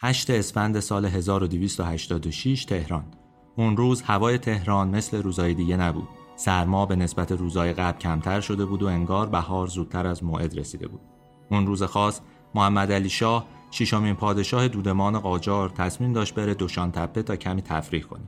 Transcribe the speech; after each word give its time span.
8 0.00 0.30
اسفند 0.30 0.80
سال 0.80 1.04
1286 1.04 2.64
تهران. 2.64 3.04
اون 3.56 3.76
روز 3.76 4.02
هوای 4.02 4.38
تهران 4.38 4.88
مثل 4.88 5.22
روزهای 5.22 5.54
دیگه 5.54 5.76
نبود. 5.76 6.08
سرما 6.36 6.86
به 6.86 6.96
نسبت 6.96 7.32
روزهای 7.32 7.72
قبل 7.72 7.98
کمتر 7.98 8.40
شده 8.40 8.64
بود 8.64 8.82
و 8.82 8.86
انگار 8.86 9.28
بهار 9.28 9.66
زودتر 9.66 10.06
از 10.06 10.24
موعد 10.24 10.58
رسیده 10.58 10.88
بود. 10.88 11.00
اون 11.50 11.66
روز 11.66 11.82
خاص 11.82 12.20
محمد 12.54 12.92
علی 12.92 13.08
شاه 13.08 13.46
ششمین 13.70 14.14
پادشاه 14.14 14.68
دودمان 14.68 15.18
قاجار 15.18 15.68
تصمیم 15.68 16.12
داشت 16.12 16.34
بره 16.34 16.54
دوشان 16.54 16.92
تپه 16.92 17.22
تا 17.22 17.36
کمی 17.36 17.62
تفریح 17.62 18.02
کنه. 18.02 18.26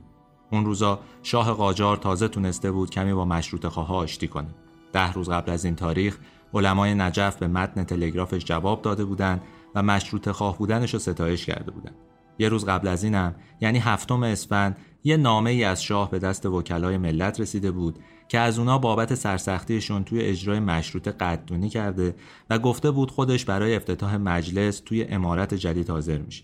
اون 0.51 0.65
روزا 0.65 0.99
شاه 1.23 1.53
قاجار 1.53 1.97
تازه 1.97 2.27
تونسته 2.27 2.71
بود 2.71 2.89
کمی 2.89 3.13
با 3.13 3.25
مشروط 3.25 3.67
خواه 3.67 3.95
آشتی 3.95 4.27
کنه. 4.27 4.55
ده 4.93 5.13
روز 5.13 5.29
قبل 5.29 5.51
از 5.51 5.65
این 5.65 5.75
تاریخ 5.75 6.17
علمای 6.53 6.93
نجف 6.93 7.35
به 7.35 7.47
متن 7.47 7.83
تلگرافش 7.83 8.45
جواب 8.45 8.81
داده 8.81 9.05
بودند 9.05 9.41
و 9.75 9.83
مشروط 9.83 10.29
خواه 10.29 10.57
بودنش 10.57 10.93
رو 10.93 10.99
ستایش 10.99 11.45
کرده 11.45 11.71
بودند 11.71 11.95
یه 12.39 12.49
روز 12.49 12.65
قبل 12.65 12.87
از 12.87 13.03
اینم 13.03 13.35
یعنی 13.61 13.79
هفتم 13.79 14.23
اسفند 14.23 14.77
یه 15.03 15.17
نامه 15.17 15.49
ای 15.49 15.63
از 15.63 15.83
شاه 15.83 16.11
به 16.11 16.19
دست 16.19 16.45
وکلای 16.45 16.97
ملت 16.97 17.39
رسیده 17.39 17.71
بود 17.71 17.99
که 18.27 18.39
از 18.39 18.59
اونا 18.59 18.77
بابت 18.77 19.15
سرسختیشون 19.15 20.03
توی 20.03 20.21
اجرای 20.21 20.59
مشروط 20.59 21.07
قدردانی 21.07 21.69
کرده 21.69 22.15
و 22.49 22.59
گفته 22.59 22.91
بود 22.91 23.11
خودش 23.11 23.45
برای 23.45 23.75
افتتاح 23.75 24.17
مجلس 24.17 24.79
توی 24.79 25.03
امارت 25.03 25.53
جدید 25.53 25.89
حاضر 25.89 26.17
میشه. 26.17 26.43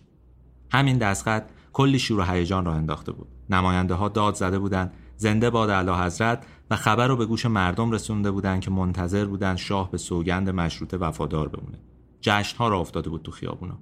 همین 0.71 0.97
دستخط 0.97 1.43
کلی 1.73 1.99
شور 1.99 2.19
و 2.19 2.23
هیجان 2.23 2.65
را 2.65 2.73
انداخته 2.73 3.11
بود. 3.11 3.27
نماینده 3.49 3.93
ها 3.93 4.09
داد 4.09 4.35
زده 4.35 4.59
بودند 4.59 4.93
زنده 5.17 5.49
باد 5.49 5.69
اعلی 5.69 5.91
حضرت 5.91 6.45
و 6.71 6.75
خبر 6.75 7.07
رو 7.07 7.15
به 7.15 7.25
گوش 7.25 7.45
مردم 7.45 7.91
رسونده 7.91 8.31
بودند 8.31 8.61
که 8.61 8.71
منتظر 8.71 9.25
بودند 9.25 9.57
شاه 9.57 9.91
به 9.91 9.97
سوگند 9.97 10.49
مشروط 10.49 10.93
وفادار 10.99 11.47
بمونه. 11.47 11.77
جشن 12.27 12.57
ها 12.57 12.67
را 12.67 12.79
افتاده 12.79 13.09
بود 13.09 13.21
تو 13.21 13.31
خیابونا. 13.31 13.77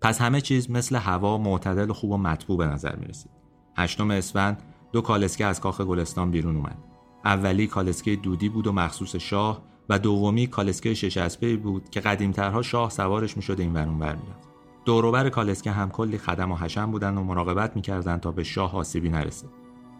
پس 0.00 0.20
همه 0.20 0.40
چیز 0.40 0.70
مثل 0.70 0.96
هوا 0.96 1.38
معتدل 1.38 1.90
و 1.90 1.92
خوب 1.92 2.10
و 2.10 2.16
مطبوع 2.16 2.58
به 2.58 2.66
نظر 2.66 2.96
می 2.96 3.06
رسید. 3.06 3.30
هشتم 3.76 4.10
اسفند 4.10 4.62
دو 4.92 5.00
کالسکه 5.00 5.44
از 5.44 5.60
کاخ 5.60 5.80
گلستان 5.80 6.30
بیرون 6.30 6.56
اومد. 6.56 6.78
اولی 7.24 7.66
کالسکه 7.66 8.16
دودی 8.16 8.48
بود 8.48 8.66
و 8.66 8.72
مخصوص 8.72 9.16
شاه 9.16 9.62
و 9.88 9.98
دومی 9.98 10.46
کالسکه 10.46 10.94
شش 10.94 11.16
اسبه 11.16 11.56
بود 11.56 11.90
که 11.90 12.00
قدیمترها 12.00 12.62
شاه 12.62 12.90
سوارش 12.90 13.36
می‌شد 13.36 13.60
این 13.60 13.72
ورون 13.72 13.98
ور 13.98 14.16
می‌رفت. 14.16 14.48
دوروبر 14.84 15.28
کالسکه 15.28 15.70
هم 15.70 15.90
کلی 15.90 16.18
خدم 16.18 16.52
و 16.52 16.56
حشم 16.56 16.90
بودن 16.90 17.18
و 17.18 17.24
مراقبت 17.24 17.76
می‌کردن 17.76 18.18
تا 18.18 18.30
به 18.30 18.44
شاه 18.44 18.76
آسیبی 18.76 19.08
نرسه. 19.08 19.46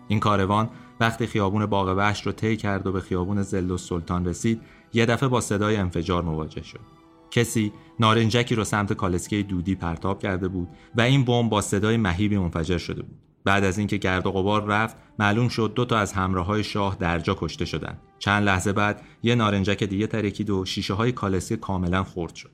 این 0.09 0.21
کاروان 0.21 0.71
وقتی 1.01 1.27
خیابون 1.27 1.67
باغ 1.67 1.95
وحش 1.97 2.27
رو 2.27 2.33
طی 2.33 2.57
کرد 2.57 2.87
و 2.87 2.93
به 2.93 3.01
خیابون 3.01 3.43
زل 3.43 3.71
و 3.71 3.77
سلطان 3.77 4.25
رسید 4.25 4.61
یه 4.93 5.07
دفعه 5.07 5.29
با 5.29 5.41
صدای 5.41 5.77
انفجار 5.77 6.23
مواجه 6.23 6.63
شد. 6.63 7.00
کسی 7.31 7.73
نارنجکی 8.01 8.55
رو 8.55 8.65
سمت 8.65 8.93
کالسکه 8.93 9.43
دودی 9.43 9.75
پرتاب 9.75 10.23
کرده 10.23 10.49
بود 10.49 10.69
و 10.95 11.01
این 11.01 11.25
بمب 11.25 11.51
با 11.51 11.61
صدای 11.61 11.97
مهیبی 11.97 12.39
منفجر 12.39 12.79
شده 12.79 13.03
بود. 13.03 13.19
بعد 13.45 13.65
از 13.65 13.79
اینکه 13.79 13.97
گرد 13.97 14.27
و 14.27 14.33
غبار 14.33 14.65
رفت 14.65 14.97
معلوم 15.19 15.49
شد 15.49 15.73
دو 15.75 15.85
تا 15.85 15.99
از 15.99 16.13
همراه 16.13 16.47
های 16.47 16.65
شاه 16.65 16.97
درجا 17.01 17.37
کشته 17.39 17.65
شدند. 17.65 17.99
چند 18.19 18.45
لحظه 18.45 18.73
بعد 18.73 19.03
یه 19.23 19.35
نارنجک 19.35 19.85
دیگه 19.85 20.07
ترکید 20.07 20.51
و 20.51 20.65
شیشه 20.65 20.95
های 20.95 21.13
کالسکه 21.13 21.57
کاملا 21.57 22.05
خرد 22.05 22.35
شد. 22.35 22.51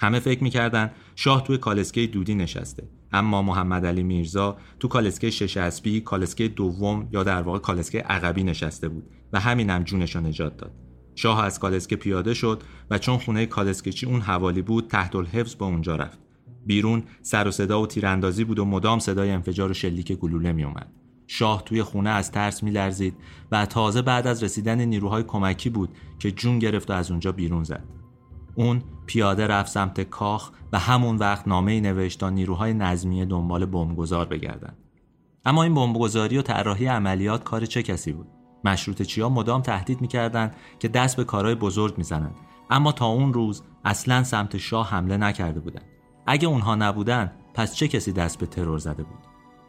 همه 0.00 0.20
فکر 0.20 0.42
می‌کردن 0.42 0.90
شاه 1.16 1.44
توی 1.44 1.58
کالسکه 1.58 2.06
دودی 2.06 2.34
نشسته. 2.34 2.88
اما 3.12 3.42
محمد 3.42 3.86
علی 3.86 4.02
میرزا 4.02 4.56
تو 4.80 4.88
کالسکه 4.88 5.30
شش 5.30 5.56
اسبی 5.56 6.00
کالسکه 6.00 6.48
دوم 6.48 7.08
یا 7.12 7.22
در 7.22 7.42
واقع 7.42 7.58
کالسکه 7.58 8.00
عقبی 8.00 8.44
نشسته 8.44 8.88
بود 8.88 9.04
و 9.32 9.40
همینم 9.40 9.74
هم 9.74 9.84
جونش 9.84 10.16
نجات 10.16 10.56
داد. 10.56 10.83
شاه 11.14 11.44
از 11.44 11.58
کالسکه 11.58 11.96
پیاده 11.96 12.34
شد 12.34 12.62
و 12.90 12.98
چون 12.98 13.18
خونه 13.18 13.46
کالسکچی 13.46 14.06
اون 14.06 14.20
حوالی 14.20 14.62
بود 14.62 14.88
تحت 14.88 15.16
الحفظ 15.16 15.54
به 15.54 15.64
اونجا 15.64 15.96
رفت 15.96 16.18
بیرون 16.66 17.02
سر 17.22 17.48
و 17.48 17.50
صدا 17.50 17.82
و 17.82 17.86
تیراندازی 17.86 18.44
بود 18.44 18.58
و 18.58 18.64
مدام 18.64 18.98
صدای 18.98 19.30
انفجار 19.30 19.70
و 19.70 19.74
شلیک 19.74 20.12
گلوله 20.12 20.52
می 20.52 20.64
اومد. 20.64 20.92
شاه 21.26 21.62
توی 21.62 21.82
خونه 21.82 22.10
از 22.10 22.32
ترس 22.32 22.62
می 22.62 22.70
لرزید 22.70 23.16
و 23.52 23.66
تازه 23.66 24.02
بعد 24.02 24.26
از 24.26 24.42
رسیدن 24.42 24.80
نیروهای 24.80 25.22
کمکی 25.22 25.70
بود 25.70 25.88
که 26.18 26.30
جون 26.30 26.58
گرفت 26.58 26.90
و 26.90 26.92
از 26.92 27.10
اونجا 27.10 27.32
بیرون 27.32 27.64
زد. 27.64 27.84
اون 28.54 28.82
پیاده 29.06 29.46
رفت 29.46 29.72
سمت 29.72 30.00
کاخ 30.00 30.50
و 30.72 30.78
همون 30.78 31.16
وقت 31.16 31.48
نامه 31.48 31.72
ای 31.72 31.80
نوشت 31.80 32.20
تا 32.20 32.30
نیروهای 32.30 32.74
نظمیه 32.74 33.24
دنبال 33.24 33.66
بمبگذار 33.66 34.26
بگردند. 34.26 34.76
اما 35.44 35.62
این 35.62 35.74
بمبگذاری 35.74 36.38
و 36.38 36.42
طراحی 36.42 36.86
عملیات 36.86 37.44
کار 37.44 37.66
چه 37.66 37.82
کسی 37.82 38.12
بود؟ 38.12 38.26
مشروط 38.64 39.02
چیا 39.02 39.28
مدام 39.28 39.62
تهدید 39.62 40.00
می‌کردند 40.00 40.56
که 40.78 40.88
دست 40.88 41.16
به 41.16 41.24
کارهای 41.24 41.54
بزرگ 41.54 41.98
می‌زنند. 41.98 42.34
اما 42.70 42.92
تا 42.92 43.06
اون 43.06 43.32
روز 43.32 43.62
اصلا 43.84 44.24
سمت 44.24 44.56
شاه 44.56 44.90
حمله 44.90 45.16
نکرده 45.16 45.60
بودند. 45.60 45.84
اگه 46.26 46.48
اونها 46.48 46.74
نبودن 46.74 47.32
پس 47.54 47.74
چه 47.74 47.88
کسی 47.88 48.12
دست 48.12 48.38
به 48.38 48.46
ترور 48.46 48.78
زده 48.78 49.02
بود؟ 49.02 49.18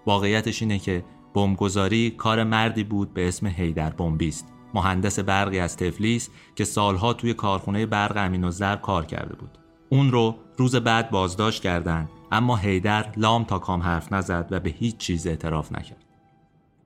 واقعیتش 0.06 0.62
اینه 0.62 0.80
که 0.80 1.06
بمبگذاری 1.34 2.12
کار 2.12 2.44
مردی 2.44 2.84
بود 2.84 3.14
به 3.14 3.28
اسم 3.28 3.48
هیدر 3.48 3.90
بمبیست. 3.90 4.54
مهندس 4.74 5.20
برقی 5.20 5.60
از 5.60 5.78
تفلیس 5.78 6.30
که 6.56 6.64
سالها 6.64 7.14
توی 7.14 7.34
کارخونه 7.34 7.86
برق 7.86 8.18
امین 8.18 8.44
و 8.44 8.52
زر 8.52 8.76
کار 8.76 9.06
کرده 9.06 9.36
بود. 9.36 9.58
اون 9.90 10.12
رو 10.12 10.36
روز 10.58 10.76
بعد 10.76 11.10
بازداشت 11.10 11.62
کردند 11.62 12.10
اما 12.32 12.56
هیدر 12.56 13.12
لام 13.18 13.44
تا 13.44 13.60
کام 13.60 13.82
حرف 13.82 14.14
نزد 14.14 14.48
و 14.52 14.60
به 14.60 14.70
هیچ 14.70 14.98
چیز 14.98 15.28
اعتراف 15.28 15.72
نکرد. 15.72 16.05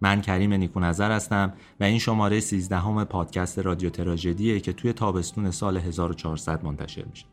من 0.02 0.22
کریم 0.22 0.54
نیکو 0.54 0.80
نظر 0.80 1.12
هستم 1.12 1.54
و 1.80 1.84
این 1.84 2.00
شماره 2.00 2.40
13 2.40 2.78
همه 2.78 3.04
پادکست 3.04 3.60
رادیو 3.60 3.90
تراژدیه 3.90 4.60
که 4.60 4.74
توی 4.74 4.94
تابستون 4.94 5.52
سال 5.52 5.78
1400 5.78 6.64
منتشر 6.64 7.06
میشه. 7.06 7.26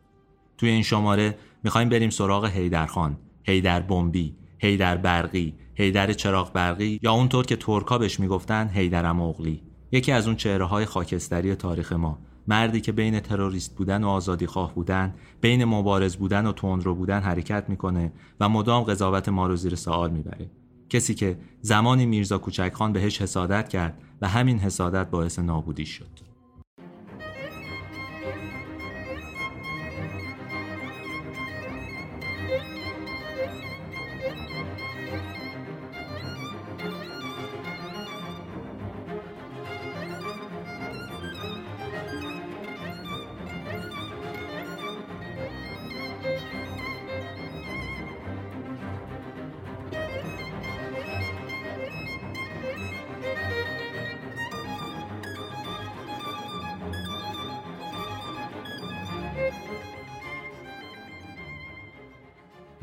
توی 0.58 0.68
این 0.68 0.82
شماره 0.82 1.38
می‌خوایم 1.64 1.88
بریم 1.88 2.10
سراغ 2.10 2.44
هیدرخان، 2.44 3.16
هیدر 3.42 3.80
بمبی، 3.80 4.34
هیدر 4.58 4.96
برقی، 4.96 5.54
هیدر 5.74 6.12
چراغ 6.12 6.52
برقی 6.52 7.00
یا 7.02 7.12
اونطور 7.12 7.46
که 7.46 7.56
ترکا 7.56 7.98
بهش 7.98 8.20
می‌گفتن 8.20 8.68
هیدر 8.68 9.06
اغلی. 9.06 9.62
یکی 9.92 10.12
از 10.12 10.26
اون 10.26 10.36
چهره 10.36 10.64
های 10.64 10.84
خاکستری 10.84 11.54
تاریخ 11.54 11.92
ما. 11.92 12.18
مردی 12.48 12.80
که 12.80 12.92
بین 12.92 13.20
تروریست 13.20 13.76
بودن 13.76 14.04
و 14.04 14.08
آزادی 14.08 14.46
خواه 14.46 14.74
بودن 14.74 15.14
بین 15.40 15.64
مبارز 15.64 16.16
بودن 16.16 16.46
و 16.46 16.52
تندرو 16.52 16.94
بودن 16.94 17.20
حرکت 17.20 17.64
می‌کنه 17.68 18.12
و 18.40 18.48
مدام 18.48 18.84
قضاوت 18.84 19.28
ما 19.28 19.46
رو 19.46 19.56
زیر 19.56 19.74
سوال 19.74 20.10
می‌بره. 20.10 20.50
کسی 20.88 21.14
که 21.14 21.38
زمانی 21.60 22.06
میرزا 22.06 22.38
کوچکخان 22.38 22.92
بهش 22.92 23.22
حسادت 23.22 23.68
کرد 23.68 23.98
و 24.20 24.28
همین 24.28 24.58
حسادت 24.58 25.10
باعث 25.10 25.38
نابودی 25.38 25.86
شد. 25.86 26.25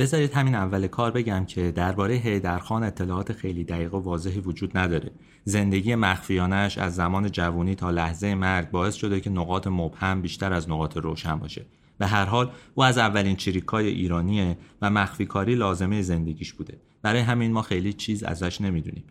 بذارید 0.03 0.33
همین 0.33 0.55
اول 0.55 0.87
کار 0.87 1.11
بگم 1.11 1.45
که 1.45 1.71
درباره 1.71 2.13
هیدرخان 2.13 2.83
اطلاعات 2.83 3.33
خیلی 3.33 3.63
دقیق 3.63 3.93
و 3.93 3.99
واضحی 3.99 4.39
وجود 4.39 4.77
نداره. 4.77 5.11
زندگی 5.43 5.95
مخفیانش 5.95 6.77
از 6.77 6.95
زمان 6.95 7.31
جوانی 7.31 7.75
تا 7.75 7.91
لحظه 7.91 8.35
مرگ 8.35 8.71
باعث 8.71 8.95
شده 8.95 9.19
که 9.19 9.29
نقاط 9.29 9.67
مبهم 9.67 10.21
بیشتر 10.21 10.53
از 10.53 10.69
نقاط 10.69 10.97
روشن 10.97 11.35
باشه. 11.35 11.65
به 11.97 12.07
هر 12.07 12.25
حال 12.25 12.51
او 12.75 12.83
از 12.83 12.97
اولین 12.97 13.35
چریکای 13.35 13.87
ایرانیه 13.87 14.57
و 14.81 14.89
مخفی 14.89 15.25
کاری 15.25 15.55
لازمه 15.55 16.01
زندگیش 16.01 16.53
بوده. 16.53 16.77
برای 17.01 17.21
همین 17.21 17.51
ما 17.51 17.61
خیلی 17.61 17.93
چیز 17.93 18.23
ازش 18.23 18.61
نمی‌دونیم. 18.61 19.03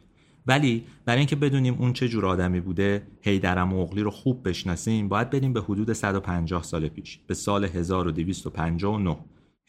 ولی 0.46 0.84
برای 1.04 1.18
اینکه 1.18 1.36
بدونیم 1.36 1.76
اون 1.78 1.92
چه 1.92 2.08
جور 2.08 2.26
آدمی 2.26 2.60
بوده 2.60 3.02
هیدرم 3.20 3.74
اغلی 3.74 4.02
رو 4.02 4.10
خوب 4.10 4.48
بشناسیم 4.48 5.08
باید 5.08 5.30
بریم 5.30 5.52
به 5.52 5.60
حدود 5.60 5.92
150 5.92 6.62
سال 6.62 6.88
پیش 6.88 7.18
به 7.26 7.34
سال 7.34 7.64
1259 7.64 9.16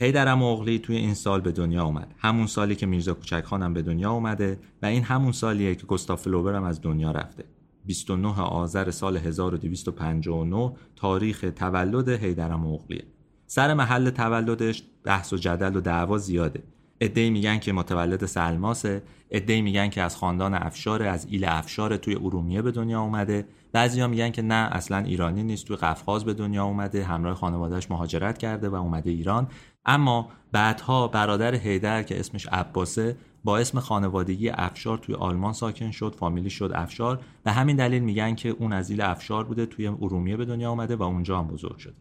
هیدرم 0.02 0.44
اغلی 0.44 0.80
توی 0.80 0.96
این 0.96 1.14
سال 1.14 1.42
به 1.42 1.52
دنیا 1.52 1.84
اومد. 1.84 2.16
همون 2.18 2.48
سالی 2.48 2.76
که 2.76 2.86
میرزا 2.86 3.14
کوچک 3.14 3.44
خانم 3.44 3.74
به 3.74 3.82
دنیا 3.82 4.12
اومده 4.12 4.60
و 4.82 4.86
این 4.86 5.04
همون 5.04 5.32
سالیه 5.32 5.76
که 5.76 5.86
گستاف 5.86 6.22
فلوبر 6.22 6.56
هم 6.56 6.64
از 6.64 6.82
دنیا 6.82 7.12
رفته. 7.12 7.46
29 7.86 8.42
آذر 8.42 8.92
سال 8.92 9.18
1259 9.18 10.74
تاریخ 10.96 11.46
تولد 11.56 12.10
هیدرم 12.10 12.68
اغلیه. 12.68 13.04
سر 13.48 13.74
محل 13.74 14.10
تولدش 14.10 14.84
بحث 15.04 15.34
و 15.34 15.38
جدل 15.38 15.76
و 15.76 15.82
دعوا 15.82 16.18
زیاده. 16.18 16.64
ادعی 17.02 17.30
میگن 17.30 17.60
که 17.60 17.74
متولد 17.74 18.26
سلماسه 18.26 19.04
ادعی 19.32 19.62
میگن 19.62 19.90
که 19.90 20.02
از 20.02 20.16
خاندان 20.16 20.54
افشار 20.54 21.04
از 21.04 21.28
ایل 21.30 21.46
افشار 21.46 21.98
توی 21.98 22.16
ارومیه 22.16 22.62
به 22.62 22.72
دنیا 22.72 23.02
اومده. 23.02 23.46
بعضیا 23.74 24.08
میگن 24.08 24.30
که 24.30 24.42
نه 24.42 24.70
اصلا 24.72 24.98
ایرانی 24.98 25.44
نیست 25.44 25.66
توی 25.66 25.76
قفقاز 25.76 26.26
به 26.26 26.34
دنیا 26.34 26.66
اومده 26.66 27.04
همراه 27.04 27.36
خانوادهش 27.36 27.92
مهاجرت 27.92 28.38
کرده 28.38 28.70
و 28.70 28.76
اومده 28.76 29.10
ایران. 29.10 29.48
اما 29.86 30.30
بعدها 30.52 31.08
برادر 31.08 31.56
هیدر 31.56 32.04
که 32.04 32.20
اسمش 32.20 32.48
عباسه 32.48 33.18
با 33.44 33.58
اسم 33.58 33.80
خانوادگی 33.80 34.50
افشار 34.50 34.98
توی 34.98 35.16
آلمان 35.16 35.54
ساکن 35.54 35.92
شد 35.92 36.16
فامیلی 36.20 36.50
شد 36.50 36.72
افشار. 36.76 37.20
به 37.44 37.52
همین 37.52 37.76
دلیل 37.76 38.04
میگن 38.04 38.36
که 38.36 38.50
اون 38.50 38.74
از 38.74 39.00
افشار 39.00 39.44
بوده 39.44 39.66
توی 39.66 39.88
ارومیه 39.88 40.38
به 40.38 40.46
دنیا 40.46 40.70
اومده 40.70 40.96
و 40.96 41.04
اونجا 41.04 41.40
هم 41.40 41.48
بزرگ 41.48 41.78
شده. 41.78 41.96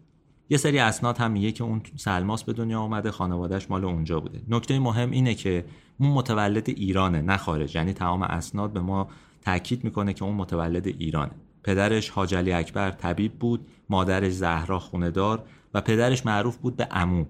یه 0.48 0.58
سری 0.58 0.78
اسناد 0.78 1.18
هم 1.18 1.30
میگه 1.30 1.52
که 1.52 1.64
اون 1.64 1.82
سلماس 1.96 2.44
به 2.44 2.52
دنیا 2.52 2.80
آمده 2.80 3.10
خانوادهش 3.10 3.66
مال 3.70 3.84
اونجا 3.84 4.20
بوده. 4.20 4.42
نکته 4.48 4.78
مهم 4.78 5.10
اینه 5.10 5.34
که 5.34 5.64
اون 6.00 6.10
متولد 6.10 6.68
ایرانه 6.68 7.22
نه 7.22 7.36
خارج. 7.36 7.74
یعنی 7.74 7.92
تمام 7.92 8.22
اسناد 8.22 8.72
به 8.72 8.80
ما 8.80 9.08
تاکید 9.42 9.84
می‌کنه 9.84 10.12
که 10.12 10.24
اون 10.24 10.34
متولد 10.34 10.86
ایرانه. 10.86 11.32
پدرش 11.64 12.10
حاج 12.10 12.34
علی 12.34 12.52
اکبر 12.52 12.90
طبیب 12.90 13.32
بود 13.32 13.66
مادرش 13.88 14.32
زهرا 14.32 14.78
خوندار 14.78 15.44
و 15.74 15.80
پدرش 15.80 16.26
معروف 16.26 16.56
بود 16.56 16.76
به 16.76 16.88
امو 16.90 17.24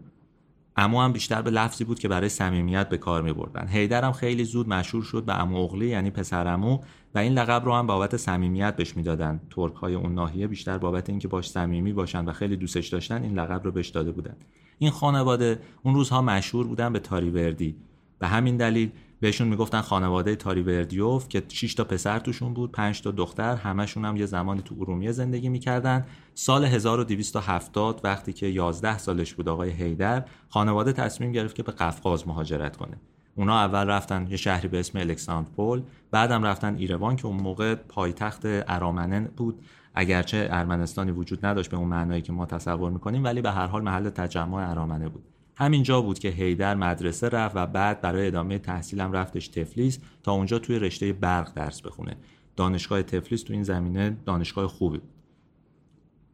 امو 0.76 1.00
هم 1.00 1.12
بیشتر 1.12 1.42
به 1.42 1.50
لفظی 1.50 1.84
بود 1.84 1.98
که 1.98 2.08
برای 2.08 2.28
صمیمیت 2.28 2.88
به 2.88 2.96
کار 2.96 3.22
می 3.22 3.32
بردن 3.32 3.68
هیدر 3.68 4.04
هم 4.04 4.12
خیلی 4.12 4.44
زود 4.44 4.68
مشهور 4.68 5.04
شد 5.04 5.24
به 5.24 5.40
امو 5.40 5.56
اغلی 5.56 5.88
یعنی 5.88 6.10
پسر 6.10 6.48
امو 6.48 6.78
و 7.14 7.18
این 7.18 7.32
لقب 7.32 7.64
رو 7.64 7.74
هم 7.74 7.86
بابت 7.86 8.16
صمیمیت 8.16 8.76
بهش 8.76 8.96
می‌دادن. 8.96 9.40
ترک 9.50 9.74
های 9.74 9.94
اون 9.94 10.14
ناحیه 10.14 10.46
بیشتر 10.46 10.78
بابت 10.78 11.10
اینکه 11.10 11.28
باش 11.28 11.50
صمیمی 11.50 11.92
باشن 11.92 12.24
و 12.24 12.32
خیلی 12.32 12.56
دوستش 12.56 12.88
داشتن 12.88 13.22
این 13.22 13.38
لقب 13.38 13.64
رو 13.64 13.72
بهش 13.72 13.88
داده 13.88 14.12
بودن. 14.12 14.36
این 14.78 14.90
خانواده 14.90 15.60
اون 15.82 15.94
روزها 15.94 16.22
مشهور 16.22 16.66
بودن 16.66 16.92
به 16.92 16.98
تاریوردی. 16.98 17.76
به 18.18 18.28
همین 18.28 18.56
دلیل 18.56 18.90
بهشون 19.22 19.48
می‌گفتن 19.48 19.80
خانواده 19.80 20.36
تاریوردیوف 20.36 21.28
که 21.28 21.42
6 21.48 21.74
تا 21.74 21.84
پسر 21.84 22.18
توشون 22.18 22.54
بود 22.54 22.72
5 22.72 23.02
تا 23.02 23.10
دختر 23.10 23.56
همشون 23.56 24.04
هم 24.04 24.16
یه 24.16 24.26
زمانی 24.26 24.62
تو 24.62 24.74
ارومیه 24.80 25.12
زندگی 25.12 25.48
می‌کردن. 25.48 26.06
سال 26.34 26.64
1270 26.64 28.00
وقتی 28.04 28.32
که 28.32 28.46
11 28.46 28.98
سالش 28.98 29.34
بود 29.34 29.48
آقای 29.48 29.70
هیدر 29.70 30.24
خانواده 30.48 30.92
تصمیم 30.92 31.32
گرفت 31.32 31.54
که 31.54 31.62
به 31.62 31.72
قفقاز 31.72 32.28
مهاجرت 32.28 32.76
کنه. 32.76 32.96
اونا 33.34 33.58
اول 33.58 33.86
رفتن 33.86 34.26
یه 34.30 34.36
شهری 34.36 34.68
به 34.68 34.80
اسم 34.80 34.98
الکساندرپول 34.98 35.82
بعدم 36.10 36.44
رفتن 36.44 36.76
ایروان 36.76 37.16
که 37.16 37.26
اون 37.26 37.42
موقع 37.42 37.74
پایتخت 37.74 38.42
ارامنه 38.44 39.20
بود. 39.20 39.64
اگرچه 39.94 40.48
ارمنستانی 40.50 41.10
وجود 41.10 41.46
نداشت 41.46 41.70
به 41.70 41.76
اون 41.76 41.88
معنایی 41.88 42.22
که 42.22 42.32
ما 42.32 42.46
تصور 42.46 42.90
می‌کنیم 42.90 43.24
ولی 43.24 43.40
به 43.40 43.50
هر 43.50 43.66
حال 43.66 43.82
محل 43.82 44.10
تجمع 44.10 44.70
ارامنه 44.70 45.08
بود. 45.08 45.31
همینجا 45.56 46.00
بود 46.00 46.18
که 46.18 46.28
هیدر 46.28 46.74
مدرسه 46.74 47.28
رفت 47.28 47.56
و 47.56 47.66
بعد 47.66 48.00
برای 48.00 48.26
ادامه 48.26 48.58
تحصیلم 48.58 49.12
رفتش 49.12 49.48
تفلیس 49.48 49.98
تا 50.22 50.32
اونجا 50.32 50.58
توی 50.58 50.78
رشته 50.78 51.12
برق 51.12 51.54
درس 51.54 51.82
بخونه. 51.82 52.16
دانشگاه 52.56 53.02
تفلیس 53.02 53.42
تو 53.42 53.52
این 53.52 53.62
زمینه 53.62 54.16
دانشگاه 54.26 54.66
خوبی 54.66 54.98
بود. 54.98 55.08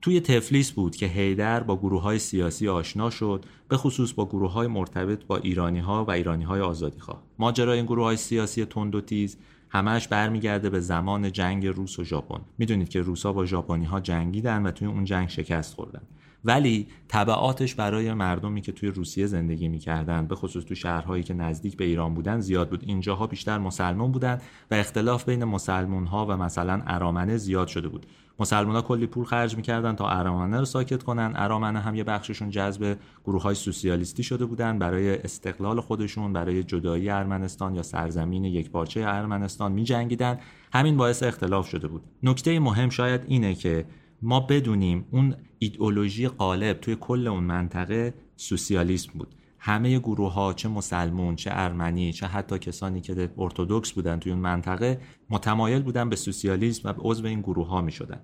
توی 0.02 0.20
تفلیس 0.20 0.72
بود 0.72 0.96
که 0.96 1.06
هیدر 1.06 1.62
با 1.62 1.76
گروه 1.76 2.02
های 2.02 2.18
سیاسی 2.18 2.68
آشنا 2.68 3.10
شد 3.10 3.44
به 3.68 3.76
خصوص 3.76 4.12
با 4.12 4.26
گروه 4.26 4.52
های 4.52 4.66
مرتبط 4.66 5.24
با 5.24 5.36
ایرانی 5.36 5.78
ها 5.78 6.04
و 6.04 6.10
ایرانی 6.10 6.44
های 6.44 6.60
آزادی 6.60 7.00
خواه. 7.00 7.22
ماجرای 7.38 7.76
این 7.76 7.86
گروه 7.86 8.04
های 8.04 8.16
سیاسی 8.16 8.64
تند 8.64 8.94
و 8.94 9.00
تیز 9.00 9.36
همش 9.68 10.08
برمیگرده 10.08 10.70
به 10.70 10.80
زمان 10.80 11.32
جنگ 11.32 11.66
روس 11.66 11.98
و 11.98 12.04
ژاپن. 12.04 12.40
می‌دونید 12.58 12.88
که 12.88 13.00
روسا 13.00 13.32
با 13.32 13.46
ژاپنی 13.46 13.84
ها 13.84 14.00
جنگیدن 14.00 14.66
و 14.66 14.70
توی 14.70 14.88
اون 14.88 15.04
جنگ 15.04 15.28
شکست 15.28 15.74
خوردن. 15.74 16.02
ولی 16.44 16.86
طبعاتش 17.08 17.74
برای 17.74 18.14
مردمی 18.14 18.60
که 18.60 18.72
توی 18.72 18.88
روسیه 18.88 19.26
زندگی 19.26 19.68
می‌کردن 19.68 20.26
به 20.26 20.34
خصوص 20.34 20.64
تو 20.64 20.74
شهرهایی 20.74 21.22
که 21.22 21.34
نزدیک 21.34 21.76
به 21.76 21.84
ایران 21.84 22.14
بودن 22.14 22.40
زیاد 22.40 22.70
بود. 22.70 22.84
اینجاها 22.86 23.26
بیشتر 23.26 23.58
مسلمان 23.58 24.12
بودن 24.12 24.40
و 24.70 24.74
اختلاف 24.74 25.24
بین 25.24 25.44
مسلمون 25.44 26.06
ها 26.06 26.26
و 26.26 26.36
مثلا 26.36 26.82
ارامنه 26.86 27.36
زیاد 27.36 27.68
شده 27.68 27.88
بود. 27.88 28.06
مسلمان 28.40 28.74
ها 28.74 28.82
کلی 28.82 29.06
پول 29.06 29.24
خرج 29.24 29.56
می‌کردن 29.56 29.96
تا 29.96 30.08
ارامنه 30.08 30.58
رو 30.58 30.64
ساکت 30.64 31.02
کنن. 31.02 31.32
ارامنه 31.36 31.80
هم 31.80 31.94
یه 31.94 32.04
بخششون 32.04 32.50
جذب 32.50 32.96
گروه 33.24 33.42
های 33.42 33.54
سوسیالیستی 33.54 34.22
شده 34.22 34.46
بودن 34.46 34.78
برای 34.78 35.18
استقلال 35.18 35.80
خودشون 35.80 36.32
برای 36.32 36.62
جدایی 36.62 37.10
ارمنستان 37.10 37.74
یا 37.74 37.82
سرزمین 37.82 38.44
یکپارچه 38.44 39.00
ارمنستان 39.06 39.72
میجنگیدن. 39.72 40.38
همین 40.72 40.96
باعث 40.96 41.22
اختلاف 41.22 41.68
شده 41.68 41.88
بود. 41.88 42.02
نکته 42.22 42.60
مهم 42.60 42.90
شاید 42.90 43.20
اینه 43.26 43.54
که 43.54 43.84
ما 44.22 44.40
بدونیم 44.40 45.06
اون 45.10 45.34
ایدئولوژی 45.58 46.28
غالب 46.28 46.80
توی 46.80 46.96
کل 47.00 47.26
اون 47.26 47.44
منطقه 47.44 48.14
سوسیالیسم 48.36 49.12
بود 49.14 49.34
همه 49.58 49.98
گروه 49.98 50.32
ها 50.32 50.52
چه 50.52 50.68
مسلمون 50.68 51.36
چه 51.36 51.50
ارمنی 51.52 52.12
چه 52.12 52.26
حتی 52.26 52.58
کسانی 52.58 53.00
که 53.00 53.30
ارتودکس 53.38 53.92
بودن 53.92 54.18
توی 54.18 54.32
اون 54.32 54.40
منطقه 54.40 55.00
متمایل 55.30 55.82
بودن 55.82 56.08
به 56.08 56.16
سوسیالیسم 56.16 56.88
و 56.88 56.92
به 56.92 57.02
عضو 57.02 57.26
این 57.26 57.40
گروه 57.40 57.68
ها 57.68 57.80
می 57.80 57.92
شدن. 57.92 58.20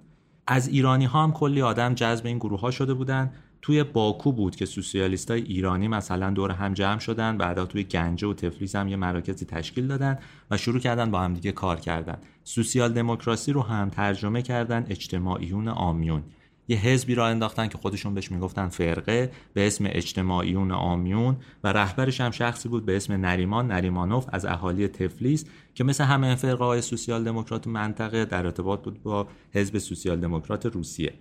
از 0.47 0.69
ایرانی 0.69 1.05
ها 1.05 1.23
هم 1.23 1.33
کلی 1.33 1.63
آدم 1.63 1.95
جذب 1.95 2.27
این 2.27 2.39
گروه 2.39 2.61
ها 2.61 2.71
شده 2.71 2.95
بودن 2.95 3.33
توی 3.65 3.85
باکو 3.85 4.33
بود 4.33 4.57
که 4.57 4.67
سوسیالیست 4.67 5.31
های 5.31 5.43
ایرانی 5.43 5.89
مثلا 5.89 6.31
دور 6.31 6.51
هم 6.51 6.75
جمع 6.75 6.99
شدن 6.99 7.39
بعدا 7.39 7.67
توی 7.67 7.85
گنجه 7.85 8.27
و 8.27 8.35
تفلیس 8.35 8.77
هم 8.77 8.89
یه 8.89 8.97
مراکزی 8.97 9.47
تشکیل 9.47 9.87
دادن 9.87 10.19
و 10.51 10.57
شروع 10.57 10.81
کردن 10.81 11.11
با 11.11 11.21
همدیگه 11.21 11.53
کار 11.53 11.81
کردن. 11.81 12.19
سوسیال 12.45 12.93
دموکراسی 12.93 13.53
رو 13.53 13.63
هم 13.63 13.91
ترجمه 13.91 14.43
کردن 14.43 14.87
اجتماعیون 14.89 15.69
آمیون. 15.69 16.23
یه 16.69 16.77
حزبی 16.77 17.15
را 17.15 17.27
انداختن 17.27 17.69
که 17.69 17.79
خودشون 17.79 18.15
بهش 18.15 18.31
می‌گفتن 18.31 18.69
فرقه 18.69 19.31
به 19.55 19.67
اسم 19.67 19.85
اجتماعیون 19.89 20.73
آمیون 20.73 21.37
و 21.65 21.73
رهبرش 21.73 22.21
هم 22.21 22.31
شخصی 22.31 22.69
بود 22.69 22.87
به 22.87 22.97
اسم 22.97 23.13
نریمان 23.13 23.67
نریمانوف 23.67 24.27
از 24.29 24.45
اهالی 24.45 24.89
تفلیس 24.89 25.45
که 25.75 25.85
مثل 25.85 26.05
همه 26.05 26.35
فرقه 26.35 26.65
های 26.65 26.81
سوسیال 26.81 27.25
دموکرات 27.25 27.67
منطقه 27.67 28.25
در 28.25 28.47
ارتباط 28.47 28.85
بود 28.85 29.03
با 29.03 29.29
حزب 29.53 29.79
سوسیال 29.79 30.21
دموکرات 30.21 30.67
روسیه. 30.67 31.15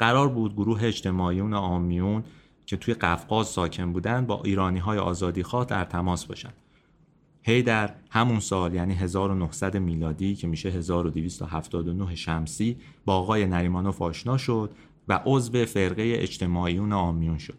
قرار 0.00 0.28
بود 0.28 0.54
گروه 0.54 0.84
اجتماعیون 0.84 1.54
آمیون 1.54 2.24
که 2.66 2.76
توی 2.76 2.94
قفقاز 2.94 3.46
ساکن 3.46 3.92
بودن 3.92 4.26
با 4.26 4.42
ایرانی 4.44 4.78
های 4.78 4.98
آزادیخواه 4.98 5.64
در 5.64 5.84
تماس 5.84 6.26
باشن. 6.26 6.52
هی 7.42 7.64
همون 8.10 8.40
سال 8.40 8.74
یعنی 8.74 8.94
1900 8.94 9.76
میلادی 9.76 10.34
که 10.34 10.46
میشه 10.46 10.68
1279 10.68 12.14
شمسی 12.14 12.76
با 13.04 13.14
آقای 13.14 13.46
نریمانوف 13.46 14.02
آشنا 14.02 14.36
شد 14.36 14.70
و 15.08 15.20
عضو 15.26 15.64
فرقه 15.64 16.12
اجتماعیون 16.16 16.92
آمیون 16.92 17.38
شد. 17.38 17.58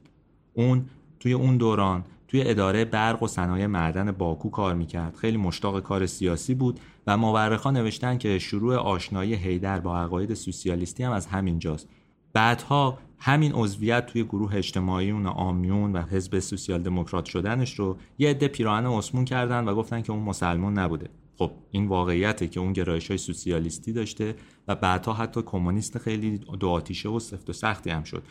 اون 0.53 0.85
توی 1.19 1.33
اون 1.33 1.57
دوران 1.57 2.05
توی 2.27 2.49
اداره 2.49 2.85
برق 2.85 3.23
و 3.23 3.27
صنایع 3.27 3.67
معدن 3.67 4.11
باکو 4.11 4.49
کار 4.49 4.75
می‌کرد. 4.75 5.15
خیلی 5.15 5.37
مشتاق 5.37 5.79
کار 5.79 6.05
سیاسی 6.05 6.55
بود 6.55 6.79
و 7.07 7.17
مورخا 7.17 7.71
نوشتن 7.71 8.17
که 8.17 8.39
شروع 8.39 8.75
آشنایی 8.75 9.33
هیدر 9.33 9.79
با 9.79 9.99
عقاید 9.99 10.33
سوسیالیستی 10.33 11.03
هم 11.03 11.11
از 11.11 11.27
همین 11.27 11.59
جاست 11.59 11.89
بعدها 12.33 12.97
همین 13.17 13.51
عضویت 13.53 14.05
توی 14.05 14.23
گروه 14.23 14.55
اجتماعیون 14.55 15.25
آمیون 15.25 15.93
و 15.93 16.01
حزب 16.01 16.39
سوسیال 16.39 16.83
دموکرات 16.83 17.25
شدنش 17.25 17.79
رو 17.79 17.97
یه 18.17 18.29
عده 18.29 18.47
پیراهن 18.47 18.85
اسمون 18.85 19.25
کردن 19.25 19.65
و 19.65 19.75
گفتن 19.75 20.01
که 20.01 20.11
اون 20.11 20.23
مسلمون 20.23 20.79
نبوده. 20.79 21.09
خب 21.37 21.51
این 21.71 21.87
واقعیته 21.87 22.47
که 22.47 22.59
اون 22.59 22.73
گرایش 22.73 23.07
های 23.07 23.17
سوسیالیستی 23.17 23.93
داشته 23.93 24.35
و 24.67 24.75
بعدها 24.75 25.13
حتی 25.13 25.41
کمونیست 25.41 25.97
خیلی 25.97 26.37
دو 26.59 26.69
آتیشه 26.69 27.09
و 27.09 27.19
سفت 27.19 27.49
و 27.49 27.53
سختی 27.53 27.89
هم 27.89 28.03
شد. 28.03 28.23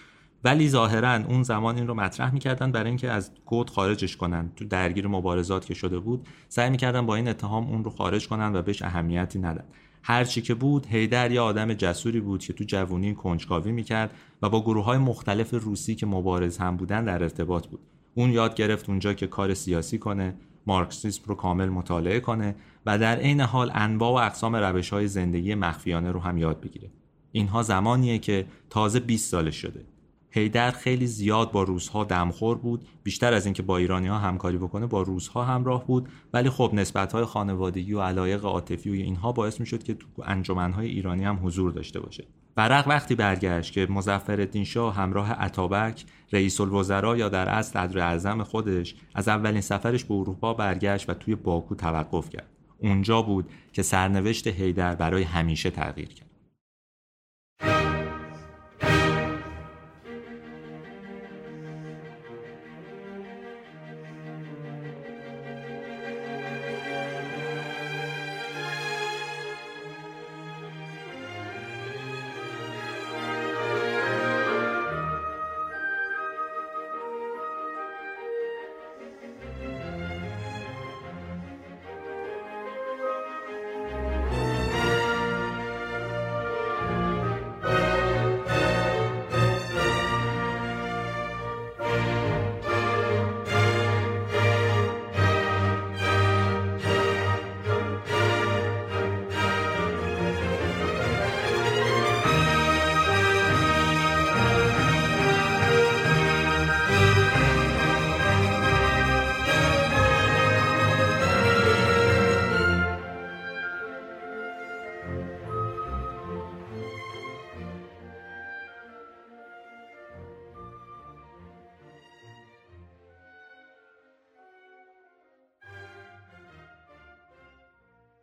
ولی 0.45 0.69
ظاهرا 0.69 1.15
اون 1.15 1.43
زمان 1.43 1.77
این 1.77 1.87
رو 1.87 1.95
مطرح 1.95 2.33
می‌کردن 2.33 2.73
برای 2.73 2.89
اینکه 2.89 3.11
از 3.11 3.31
گود 3.47 3.71
خارجش 3.71 4.17
کنن. 4.17 4.53
تو 4.57 4.65
درگیر 4.65 5.07
مبارزات 5.07 5.67
که 5.67 5.75
شده 5.75 5.99
بود 5.99 6.29
سعی 6.49 6.71
می‌کردن 6.71 7.07
با 7.07 7.15
این 7.15 7.29
اتهام 7.29 7.67
اون 7.67 7.85
رو 7.85 7.91
خارج 7.91 8.29
کنن 8.29 8.57
و 8.57 8.63
بهش 8.63 8.83
اهمیتی 8.83 9.39
ندن. 9.39 9.65
هرچی 10.03 10.43
که 10.43 10.55
بود 10.55 10.87
هیدر 10.87 11.31
یه 11.31 11.41
آدم 11.41 11.75
جسوری 11.75 12.21
بود 12.21 12.45
که 12.45 12.53
تو 12.53 12.65
جوونی 12.65 13.15
کنجکاوی 13.15 13.73
می‌کرد 13.73 14.15
و 14.43 14.49
با 14.49 14.61
گروه 14.61 14.85
های 14.85 14.99
مختلف 14.99 15.55
روسی 15.55 15.95
که 15.95 16.07
مبارز 16.07 16.59
هم 16.59 16.77
بودن 16.77 17.05
در 17.05 17.23
ارتباط 17.23 17.67
بود. 17.67 17.81
اون 18.15 18.31
یاد 18.31 18.55
گرفت 18.55 18.89
اونجا 18.89 19.15
که 19.15 19.27
کار 19.27 19.55
سیاسی 19.55 19.99
کنه 19.99 20.35
مارکسیسم 20.67 21.23
رو 21.27 21.35
کامل 21.35 21.69
مطالعه 21.69 22.21
کنه 22.21 22.55
و 22.87 22.99
در 22.99 23.17
عین 23.17 23.41
حال 23.41 23.71
انواع 23.75 24.13
و 24.13 24.27
اقسام 24.27 24.57
روش 24.57 24.91
های 24.91 25.09
زندگی 25.09 25.55
مخفیانه 25.55 26.13
رو 26.13 26.21
هم 26.21 26.39
یاد 26.39 26.61
بگیره. 26.61 26.91
اینها 27.33 27.63
زمانیه 27.63 28.19
که 28.19 28.47
تازه 28.71 29.01
20 29.01 29.31
سالش 29.31 29.57
شده. 29.57 29.85
هیدر 30.31 30.71
خیلی 30.71 31.07
زیاد 31.07 31.53
با 31.53 31.63
روزها 31.63 32.05
دمخور 32.05 32.59
بود 32.59 32.85
بیشتر 33.03 33.33
از 33.35 33.45
اینکه 33.47 33.63
با 33.63 33.77
ایرانی 33.77 34.09
ها 34.09 34.19
همکاری 34.19 34.59
بکنه 34.59 34.87
با 34.87 35.03
روزها 35.03 35.45
همراه 35.45 35.87
بود. 35.87 36.09
ولی 36.33 36.51
خب 36.51 36.71
نسبت 36.75 37.13
های 37.13 37.25
خانوادگی 37.25 37.93
و 37.93 38.01
علایق 38.01 38.45
عاطفی 38.45 38.91
و 38.91 38.93
اینها 38.93 39.33
باعث 39.33 39.61
می 39.61 39.67
شد 39.67 39.83
که 39.83 39.95
تو 39.95 40.07
انجمن 40.25 40.73
های 40.73 40.87
ایرانی 40.87 41.25
هم 41.25 41.47
حضور 41.47 41.73
داشته 41.73 42.01
باشه. 42.01 42.25
برق 42.55 42.89
وقتی 42.89 43.15
برگشت 43.15 43.73
که 43.73 43.87
مظفرالدین 43.91 44.65
شاه 44.65 44.95
همراه 44.95 45.33
عطابک 45.33 46.05
رئیس 46.33 46.61
الوزراء 46.61 47.17
یا 47.17 47.29
در 47.29 47.49
اصل 47.49 47.73
صدر 47.73 47.99
اعظم 47.99 48.43
خودش 48.43 48.95
از 49.15 49.29
اولین 49.29 49.61
سفرش 49.61 50.05
به 50.05 50.15
اروپا 50.15 50.55
برگشت 50.55 51.11
و 51.11 51.15
توی 51.15 51.35
باکو 51.35 51.75
توقف 51.75 52.31
کرد. 52.31 52.51
اونجا 52.79 53.23
بود 53.23 53.51
که 53.73 53.83
سرنوشت 53.83 54.47
هیدر 54.47 54.95
برای 54.95 55.23
همیشه 55.23 55.71
تغییر 55.71 56.09
کرد. 56.09 56.30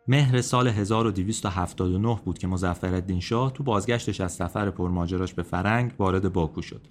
مهر 0.09 0.41
سال 0.41 0.67
1279 0.67 2.19
بود 2.25 2.37
که 2.37 2.47
مظفرالدین 2.47 3.19
شاه 3.19 3.53
تو 3.53 3.63
بازگشتش 3.63 4.21
از 4.21 4.31
سفر 4.31 4.69
پرماجراش 4.69 5.33
به 5.33 5.43
فرنگ 5.43 5.91
وارد 5.99 6.33
باکو 6.33 6.61
شد. 6.61 6.81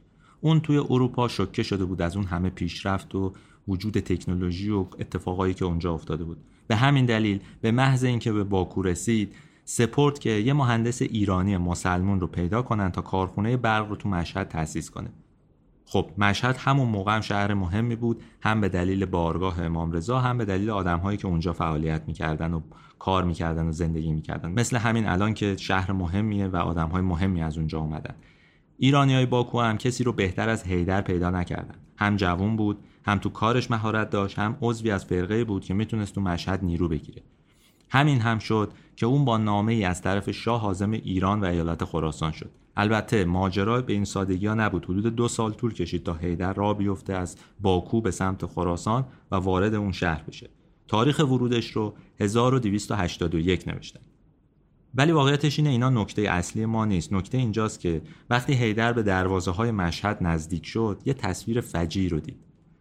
اون 0.41 0.61
توی 0.61 0.79
اروپا 0.79 1.29
شوکه 1.29 1.63
شده 1.63 1.85
بود 1.85 2.03
از 2.03 2.17
اون 2.17 2.25
همه 2.25 2.51
پیشرفت 2.51 3.15
و 3.15 3.33
وجود 3.69 4.01
تکنولوژی 4.01 4.71
و 4.71 4.87
اتفاقایی 4.99 5.55
که 5.55 5.65
اونجا 5.65 5.95
افتاده 5.95 6.25
بود. 6.25 6.39
به 6.67 6.77
همین 6.77 7.07
دلیل 7.07 7.41
به 7.61 7.71
محض 7.71 8.05
اینکه 8.05 8.33
به 8.33 8.45
باکو 8.45 8.83
رسید 8.83 9.35
سپورت 9.65 10.19
که 10.19 10.31
یه 10.31 10.53
مهندس 10.53 11.03
ایرانی 11.03 11.57
مسلمون 11.57 12.21
رو 12.21 12.27
پیدا 12.27 12.63
کنن 12.63 12.91
تا 12.91 13.03
کارخونه 13.03 13.57
برق 13.57 13.89
رو 13.89 13.97
تو 13.97 14.09
مشهد 14.09 14.49
تأسیس 14.49 14.91
کنه. 14.91 15.11
خب 15.89 16.11
مشهد 16.19 16.57
همون 16.57 16.89
موقع 16.89 17.15
هم 17.15 17.21
شهر 17.21 17.55
مهمی 17.55 17.97
بود 17.97 18.23
هم 18.41 18.61
به 18.61 18.69
دلیل 18.69 19.05
بارگاه 19.05 19.63
امام 19.63 19.93
رضا 19.93 20.19
هم 20.21 20.39
به 20.39 20.45
دلیل 20.45 20.71
آدمهایی 20.71 21.19
که 21.19 21.29
اونجا 21.29 21.53
فعالیت 21.53 22.03
می‌کردن 22.07 22.55
و 22.55 22.61
کار 22.99 23.25
می‌کردن 23.25 23.67
و 23.67 23.73
زندگی 23.73 24.13
می‌کردن. 24.13 24.53
مثل 24.53 24.77
همین 24.77 25.07
الان 25.09 25.35
که 25.35 25.57
شهر 25.57 25.93
مهمیه 25.93 26.47
و 26.47 26.57
آدمهای 26.57 27.03
مهمی 27.03 27.43
از 27.43 27.59
اونجا 27.59 27.79
اومدن. 27.79 28.15
ایرانی 28.79 29.15
های 29.15 29.27
باکو 29.27 29.61
هم 29.61 29.79
کسی 29.79 30.05
رو 30.05 30.13
بهتر 30.13 30.49
از 30.49 30.63
هیدر 30.63 31.01
پیدا 31.01 31.31
نکردن. 31.31 31.75
هم 31.97 32.17
جوون 32.17 32.57
بود 32.57 32.79
هم 33.05 33.19
تو 33.19 33.29
کارش 33.29 33.71
مهارت 33.71 34.11
داشت 34.11 34.39
هم 34.39 34.57
عضوی 34.63 34.91
از 34.91 35.05
فرقه 35.05 35.45
بود 35.45 35.65
که 35.65 35.75
می‌تونست 35.75 36.15
تو 36.15 36.21
مشهد 36.21 36.65
نیرو 36.65 36.89
بگیره. 36.89 37.23
همین 37.91 38.21
هم 38.21 38.39
شد 38.39 38.73
که 38.97 39.07
اون 39.07 39.25
با 39.25 39.39
نامه 39.39 39.73
ای 39.73 39.85
از 39.85 40.03
طرف 40.03 40.31
شاه 40.31 40.61
حازم 40.61 40.91
ایران 40.91 41.41
و 41.41 41.45
ایالت 41.45 41.85
خراسان 41.85 42.33
شد. 42.33 42.51
البته 42.77 43.25
ماجرا 43.25 43.83
به 43.83 43.93
این 43.93 44.05
سادگی 44.05 44.47
ها 44.47 44.55
نبود. 44.55 44.85
حدود 44.85 45.17
دو 45.17 45.29
سال 45.29 45.53
طول 45.53 45.75
کشید 45.75 46.05
تا 46.05 46.15
هیدر 46.15 46.53
را 46.53 46.75
بیفته 46.75 47.13
از 47.13 47.37
باکو 47.61 48.01
به 48.01 48.11
سمت 48.11 48.47
خراسان 48.47 49.05
و 49.31 49.37
وارد 49.37 49.75
اون 49.75 49.93
شهر 49.93 50.23
بشه. 50.23 50.51
تاریخ 50.89 51.19
ورودش 51.19 51.71
رو 51.71 51.95
1281 52.21 53.69
نوشتن 53.69 54.01
ولی 54.95 55.13
واقعیتش 55.13 55.59
اینه 55.59 55.71
اینا 55.71 55.91
نکته 55.91 56.23
اصلی 56.23 56.67
ما 56.67 56.85
نیست. 56.85 57.13
نکته 57.13 57.39
اینجاست 57.39 57.81
که 57.81 58.03
وقتی 58.31 58.53
هیدر 58.53 58.93
به 58.93 59.03
دروازه 59.03 59.51
های 59.51 59.71
مشهد 59.71 60.19
نزدیک 60.21 60.67
شد 60.67 61.01
یه 61.05 61.15
تصویر 61.15 61.61
فجی 61.61 62.09
رو 62.09 62.21
دید. 62.21 62.37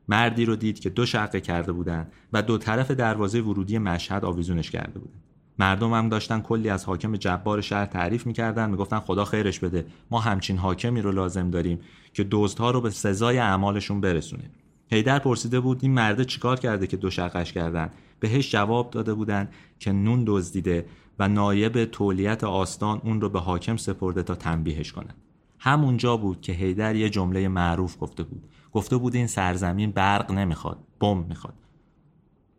مردی 0.08 0.46
رو 0.46 0.56
دید 0.56 0.80
که 0.80 0.90
دو 0.90 1.06
شقه 1.06 1.42
کرده 1.42 1.72
بودن 1.72 2.08
و 2.34 2.42
دو 2.42 2.58
طرف 2.58 2.92
دروازه 2.92 3.42
ورودی 3.42 3.78
مشهد 3.78 4.26
آویزونش 4.26 4.72
کرده 4.72 5.00
بودن. 5.00 5.20
مردم 5.60 5.94
هم 5.94 6.10
داشتن 6.10 6.42
کلی 6.42 6.70
از 6.70 6.86
حاکم 6.86 7.16
جبار 7.16 7.62
شهر 7.62 7.86
تعریف 7.86 8.26
می‌کردن 8.26 8.70
می‌گفتن 8.70 9.00
خدا 9.00 9.26
خیرش 9.26 9.60
بده. 9.60 9.86
ما 10.12 10.20
همچین 10.20 10.58
حاکمی 10.58 11.02
رو 11.02 11.12
لازم 11.12 11.50
داریم 11.50 11.80
که 12.14 12.28
دزدها 12.32 12.72
رو 12.72 12.82
به 12.82 12.90
سزای 12.90 13.38
اعمالشون 13.38 14.02
برسونه 14.02 14.44
هیدر 14.88 15.20
پرسیده 15.20 15.60
بود 15.60 15.80
این 15.82 15.94
مرده 15.94 16.26
چیکار 16.26 16.60
کرده 16.60 16.88
که 16.88 16.98
دو 16.98 17.10
شقش 17.10 17.54
کردن؟ 17.54 17.90
بهش 18.20 18.52
جواب 18.52 18.92
داده 18.92 19.14
بودن 19.14 19.50
که 19.80 19.92
نون 19.92 20.24
دزدیده 20.28 20.86
و 21.20 21.28
نایب 21.28 21.86
تولیت 21.86 22.44
آستان 22.44 23.02
اون 23.04 23.22
رو 23.22 23.30
به 23.30 23.40
حاکم 23.40 23.78
سپرده 23.78 24.24
تا 24.24 24.36
تنبیهش 24.36 24.92
کنه. 24.92 25.16
همونجا 25.60 26.18
بود 26.18 26.42
که 26.42 26.54
هیدر 26.54 26.96
یه 26.96 27.10
جمله 27.10 27.48
معروف 27.48 27.98
گفته 28.00 28.24
بود. 28.24 28.44
گفته 28.72 28.98
بود 28.98 29.16
این 29.16 29.28
سرزمین 29.28 29.92
برق 29.92 30.32
نمی‌خواد 30.32 30.78
بمب 31.00 31.28
می‌خواد. 31.28 31.54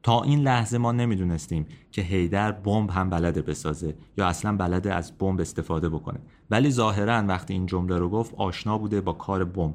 تا 0.07 0.23
این 0.23 0.41
لحظه 0.41 0.79
ما 0.79 0.93
نمی‌دونستیم 0.93 1.67
که 1.93 2.03
هیدر 2.03 2.53
بمب 2.53 2.91
هم 2.91 3.11
بلده 3.11 3.43
بسازه 3.43 3.95
یا 4.17 4.27
اصلا 4.27 4.57
بلده 4.57 4.95
از 4.95 5.19
بمب 5.19 5.41
استفاده 5.41 5.89
بکنه. 5.89 6.19
ولی 6.51 6.71
ظاهرا 6.71 7.23
وقتی 7.27 7.55
این 7.55 7.67
جمله 7.67 7.99
رو 7.99 8.09
گفت 8.09 8.35
آشنا 8.35 8.79
بوده 8.79 9.01
با 9.01 9.13
کار 9.13 9.45
بمب. 9.45 9.75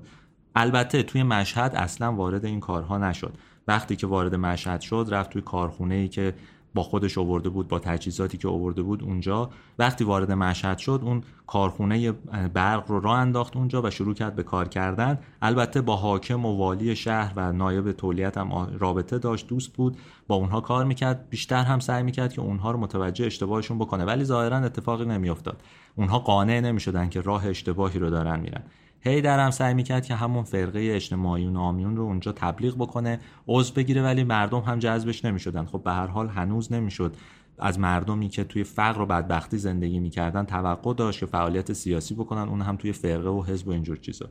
البته 0.55 1.03
توی 1.03 1.23
مشهد 1.23 1.75
اصلا 1.75 2.13
وارد 2.13 2.45
این 2.45 2.59
کارها 2.59 2.97
نشد. 2.97 3.33
وقتی 3.67 3.95
که 3.95 4.07
وارد 4.07 4.35
مشهد 4.35 4.81
شد 4.81 5.07
رفت 5.09 5.29
توی 5.29 5.41
کارخونه 5.41 5.95
ای 5.95 6.07
که 6.07 6.33
با 6.73 6.83
خودش 6.83 7.17
آورده 7.17 7.49
بود 7.49 7.67
با 7.67 7.79
تجهیزاتی 7.79 8.37
که 8.37 8.47
آورده 8.47 8.81
بود 8.81 9.03
اونجا. 9.03 9.49
وقتی 9.79 10.03
وارد 10.03 10.31
مشهد 10.31 10.77
شد 10.77 11.01
اون 11.03 11.23
کارخونه 11.47 12.11
برق 12.53 12.91
رو 12.91 12.99
راه 12.99 13.19
انداخت 13.19 13.57
اونجا 13.57 13.81
و 13.81 13.89
شروع 13.89 14.13
کرد 14.13 14.35
به 14.35 14.43
کار 14.43 14.67
کردن. 14.67 15.19
البته 15.41 15.81
با 15.81 15.95
حاکم 15.95 16.45
و 16.45 16.57
والی 16.57 16.95
شهر 16.95 17.33
و 17.35 17.51
نایب 17.51 17.91
تولیت 17.91 18.37
هم 18.37 18.77
رابطه 18.79 19.19
داشت 19.19 19.47
دوست 19.47 19.73
بود 19.73 19.97
با 20.27 20.35
اونها 20.35 20.61
کار 20.61 20.85
می‌کرد. 20.85 21.29
بیشتر 21.29 21.63
هم 21.63 21.79
سعی 21.79 22.03
می‌کرد 22.03 22.33
که 22.33 22.41
اونها 22.41 22.71
رو 22.71 22.79
متوجه 22.79 23.25
اشتباهشون 23.25 23.79
بکنه 23.79 24.05
ولی 24.05 24.23
ظاهرا 24.23 24.57
اتفاقی 24.57 25.05
نمیافتاد. 25.05 25.61
اونها 25.95 26.19
قانع 26.19 26.59
نمی‌شدن 26.59 27.09
که 27.09 27.21
راه 27.21 27.47
اشتباهی 27.47 27.99
رو 27.99 28.09
دارن 28.09 28.39
میرن. 28.39 28.63
هی 29.01 29.21
درم 29.21 29.51
سعی 29.51 29.73
می‌کرد 29.73 30.05
که 30.05 30.15
همون 30.15 30.43
فرقه 30.43 30.79
اجتماعی 30.93 31.45
و 31.45 31.49
نامیون 31.49 31.97
رو 31.97 32.03
اونجا 32.03 32.31
تبلیغ 32.31 32.75
بکنه 32.75 33.19
عضو 33.47 33.73
بگیره 33.73 34.03
ولی 34.03 34.23
مردم 34.23 34.59
هم 34.59 34.79
جذبش 34.79 35.25
نمی‌شدن. 35.25 35.65
خب 35.65 35.83
به 35.83 35.91
هر 35.91 36.07
حال 36.07 36.29
هنوز 36.29 36.73
نمی‌شد. 36.73 37.15
از 37.59 37.79
مردمی 37.79 38.29
که 38.29 38.43
توی 38.43 38.63
فقر 38.63 39.01
و 39.01 39.05
بدبختی 39.05 39.57
زندگی 39.57 39.99
می‌کردن 39.99 40.45
توقع 40.45 40.93
داشت 40.93 41.19
که 41.19 41.25
فعالیت 41.25 41.73
سیاسی 41.73 42.15
بکنن 42.15 42.49
اون 42.49 42.61
هم 42.61 42.75
توی 42.75 42.91
فرقه 42.91 43.29
و 43.29 43.43
حزب 43.43 43.67
و 43.67 43.71
اینجور 43.71 43.97
چیزا. 43.97 44.25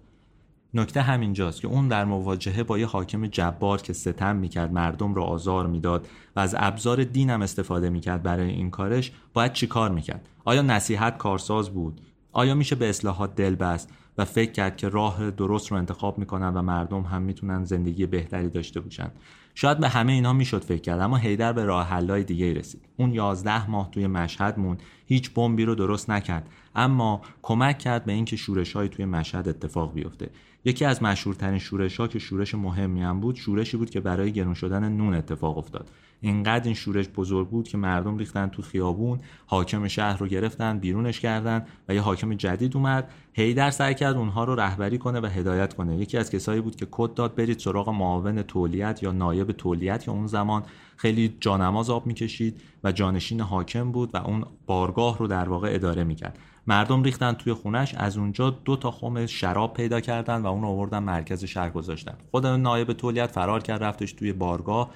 نکته 0.75 1.03
همینجاست 1.03 1.61
که 1.61 1.69
اون 1.69 1.89
در 1.89 2.05
مواجهه 2.05 2.63
با 2.63 2.79
یه 2.79 2.87
حاکم 2.87 3.27
جبار 3.27 3.83
که 3.83 3.93
ستم 3.93 4.37
می‌کرد 4.37 4.73
مردم 4.73 5.15
رو 5.15 5.23
آزار 5.23 5.67
می‌داد 5.67 6.09
و 6.37 6.41
از 6.41 6.57
ابزار 6.59 7.05
دینم 7.05 7.43
استفاده 7.43 7.91
می‌کرد 7.91 8.23
برای 8.23 8.51
این 8.51 8.71
کارش 8.71 9.13
باید 9.33 9.53
چیکار 9.53 9.91
می‌کرد؟ 9.91 10.29
آیا 10.45 10.63
نصیحت 10.63 11.19
کارساز 11.19 11.71
بود؟ 11.71 12.01
آیا 12.33 12.55
میشه 12.55 12.77
به 12.77 12.89
اصلاحات 12.89 13.35
دل 13.35 13.55
بست 13.55 13.93
و 14.19 14.25
فکر 14.25 14.53
کرد 14.53 14.77
که 14.77 14.89
راه 14.89 15.31
درست 15.31 15.71
رو 15.71 15.77
انتخاب 15.77 16.19
می‌کنن 16.19 16.55
و 16.55 16.63
مردم 16.63 17.03
هم 17.03 17.23
می‌تونن 17.23 17.65
زندگی 17.65 18.07
بهتری 18.07 18.49
داشته 18.49 18.81
باشن. 18.81 19.11
شاید 19.55 19.79
به 19.79 19.89
همه 19.89 20.13
اینا 20.13 20.33
می‌شد 20.33 20.65
فکر 20.65 20.81
کرد 20.81 21.01
اما 21.01 21.17
هیدر 21.17 21.53
به 21.53 21.65
راه 21.65 21.87
حلای 21.87 22.25
دیگه 22.25 22.53
رسید. 22.53 22.81
اون 22.97 23.15
11 23.15 23.71
ماه 23.71 23.91
توی 23.91 24.07
مشهد 24.07 24.59
مون 24.59 24.79
هیچ 25.07 25.31
بمبی 25.35 25.65
رو 25.65 25.75
درست 25.75 26.11
نکرد 26.11 26.49
اما 26.75 27.23
کمک 27.43 27.79
کرد 27.79 28.05
به 28.05 28.13
اینکه 28.13 28.37
شورش 28.37 28.73
های 28.73 28.89
توی 28.89 29.05
مشهد 29.05 29.49
اتفاق 29.49 29.95
بیفته. 29.95 30.31
یکی 30.65 30.85
از 30.85 31.03
مشهورترین 31.03 31.59
شورش 31.59 32.01
ها 32.01 32.09
که 32.09 32.19
شورش 32.19 32.55
مهمی 32.55 33.03
هم 33.03 33.21
بود 33.21 33.37
شورشی 33.37 33.77
بود 33.77 33.91
که 33.91 34.01
برای 34.01 34.33
گرون 34.33 34.55
شدن 34.55 34.93
نون 34.93 35.15
اتفاق 35.15 35.59
افتاد. 35.59 35.91
اینقدر 36.21 36.65
این 36.65 36.75
شورش 36.75 37.09
بزرگ 37.09 37.49
بود 37.49 37.69
که 37.69 37.79
مردم 37.79 38.19
ریختن 38.19 38.49
تو 38.49 38.63
خیابون 38.63 39.21
حاکم 39.47 39.89
شهر 39.89 40.19
رو 40.19 40.27
گرفتن 40.27 40.79
بیرونش 40.79 41.21
کردن 41.21 41.67
و 41.89 41.95
یه 41.95 42.01
حاکم 42.01 42.35
جدید 42.35 42.77
اومد 42.77 43.11
هیدر 43.33 43.71
سعی 43.71 43.95
کرد 43.95 44.17
اونها 44.17 44.45
رو 44.45 44.55
رهبری 44.55 44.99
کنه 44.99 45.21
و 45.21 45.27
هدایت 45.27 45.75
کنه. 45.75 45.97
یکی 45.97 46.19
از 46.19 46.31
کسایی 46.31 46.61
بود 46.61 46.77
که 46.77 46.87
کد 46.91 47.15
داد 47.15 47.35
برید 47.35 47.59
سراغ 47.59 47.89
معاون 47.89 48.43
تولیت 48.43 49.03
یا 49.03 49.13
نایب 49.13 49.53
تولیت 49.53 50.09
یا 50.09 50.15
اون 50.15 50.27
زمان 50.27 50.63
خیلی 50.97 51.37
جانماز 51.41 51.91
آب 51.91 52.07
می‌کشید 52.07 52.61
و 52.85 52.93
جانشین 52.93 53.41
حاکم 53.41 53.93
بود 53.93 54.11
و 54.15 54.17
اون 54.17 54.45
بارگاه 54.67 55.19
رو 55.19 55.27
در 55.27 55.49
واقع 55.49 55.69
اداره 55.73 56.05
می‌کرد. 56.05 56.39
مردم 56.67 57.03
ریختن 57.03 57.33
توی 57.33 57.53
خونش 57.53 57.95
از 57.95 58.17
اونجا 58.19 58.51
دو 58.51 58.77
تا 58.77 58.91
خم 58.91 59.27
شراب 59.27 59.75
پیدا 59.75 60.01
کردن 60.01 60.43
و 60.43 60.47
اون 60.47 60.65
آوردن 60.65 60.99
مرکز 60.99 61.45
شهر 61.45 61.71
گذاشتن. 61.71 62.15
خود 62.31 62.47
نایب 62.47 62.93
تولیت 62.93 63.31
فرار 63.31 63.63
کرد 63.63 63.85
رفتش 63.85 64.13
توی 64.13 64.33
بارگاه 64.33 64.91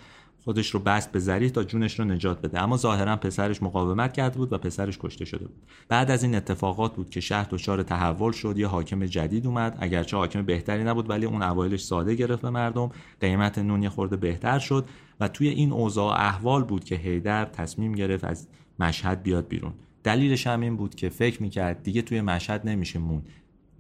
خودش 0.45 0.71
رو 0.71 0.81
بست 0.81 1.13
به 1.13 1.19
زری 1.19 1.51
تا 1.51 1.65
جونش 1.65 1.99
رو 1.99 2.05
نجات 2.05 2.41
بده. 2.41 2.63
اما 2.63 2.77
ظاهرا 2.77 3.17
پسرش 3.17 3.63
مقاومت 3.63 4.13
کرده 4.13 4.39
بود 4.39 4.53
و 4.53 4.59
پسرش 4.59 4.99
کشته 5.01 5.25
شده 5.25 5.47
بود. 5.47 5.63
بعد 5.89 6.11
از 6.11 6.23
این 6.23 6.35
اتفاقات 6.35 6.95
بود 6.95 7.11
که 7.11 7.21
شهر 7.21 7.47
دچار 7.51 7.83
تحول 7.83 8.33
شد. 8.33 8.59
یه 8.59 8.67
حاکم 8.67 9.07
جدید 9.07 9.47
اومد. 9.47 9.77
اگرچه 9.81 10.17
حاکم 10.17 10.43
بهتری 10.43 10.85
نبود 10.85 11.11
ولی 11.11 11.27
اون 11.27 11.43
اوایلش 11.43 11.85
ساده 11.85 12.15
گرفت 12.15 12.43
به 12.43 12.51
مردم. 12.51 12.91
قیمت 13.21 13.59
نون 13.59 13.83
یه 13.83 13.89
خورده 13.89 14.17
بهتر 14.17 14.59
شد 14.59 14.85
و 15.21 15.29
توی 15.29 15.49
این 15.49 15.73
اوضاع 15.73 16.21
احوال 16.21 16.65
بود 16.65 16.85
که 16.85 16.95
هیدر 16.95 17.45
تصمیم 17.45 17.93
گرفت 17.93 18.25
از 18.25 18.49
مشهد 18.79 19.23
بیاد 19.23 19.49
بیرون. 19.49 19.73
دلیلش 20.03 20.47
هم 20.47 20.61
این 20.61 20.77
بود 20.77 20.95
که 20.95 21.09
فکر 21.09 21.43
می‌کرد 21.43 21.83
دیگه 21.83 22.03
توی 22.03 22.21
مشهد 22.21 22.69
نمیشه 22.69 22.99
مون 22.99 23.23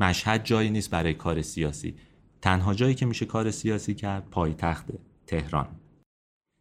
مشهد 0.00 0.44
جایی 0.44 0.70
نیست 0.70 0.90
برای 0.90 1.14
کار 1.14 1.42
سیاسی. 1.42 1.94
تنها 2.42 2.74
جایی 2.74 2.94
که 2.94 3.06
میشه 3.06 3.26
کار 3.26 3.50
سیاسی 3.50 3.94
کرد 3.94 4.30
پایتخت 4.30 4.86
تهران. 5.26 5.66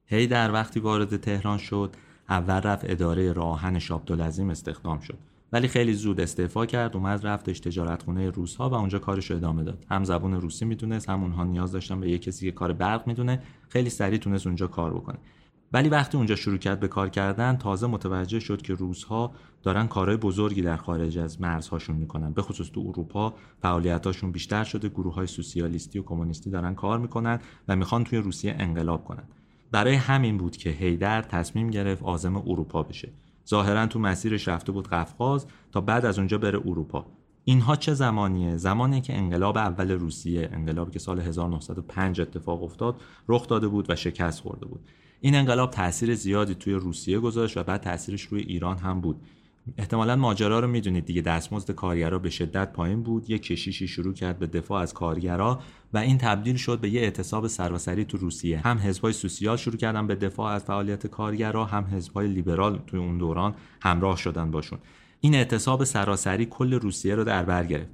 هی 0.05 0.27
در 0.27 0.51
وقتی 0.51 0.79
وارد 0.79 1.17
تهران 1.17 1.57
شد 1.57 1.95
اول 2.29 2.61
رفت 2.61 2.89
اداره 2.89 3.31
راهن 3.31 3.79
شابدالعظیم 3.79 4.49
استخدام 4.49 4.99
شد. 4.99 5.17
ولی 5.51 5.67
خیلی 5.67 5.93
زود 5.93 6.19
استعفا 6.19 6.65
کرد 6.65 6.95
اومد 6.95 7.27
رفتش 7.27 7.59
تجارتخونه 7.59 8.29
روسها 8.29 8.69
و 8.69 8.73
اونجا 8.73 8.99
کارش 8.99 9.31
رو 9.31 9.37
ادامه 9.37 9.63
داد. 9.63 9.85
هم 9.89 10.03
زبون 10.03 10.33
روسی 10.33 10.65
می‌دونست 10.65 11.09
هم 11.09 11.23
اونها 11.23 11.43
نیاز 11.43 11.71
داشتن 11.71 11.99
به 11.99 12.09
یه 12.09 12.17
کسی 12.17 12.45
که 12.45 12.51
کار 12.51 12.73
برق 12.73 13.07
می‌دونه 13.07 13.39
خیلی 13.69 13.89
سریع 13.89 14.19
تونست 14.19 14.47
اونجا 14.47 14.67
کار 14.67 14.93
بکنه. 14.93 15.17
ولی 15.73 15.89
وقتی 15.89 16.17
اونجا 16.17 16.35
شروع 16.35 16.57
کرد 16.57 16.79
به 16.79 16.87
کار 16.87 17.09
کردن 17.09 17.57
تازه 17.57 17.87
متوجه 17.87 18.39
شد 18.39 18.61
که 18.61 18.73
روزها 18.73 19.31
دارن 19.63 19.87
کارهای 19.87 20.17
بزرگی 20.17 20.61
در 20.61 20.77
خارج 20.77 21.17
از 21.17 21.41
مرزهاشون 21.41 21.95
می‌کنن. 21.95 22.33
به 22.33 22.41
خصوص 22.41 22.69
تو 22.71 22.85
اروپا 22.87 23.33
فعالیتاشون 23.61 24.31
بیشتر 24.31 24.63
شده 24.63 24.89
گروه 24.89 25.13
های 25.13 25.27
سوسیالیستی 25.27 25.99
و 25.99 26.03
کمونیستی 26.03 26.49
دارن 26.49 26.75
کار 26.75 26.99
می‌کنن 26.99 27.39
و 27.67 27.75
می‌خوان 27.75 28.03
توی 28.03 28.19
روسیه 28.19 28.55
انقلاب 28.59 29.05
کنن. 29.05 29.23
برای 29.73 29.95
همین 29.95 30.37
بود 30.37 30.57
که 30.57 30.69
هیدر 30.69 31.21
تصمیم 31.21 31.69
گرفت 31.69 32.03
عازم 32.03 32.37
اروپا 32.37 32.83
بشه. 32.83 33.09
ظاهرا 33.49 33.87
تو 33.87 33.99
مسیرش 33.99 34.47
رفته 34.47 34.71
بود 34.71 34.87
قفقاز 34.87 35.45
تا 35.71 35.81
بعد 35.81 36.05
از 36.05 36.17
اونجا 36.17 36.37
بره 36.37 36.59
اروپا. 36.59 37.05
اینها 37.43 37.75
چه 37.75 37.93
زمانیه؟ 37.93 38.57
زمانی 38.57 39.01
که 39.01 39.17
انقلاب 39.17 39.57
اول 39.57 39.91
روسیه 39.91 40.49
انقلابی 40.51 40.91
که 40.91 40.99
سال 40.99 41.19
1905 41.19 42.21
اتفاق 42.21 42.63
افتاد 42.63 43.01
رخ 43.27 43.47
داده 43.47 43.67
بود 43.67 43.89
و 43.89 43.95
شکست 43.95 44.41
خورده 44.41 44.65
بود. 44.65 44.81
این 45.21 45.35
انقلاب 45.35 45.71
تاثیر 45.71 46.15
زیادی 46.15 46.55
توی 46.55 46.73
روسیه 46.73 47.19
گذاشت 47.19 47.57
و 47.57 47.63
بعد 47.63 47.81
تاثیرش 47.81 48.21
روی 48.21 48.41
ایران 48.41 48.77
هم 48.77 49.01
بود. 49.01 49.21
احتمالا 49.77 50.15
ماجرا 50.15 50.59
رو 50.59 50.67
می‌دونید 50.67 51.05
دیگه 51.05 51.21
دستمزد 51.21 51.71
کارگرا 51.71 52.19
به 52.19 52.29
شدت 52.29 52.73
پایین 52.73 53.03
بود. 53.03 53.29
یک 53.29 53.43
کشیشی 53.43 53.87
شروع 53.87 54.13
کرد 54.13 54.39
به 54.39 54.47
دفاع 54.47 54.81
از 54.81 54.93
کارگرا 54.93 55.59
و 55.93 55.97
این 55.97 56.17
تبدیل 56.17 56.55
شد 56.55 56.79
به 56.79 56.89
یه 56.89 57.01
اعتصاب 57.01 57.47
سراسری 57.47 58.05
تو 58.05 58.17
روسیه. 58.17 58.59
هم 58.59 58.77
حزبای 58.77 59.13
سوسیال 59.13 59.57
شروع 59.57 59.77
کردن 59.77 60.07
به 60.07 60.15
دفاع 60.15 60.51
از 60.51 60.63
فعالیت 60.63 61.07
کارگرا 61.07 61.65
هم 61.65 61.83
حزبای 61.83 62.27
لیبرال 62.27 62.81
توی 62.87 62.99
اون 62.99 63.17
دوران 63.17 63.55
همراه 63.81 64.17
شدن 64.17 64.51
باشون. 64.51 64.79
این 65.19 65.35
اعتصاب 65.35 65.83
سراسری 65.83 66.45
کل 66.45 66.73
روسیه 66.73 67.15
رو 67.15 67.23
در 67.23 67.43
بر 67.45 67.65
گرفت. 67.65 67.91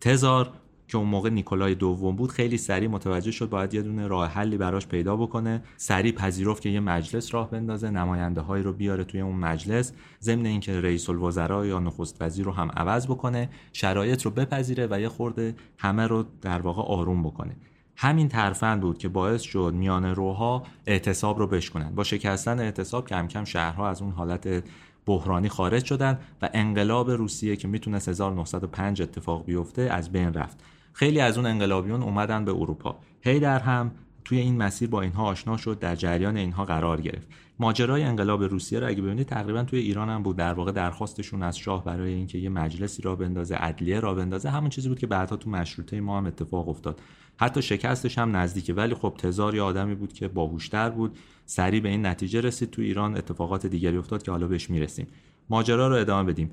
تزار 0.00 0.52
که 0.92 0.98
اون 0.98 1.08
موقع 1.08 1.30
نیکولای 1.30 1.74
دوم 1.74 2.16
بود 2.16 2.32
خیلی 2.32 2.58
سریع 2.58 2.88
متوجه 2.88 3.30
شد 3.30 3.48
باید 3.48 3.74
یه 3.74 3.82
دونه 3.82 4.06
راه 4.06 4.28
حلی 4.28 4.56
براش 4.56 4.86
پیدا 4.86 5.16
بکنه. 5.16 5.62
سریع 5.76 6.12
پذیرفت 6.12 6.62
که 6.62 6.68
یه 6.68 6.80
مجلس 6.80 7.34
راه 7.34 7.50
بندازه 7.50 7.90
نماینده 7.90 8.40
هایی 8.40 8.62
رو 8.62 8.72
بیاره 8.72 9.04
توی 9.04 9.20
اون 9.20 9.36
مجلس 9.36 9.92
ضمن 10.22 10.46
اینکه 10.46 10.80
رئیس 10.80 11.10
الوزراء 11.10 11.64
یا 11.64 11.78
نخست 11.78 12.22
وزیر 12.22 12.44
رو 12.44 12.52
هم 12.52 12.70
عوض 12.76 13.06
بکنه 13.06 13.48
شرایط 13.72 14.22
رو 14.22 14.30
بپذیره 14.30 14.88
و 14.90 15.00
یه 15.00 15.08
خورده 15.08 15.54
همه 15.78 16.06
رو 16.06 16.24
در 16.42 16.60
واقع 16.60 16.82
آروم 16.82 17.22
بکنه. 17.22 17.56
همین 17.96 18.28
ترفند 18.28 18.80
بود 18.80 18.98
که 18.98 19.08
باعث 19.08 19.42
شد 19.42 19.74
میان 19.74 20.04
روها 20.04 20.62
اعتصاب 20.86 21.38
رو 21.38 21.46
بشکنن. 21.46 21.94
با 21.94 22.04
شکستن 22.04 22.60
اعتصاب 22.60 23.08
کم 23.08 23.26
کم 23.26 23.44
شهرها 23.44 23.88
از 23.88 24.02
اون 24.02 24.12
حالت 24.12 24.64
بحرانی 25.06 25.48
خارج 25.48 25.84
شدن 25.84 26.18
و 26.42 26.50
انقلاب 26.54 27.10
روسیه 27.10 27.56
که 27.56 27.68
می‌تونست 27.68 28.08
1905 28.08 29.02
اتفاق 29.02 29.44
بیفته 29.44 29.82
از 29.82 30.12
بین 30.12 30.34
رفت. 30.34 30.71
خیلی 30.92 31.20
از 31.20 31.36
اون 31.36 31.46
انقلابیون 31.46 32.02
اومدن 32.02 32.44
به 32.44 32.52
اروپا. 32.52 32.98
هیدر 33.20 33.58
هم 33.58 33.90
توی 34.24 34.38
این 34.38 34.56
مسیر 34.56 34.88
با 34.88 35.02
اینها 35.02 35.24
آشنا 35.24 35.56
شد 35.56 35.78
در 35.78 35.96
جریان 35.96 36.36
اینها 36.36 36.64
قرار 36.64 37.00
گرفت. 37.00 37.28
ماجرای 37.58 38.02
انقلاب 38.02 38.42
روسیه 38.42 38.80
رو 38.80 38.88
اگه 38.88 39.02
ببینید 39.02 39.26
تقریبا 39.26 39.62
توی 39.64 39.78
ایران 39.78 40.08
هم 40.08 40.22
بود. 40.22 40.36
در 40.36 40.52
واقع 40.52 40.72
درخواستشون 40.72 41.42
از 41.42 41.58
شاه 41.58 41.84
برای 41.84 42.12
اینکه 42.12 42.38
یه 42.38 42.48
مجلسی 42.48 43.02
را 43.02 43.16
بندازه 43.16 43.54
عدلیه 43.54 44.00
را 44.00 44.14
بندازه 44.14 44.50
همون 44.50 44.70
چیزی 44.70 44.88
بود 44.88 44.98
که 44.98 45.06
بعدها 45.06 45.36
تو 45.36 45.50
مشروطه 45.50 46.00
ما 46.00 46.18
هم 46.18 46.26
اتفاق 46.26 46.68
افتاد. 46.68 47.00
حتی 47.36 47.62
شکستش 47.62 48.18
هم 48.18 48.36
نزدیکه. 48.36 48.74
ولی 48.74 48.94
خب 48.94 49.14
تزار 49.18 49.54
یه 49.54 49.62
آدمی 49.62 49.94
بود 49.94 50.12
که 50.12 50.28
باهوشتر 50.28 50.90
بود. 50.90 51.18
سریع 51.46 51.80
به 51.80 51.88
این 51.88 52.06
نتیجه 52.06 52.40
رسید 52.40 52.70
تو 52.70 52.82
ایران. 52.82 53.16
اتفاقات 53.16 53.66
دیگری 53.66 53.96
افتاد 53.96 54.22
که 54.22 54.30
حالا 54.30 54.46
بهش 54.46 54.70
می‌رسیم. 54.70 55.06
ماجرا 55.50 55.88
رو 55.88 55.94
ادامه 55.94 56.32
بدیم. 56.32 56.50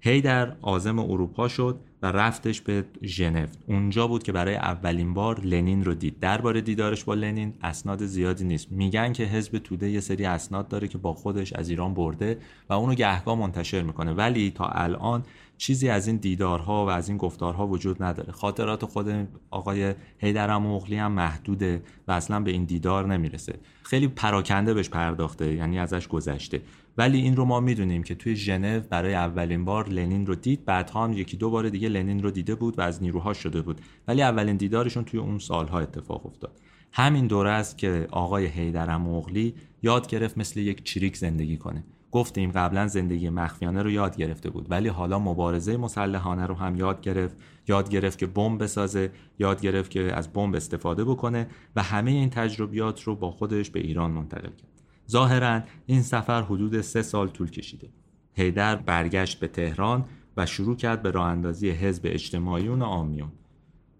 هی 0.00 0.20
در 0.20 0.56
عازم 0.62 0.98
اروپا 0.98 1.48
شد. 1.48 1.80
و 2.04 2.06
رفتش 2.06 2.60
به 2.60 2.84
ژنو. 3.02 3.46
اونجا 3.66 4.06
بود 4.06 4.22
که 4.22 4.32
برای 4.32 4.54
اولین 4.54 5.14
بار 5.14 5.40
لنین 5.40 5.84
رو 5.84 5.94
دید. 5.94 6.20
درباره 6.20 6.60
دیدارش 6.60 7.04
با 7.04 7.14
لنین 7.14 7.54
اسناد 7.62 8.06
زیادی 8.06 8.44
نیست. 8.44 8.72
میگن 8.72 9.12
که 9.12 9.24
حزب 9.24 9.58
توده 9.58 9.90
یه 9.90 10.00
سری 10.00 10.24
اسناد 10.24 10.68
داره 10.68 10.88
که 10.88 10.98
با 10.98 11.14
خودش 11.14 11.52
از 11.52 11.68
ایران 11.70 11.94
برده 11.94 12.38
و 12.68 12.72
اونو 12.72 12.94
گهگاه 12.94 13.38
منتشر 13.38 13.82
می‌کنه. 13.82 14.12
ولی 14.12 14.50
تا 14.50 14.64
الان 14.64 15.22
چیزی 15.58 15.88
از 15.88 16.06
این 16.06 16.16
دیدارها 16.16 16.86
و 16.86 16.88
از 16.88 17.08
این 17.08 17.18
گفتارها 17.18 17.66
وجود 17.66 18.02
نداره. 18.02 18.32
خاطرات 18.32 18.84
خود 18.84 19.28
آقای 19.50 19.94
هیدر 20.18 20.58
مغلی 20.58 20.96
هم 20.96 21.12
محدوده 21.12 21.82
و 22.08 22.12
اصلا 22.12 22.40
به 22.40 22.50
این 22.50 22.64
دیدار 22.64 23.06
نمی‌رسه. 23.06 23.54
خیلی 23.82 24.08
پراکنده 24.08 24.74
بهش 24.74 24.88
پرداخته 24.88 25.54
یعنی 25.54 25.78
ازش 25.78 26.08
گذشته. 26.08 26.60
ولی 26.98 27.18
این 27.18 27.36
رو 27.36 27.44
ما 27.44 27.60
می‌دونیم 27.60 28.02
که 28.02 28.14
توی 28.14 28.36
ژنو 28.36 28.80
برای 28.80 29.14
اولین 29.14 29.64
بار 29.64 29.88
لنین 29.88 30.26
رو 30.26 30.34
دید 30.34 30.64
بعدها 30.64 31.04
هم 31.04 31.12
یکی 31.12 31.36
دو 31.36 31.50
بار 31.50 31.68
دیگه 31.68 31.88
لنین 31.88 32.22
رو 32.22 32.30
دیده 32.30 32.54
بود 32.54 32.78
و 32.78 32.82
از 32.82 33.02
نیروها 33.02 33.32
شده 33.32 33.62
بود. 33.62 33.80
ولی 34.08 34.22
اولین 34.22 34.56
دیدارشون 34.56 35.04
توی 35.04 35.20
اون 35.20 35.38
سالها 35.38 35.80
اتفاق 35.80 36.26
افتاد. 36.26 36.60
همین 36.92 37.26
دوره 37.26 37.50
است 37.50 37.78
که 37.78 38.08
آقای 38.10 38.46
حیدر 38.46 38.96
مغلی 38.96 39.54
یاد 39.82 40.08
گرفت 40.08 40.38
مثل 40.38 40.60
یک 40.60 40.84
چریک 40.84 41.16
زندگی 41.16 41.56
کنه. 41.56 41.84
گفتیم 42.10 42.50
قبلا 42.50 42.86
زندگی 42.86 43.28
مخفیانه 43.28 43.82
رو 43.82 43.90
یاد 43.90 44.16
گرفته 44.16 44.50
بود 44.50 44.66
ولی 44.70 44.88
حالا 44.88 45.18
مبارزه 45.18 45.76
مسلحانه 45.76 46.46
رو 46.46 46.54
هم 46.54 46.76
یاد 46.76 47.00
گرفت. 47.00 47.36
یاد 47.68 47.90
گرفت 47.90 48.18
که 48.18 48.26
بمب 48.26 48.62
بسازه 48.62 49.10
یاد 49.38 49.60
گرفت 49.60 49.90
که 49.90 50.00
از 50.00 50.32
بمب 50.32 50.54
استفاده 50.54 51.04
بکنه 51.04 51.46
و 51.76 51.82
همه 51.82 52.10
این 52.10 52.30
تجربیات 52.30 53.02
رو 53.02 53.16
با 53.16 53.30
خودش 53.30 53.70
به 53.70 53.80
ایران 53.80 54.10
منتقل 54.10 54.50
کرد. 54.50 54.73
ظاهرا 55.10 55.60
این 55.86 56.02
سفر 56.02 56.42
حدود 56.42 56.80
سه 56.80 57.02
سال 57.02 57.28
طول 57.28 57.50
کشیده. 57.50 57.88
هیدر 58.32 58.76
برگشت 58.76 59.40
به 59.40 59.48
تهران 59.48 60.04
و 60.36 60.46
شروع 60.46 60.76
کرد 60.76 61.02
به 61.02 61.10
راه 61.10 61.26
اندازی 61.26 61.70
حزب 61.70 62.02
اجتماعیون 62.04 62.82
و 62.82 62.84
آمیون. 62.84 63.32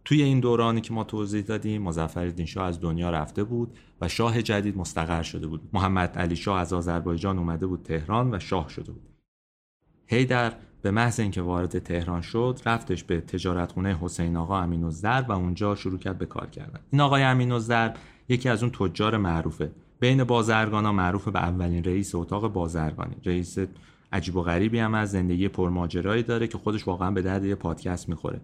توی 0.04 0.22
این 0.22 0.40
دورانی 0.40 0.80
که 0.80 0.94
ما 0.94 1.04
توضیح 1.04 1.42
دادیم 1.42 1.82
مظفرالدین 1.82 2.46
شاه 2.46 2.64
از 2.66 2.80
دنیا 2.80 3.10
رفته 3.10 3.44
بود 3.44 3.78
و 4.00 4.08
شاه 4.08 4.42
جدید 4.42 4.76
مستقر 4.76 5.22
شده 5.22 5.46
بود. 5.46 5.60
محمد 5.72 6.18
علی 6.18 6.36
شاه 6.36 6.60
از 6.60 6.72
آذربایجان 6.72 7.38
اومده 7.38 7.66
بود 7.66 7.82
تهران 7.82 8.34
و 8.34 8.38
شاه 8.38 8.68
شده 8.68 8.92
بود. 8.92 9.08
هیدر 10.06 10.52
به 10.82 10.90
محض 10.90 11.20
اینکه 11.20 11.42
وارد 11.42 11.78
تهران 11.78 12.20
شد 12.20 12.60
رفتش 12.66 13.04
به 13.04 13.20
تجارتخونه 13.20 13.98
حسین 14.00 14.36
آقا 14.36 14.58
امین 14.58 14.82
و 14.82 15.32
اونجا 15.32 15.74
شروع 15.74 15.98
کرد 15.98 16.18
به 16.18 16.26
کار 16.26 16.46
کردن. 16.46 16.80
این 16.90 17.00
آقای 17.00 17.22
امین 17.22 17.60
یکی 18.28 18.48
از 18.48 18.62
اون 18.62 18.72
تجار 18.72 19.16
معروفه. 19.16 19.70
بین 20.04 20.24
بازرگانا 20.24 20.92
معروف 20.92 21.28
به 21.28 21.38
اولین 21.38 21.84
رئیس 21.84 22.14
اتاق 22.14 22.52
بازرگانی. 22.52 23.16
رئیس 23.24 23.58
عجیب 24.12 24.36
و 24.36 24.42
غریبی 24.42 24.78
هم 24.78 24.94
از 24.94 25.10
زندگی 25.10 25.48
پرماجرایی 25.48 26.22
داره 26.22 26.46
که 26.46 26.58
خودش 26.58 26.88
واقعا 26.88 27.10
به 27.10 27.22
درد 27.22 27.44
یه 27.44 27.54
پادکست 27.54 28.08
می‌خوره. 28.08 28.40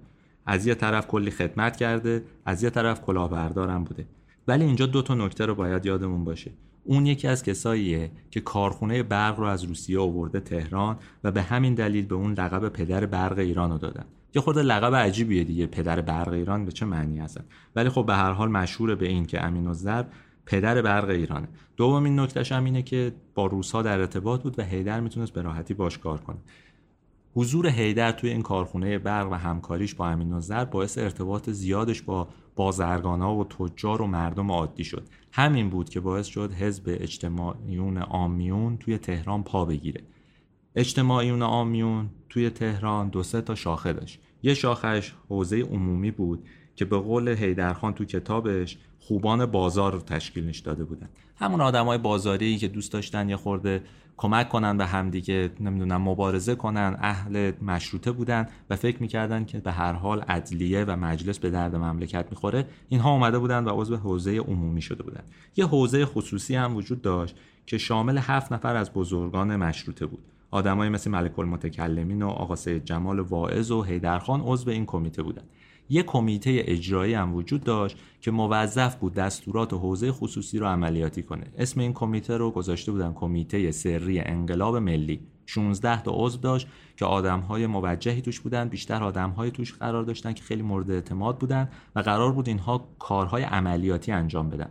از 0.47 0.67
یه 0.67 0.75
طرف 0.75 1.07
کلی 1.07 1.31
خدمت 1.31 1.77
کرده 1.77 2.25
از 2.45 2.63
یه 2.63 2.71
طرف 2.71 3.03
کلاهبردارم 3.03 3.85
بوده. 3.85 4.07
ولی 4.49 4.65
اینجا 4.65 4.87
دو 4.87 5.03
تا 5.03 5.15
نکته 5.15 5.47
رو 5.47 5.55
باید 5.55 5.87
یادمون 5.87 6.25
باشه. 6.25 6.51
اون 6.85 7.07
یکی 7.07 7.29
از 7.29 7.43
کساییه 7.43 8.11
که 8.31 8.41
کارخونه 8.41 9.03
برق 9.03 9.39
رو 9.39 9.45
از 9.47 9.65
روسیه 9.65 10.01
آورده 10.01 10.41
تهران 10.41 10.97
و 11.25 11.31
به 11.31 11.43
همین 11.43 11.75
دلیل 11.75 12.07
به 12.07 12.15
اون 12.15 12.33
لقب 12.33 12.69
پدر 12.69 13.07
برق 13.07 13.39
ایران 13.39 13.71
رو 13.71 13.79
دادن. 13.79 14.05
یه 14.35 14.43
خورده 14.43 14.63
لقب 14.63 14.95
عجیبیه 14.95 15.45
دیگه 15.45 15.67
پدر 15.67 16.01
برق 16.01 16.33
ایران 16.33 16.65
به 16.65 16.73
چه 16.73 16.87
معنی 16.87 17.19
هستن؟ 17.19 17.45
ولی 17.77 17.89
خب 17.89 18.07
به 18.07 18.15
هر 18.15 18.33
حال 18.33 18.49
مشهور 18.51 18.95
به 18.95 19.09
این 19.09 19.27
که 19.27 19.45
امین 19.45 19.67
الضرب 19.67 20.07
پدر 20.51 20.83
برق 20.83 21.09
ایرانه. 21.09 21.49
دومین 21.77 22.21
نکتهش 22.21 22.53
هم 22.53 22.65
اینه 22.65 22.83
که 22.83 23.13
با 23.35 23.47
روسها 23.47 23.83
در 23.83 23.99
ارتباط 23.99 24.43
بود 24.43 24.59
و 24.59 24.63
هیدر 24.63 25.01
می‌تونست 25.01 25.33
به 25.33 25.43
راحتی 25.43 25.75
باش 25.75 25.99
کار 25.99 26.21
کنه. 26.21 26.37
حضور 27.35 27.67
هیدر 27.67 28.13
توی 28.13 28.31
این 28.31 28.43
کارخونه 28.43 28.99
برق 28.99 29.33
و 29.33 29.35
همکاریش 29.35 29.95
با 29.95 30.09
امین 30.09 30.33
نظر 30.33 30.65
باعث 30.65 30.99
ارتباط 30.99 31.51
زیادش 31.51 32.03
با 32.03 32.29
بازرگانا 32.57 33.35
و 33.35 33.45
تجار 33.45 34.03
و 34.03 34.07
مردم 34.07 34.51
عادی 34.51 34.85
شد. 34.85 35.09
همین 35.33 35.71
بود 35.71 35.89
که 35.89 36.01
باعث 36.01 36.27
شد 36.27 36.53
حزب 36.53 36.83
اجتماعیون 36.87 37.99
آمیون 37.99 38.77
توی 38.77 38.99
تهران 38.99 39.43
پا 39.43 39.65
بگیره. 39.65 40.01
اجتماعیون 40.75 41.43
آمیون 41.43 42.11
توی 42.29 42.51
تهران 42.51 43.09
دو 43.09 43.23
سه 43.23 43.41
تا 43.41 43.55
شاخه 43.55 43.93
داشت. 43.93 44.21
یه 44.43 44.55
شاخش 44.55 45.13
حوزه 45.29 45.61
عمومی 45.61 46.11
بود 46.11 46.49
که 46.77 46.85
به 46.85 46.99
قول 46.99 47.29
هیدرخان 47.29 47.93
تو 47.93 48.05
کتابش 48.05 48.79
خوبان 49.11 49.47
بازار 49.47 49.93
رو 49.93 49.99
تشکیلش 49.99 50.59
داده 50.59 50.85
بودن. 50.85 51.09
همون 51.37 51.61
آدمای 51.61 51.99
بازاری 51.99 52.59
که 52.59 52.69
دوست 52.69 52.93
داشتن 52.93 53.29
یه 53.29 53.37
خورده 53.37 53.83
کمک 54.17 54.49
کنن 54.49 54.77
به 54.77 54.87
همدیگه 54.87 55.51
نمی‌دونم 55.61 56.03
مبارزه 56.03 56.55
کنن 56.55 56.97
اهل 57.01 57.53
مشروطه 57.63 58.13
بودن 58.13 58.47
و 58.71 58.77
فکر 58.77 59.03
می‌کردن 59.03 59.45
که 59.45 59.59
به 59.59 59.73
هر 59.73 59.93
حال 59.93 60.21
عدلیه 60.21 60.85
و 60.85 60.97
مجلس 60.97 61.39
به 61.39 61.51
درد 61.51 61.77
مملکت 61.77 62.27
می‌خوره. 62.31 62.67
اینها 62.89 63.13
اومده 63.13 63.39
بودن 63.39 63.65
و 63.65 63.81
عضو 63.81 63.97
حوزه 63.97 64.37
عمومی 64.37 64.83
شده 64.83 65.03
بودن. 65.03 65.23
یه 65.57 65.67
حوزه 65.67 66.07
خصوصی 66.07 66.55
هم 66.55 66.77
وجود 66.77 67.03
داشت 67.03 67.37
که 67.67 67.79
شامل 67.79 68.19
هفت 68.19 68.53
نفر 68.53 68.77
از 68.77 68.93
بزرگان 68.93 69.57
مشروطه 69.57 70.07
بود. 70.07 70.23
آدمای 70.51 70.89
مثل 70.89 71.11
ملک 71.11 71.39
المتکلمین 71.39 72.23
و 72.23 72.29
آقا 72.29 72.57
سید 72.57 72.85
جمال 72.85 73.21
واعظ 73.21 73.71
و 73.71 73.83
حیدرخان 73.83 74.41
عضو 74.41 74.71
این 74.71 74.87
کمیته 74.87 75.23
بودن. 75.23 75.43
یک 75.91 76.07
کمیته 76.07 76.63
اجرایی 76.65 77.15
هم 77.15 77.35
وجود 77.35 77.65
داشت 77.65 77.97
که 78.21 78.31
موظف 78.31 78.95
بود 78.97 79.15
دستورات 79.15 79.73
حوزه 79.73 80.13
خصوصی 80.13 80.59
رو 80.59 80.67
عملیاتی 80.67 81.23
کنه. 81.23 81.47
اسم 81.59 81.81
این 81.81 81.93
کمیته 81.93 82.37
رو 82.37 82.51
گذاشته 82.51 82.93
بودن 82.93 83.13
کمیته 83.13 83.71
سری 83.71 84.21
انقلاب 84.21 84.77
ملی. 84.77 85.21
16 85.47 86.03
تا 86.03 86.13
عضو 86.15 86.39
داشت 86.39 86.67
که 86.97 87.05
آدمهای 87.05 87.67
موجهی 87.67 88.21
توش 88.23 88.41
بودن 88.41 88.69
بیشتر 88.69 89.05
آدمهای 89.05 89.51
توش 89.51 89.75
قرار 89.75 90.03
داشتن 90.03 90.33
که 90.33 90.43
خیلی 90.43 90.63
مورد 90.63 90.91
اعتماد 90.91 91.39
بودن 91.39 91.69
و 91.97 92.01
قرار 92.01 92.33
بود 92.33 92.49
اینها 92.49 92.89
کارهای 92.99 93.43
عملیاتی 93.43 94.13
انجام 94.13 94.51
بدن. 94.51 94.71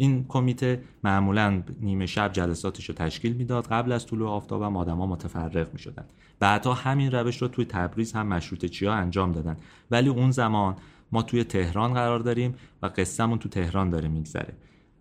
این 0.00 0.24
کمیته 0.28 0.82
معمولا 1.04 1.62
نیمه 1.80 2.06
شب 2.06 2.32
جلساتش 2.32 2.88
رو 2.88 2.94
تشکیل 2.94 3.32
می‌داد 3.32 3.66
قبل 3.66 3.92
از 3.92 4.06
طلوع 4.06 4.28
آفتاب 4.28 4.62
هم 4.62 4.76
آدما 4.76 5.06
متفرق 5.06 5.72
می 5.72 5.78
شدن 5.78 6.04
بعدها 6.38 6.74
همین 6.74 7.12
روش 7.12 7.42
رو 7.42 7.48
توی 7.48 7.64
تبریز 7.64 8.12
هم 8.12 8.26
مشروطه 8.26 8.68
چیا 8.68 8.92
انجام 8.92 9.32
دادن. 9.32 9.56
ولی 9.90 10.08
اون 10.08 10.30
زمان 10.30 10.76
ما 11.12 11.22
توی 11.22 11.44
تهران 11.44 11.94
قرار 11.94 12.20
داریم 12.20 12.54
و 12.82 12.86
قصهمون 12.86 13.38
تو 13.38 13.48
تهران 13.48 13.90
داره 13.90 14.08
میگذره. 14.08 14.54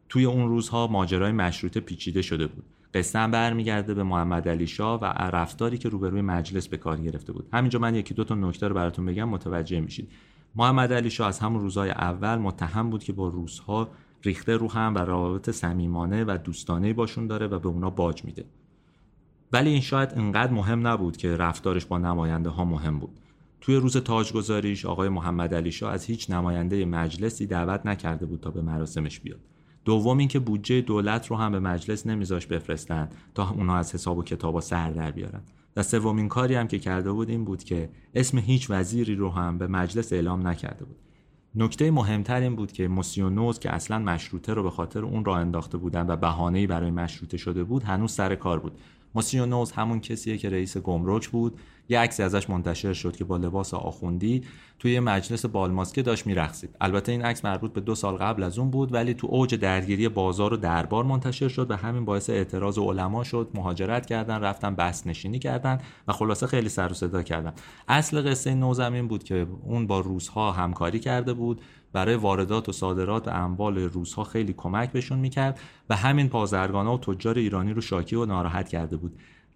توی 0.09 0.25
اون 0.25 0.49
روزها 0.49 0.88
ماجرای 0.88 1.31
مشروطه 1.31 1.79
پیچیده 1.79 2.21
شده 2.21 2.47
بود. 2.47 2.63
قصه 2.93 3.19
هم 3.19 3.31
برمیگرده 3.31 3.93
به 3.93 4.03
محمد 4.03 4.49
علی 4.49 4.67
شاه 4.67 4.99
و 4.99 5.05
رفتاری 5.05 5.77
که 5.77 5.89
روبروی 5.89 6.21
مجلس 6.21 6.67
به 6.67 6.77
کار 6.77 6.97
گرفته 6.97 7.33
بود. 7.33 7.49
همینجا 7.53 7.79
من 7.79 7.95
یکی 7.95 8.13
دو 8.13 8.23
تا 8.23 8.35
نکته 8.35 8.67
رو 8.67 8.75
براتون 8.75 9.05
بگم 9.05 9.29
متوجه 9.29 9.79
میشید. 9.79 10.09
محمد 10.55 10.93
علی 10.93 11.09
شاه 11.09 11.27
از 11.27 11.39
همون 11.39 11.62
روزهای 11.62 11.89
اول 11.89 12.35
متهم 12.35 12.89
بود 12.89 13.03
که 13.03 13.13
با 13.13 13.27
روزها 13.27 13.89
ریخته 14.23 14.58
رو 14.58 14.71
هم 14.71 14.95
و 14.95 14.97
روابط 14.97 15.49
صمیمانه 15.49 16.23
و 16.23 16.38
دوستانه 16.43 16.93
باشون 16.93 17.27
داره 17.27 17.47
و 17.47 17.60
به 17.60 17.67
اونا 17.67 17.89
باج 17.89 18.25
میده. 18.25 18.45
ولی 19.53 19.69
این 19.69 19.82
شاید 19.82 20.10
انقدر 20.15 20.51
مهم 20.51 20.88
نبود 20.88 21.17
که 21.17 21.38
رفتارش 21.38 21.86
با 21.86 21.97
نماینده 21.97 22.49
ها 22.49 22.65
مهم 22.65 22.99
بود. 22.99 23.19
توی 23.62 23.75
روز 23.75 23.97
تاجگذاریش 23.97 24.86
آقای 24.86 25.10
محمد 25.10 25.53
علی 25.53 25.71
شاه 25.71 25.93
از 25.93 26.05
هیچ 26.05 26.29
نماینده 26.29 26.86
مجلسی 26.86 27.47
دعوت 27.47 27.86
نکرده 27.86 28.25
بود 28.25 28.39
تا 28.39 28.51
به 28.51 28.62
مراسمش 28.62 29.19
بیاد. 29.19 29.39
دوم 29.86 30.17
اینکه 30.17 30.39
بودجه 30.39 30.82
دولت 30.82 31.27
رو 31.27 31.36
هم 31.36 31.51
به 31.51 31.60
مجلس 31.60 32.08
نمیذاش 32.08 32.47
بفرستن 32.47 33.10
تا 33.36 33.49
اونا 33.49 33.75
از 33.75 33.93
حساب 33.93 34.17
و 34.17 34.23
کتابا 34.23 34.62
سر 34.62 34.91
در 34.91 35.12
بیارن. 35.12 35.41
و 35.75 35.84
سومین 35.84 36.27
کاری 36.27 36.55
هم 36.55 36.67
که 36.67 36.79
کرده 36.79 37.12
بود 37.12 37.29
این 37.29 37.45
بود 37.45 37.63
که 37.63 37.89
اسم 38.15 38.38
هیچ 38.38 38.67
وزیری 38.69 39.15
رو 39.15 39.29
هم 39.29 39.58
به 39.58 39.67
مجلس 39.67 40.13
اعلام 40.13 40.47
نکرده 40.47 40.86
بود. 40.86 40.97
نکته 41.55 41.91
مهمتر 41.91 42.41
این 42.41 42.55
بود 42.55 42.71
که 42.71 42.88
موسیونوز 42.88 43.59
که 43.59 43.69
اصلا 43.69 43.99
مشروطه 43.99 44.53
رو 44.53 44.63
به 44.63 44.69
خاطر 44.69 45.05
اون 45.05 45.25
راه 45.25 45.39
انداخته 45.39 45.77
بودن 45.77 46.07
و 46.07 46.15
بهانه‌ای 46.15 46.67
برای 46.67 46.91
مشروطه 46.91 47.38
شده 47.38 47.63
بود 47.63 47.83
هنوز 47.83 48.12
سر 48.12 48.35
کار 48.35 48.59
بود. 48.59 48.71
موسیونوز 49.15 49.71
همون 49.71 49.99
کسیه 49.99 50.38
که 50.38 50.49
رئیس 50.49 50.77
گمرک 50.77 51.29
بود. 51.29 51.59
یه 51.89 51.99
عکسی 51.99 52.23
ازش 52.23 52.49
منتشر 52.49 52.93
شد 52.93 53.15
که 53.15 53.23
با 53.23 53.38
لباس 53.38 53.73
آخوندی 53.73 54.43
توی 54.80 54.99
مجلس 54.99 55.45
بالماسکه 55.45 56.02
داشت 56.02 56.28
میرقصید. 56.28 56.75
البته 56.82 57.12
این 57.12 57.21
عکس 57.21 57.45
مربوط 57.45 57.73
به 57.73 57.82
دو 57.82 57.95
سال 57.95 58.15
قبل 58.15 58.43
از 58.43 58.60
اون 58.60 58.71
بود 58.71 58.93
ولی 58.93 59.13
تو 59.13 59.28
اوج 59.28 59.56
درگیری 59.56 60.10
بازار 60.10 60.54
و 60.54 60.58
دربار 60.58 61.04
منتشر 61.04 61.47
شد 61.47 61.71
و 61.71 61.75
همین 61.75 62.06
باعث 62.06 62.30
اعتراض 62.30 62.78
علما 62.78 63.23
شد 63.23 63.49
مهاجرت 63.54 64.06
کردن 64.06 64.41
رفتن 64.41 64.75
بس 64.75 65.08
نشینی 65.08 65.39
کردن 65.39 65.78
و 66.08 66.13
خلاصه 66.13 66.47
خیلی 66.47 66.69
سر 66.69 66.91
و 66.91 66.93
صدا 66.93 67.23
کردن. 67.23 67.54
اصل 67.88 68.30
قصه 68.30 68.54
نوزمین 68.54 69.08
بود 69.08 69.23
که 69.23 69.47
اون 69.63 69.88
با 69.88 69.99
روزها 69.99 70.52
همکاری 70.52 70.99
کرده 70.99 71.34
بود. 71.34 71.62
برای 71.93 72.15
واردات 72.15 72.69
و 72.69 72.71
صادرات 72.71 73.28
اموال 73.28 73.78
روزها 73.78 74.23
خیلی 74.23 74.54
کمک 74.54 74.91
بهشون 74.91 75.19
می‌کرد 75.19 75.60
و 75.89 75.95
همین 75.95 76.30
پازرگانا 76.30 76.93
و 76.93 76.97
تجار 76.97 77.38
ایرانی 77.38 77.73
رو 77.73 77.82
شاکی 77.82 78.15
و 78.15 78.25
ناراحت 78.25 78.69
کرده 78.69 78.97
بود. 78.97 79.15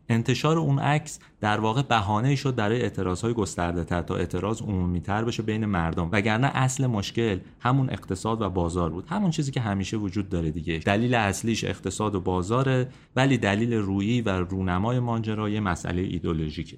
انتشار 0.09 0.57
اون 0.57 0.79
عکس 0.79 1.19
در 1.41 1.59
واقع 1.59 1.81
بهانه 1.81 2.35
شد 2.35 2.55
برای 2.55 2.81
اعتراضهای 2.81 3.33
گسترده 3.33 3.83
تر 3.83 4.01
تا 4.01 4.15
اعتراض 4.15 4.61
عمومی 4.61 5.01
تر 5.01 5.23
بشه 5.23 5.43
بین 5.43 5.65
مردم. 5.65 6.09
وگرنه 6.11 6.47
اصل 6.47 6.87
مشکل 6.87 7.39
همون 7.59 7.89
اقتصاد 7.89 8.41
و 8.41 8.49
بازار 8.49 8.89
بود. 8.89 9.05
همون 9.07 9.31
چیزی 9.31 9.51
که 9.51 9.61
همیشه 9.61 9.97
وجود 9.97 10.29
داره 10.29 10.51
دیگه. 10.51 10.77
دلیل 10.77 11.15
اصلیش 11.15 11.63
اقتصاد 11.63 12.15
و 12.15 12.21
بازاره 12.21 12.89
ولی 13.15 13.37
دلیل 13.37 13.73
رویی 13.73 14.21
و 14.21 14.29
رونمای 14.29 14.99
ماجرا 14.99 15.47
مسئله 15.47 16.01
ایدولوژیکه. 16.01 16.77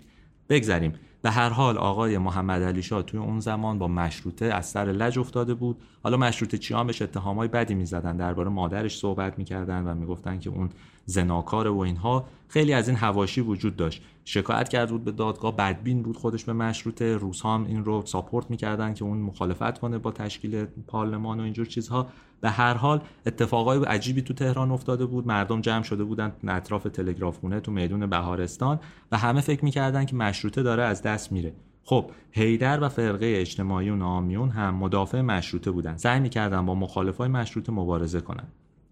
بگذریم. 0.49 0.93
به 1.25 1.31
هر 1.31 1.49
حال 1.49 1.77
آقای 1.77 2.17
محمد 2.17 2.63
علی 2.63 2.83
شاه 2.83 3.03
توی 3.03 3.19
اون 3.19 3.39
زمان 3.39 3.79
با 3.79 3.87
مشروطه 3.87 4.45
از 4.45 4.65
سر 4.65 4.85
لج 4.85 5.19
افتاده 5.19 5.53
بود. 5.53 5.77
حالا 6.03 6.17
مشروطه 6.17 6.57
چیان 6.57 6.87
بهش 6.87 7.01
اتهامای 7.01 7.47
بدی 7.47 7.75
می‌زدن. 7.75 8.17
درباره 8.17 8.49
مادرش 8.49 8.97
صحبت 8.97 9.39
می‌کردن 9.39 9.83
و 9.83 9.95
می‌گفتن 9.95 10.39
که 10.39 10.49
اون 10.49 10.69
زناکار 11.05 11.67
و 11.67 11.79
اینها 11.79 12.25
خیلی 12.47 12.73
از 12.73 12.87
این 12.89 12.97
هواشی 12.97 13.41
وجود 13.41 13.75
داشت. 13.75 14.01
شکایت 14.25 14.69
کرد 14.69 14.89
بود 14.89 15.03
به 15.03 15.11
دادگاه. 15.11 15.55
بدبین 15.55 16.03
بود 16.03 16.17
خودش 16.17 16.43
به 16.43 16.53
مشروطه. 16.53 17.17
روس 17.17 17.45
هم 17.45 17.65
این 17.67 17.85
رو 17.85 18.03
ساپورت 18.05 18.49
می‌کردن 18.49 18.93
که 18.93 19.05
اون 19.05 19.17
مخالفت 19.17 19.79
کنه 19.79 19.97
با 19.97 20.11
تشکیل 20.11 20.65
پارلمان 20.87 21.39
و 21.39 21.43
اینجور 21.43 21.65
چیزها. 21.65 22.07
به 22.45 22.51
هر 22.51 22.73
حال 22.73 23.01
اتفاقای 23.25 23.85
عجیبی 23.85 24.21
تو 24.21 24.33
تهران 24.33 24.71
افتاده 24.71 25.05
بود. 25.05 25.27
مردم 25.27 25.61
جمع 25.61 25.83
شده 25.83 26.03
بودن 26.03 26.33
اطراف 26.47 26.83
تلگراف 26.83 27.37
خونه 27.37 27.59
تو 27.59 27.71
میدون 27.71 28.05
بهارستان 28.05 28.79
و 29.11 29.17
همه 29.17 29.41
فکر 29.41 29.65
می‌کردن 29.65 30.05
که 30.05 30.15
مشروطه 30.15 30.63
داره 30.63 30.83
از 30.83 31.01
دست 31.01 31.31
میره. 31.31 31.53
خب 31.83 32.11
هیدر 32.31 32.83
و 32.83 32.89
فرقه 32.89 33.33
اجتماعی 33.37 33.89
و 33.89 33.95
نامیون 33.95 34.49
هم 34.49 34.75
مدافع 34.75 35.21
مشروطه 35.21 35.71
بودن. 35.71 35.97
سعی 35.97 36.19
می‌کردن 36.19 36.65
با 36.65 36.75
مخالفای 36.75 37.27
مشروطه 37.27 37.71
مبارزه 37.71 38.21
کنن. 38.21 38.47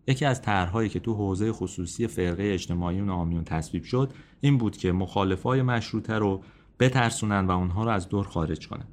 یکی 0.07 0.25
از 0.25 0.41
طرحهایی 0.41 0.89
که 0.89 0.99
تو 0.99 1.13
حوزه 1.13 1.51
خصوصی 1.51 2.07
فرقه 2.07 2.43
اجتماعی 2.43 3.01
و 3.01 3.05
نامیون 3.05 3.43
تصویب 3.43 3.83
شد 3.83 4.13
این 4.41 4.57
بود 4.57 4.77
که 4.77 4.91
مخالفای 4.91 5.61
مشروطه 5.61 6.13
رو 6.13 6.41
بترسونن 6.79 7.47
و 7.47 7.51
اونها 7.51 7.83
رو 7.83 7.89
از 7.89 8.09
دور 8.09 8.25
خارج 8.27 8.67
کنن. 8.67 8.87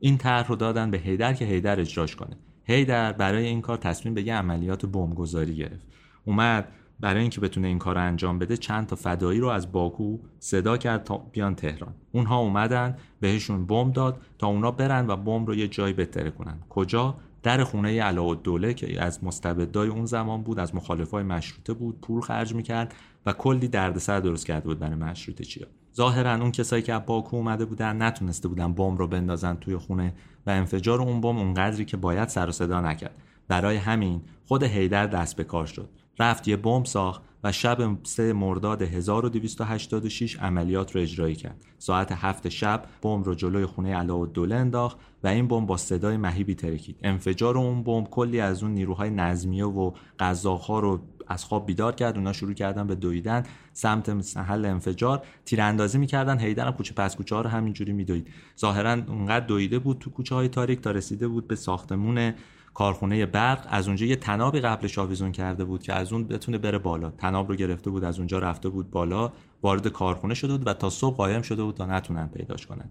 این 0.00 0.18
طرح 0.18 0.48
رو 0.48 0.56
دادن 0.56 0.90
به 0.90 0.98
هیدر 0.98 1.32
که 1.32 1.44
هیدر 1.44 1.80
اجراش 1.80 2.16
کنه. 2.16 2.36
هیدر 2.70 3.12
برای 3.12 3.46
این 3.46 3.60
کار 3.60 3.76
تصمیم 3.76 4.14
به 4.14 4.22
یه 4.22 4.34
عملیات 4.34 4.86
بمبگذاری 4.86 5.56
گرفت. 5.56 5.86
اومد 6.24 6.68
برای 7.00 7.20
اینکه 7.20 7.40
بتونه 7.40 7.68
این 7.68 7.78
کار 7.78 7.94
رو 7.94 8.00
انجام 8.00 8.38
بده 8.38 8.56
چند 8.56 8.86
تا 8.86 8.96
فدایی 8.96 9.40
رو 9.40 9.48
از 9.48 9.72
باکو 9.72 10.18
صدا 10.38 10.76
کرد 10.76 11.04
تا 11.04 11.18
بیان 11.18 11.54
تهران. 11.54 11.94
اونها 12.12 12.38
اومدن 12.38 12.96
بهشون 13.20 13.66
بمب 13.66 13.92
داد 13.92 14.20
تا 14.38 14.46
اونا 14.46 14.70
برن 14.70 15.06
و 15.08 15.16
بمب 15.16 15.48
رو 15.48 15.54
یه 15.54 15.68
جایی 15.68 15.94
بتره 15.94 16.30
کنن. 16.30 16.58
کجا؟ 16.68 17.14
در 17.42 17.64
خونه 17.64 18.02
علاءالدوله 18.02 18.74
که 18.74 19.02
از 19.02 19.24
مستبدای 19.24 19.88
اون 19.88 20.06
زمان 20.06 20.42
بود 20.42 20.58
از 20.58 20.74
مخالفای 20.74 21.22
مشروطه 21.22 21.72
بود 21.72 22.00
پول 22.00 22.20
خرج 22.20 22.54
می‌کرد 22.54 22.94
و 23.26 23.32
کلی 23.32 23.68
دردسر 23.68 24.20
درست 24.20 24.46
کرده 24.46 24.64
بود 24.68 24.78
برای 24.78 24.94
مشروطه 24.94 25.44
چیا. 25.44 25.66
ظاهرا 25.96 26.34
اون 26.34 26.52
کسایی 26.52 26.82
که 26.82 26.94
از 26.94 27.06
باکو 27.06 27.36
اومده 27.36 27.64
بودن 27.64 28.02
نتونسته 28.02 28.48
بودن 28.48 28.72
بمب 28.72 28.98
رو 28.98 29.06
بندازن 29.06 29.54
توی 29.54 29.76
خونه 29.76 30.12
و 30.46 30.50
انفجار 30.50 31.00
اون 31.00 31.20
بمب 31.20 31.38
اونقدری 31.38 31.84
که 31.84 31.96
باید 31.96 32.28
سر 32.28 32.48
و 32.48 32.52
صدا 32.52 32.80
نکرد 32.80 33.22
برای 33.48 33.76
همین 33.76 34.20
خود 34.46 34.62
هیدر 34.62 35.06
دست 35.06 35.36
به 35.36 35.44
کار 35.44 35.66
شد 35.66 35.88
رفت 36.18 36.48
یه 36.48 36.56
بمب 36.56 36.84
ساخت 36.84 37.22
و 37.44 37.52
شب 37.52 37.98
3 38.02 38.32
مرداد 38.32 38.82
1286 38.82 40.36
عملیات 40.36 40.96
رو 40.96 41.02
اجرایی 41.02 41.34
کرد. 41.34 41.64
ساعت 41.78 42.12
هفت 42.12 42.48
شب 42.48 42.84
بمب 43.02 43.24
رو 43.24 43.34
جلوی 43.34 43.66
خونه 43.66 43.96
علاءالدوله 43.96 44.54
انداخت 44.54 44.98
و 45.24 45.28
این 45.28 45.48
بمب 45.48 45.66
با 45.66 45.76
صدای 45.76 46.16
مهیبی 46.16 46.54
ترکید. 46.54 46.96
انفجار 47.02 47.58
اون 47.58 47.82
بمب 47.82 48.10
کلی 48.10 48.40
از 48.40 48.62
اون 48.62 48.72
نیروهای 48.72 49.10
نظمیه 49.10 49.64
و 49.64 49.92
قزاق‌ها 50.18 50.80
رو 50.80 51.00
از 51.30 51.44
خواب 51.44 51.66
بیدار 51.66 51.94
کرد 51.94 52.16
اونا 52.16 52.32
شروع 52.32 52.54
کردن 52.54 52.86
به 52.86 52.94
دویدن 52.94 53.42
سمت 53.72 54.08
محل 54.36 54.64
انفجار 54.64 55.22
تیراندازی 55.44 55.98
می‌کردن 55.98 56.38
هیدر 56.38 56.72
کوچه 56.72 56.94
پس 56.94 57.16
کوچه 57.16 57.34
ها 57.34 57.40
رو 57.40 57.50
همینجوری 57.50 57.92
میدوید. 57.92 58.28
ظاهرا 58.60 58.92
اونقدر 58.92 59.46
دویده 59.46 59.78
بود 59.78 59.98
تو 59.98 60.10
کوچه 60.10 60.34
های 60.34 60.48
تاریک 60.48 60.80
تا 60.80 60.90
رسیده 60.90 61.28
بود 61.28 61.48
به 61.48 61.56
ساختمون 61.56 62.34
کارخونه 62.74 63.26
برق. 63.26 63.66
از 63.70 63.86
اونجا 63.86 64.06
یه 64.06 64.16
تنابی 64.16 64.60
قبلش 64.60 64.98
آویزون 64.98 65.32
کرده 65.32 65.64
بود 65.64 65.82
که 65.82 65.92
از 65.92 66.12
اون 66.12 66.24
بتونه 66.24 66.58
بره 66.58 66.78
بالا. 66.78 67.10
تناب 67.10 67.48
رو 67.48 67.56
گرفته 67.56 67.90
بود 67.90 68.04
از 68.04 68.18
اونجا 68.18 68.38
رفته 68.38 68.68
بود 68.68 68.90
بالا 68.90 69.32
وارد 69.62 69.88
کارخونه 69.88 70.34
شده 70.34 70.52
بود 70.56 70.66
و 70.66 70.74
تا 70.74 70.90
صبح 70.90 71.16
قایم 71.16 71.42
شده 71.42 71.62
بود 71.62 71.74
تا 71.74 71.86
نتونن 71.86 72.28
پیداش 72.28 72.66
کنن. 72.66 72.90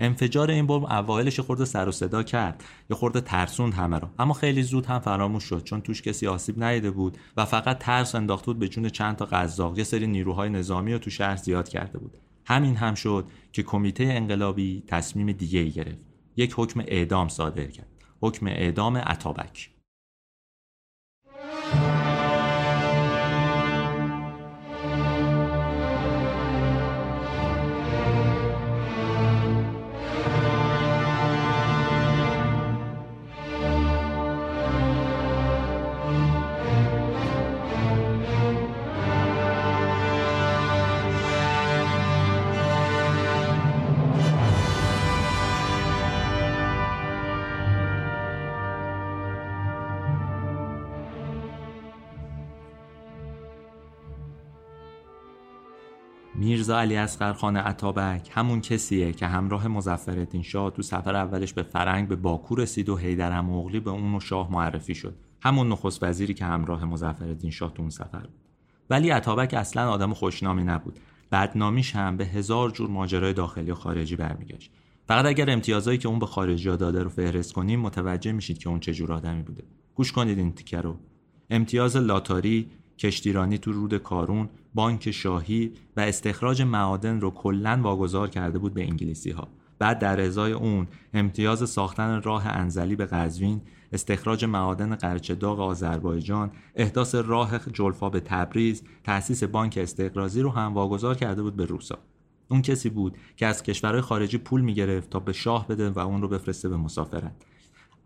انفجار 0.00 0.50
این 0.50 0.66
بمب 0.66 0.84
اوایلش 0.84 1.40
خورده 1.40 1.64
سر 1.64 1.88
و 1.88 1.92
صدا 1.92 2.22
کرد 2.22 2.64
یه 2.90 2.96
خورده 2.96 3.20
ترسوند 3.20 3.74
همه 3.74 3.98
رو. 3.98 4.08
اما 4.18 4.34
خیلی 4.34 4.62
زود 4.62 4.86
هم 4.86 4.98
فراموش 4.98 5.44
شد 5.44 5.64
چون 5.64 5.80
توش 5.80 6.02
کسی 6.02 6.26
آسیب 6.26 6.64
ندیده 6.64 6.90
بود 6.90 7.18
و 7.36 7.44
فقط 7.44 7.78
ترس 7.78 8.14
انداخته 8.14 8.46
بود 8.46 8.58
به 8.58 8.68
جون 8.68 8.88
چند 8.88 9.16
تا 9.16 9.24
قزاق 9.24 9.78
یه 9.78 9.84
سری 9.84 10.06
نیروهای 10.06 10.50
نظامی 10.50 10.92
رو 10.92 10.98
تو 10.98 11.10
شهر 11.10 11.36
زیاد 11.36 11.68
کرده 11.68 11.98
بود. 11.98 12.18
همین 12.44 12.76
هم 12.76 12.94
شد 12.94 13.26
که 13.52 13.62
کمیته 13.62 14.04
انقلابی 14.04 14.82
تصمیم 14.86 15.32
دیگه 15.32 15.60
ای 15.60 15.70
گرفت. 15.70 16.04
یک 16.36 16.54
حکم 16.56 16.80
اعدام 16.86 17.28
صادر 17.28 17.66
کرد. 17.66 17.86
حکم 18.20 18.46
اعدام 18.46 18.96
عطابک 18.96 19.69
میرزا 56.40 56.80
علی 56.80 56.96
اصغر 56.96 57.32
خان 57.32 57.56
عطابک 57.56 58.30
همون 58.32 58.60
کسیه 58.60 59.12
که 59.12 59.26
همراه 59.26 59.68
مظفرالدین 59.68 60.42
شاه 60.42 60.70
تو 60.70 60.82
سفر 60.82 61.16
اولش 61.16 61.52
به 61.52 61.62
فرنگ 61.62 62.08
به 62.08 62.16
باکو 62.16 62.54
رسید 62.54 62.88
و 62.88 62.96
حیدر 62.96 63.40
مغلی 63.40 63.80
به 63.80 63.90
اون 63.90 64.14
و 64.14 64.20
شاه 64.20 64.52
معرفی 64.52 64.94
شد. 64.94 65.14
همون 65.42 65.68
نخست 65.68 66.02
وزیری 66.02 66.34
که 66.34 66.44
همراه 66.44 66.84
مظفرالدین 66.84 67.50
شاه 67.50 67.74
تو 67.74 67.82
اون 67.82 67.90
سفر 67.90 68.20
بود. 68.20 68.40
ولی 68.90 69.10
عطابک 69.10 69.54
اصلا 69.54 69.90
آدم 69.90 70.14
خوشنامی 70.14 70.64
نبود. 70.64 70.98
بدنامیش 71.32 71.96
هم 71.96 72.16
به 72.16 72.26
هزار 72.26 72.70
جور 72.70 72.90
ماجرای 72.90 73.32
داخلی 73.32 73.70
و 73.70 73.74
خارجی 73.74 74.16
برمیگشت. 74.16 74.70
فقط 75.08 75.26
اگر 75.26 75.50
امتیازایی 75.50 75.98
که 75.98 76.08
اون 76.08 76.18
به 76.18 76.26
خارجی 76.26 76.76
داده 76.76 77.02
رو 77.02 77.10
فهرست 77.10 77.52
کنیم 77.52 77.80
متوجه 77.80 78.32
میشید 78.32 78.58
که 78.58 78.68
اون 78.68 78.80
چه 78.80 78.94
جور 78.94 79.12
آدمی 79.12 79.42
بوده. 79.42 79.64
گوش 79.94 80.12
کنید 80.12 80.38
این 80.38 80.52
تیکه 80.52 80.80
رو. 80.80 80.96
امتیاز 81.50 81.96
لاتاری 81.96 82.70
کشتیرانی 83.00 83.58
تو 83.58 83.72
رود 83.72 83.98
کارون 83.98 84.48
بانک 84.74 85.10
شاهی 85.10 85.72
و 85.96 86.00
استخراج 86.00 86.62
معادن 86.62 87.20
رو 87.20 87.30
کلا 87.30 87.80
واگذار 87.82 88.28
کرده 88.28 88.58
بود 88.58 88.74
به 88.74 88.84
انگلیسی 88.84 89.30
ها 89.30 89.48
بعد 89.78 89.98
در 89.98 90.20
ازای 90.20 90.52
اون 90.52 90.86
امتیاز 91.14 91.70
ساختن 91.70 92.22
راه 92.22 92.46
انزلی 92.46 92.96
به 92.96 93.06
قزوین 93.06 93.60
استخراج 93.92 94.44
معادن 94.44 94.94
قرچه 94.94 95.34
داغ 95.34 95.60
آذربایجان 95.60 96.50
احداث 96.74 97.14
راه 97.14 97.58
جلفا 97.72 98.10
به 98.10 98.20
تبریز 98.20 98.82
تأسیس 99.04 99.44
بانک 99.44 99.78
استقراضی 99.82 100.40
رو 100.40 100.50
هم 100.50 100.74
واگذار 100.74 101.14
کرده 101.14 101.42
بود 101.42 101.56
به 101.56 101.64
روسا. 101.64 101.98
اون 102.50 102.62
کسی 102.62 102.90
بود 102.90 103.16
که 103.36 103.46
از 103.46 103.62
کشورهای 103.62 104.00
خارجی 104.00 104.38
پول 104.38 104.60
می‌گرفت 104.60 105.10
تا 105.10 105.20
به 105.20 105.32
شاه 105.32 105.68
بده 105.68 105.90
و 105.90 105.98
اون 105.98 106.22
رو 106.22 106.28
بفرسته 106.28 106.68
به 106.68 106.76
مسافرت. 106.76 107.32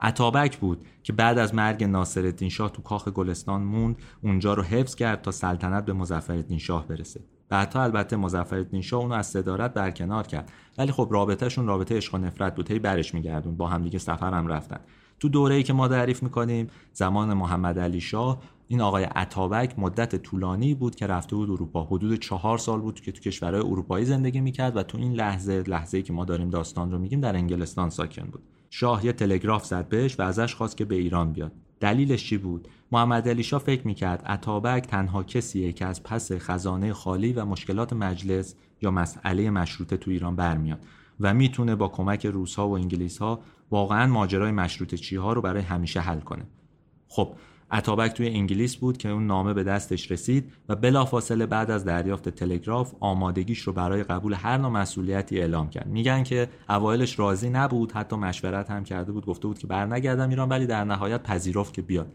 عطابک 0.00 0.56
بود 0.56 0.86
که 1.02 1.12
بعد 1.12 1.38
از 1.38 1.54
مرگ 1.54 1.84
ناصرالدین 1.84 2.48
شاه 2.48 2.70
تو 2.70 2.82
کاخ 2.82 3.08
گلستان 3.08 3.62
موند 3.62 3.96
اونجا 4.22 4.54
رو 4.54 4.62
حفظ 4.62 4.94
کرد 4.94 5.22
تا 5.22 5.30
سلطنت 5.30 5.84
به 5.84 5.92
مظفرالدین 5.92 6.58
شاه 6.58 6.86
برسه. 6.86 7.20
بعدها 7.48 7.82
البته 7.82 8.16
مظفرالدین 8.16 8.82
شاه 8.82 9.00
اونو 9.00 9.14
از 9.14 9.26
صدارت 9.26 9.74
برکنار 9.74 10.26
کرد. 10.26 10.52
ولی 10.78 10.92
خب 10.92 11.08
رابطهشون 11.10 11.66
رابطه 11.66 11.96
عشق 11.96 12.14
و 12.14 12.18
نفرت 12.18 12.54
بود 12.54 12.70
هی 12.70 12.78
برش 12.78 13.14
میگردون 13.14 13.56
با 13.56 13.66
هم 13.66 13.82
دیگه 13.82 13.98
سفر 13.98 14.34
هم 14.34 14.46
رفتن. 14.46 14.80
تو 15.20 15.28
دوره‌ای 15.28 15.62
که 15.62 15.72
ما 15.72 15.88
تعریف 15.88 16.22
می‌کنیم 16.22 16.66
زمان 16.92 17.34
محمد 17.34 17.78
علی 17.78 18.00
شاه 18.00 18.42
این 18.68 18.80
آقای 18.80 19.04
عطابک 19.04 19.78
مدت 19.78 20.16
طولانی 20.16 20.74
بود 20.74 20.94
که 20.94 21.06
رفته 21.06 21.36
بود 21.36 21.50
اروپا. 21.50 21.84
حدود 21.84 22.18
چهار 22.18 22.58
سال 22.58 22.80
بود 22.80 23.00
که 23.00 23.12
تو 23.12 23.20
کشورهای 23.20 23.62
اروپایی 23.62 24.04
زندگی 24.04 24.40
می‌کرد 24.40 24.76
و 24.76 24.82
تو 24.82 24.98
این 24.98 25.12
لحظه 25.12 25.62
لحظه‌ای 25.66 26.02
که 26.02 26.12
ما 26.12 26.24
داریم 26.24 26.50
داستان 26.50 26.92
رو 26.92 26.98
میگیم 26.98 27.20
در 27.20 27.36
انگلستان 27.36 27.90
ساکن 27.90 28.24
بود. 28.24 28.42
شاه 28.76 29.06
یه 29.06 29.12
تلگراف 29.12 29.64
زد 29.64 29.88
بهش 29.88 30.20
و 30.20 30.22
ازش 30.22 30.54
خواست 30.54 30.76
که 30.76 30.84
به 30.84 30.94
ایران 30.94 31.32
بیاد. 31.32 31.52
دلیلش 31.80 32.24
چی 32.28 32.38
بود؟ 32.38 32.68
محمد 32.92 33.28
علی 33.28 33.42
شاه 33.42 33.60
فکر 33.60 33.86
می‌کرد 33.86 34.22
عطابک 34.22 34.86
تنها 34.86 35.22
کسیه 35.22 35.72
که 35.72 35.86
از 35.86 36.02
پس 36.02 36.32
خزانه 36.32 36.92
خالی 36.92 37.32
و 37.32 37.44
مشکلات 37.44 37.92
مجلس 37.92 38.54
یا 38.82 38.90
مسئله 38.90 39.50
مشروطه 39.50 39.96
تو 39.96 40.10
ایران 40.10 40.36
برمیاد 40.36 40.78
و 41.20 41.34
می‌تونه 41.34 41.74
با 41.76 41.88
کمک 41.88 42.26
روس 42.26 42.54
ها 42.54 42.68
و 42.68 42.72
انگلیس 42.72 43.18
ها 43.18 43.40
واقعا 43.70 44.06
ماجرای 44.06 44.52
مشروطه 44.52 44.96
چی 44.96 45.16
رو 45.16 45.40
برای 45.40 45.62
همیشه 45.62 46.00
حل 46.00 46.20
کنه. 46.20 46.46
خب 47.08 47.34
اتابک 47.74 48.12
توی 48.12 48.28
انگلیس 48.28 48.76
بود 48.76 48.96
که 48.96 49.08
اون 49.08 49.26
نامه 49.26 49.54
به 49.54 49.64
دستش 49.64 50.10
رسید 50.10 50.52
و 50.68 50.76
بلافاصله 50.76 51.46
بعد 51.46 51.70
از 51.70 51.84
دریافت 51.84 52.28
تلگراف 52.28 52.94
آمادگیش 53.00 53.58
رو 53.60 53.72
برای 53.72 54.02
قبول 54.02 54.34
هر 54.34 54.58
نوع 54.58 54.70
مسئولیتی 54.70 55.38
اعلام 55.38 55.70
کرد. 55.70 55.86
میگن 55.86 56.22
که 56.22 56.48
اوایلش 56.68 57.18
راضی 57.18 57.50
نبود 57.50 57.92
حتی 57.92 58.16
مشورت 58.16 58.70
هم 58.70 58.84
کرده 58.84 59.12
بود 59.12 59.26
گفته 59.26 59.48
بود 59.48 59.58
که 59.58 59.66
برنگردم 59.66 60.28
ایران 60.28 60.48
ولی 60.48 60.66
در 60.66 60.84
نهایت 60.84 61.22
پذیرفت 61.22 61.74
که 61.74 61.82
بیاد. 61.82 62.12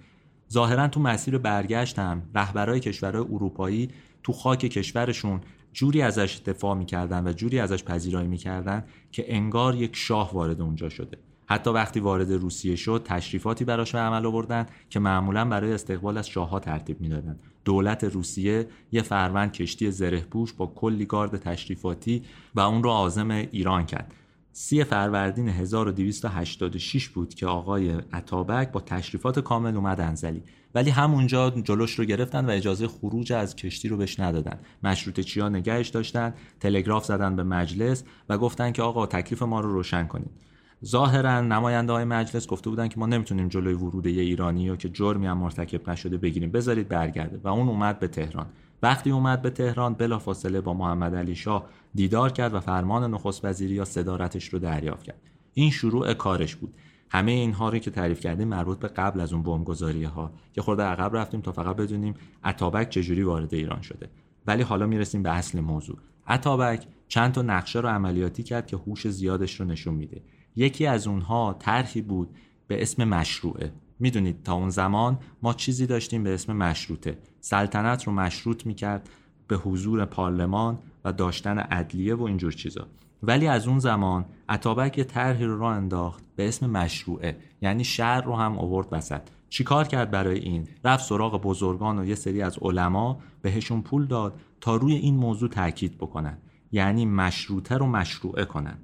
ظاهرا 0.51 0.87
تو 0.87 0.99
مسیر 0.99 1.37
برگشت 1.37 1.99
هم 1.99 2.21
رهبرای 2.35 2.79
کشورهای 2.79 3.25
اروپایی 3.31 3.89
تو 4.23 4.33
خاک 4.33 4.59
کشورشون 4.59 5.41
جوری 5.73 6.01
ازش 6.01 6.41
دفاع 6.45 6.75
می‌کردن 6.77 7.27
و 7.27 7.33
جوری 7.33 7.59
ازش 7.59 7.83
پذیرایی 7.83 8.27
می‌کردن 8.27 8.83
که 9.11 9.35
انگار 9.35 9.75
یک 9.75 9.95
شاه 9.95 10.33
وارد 10.33 10.61
اونجا 10.61 10.89
شده. 10.89 11.17
حتی 11.51 11.69
وقتی 11.69 11.99
وارد 11.99 12.31
روسیه 12.31 12.75
شد 12.75 13.01
تشریفاتی 13.05 13.65
براش 13.65 13.91
به 13.91 13.99
عمل 13.99 14.25
آوردن 14.25 14.65
که 14.89 14.99
معمولا 14.99 15.45
برای 15.45 15.73
استقبال 15.73 16.17
از 16.17 16.27
شاهها 16.27 16.59
ترتیب 16.59 17.01
می‌دادند 17.01 17.39
دولت 17.65 18.03
روسیه 18.03 18.67
یه 18.91 19.01
فروند 19.01 19.51
کشتی 19.51 19.91
زره 19.91 20.21
پوش 20.21 20.53
با 20.53 20.65
کلی 20.75 21.05
گارد 21.05 21.37
تشریفاتی 21.37 22.23
و 22.55 22.59
اون 22.59 22.83
رو 22.83 22.89
عازم 22.89 23.31
ایران 23.31 23.85
کرد. 23.85 24.13
سی 24.51 24.83
فروردین 24.83 25.49
1286 25.49 27.09
بود 27.09 27.33
که 27.33 27.45
آقای 27.45 27.89
عطابک 28.13 28.71
با 28.71 28.79
تشریفات 28.79 29.39
کامل 29.39 29.75
اومد 29.75 30.01
انزلی. 30.01 30.43
ولی 30.75 30.89
همونجا 30.89 31.49
جلوش 31.49 31.99
رو 31.99 32.05
گرفتن 32.05 32.45
و 32.45 32.49
اجازه 32.49 32.87
خروج 32.87 33.33
از 33.33 33.55
کشتی 33.55 33.87
رو 33.87 33.97
بهش 33.97 34.19
ندادن. 34.19 34.59
مشروط 34.83 35.19
چیا 35.19 35.49
نگهش 35.49 35.89
داشتن 35.89 36.33
تلگراف 36.59 37.05
زدن 37.05 37.35
به 37.35 37.43
مجلس 37.43 38.03
و 38.29 38.37
گفتن 38.37 38.71
که 38.71 38.81
آقا 38.81 39.05
تکلیف 39.05 39.41
ما 39.41 39.59
رو 39.59 39.73
روشن 39.73 40.07
کنید. 40.07 40.48
ظاهرا 40.85 41.41
نماینده 41.41 41.93
های 41.93 42.03
مجلس 42.03 42.47
گفته 42.47 42.69
بودن 42.69 42.87
که 42.87 42.99
ما 42.99 43.05
نمی‌تونیم 43.05 43.47
جلوی 43.47 43.73
ورود 43.73 44.05
یه 44.05 44.23
ایرانی 44.23 44.77
که 44.77 44.89
جرمی 44.89 45.27
هم 45.27 45.37
مرتکب 45.37 45.89
نشده 45.89 46.17
بگیریم 46.17 46.51
بذارید 46.51 46.87
برگرده. 46.87 47.39
و 47.43 47.47
اون 47.47 47.67
اومد 47.67 47.99
به 47.99 48.07
تهران. 48.07 48.47
وقتی 48.83 49.11
اومد 49.11 49.41
به 49.41 49.49
تهران 49.49 49.93
بلافاصله 49.93 50.61
با 50.61 50.73
محمد 50.73 51.15
علی 51.15 51.35
شاه 51.35 51.65
دیدار 51.95 52.31
کرد 52.31 52.53
و 52.53 52.59
فرمان 52.59 53.13
نخست 53.13 53.45
وزیری 53.45 53.75
یا 53.75 53.85
صدارتش 53.85 54.47
رو 54.47 54.59
دریافت 54.59 55.03
کرد. 55.03 55.21
این 55.53 55.71
شروع 55.71 56.13
کارش 56.13 56.55
بود. 56.55 56.73
همه 57.09 57.31
اینها 57.31 57.69
رو 57.69 57.77
که 57.77 57.91
تعریف 57.91 58.19
کردیم 58.19 58.47
مربوط 58.47 58.79
به 58.79 58.87
قبل 58.87 59.19
از 59.19 59.33
اون 59.33 59.43
بمبگذاری 59.43 60.03
ها 60.03 60.31
که 60.53 60.61
خورده 60.61 60.83
عقب 60.83 61.15
رفتیم 61.15 61.41
تا 61.41 61.51
فقط 61.51 61.75
بدونیم 61.75 62.13
عطابک 62.43 62.89
چجوری 62.89 63.23
وارد 63.23 63.53
ایران 63.53 63.81
شده. 63.81 64.09
ولی 64.47 64.63
حالا 64.63 64.85
می‌رسیم 64.85 65.23
به 65.23 65.29
اصل 65.29 65.59
موضوع. 65.59 65.97
عطابک 66.27 66.87
چند 67.07 67.31
تا 67.31 67.41
نقشه 67.41 67.79
رو 67.79 67.89
عملیاتی 67.89 68.43
کرد 68.43 68.67
که 68.67 68.77
هوش 68.77 69.07
زیادش 69.07 69.59
رو 69.59 69.65
نشون 69.65 69.93
میده. 69.93 70.21
یکی 70.55 70.85
از 70.85 71.07
اونها 71.07 71.55
طرحی 71.59 72.01
بود 72.01 72.29
به 72.67 72.81
اسم 72.81 73.03
مشروعه. 73.03 73.71
می‌دونید 73.99 74.43
تا 74.43 74.53
اون 74.53 74.69
زمان 74.69 75.19
ما 75.41 75.53
چیزی 75.53 75.87
داشتیم 75.87 76.23
به 76.23 76.33
اسم 76.33 76.55
مشروطه. 76.55 77.17
سلطنت 77.41 78.03
رو 78.03 78.13
مشروط 78.13 78.65
می‌کرد 78.65 79.09
به 79.47 79.55
حضور 79.55 80.05
پارلمان 80.05 80.79
و 81.05 81.13
داشتن 81.13 81.59
عدلیه 81.59 82.15
و 82.15 82.23
اینجور 82.23 82.51
چیزا. 82.51 82.87
ولی 83.23 83.47
از 83.47 83.67
اون 83.67 83.79
زمان 83.79 84.25
عطابک 84.49 84.97
یه 84.97 85.03
طرحی 85.03 85.45
رو 85.45 85.59
را 85.59 85.71
انداخت 85.71 86.23
به 86.35 86.47
اسم 86.47 86.69
مشروعه. 86.69 87.37
یعنی 87.61 87.83
شهر 87.83 88.21
رو 88.21 88.35
هم 88.35 88.57
آورد 88.57 88.87
وسط. 88.91 89.21
چیکار 89.49 89.87
کرد 89.87 90.11
برای 90.11 90.39
این؟ 90.39 90.67
رفت 90.83 91.05
سراغ 91.05 91.41
بزرگان 91.41 91.99
و 91.99 92.05
یه 92.05 92.15
سری 92.15 92.41
از 92.41 92.57
علما 92.61 93.19
بهشون 93.41 93.81
پول 93.81 94.05
داد 94.05 94.39
تا 94.61 94.75
روی 94.75 94.93
این 94.93 95.15
موضوع 95.15 95.49
تاکید 95.49 95.97
بکنن. 95.97 96.37
یعنی 96.71 97.05
مشروطه 97.05 97.77
رو 97.77 97.85
مشروعه 97.85 98.45
کنن. 98.45 98.77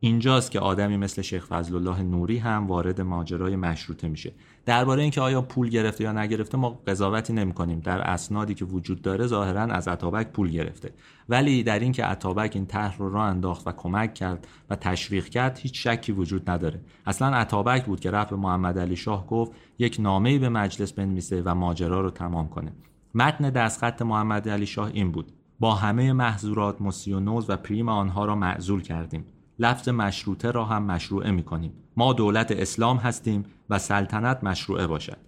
اینجاست 0.00 0.50
که 0.50 0.60
آدمی 0.60 0.96
مثل 0.96 1.22
شیخ 1.22 1.46
فضل 1.46 1.76
الله 1.76 2.02
نوری 2.02 2.38
هم 2.38 2.66
وارد 2.66 3.00
ماجرای 3.00 3.56
مشروطه 3.56 4.08
میشه. 4.08 4.32
درباره 4.66 5.02
اینکه 5.02 5.20
آیا 5.20 5.42
پول 5.42 5.68
گرفته 5.68 6.04
یا 6.04 6.12
نگرفته 6.12 6.58
ما 6.58 6.70
قضاوتی 6.86 7.32
نمی 7.32 7.52
کنیم 7.52 7.80
در 7.80 8.00
اسنادی 8.00 8.54
که 8.54 8.64
وجود 8.64 9.02
داره 9.02 9.26
ظاهرا 9.26 9.62
از 9.62 9.88
عطابک 9.88 10.26
پول 10.26 10.50
گرفته. 10.50 10.92
ولی 11.28 11.62
در 11.62 11.78
اینکه 11.78 12.04
عطابک 12.04 12.50
این 12.54 12.66
طرح 12.66 12.98
رو 12.98 13.12
راه 13.12 13.24
انداخت 13.24 13.68
و 13.68 13.72
کمک 13.72 14.14
کرد 14.14 14.46
و 14.70 14.76
تشویق 14.76 15.28
کرد 15.28 15.58
هیچ 15.58 15.88
شکی 15.88 16.12
وجود 16.12 16.50
نداره. 16.50 16.80
اصلا 17.06 17.36
عطابک 17.36 17.84
بود 17.84 18.00
که 18.00 18.10
رفت 18.10 18.32
محمد 18.32 18.78
علی 18.78 18.96
شاه 18.96 19.26
گفت 19.26 19.52
یک 19.78 19.96
نامه‌ای 20.00 20.38
به 20.38 20.48
مجلس 20.48 20.92
بنویسه 20.92 21.42
و 21.44 21.54
ماجرا 21.54 22.00
رو 22.00 22.10
تمام 22.10 22.48
کنه. 22.48 22.72
متن 23.14 23.50
دستخط 23.50 24.02
محمد 24.02 24.48
علی 24.48 24.66
شاه 24.66 24.90
این 24.92 25.12
بود 25.12 25.32
با 25.60 25.74
همه 25.74 26.12
محظورات 26.12 26.80
موسیونوز 26.80 27.50
و 27.50 27.56
پریم 27.56 27.88
آنها 27.88 28.24
را 28.24 28.34
معزول 28.34 28.82
کردیم. 28.82 29.24
لفظ 29.58 29.88
مشروطه 29.88 30.50
را 30.50 30.64
هم 30.64 30.82
مشروعه 30.82 31.30
می 31.30 31.42
کنیم 31.42 31.72
ما 31.96 32.12
دولت 32.12 32.50
اسلام 32.50 32.96
هستیم 32.96 33.44
و 33.70 33.78
سلطنت 33.78 34.44
مشروعه 34.44 34.86
باشد. 34.86 35.18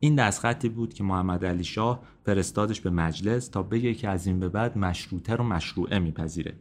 این 0.00 0.14
دستخطی 0.14 0.68
بود 0.68 0.94
که 0.94 1.04
محمد 1.04 1.44
علی 1.44 1.64
شاه 1.64 2.00
فرستادش 2.26 2.80
به 2.80 2.90
مجلس 2.90 3.48
تا 3.48 3.62
بگه 3.62 3.94
که 3.94 4.08
از 4.08 4.26
این 4.26 4.40
به 4.40 4.48
بعد 4.48 4.78
مشروطه 4.78 5.36
رو 5.36 5.44
مشروعه 5.44 5.98
میپذیره. 5.98 6.54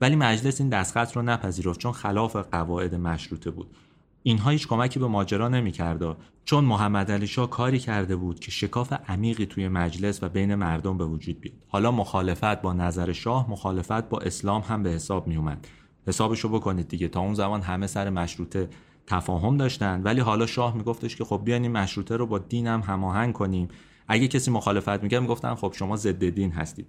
ولی 0.00 0.16
مجلس 0.16 0.60
این 0.60 0.70
دستخط 0.70 1.16
رو 1.16 1.22
نپذیرفت 1.22 1.80
چون 1.80 1.92
خلاف 1.92 2.36
قواعد 2.36 2.94
مشروطه 2.94 3.50
بود. 3.50 3.76
اینها 4.22 4.50
هیچ 4.50 4.68
کمکی 4.68 4.98
به 4.98 5.06
ماجرا 5.06 5.48
نمی‌کرد. 5.48 6.16
چون 6.44 6.64
محمد 6.64 7.10
علی 7.10 7.26
شاه 7.26 7.50
کاری 7.50 7.78
کرده 7.78 8.16
بود 8.16 8.40
که 8.40 8.50
شکاف 8.50 8.92
عمیقی 9.08 9.46
توی 9.46 9.68
مجلس 9.68 10.22
و 10.22 10.28
بین 10.28 10.54
مردم 10.54 10.98
به 10.98 11.04
وجود 11.04 11.40
بیاد. 11.40 11.56
حالا 11.68 11.92
مخالفت 11.92 12.62
با 12.62 12.72
نظر 12.72 13.12
شاه 13.12 13.50
مخالفت 13.50 14.08
با 14.08 14.18
اسلام 14.18 14.62
هم 14.62 14.82
به 14.82 14.90
حساب 14.90 15.26
می 15.26 15.36
اومد 15.36 15.68
حسابشو 16.10 16.48
بکنید 16.48 16.88
دیگه. 16.88 17.08
تا 17.08 17.20
اون 17.20 17.34
زمان 17.34 17.60
همه 17.60 17.86
سر 17.86 18.10
مشروطه 18.10 18.68
تفاهم 19.06 19.56
داشتن. 19.56 20.02
ولی 20.02 20.20
حالا 20.20 20.46
شاه 20.46 20.76
میگفتش 20.76 21.16
که 21.16 21.24
خب 21.24 21.40
بیاین 21.44 21.62
این 21.62 21.72
مشروطه 21.72 22.16
رو 22.16 22.26
با 22.26 22.38
دینم 22.38 22.80
هماهنگ 22.80 23.32
کنیم. 23.32 23.68
اگه 24.08 24.28
کسی 24.28 24.50
مخالفت 24.50 25.02
می‌کرد 25.02 25.22
می‌گفتن 25.22 25.54
خب 25.54 25.72
شما 25.76 25.96
ضد 25.96 26.28
دین 26.28 26.52
هستید. 26.52 26.86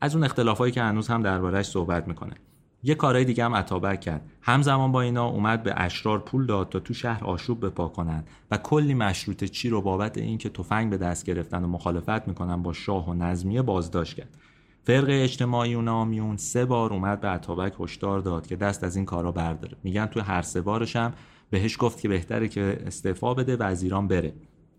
از 0.00 0.14
اون 0.14 0.24
اختلافایی 0.24 0.72
که 0.72 0.82
هنوز 0.82 1.08
هم 1.08 1.22
دربارهش 1.22 1.66
صحبت 1.66 2.08
می‌کنه. 2.08 2.34
یه 2.82 2.94
کارهای 2.94 3.24
دیگه 3.24 3.44
هم 3.44 3.54
عطابک 3.54 4.00
کرد. 4.00 4.30
همزمان 4.42 4.92
با 4.92 5.00
اینا 5.00 5.26
اومد 5.28 5.62
به 5.62 5.74
اشرار 5.76 6.18
پول 6.18 6.46
داد 6.46 6.68
تا 6.68 6.80
تو 6.80 6.94
شهر 6.94 7.24
آشوب 7.24 7.66
بپا 7.66 7.88
کنن 7.88 8.24
و 8.50 8.56
کلی 8.56 8.94
مشروطه 8.94 9.48
چی 9.48 9.68
رو 9.68 9.82
بابت 9.82 10.18
اینکه 10.18 10.48
تفنگ 10.48 10.90
به 10.90 10.96
دست 10.96 11.24
گرفتن 11.24 11.64
و 11.64 11.66
مخالفت 11.66 12.28
می‌کنن 12.28 12.62
با 12.62 12.72
شاه 12.72 13.10
و 13.10 13.14
نظمیه 13.14 13.62
بازداشت 13.62 14.16
کرد. 14.16 14.36
فرق 14.84 15.06
اجتماعی 15.08 15.74
و 15.74 15.82
نامیون 15.82 16.36
سه 16.36 16.64
بار 16.64 16.92
اومد 16.92 17.20
به 17.20 17.28
عطابک 17.28 17.72
هشدار 17.80 18.20
داد 18.20 18.46
که 18.46 18.56
دست 18.56 18.84
از 18.84 18.96
این 18.96 19.04
کارا 19.04 19.32
برداره. 19.32 19.76
میگن 19.82 20.06
تو 20.06 20.20
هر 20.20 20.42
سه 20.42 20.60
بارش 20.60 20.96
هم 20.96 21.12
بهش 21.50 21.76
گفت 21.80 22.00
که 22.00 22.08
بهتره 22.08 22.48
که 22.48 22.78
استعفا 22.86 23.34
بده 23.34 23.56
و 23.56 23.62
از 23.62 23.82
ایران 23.82 24.08
بره. 24.08 24.32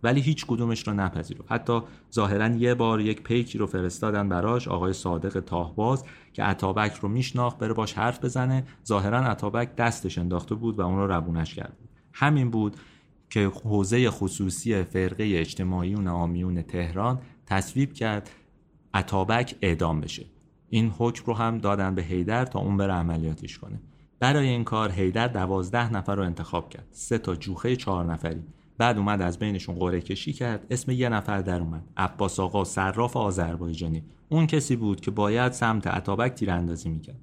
ولی 0.04 0.22
هیچ 0.22 0.46
کدومش 0.46 0.88
رو 0.88 0.94
نپذیرفت. 0.94 1.52
حتی 1.52 1.82
ظاهرا 2.14 2.48
یه 2.48 2.74
بار 2.74 3.02
یک 3.02 3.24
پیکی 3.24 3.58
رو 3.58 3.68
فرستادن 3.68 4.30
براش 4.30 4.68
آقای 4.68 4.94
صادق 4.94 5.40
تاهباز 5.40 6.04
که 6.34 6.44
عطابک 6.44 6.94
رو 6.94 7.10
میشناخت 7.10 7.58
بره 7.58 7.74
باش 7.74 7.94
حرف 7.94 8.26
بزنه. 8.26 8.64
ظاهرا 8.88 9.20
عطابک 9.20 9.76
دستش 9.76 10.18
انداخته 10.18 10.56
بود 10.56 10.80
و 10.80 10.82
اون 10.82 10.98
رو 10.98 11.12
ربونش 11.12 11.56
کرد. 11.56 11.78
همین 12.14 12.50
بود 12.50 12.78
که 13.30 13.52
حوزه 13.64 14.10
خصوصی 14.10 14.84
فرقه 14.84 15.24
اجتماعی 15.24 15.96
و 15.96 16.02
نامیون 16.02 16.62
تهران 16.62 17.22
تصویب 17.46 17.94
کرد 17.94 18.30
عطابک 18.94 19.56
اعدام 19.62 20.02
بشه. 20.02 20.26
این 20.70 20.94
حکم 20.98 21.24
رو 21.26 21.34
هم 21.34 21.58
دادن 21.58 21.96
به 21.96 22.02
هیدر 22.02 22.46
تا 22.46 22.60
اون 22.60 22.78
بره 22.78 22.94
عملیاتش 22.94 23.58
کنه. 23.58 23.80
برای 24.20 24.48
این 24.48 24.64
کار 24.64 24.92
هیدر 24.92 25.28
دوازده 25.28 25.94
نفر 25.94 26.16
رو 26.16 26.24
انتخاب 26.24 26.70
کرد. 26.70 26.88
سه 26.92 27.18
تا 27.18 27.36
جوخه 27.36 27.76
چهار 27.76 28.06
نفری. 28.06 28.44
بعد 28.78 28.98
اومد 28.98 29.22
از 29.22 29.40
بینشون 29.40 29.76
قرعه 29.76 30.02
کشی 30.02 30.34
کرد. 30.34 30.68
اسم 30.70 30.92
یه 30.92 31.10
نفر 31.10 31.42
در 31.42 31.60
اومد. 31.60 31.84
عباس 31.98 32.40
آقا 32.40 32.64
صراف 32.64 33.18
آذربایجانی. 33.18 34.04
اون 34.30 34.48
کسی 34.48 34.76
بود 34.76 35.02
که 35.02 35.12
باید 35.12 35.52
سمت 35.52 35.88
عطابک 35.88 36.34
تیراندازی 36.34 36.90
می‌کرد. 36.90 37.20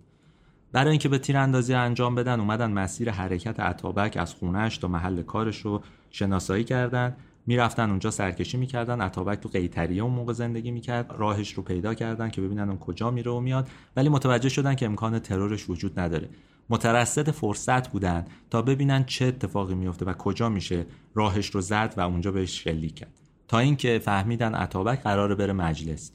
برای 0.73 0.91
اینکه 0.91 1.09
به 1.09 1.19
تیراندازی 1.19 1.75
انجام 1.75 2.15
بدن 2.15 2.41
اومدن 2.41 2.71
مسیر 2.71 3.11
حرکت 3.11 3.61
عطابک 3.61 4.17
از 4.17 4.35
خونهش 4.35 4.79
تا 4.79 4.89
محل 4.89 5.23
کارش 5.23 5.59
رو 5.59 5.83
شناسایی 6.11 6.65
کردن. 6.65 7.17
می‌رفتن 7.51 7.91
اونجا 7.91 8.11
سرکشی 8.11 8.57
می‌کردن 8.57 9.01
عطابک 9.01 9.41
تو 9.41 9.49
قیتریه 9.49 10.03
اون 10.03 10.13
موقع 10.13 10.33
زندگی 10.33 10.71
می‌کرد 10.71 11.15
راهش 11.19 11.53
رو 11.53 11.63
پیدا 11.63 11.95
کردن 11.95 12.31
که 12.31 12.41
ببینن 12.41 12.69
اون 12.69 12.79
کجا 12.79 13.11
میره 13.11 13.31
و 13.31 13.41
میاد 13.41 13.69
ولی 13.97 14.09
متوجه 14.09 14.49
شدن 14.49 14.75
که 14.75 14.87
امکان 14.87 15.19
ترورش 15.19 15.71
وجود 15.71 16.01
نداره. 16.01 16.29
مترصد 16.69 17.31
فرصت 17.31 17.89
بودن 17.89 18.25
تا 18.51 18.63
ببینن 18.63 19.05
چه 19.05 19.25
اتفاقی 19.25 19.75
میفته 19.75 20.05
و 20.05 20.13
کجا 20.13 20.49
میشه 20.49 20.87
راهش 21.15 21.47
رو 21.47 21.61
زد 21.61 21.95
و 21.97 22.01
اونجا 22.01 22.33
بهش 22.33 22.65
شلیک 22.65 22.95
کرد. 22.95 23.21
تا 23.49 23.59
اینکه 23.59 23.99
فهمیدن 23.99 24.55
عطابک 24.55 25.03
قراره 25.03 25.35
بره 25.35 25.53
مجلس. 25.53 26.13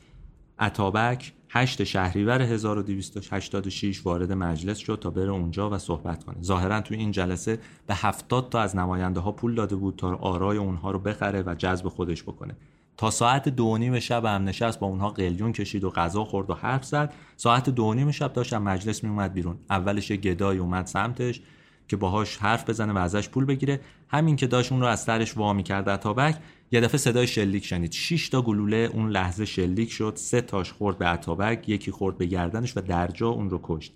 عطابک 0.59 1.33
8 1.49 1.83
شهریور 1.83 2.41
1286 2.41 4.05
وارد 4.05 4.31
مجلس 4.31 4.77
شد 4.77 4.99
تا 5.01 5.09
بره 5.09 5.31
اونجا 5.31 5.69
و 5.69 5.77
صحبت 5.77 6.23
کنه. 6.23 6.35
ظاهرا 6.41 6.81
توی 6.81 6.97
این 6.97 7.11
جلسه 7.11 7.59
به 7.87 7.95
70 7.95 8.49
تا 8.49 8.61
از 8.61 8.75
نماینده 8.75 9.19
ها 9.19 9.31
پول 9.31 9.55
داده 9.55 9.75
بود 9.75 9.95
تا 9.95 10.15
آرای 10.15 10.57
اونها 10.57 10.91
رو 10.91 10.99
بخره 10.99 11.43
و 11.45 11.55
جذب 11.55 11.87
خودش 11.87 12.23
بکنه. 12.23 12.55
تا 12.97 13.11
ساعت 13.11 13.49
دو 13.49 13.77
نیم 13.77 13.99
شب 13.99 14.25
هم 14.25 14.43
نشست 14.43 14.79
با 14.79 14.87
اونها 14.87 15.09
قلیون 15.09 15.51
کشید 15.51 15.83
و 15.83 15.89
غذا 15.89 16.23
خورد 16.23 16.49
و 16.49 16.53
حرف 16.53 16.85
زد. 16.85 17.13
ساعت 17.37 17.69
دو 17.69 17.93
نیم 17.93 18.11
شب 18.11 18.33
داشت 18.33 18.53
مجلس 18.53 19.03
می 19.03 19.09
اومد 19.09 19.33
بیرون. 19.33 19.57
اولش 19.69 20.11
یه 20.11 20.17
اومد 20.41 20.85
سمتش 20.85 21.41
که 21.87 21.97
باهاش 21.97 22.37
حرف 22.37 22.69
بزنه 22.69 22.93
و 22.93 22.97
ازش 22.97 23.29
پول 23.29 23.45
بگیره. 23.45 23.79
همین 24.07 24.35
که 24.35 24.47
داشت 24.47 24.71
اون 24.71 24.81
رو 24.81 24.87
از 24.87 25.03
سرش 25.03 25.37
وا 25.37 25.61
کرد 25.61 25.95
تابک 25.95 26.35
یه 26.71 26.81
دفعه 26.81 26.97
صدای 26.97 27.27
شلیک 27.27 27.65
شنید. 27.65 27.91
6 27.91 28.29
تا 28.29 28.41
گلوله 28.41 28.89
اون 28.93 29.09
لحظه 29.09 29.45
شلیک 29.45 29.91
شد. 29.91 30.13
سه 30.15 30.41
تاش 30.41 30.71
خورد 30.71 30.97
به 30.97 31.05
عطابک 31.05 31.69
یکی 31.69 31.91
خورد 31.91 32.17
به 32.17 32.25
گردنش 32.25 32.77
و 32.77 32.81
درجا 32.81 33.27
اون 33.27 33.49
رو 33.49 33.59
کشت. 33.63 33.93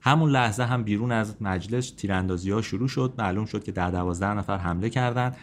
همون 0.00 0.30
لحظه 0.30 0.62
هم 0.62 0.82
بیرون 0.82 1.12
از 1.12 1.36
مجلس 1.40 1.90
تیراندازی 1.90 2.50
ها 2.50 2.62
شروع 2.62 2.88
شد. 2.88 3.14
معلوم 3.18 3.44
شد 3.44 3.64
که 3.64 3.72
در 3.72 3.90
دوازده 3.90 4.34
نفر 4.34 4.56
حمله 4.56 4.90
کردند 4.90 5.36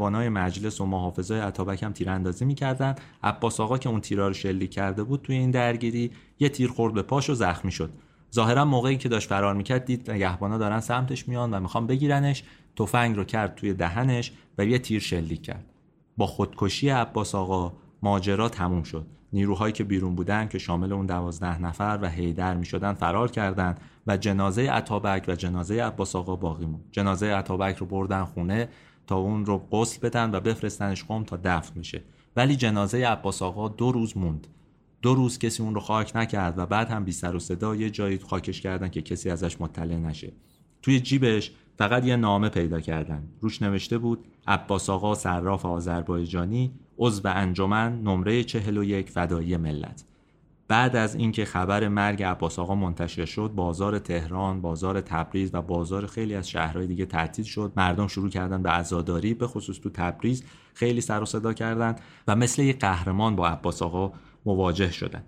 های 0.00 0.28
مجلس 0.28 0.80
و 0.80 0.86
محافظای 0.86 1.40
عطابک 1.40 1.82
هم 1.82 1.92
تیراندازی 1.92 2.44
می‌کردن. 2.44 2.94
عباس 3.22 3.60
آقا 3.60 3.78
که 3.78 3.88
اون 3.88 4.00
تیرا 4.00 4.28
رو 4.28 4.34
شلیک 4.34 4.70
کرده 4.70 5.02
بود 5.02 5.22
توی 5.22 5.36
این 5.36 5.50
درگیری 5.50 6.10
یه 6.38 6.48
تیر 6.48 6.68
خورد 6.68 6.94
به 6.94 7.02
پاش 7.02 7.30
و 7.30 7.34
زخمی 7.34 7.72
شد. 7.72 7.90
ظاهرا 8.34 8.64
موقعی 8.64 8.96
که 8.96 9.08
داشت 9.08 9.28
فرار 9.28 9.54
می‌کرد 9.54 9.84
دید 9.84 10.10
نگهبانا 10.10 10.58
دارن 10.58 10.80
سمتش 10.80 11.28
میان 11.28 11.54
و 11.54 11.60
می‌خوان 11.60 11.86
بگیرنش. 11.86 12.42
تفنگ 12.76 13.16
رو 13.16 13.24
کرد 13.24 13.54
توی 13.54 13.74
دهنش 13.74 14.32
و 14.58 14.64
یه 14.64 14.78
تیر 14.78 15.00
شلیک 15.00 15.42
کرد. 15.42 15.69
با 16.16 16.26
خودکشی 16.26 16.88
عباس 16.88 17.34
آقا 17.34 17.72
ماجرا 18.02 18.48
تموم 18.48 18.82
شد. 18.82 19.06
نیروهایی 19.32 19.72
که 19.72 19.84
بیرون 19.84 20.14
بودن 20.14 20.48
که 20.48 20.58
شامل 20.58 20.92
اون 20.92 21.06
دوازده 21.06 21.62
نفر 21.62 21.98
و 22.02 22.08
هیدر 22.08 22.54
می 22.54 22.66
شدن 22.66 22.94
فرار 22.94 23.30
کردند 23.30 23.80
و 24.06 24.16
جنازه 24.16 24.70
عطابک 24.70 25.24
و 25.28 25.34
جنازه 25.34 25.82
عباس 25.82 26.16
آقا 26.16 26.36
باقی 26.36 26.66
موند. 26.66 26.84
جنازه 26.90 27.26
عطابک 27.26 27.76
رو 27.76 27.86
بردن 27.86 28.24
خونه 28.24 28.68
تا 29.06 29.16
اون 29.16 29.46
رو 29.46 29.58
غسل 29.58 30.00
بدن 30.00 30.34
و 30.34 30.40
بفرستنش 30.40 31.04
قم 31.04 31.24
تا 31.24 31.38
دفن 31.44 31.78
میشه 31.78 32.02
ولی 32.36 32.56
جنازه 32.56 33.06
عباس 33.06 33.42
آقا 33.42 33.68
دو 33.68 33.92
روز 33.92 34.16
موند. 34.16 34.46
دو 35.02 35.14
روز 35.14 35.38
کسی 35.38 35.62
اون 35.62 35.74
رو 35.74 35.80
خاک 35.80 36.16
نکرد 36.16 36.58
و 36.58 36.66
بعد 36.66 36.88
هم 36.88 37.04
بی 37.04 37.12
سر 37.12 37.36
و 37.36 37.38
صدا 37.38 37.76
یه 37.76 37.90
جایی 37.90 38.18
خاکش 38.18 38.60
کردن 38.60 38.88
که 38.88 39.02
کسی 39.02 39.30
ازش 39.30 39.60
مطلع 39.60 39.96
نشه. 39.96 40.32
توی 40.82 41.00
جیبش 41.00 41.52
فقط 41.80 42.04
یه 42.04 42.16
نامه 42.16 42.48
پیدا 42.48 42.80
کردن. 42.80 43.28
روش 43.40 43.62
نوشته 43.62 43.98
بود 43.98 44.24
عباس 44.46 44.90
آقا 44.90 45.14
صراف 45.14 45.66
آذربایجانی 45.66 46.72
عضو 46.98 47.28
انجمن 47.28 48.02
نمره 48.02 48.44
41 48.44 49.10
فدایی 49.10 49.56
ملت. 49.56 50.04
بعد 50.68 50.96
از 50.96 51.14
اینکه 51.14 51.44
خبر 51.44 51.88
مرگ 51.88 52.22
عباس 52.22 52.58
آقا 52.58 52.74
منتشر 52.74 53.24
شد 53.24 53.52
بازار 53.56 53.98
تهران 53.98 54.60
بازار 54.60 55.00
تبریز 55.00 55.50
و 55.54 55.62
بازار 55.62 56.06
خیلی 56.06 56.34
از 56.34 56.50
شهرهای 56.50 56.86
دیگه 56.86 57.06
تعطیل 57.06 57.44
شد. 57.44 57.72
مردم 57.76 58.06
شروع 58.06 58.30
کردن 58.30 58.62
به 58.62 58.70
عزاداری 58.70 59.34
به 59.34 59.46
خصوص 59.46 59.78
تو 59.78 59.90
تبریز 59.90 60.44
خیلی 60.74 61.00
سر 61.00 61.22
و 61.22 61.26
صدا 61.26 61.52
کردن 61.52 61.96
و 62.28 62.36
مثل 62.36 62.62
یک 62.62 62.80
قهرمان 62.80 63.36
با 63.36 63.48
عباس 63.48 63.82
آقا 63.82 64.12
مواجه 64.46 64.90
شدن. 64.90 65.22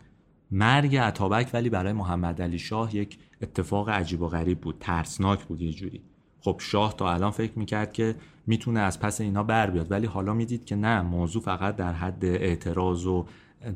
مرگ 0.51 0.97
عطابک 0.97 1.51
ولی 1.53 1.69
برای 1.69 1.93
محمد 1.93 2.43
علی 2.43 2.59
شاه 2.59 2.97
یک 2.97 3.19
اتفاق 3.43 3.89
عجیب 3.89 4.23
و 4.23 4.29
غریب 4.29 4.61
بود 4.61 4.77
ترسناک 4.81 5.45
بود 5.45 5.63
یه 5.63 5.73
جوری. 5.73 6.03
خب 6.45 6.57
شاه 6.59 6.97
تا 6.97 7.13
الان 7.13 7.31
فکر 7.31 7.53
می‌کرد 7.59 7.93
که 7.93 8.15
می‌تونه 8.47 8.81
از 8.81 9.01
پس 9.01 9.21
اینا 9.21 9.43
بر 9.43 9.71
بیاد 9.71 9.91
ولی 9.91 10.07
حالا 10.07 10.35
می‌دید 10.35 10.65
که 10.65 10.77
نه 10.77 11.03
موضوع 11.03 11.43
فقط 11.43 11.77
در 11.77 11.93
حد 11.93 12.25
اعتراض 12.25 13.07
و 13.07 13.27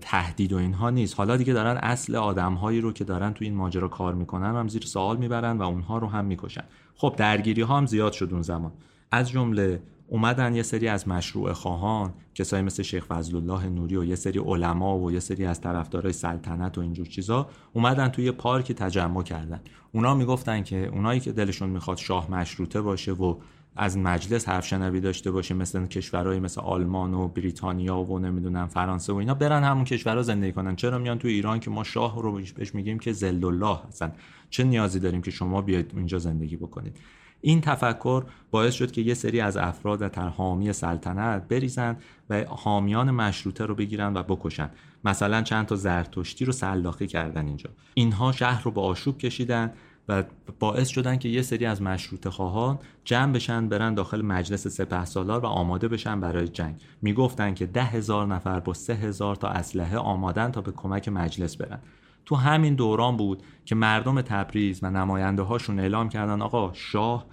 تهدید 0.00 0.52
و 0.52 0.56
اینها 0.56 0.90
نیست. 0.90 1.18
حالا 1.18 1.36
دیگه 1.36 1.52
دارن 1.52 1.76
اصل 1.76 2.16
آدمهایی 2.16 2.80
رو 2.80 2.92
که 2.92 3.04
دارن 3.04 3.32
تو 3.32 3.44
این 3.44 3.54
ماجرا 3.54 3.88
کار 3.88 4.14
می‌کنن 4.14 4.56
هم 4.56 4.68
زیر 4.68 4.82
سوال 4.82 5.16
می‌برن 5.16 5.58
و 5.58 5.62
اونها 5.62 5.98
رو 5.98 6.06
هم 6.06 6.24
می‌کشن. 6.24 6.64
خب 6.96 7.14
درگیری 7.16 7.62
ها 7.62 7.76
هم 7.76 7.86
زیاد 7.86 8.12
شد 8.12 8.28
اون 8.32 8.42
زمان. 8.42 8.72
از 9.10 9.30
جمله 9.30 9.80
اومدن 10.08 10.54
یه 10.54 10.62
سری 10.62 10.88
از 10.88 11.08
مشروع 11.08 11.52
خواهان 11.52 12.12
کسایی 12.34 12.62
مثل 12.62 12.82
شیخ 12.82 13.04
فضل 13.04 13.36
الله 13.36 13.68
نوری 13.68 13.96
و 13.96 14.04
یه 14.04 14.14
سری 14.14 14.38
علما 14.38 14.98
و 14.98 15.12
یه 15.12 15.20
سری 15.20 15.44
از 15.44 15.60
طرفدارای 15.60 16.12
سلطنت 16.12 16.78
و 16.78 16.80
اینجور 16.80 17.06
چیزا 17.06 17.48
اومدن 17.72 18.08
توی 18.08 18.30
پارک 18.30 18.72
تجمع 18.72 19.22
کردن. 19.22 19.60
اونا 19.92 20.14
می‌گفتن 20.14 20.62
که 20.62 20.86
اونایی 20.86 21.20
که 21.20 21.32
دلشون 21.32 21.68
می‌خواد 21.68 21.96
شاه 21.96 22.30
مشروطه 22.30 22.80
باشه 22.80 23.12
و 23.12 23.36
از 23.76 23.98
مجلس 23.98 24.48
حرف 24.48 24.66
شنوی 24.66 25.00
داشته 25.00 25.30
باشه 25.30 25.54
مثل 25.54 25.86
کشورهای 25.86 26.40
مثل 26.40 26.60
آلمان 26.60 27.14
و 27.14 27.28
بریتانیا 27.28 27.98
و 27.98 28.18
نمی‌دونم 28.18 28.66
فرانسه 28.66 29.12
و 29.12 29.16
اینا 29.16 29.34
برن 29.34 29.64
همون 29.64 29.84
کشورها 29.84 30.22
زندگی 30.22 30.52
کنن. 30.52 30.76
چرا 30.76 30.98
میان 30.98 31.18
تو 31.18 31.28
ایران 31.28 31.60
که 31.60 31.70
ما 31.70 31.84
شاه 31.84 32.22
رو 32.22 32.40
بهش 32.56 32.74
میگیم 32.74 32.98
که 32.98 33.12
زل 33.12 33.44
الله 33.44 33.78
هستن؟ 33.88 34.12
چه 34.50 34.64
نیازی 34.64 35.00
داریم 35.00 35.22
که 35.22 35.30
شما 35.30 35.62
بیاید 35.62 35.92
اینجا 35.96 36.18
زندگی 36.18 36.56
بکنید؟ 36.56 36.96
این 37.40 37.60
تفکر 37.60 38.24
باعث 38.50 38.74
شد 38.74 38.90
که 38.90 39.00
یه 39.00 39.14
سری 39.14 39.40
از 39.40 39.56
افراد 39.56 39.98
در 39.98 40.28
حامی 40.28 40.72
سلطنت 40.72 41.48
بریزن 41.48 41.96
و 42.30 42.44
حامیان 42.48 43.10
مشروطه 43.10 43.66
رو 43.66 43.74
بگیرن 43.74 44.16
و 44.16 44.22
بکشن. 44.22 44.70
مثلا 45.04 45.42
چند 45.42 45.66
تا 45.66 45.76
زرتشتی 45.76 46.44
رو 46.44 46.52
سلاخی 46.52 47.06
کردن 47.06 47.46
اینجا. 47.46 47.70
اینها 47.94 48.32
شهر 48.32 48.62
رو 48.62 48.70
به 48.70 48.80
آشوب 48.80 49.18
کشیدن 49.18 49.72
و 50.08 50.24
باعث 50.58 50.88
شدن 50.88 51.16
که 51.16 51.28
یه 51.28 51.42
سری 51.42 51.66
از 51.66 51.82
مشروط 51.82 52.28
خواهان 52.28 52.78
جمع 53.04 53.32
بشن 53.32 53.68
برن 53.68 53.94
داخل 53.94 54.22
مجلس 54.22 54.68
سپه 54.68 55.04
سالار 55.04 55.40
و 55.40 55.46
آماده 55.46 55.88
بشن 55.88 56.20
برای 56.20 56.48
جنگ. 56.48 56.80
می‌گفتن 57.02 57.54
که 57.54 57.66
ده 57.66 57.84
هزار 57.84 58.26
نفر 58.26 58.60
با 58.60 58.74
سه 58.74 58.94
هزار 58.94 59.36
تا 59.36 59.48
اسلحه 59.48 59.98
آمادن 59.98 60.50
تا 60.50 60.60
به 60.60 60.72
کمک 60.72 61.08
مجلس 61.08 61.56
برن. 61.56 61.78
تو 62.26 62.34
همین 62.36 62.74
دوران 62.74 63.16
بود 63.16 63.42
که 63.64 63.74
مردم 63.74 64.20
تبریز 64.20 64.80
و 64.82 64.90
نماینده 64.90 65.42
هاشون 65.42 65.80
اعلام 65.80 66.08
کردن 66.08 66.42
آقا 66.42 66.72
شاه 66.72 67.26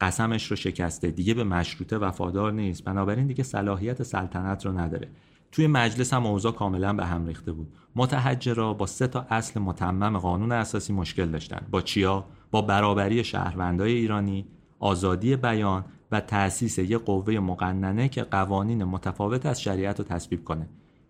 قسمش 0.00 0.50
رو 0.50 0.56
شکسته 0.56 1.10
دیگه 1.10 1.34
به 1.34 1.44
مشروطه 1.44 1.98
وفادار 1.98 2.52
نیست. 2.52 2.84
بنابراین 2.84 3.26
دیگه 3.26 3.44
صلاحیت 3.44 4.02
سلطنت 4.02 4.66
رو 4.66 4.78
نداره. 4.78 5.08
توی 5.52 5.66
مجلس 5.66 6.14
هم 6.14 6.26
اوضاع 6.26 6.52
کاملا 6.52 6.92
به 6.92 7.06
هم 7.06 7.26
ریخته 7.26 7.52
بود. 7.52 7.72
متحجرا 7.96 8.74
با 8.74 8.86
سه 8.86 9.06
تا 9.06 9.26
اصل 9.30 9.60
متمم 9.60 10.18
قانون 10.18 10.52
اساسی 10.52 10.92
مشکل 10.92 11.26
داشتن. 11.26 11.66
با 11.70 11.80
چیا؟ 11.80 12.24
با 12.50 12.62
برابری 12.62 13.24
شهروندای 13.24 13.92
ایرانی 13.92 14.46
آزادی 14.78 15.36
بیان 15.36 15.84
و 16.12 16.20
تأسیس 16.20 16.78
یک 16.78 16.96
قوه 16.96 17.38
مقننه 17.38 18.08
که 18.08 18.22
قوانین 18.22 18.84
متفاوت 18.84 19.46
از 19.46 19.62
شریعت 19.62 19.98
رو 19.98 20.04
تصویب 20.04 20.44
کنه. 20.44 20.68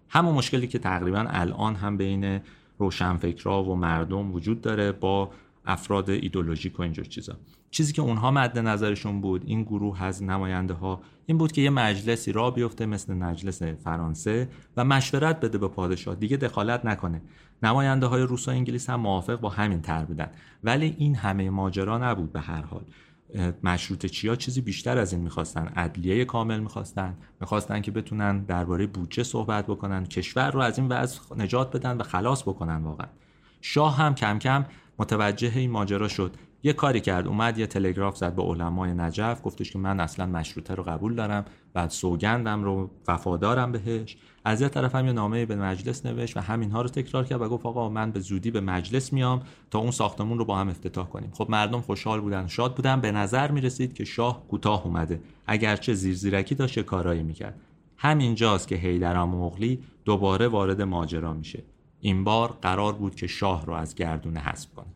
همون 0.09 0.35
مشکلی 0.35 0.67
که 0.67 0.79
تقریبا 0.79 1.25
الان 1.29 1.75
هم 1.75 1.97
بین 1.97 2.41
روشنفکرها 2.79 3.65
و 3.65 3.77
مردم 3.77 4.33
وجود 4.33 4.61
داره 4.61 4.93
با 4.93 5.31
افراد 5.67 6.11
ایدولوژیک 6.11 6.79
و 6.79 6.83
اینجور 6.83 7.05
چیزا. 7.05 7.37
چیزی 7.71 7.93
که 7.93 8.03
اونها 8.03 8.31
مد 8.31 8.59
نظرشون 8.59 9.21
بود 9.21 9.43
این 9.47 9.63
گروه 9.63 10.03
از 10.03 10.23
نماینده 10.23 10.75
ها 10.75 11.01
این 11.27 11.39
بود 11.39 11.53
که 11.53 11.61
یه 11.61 11.71
مجلسی 11.71 12.33
را 12.33 12.51
بیفته 12.51 12.87
مثل 12.87 13.15
مجلس 13.15 13.63
فرانسه 13.63 14.49
و 14.77 14.85
مشورت 14.85 15.41
بده 15.41 15.59
به 15.59 15.69
پادشاه. 15.69 16.15
دیگه 16.15 16.37
دخالت 16.37 16.87
نکنه. 16.87 17.23
نماینده 17.63 18.07
های 18.07 18.23
روس 18.23 18.49
و 18.49 18.51
انگلیس 18.51 18.91
هم 18.91 19.01
موافق 19.01 19.41
با 19.41 19.49
همین 19.49 19.81
تر 19.81 20.05
بودن. 20.05 20.31
ولی 20.65 20.95
این 20.99 21.15
همه 21.15 21.51
ماجرا 21.51 21.99
نبود 21.99 22.33
به 22.33 22.41
هر 22.41 22.63
حال. 22.63 22.85
مشروط 23.63 24.07
چیا 24.07 24.37
چیزی 24.37 24.61
بیشتر 24.61 24.99
از 24.99 25.13
این 25.13 25.23
می‌خواستن. 25.23 25.67
عدلیه 25.67 26.25
کامل 26.25 26.61
می‌خواستن. 26.61 27.17
می‌خواستن 27.41 27.81
که 27.81 27.91
بتونن 27.91 28.45
درباره 28.45 28.87
بودجه 28.87 29.23
صحبت 29.23 29.67
بکنن 29.67 30.07
کشور 30.07 30.51
رو 30.51 30.61
از 30.61 30.79
این 30.79 30.89
وضع 30.89 31.21
نجات 31.37 31.77
بدن 31.77 31.97
و 31.97 32.03
خلاص 32.03 32.43
بکنن 32.43 32.83
واقعا. 32.83 33.09
شاه 33.61 33.97
هم 33.97 34.15
کم 34.15 34.39
کم 34.39 34.65
متوجه 34.99 35.53
این 35.57 35.71
ماجرا 35.71 36.09
شد. 36.09 36.37
یه 36.63 36.73
کاری 36.73 37.01
کرد 37.01 37.27
اومد 37.27 37.59
یه 37.59 37.67
تلگراف 37.67 38.17
زد 38.17 38.35
به 38.35 38.43
علمای 38.43 38.95
نجف 38.95 39.41
گفتش 39.45 39.71
که 39.71 39.79
من 39.79 40.01
اصلا 40.01 40.27
مشروطه 40.27 40.75
رو 40.75 40.83
قبول 40.83 41.15
دارم 41.15 41.45
بعد 41.75 41.91
سوگندم 41.91 42.65
رو 42.65 42.91
وفادارم 43.09 43.73
بهش. 43.73 44.17
از 44.45 44.61
یه 44.61 44.69
طرف 44.69 44.95
هم 44.95 45.07
یه 45.07 45.13
نامه 45.13 45.47
به 45.47 45.57
مجلس 45.57 46.07
نوشت 46.07 46.37
و 46.37 46.41
همینها 46.41 46.83
رو 46.83 46.89
تکرار 46.89 47.25
کرد 47.25 47.41
و 47.41 47.49
گفت 47.49 47.67
آقا 47.67 47.89
من 47.89 48.11
به 48.11 48.21
زودی 48.21 48.51
به 48.51 48.61
مجلس 48.61 49.13
میام 49.13 49.43
تا 49.71 49.79
اون 49.79 49.91
ساختمون 49.91 50.39
رو 50.39 50.45
با 50.45 50.57
هم 50.57 50.69
افتتاح 50.69 51.09
کنیم. 51.09 51.31
خب 51.33 51.47
مردم 51.51 51.81
خوشحال 51.81 52.21
بودن 52.21 52.47
شاد 52.47 52.75
بودن. 52.75 53.01
به 53.01 53.13
نظر 53.13 53.51
می‌رسید 53.51 53.95
که 53.95 54.05
شاه 54.05 54.49
کوتاه 54.49 54.87
اومده. 54.87 55.21
اگرچه 55.47 55.95
زیرزیرکی 55.95 56.55
داشت 56.55 56.81
کارایی 56.81 57.23
می‌کرد. 57.23 57.61
همینجاست 57.97 58.69
که 58.69 58.77
حیدر 58.77 59.25
مغلی 59.25 59.83
دوباره 60.05 60.49
وارد 60.49 60.83
ماجرا 60.83 61.33
میشه. 61.33 61.63
این 62.01 62.25
بار 62.25 62.59
قرار 62.63 62.93
بود 62.93 63.15
که 63.15 63.27
شاه 63.27 63.67
رو 63.67 63.73
از 63.73 63.95
گردونه 63.95 64.41
حذف 64.41 64.75
کنه. 64.75 64.87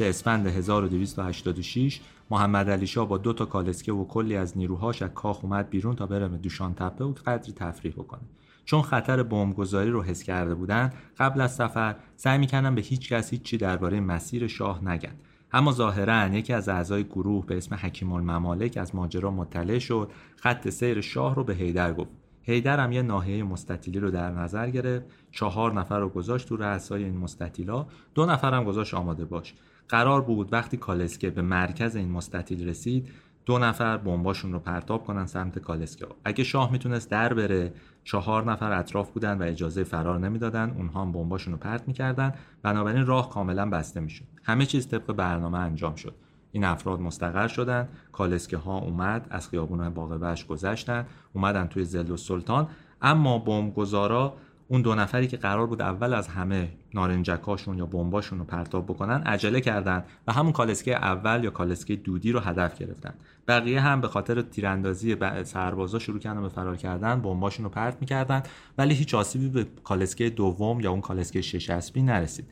8 0.00 0.08
اسفند 0.08 0.46
1286 0.46 2.00
محمد 2.30 2.70
علی 2.70 2.86
شاه 2.86 3.08
با 3.08 3.18
دو 3.18 3.32
تا 3.32 3.44
کالسکه 3.44 3.92
و 3.92 4.04
کلی 4.04 4.36
از 4.36 4.58
نیروهاش 4.58 5.02
از 5.02 5.10
کاخ 5.14 5.44
اومد 5.44 5.70
بیرون 5.70 5.96
تا 5.96 6.06
بره 6.06 6.28
دوشان 6.28 6.74
تپه 6.74 7.04
و 7.04 7.12
قدری 7.26 7.52
تفریح 7.52 7.92
بکنه. 7.92 8.20
چون 8.64 8.82
خطر 8.82 9.22
بمبگذاری 9.22 9.90
رو 9.90 10.02
حس 10.02 10.22
کرده 10.22 10.54
بودن 10.54 10.92
قبل 11.18 11.40
از 11.40 11.54
سفر 11.54 11.96
سعی 12.16 12.38
می‌کردن 12.38 12.74
به 12.74 12.80
هیچ 12.80 13.12
کس 13.12 13.30
هیچی 13.30 13.56
درباره 13.56 14.00
مسیر 14.00 14.46
شاه 14.46 14.84
نگن. 14.84 15.12
اما 15.52 15.72
ظاهرا 15.72 16.28
یکی 16.28 16.52
از 16.52 16.68
اعضای 16.68 17.04
گروه 17.04 17.46
به 17.46 17.56
اسم 17.56 17.74
حکیم 17.74 18.12
الممالک 18.12 18.76
از 18.76 18.94
ماجرا 18.94 19.30
مطلع 19.30 19.78
شد 19.78 20.10
خط 20.36 20.68
سیر 20.68 21.00
شاه 21.00 21.34
رو 21.34 21.44
به 21.44 21.54
هیدر 21.54 21.92
گفت. 21.92 22.10
هیدر 22.42 22.80
هم 22.80 22.92
یه 22.92 23.02
ناحیه 23.02 23.42
مستطیلی 23.42 23.98
رو 23.98 24.10
در 24.10 24.30
نظر 24.30 24.70
گرفت. 24.70 25.06
چهار 25.32 25.72
نفر 25.72 25.98
رو 25.98 26.08
گذاشت 26.08 26.48
تو 26.48 26.56
رأسای 26.56 27.04
این 27.04 27.16
مستطیلا 27.16 27.86
دو 28.14 28.26
نفر 28.26 28.54
هم 28.54 28.64
گذاشت 28.64 28.94
آماده 28.94 29.24
باش. 29.24 29.54
قرار 29.90 30.20
بود 30.20 30.52
وقتی 30.52 30.76
کالسکه 30.76 31.30
به 31.30 31.42
مرکز 31.42 31.96
این 31.96 32.10
مستطیل 32.10 32.68
رسید 32.68 33.08
دو 33.46 33.58
نفر 33.58 33.96
بمباشون 33.96 34.52
رو 34.52 34.58
پرتاب 34.58 35.04
کنن 35.04 35.26
سمت 35.26 35.58
کالسکه 35.58 36.06
اگه 36.24 36.44
شاه 36.44 36.72
می‌تونست 36.72 37.10
در 37.10 37.34
بره 37.34 37.72
چهار 38.04 38.52
نفر 38.52 38.72
اطراف 38.72 39.10
بودن 39.10 39.38
و 39.38 39.42
اجازه 39.42 39.84
فرار 39.84 40.18
نمی‌دادن 40.18 40.70
اونها 40.70 41.02
هم 41.02 41.12
بمباشون 41.12 41.52
رو 41.52 41.58
پرت 41.58 41.88
می‌کردن. 41.88 42.34
بنابراین 42.62 43.06
راه 43.06 43.30
کاملا 43.30 43.70
بسته 43.70 44.00
می‌شد. 44.00 44.24
همه 44.42 44.66
چیز 44.66 44.88
طبق 44.88 45.12
برنامه 45.12 45.58
انجام 45.58 45.94
شد. 45.94 46.14
این 46.52 46.64
افراد 46.64 47.00
مستقر 47.00 47.48
شدن. 47.48 47.88
کالسکه 48.12 48.56
ها 48.56 48.78
اومد 48.78 49.26
از 49.30 49.48
خیابون 49.48 49.88
باغ 49.88 50.44
گذشتن 50.48 51.06
اومدن 51.32 51.66
توی 51.66 51.84
زل 51.84 52.10
و 52.10 52.16
سلطان. 52.16 52.68
اما 53.02 53.38
بمبگذارا 53.38 54.34
اون 54.70 54.82
دو 54.82 54.94
نفری 54.94 55.26
که 55.26 55.36
قرار 55.36 55.66
بود 55.66 55.82
اول 55.82 56.14
از 56.14 56.28
همه 56.28 56.68
نارنجکاشون 56.94 57.78
یا 57.78 57.86
بمباشون 57.86 58.38
رو 58.38 58.44
پرتاب 58.44 58.84
بکنن 58.84 59.22
عجله 59.22 59.60
کردن 59.60 60.04
و 60.26 60.32
همون 60.32 60.52
کالسکه 60.52 60.96
اول 60.96 61.44
یا 61.44 61.50
کالسکه 61.50 61.96
دودی 61.96 62.32
رو 62.32 62.40
هدف 62.40 62.78
گرفتن. 62.78 63.14
بقیه 63.48 63.80
هم 63.80 64.00
به 64.00 64.08
خاطر 64.08 64.42
تیراندازی 64.42 65.16
سربازا 65.44 65.98
شروع 65.98 66.18
کردن 66.18 66.42
به 66.42 66.48
فرار 66.48 66.76
کردن 66.76 67.20
بمباشون 67.20 67.64
رو 67.64 67.70
پرت 67.70 67.96
می‌کردن 68.00 68.42
ولی 68.78 68.94
هیچ 68.94 69.14
آسیبی 69.14 69.48
به 69.48 69.66
کالسکه 69.84 70.30
دوم 70.30 70.80
یا 70.80 70.90
اون 70.90 71.00
کالسکه 71.00 71.42
شش 71.42 71.70
اسبی 71.70 72.02
نرسید. 72.02 72.46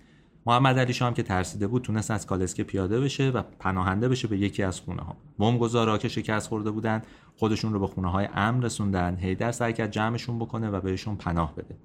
محمد 0.47 0.79
علی 0.79 0.93
شام 0.93 1.15
که 1.15 1.23
ترسیده 1.23 1.67
بود 1.67 1.83
تونست 1.83 2.11
از 2.11 2.27
کالسکه 2.27 2.65
پیاده 2.65 3.01
بشه 3.01 3.31
و 3.31 3.43
پناهنده 3.59 4.09
بشه 4.09 4.29
به 4.29 4.39
یکی 4.39 4.63
از 4.63 4.81
خونه 4.81 5.03
ها 5.03 5.17
بمبگذارا 5.39 5.99
که 5.99 6.09
شکست 6.09 6.49
خورده 6.49 6.71
بودن 6.71 7.03
خودشون 7.37 7.73
رو 7.73 7.81
به 7.81 7.87
خونه 7.87 8.11
های 8.11 8.29
امن 8.35 8.63
رسوندن 8.63 9.17
هیدر 9.17 9.53
سعی 9.53 9.73
کرد 9.73 9.91
جمعشون 9.91 10.39
بکنه 10.39 10.71
و 10.71 10.81
بهشون 10.81 11.17
پناه 11.17 11.55
بده. 11.55 11.77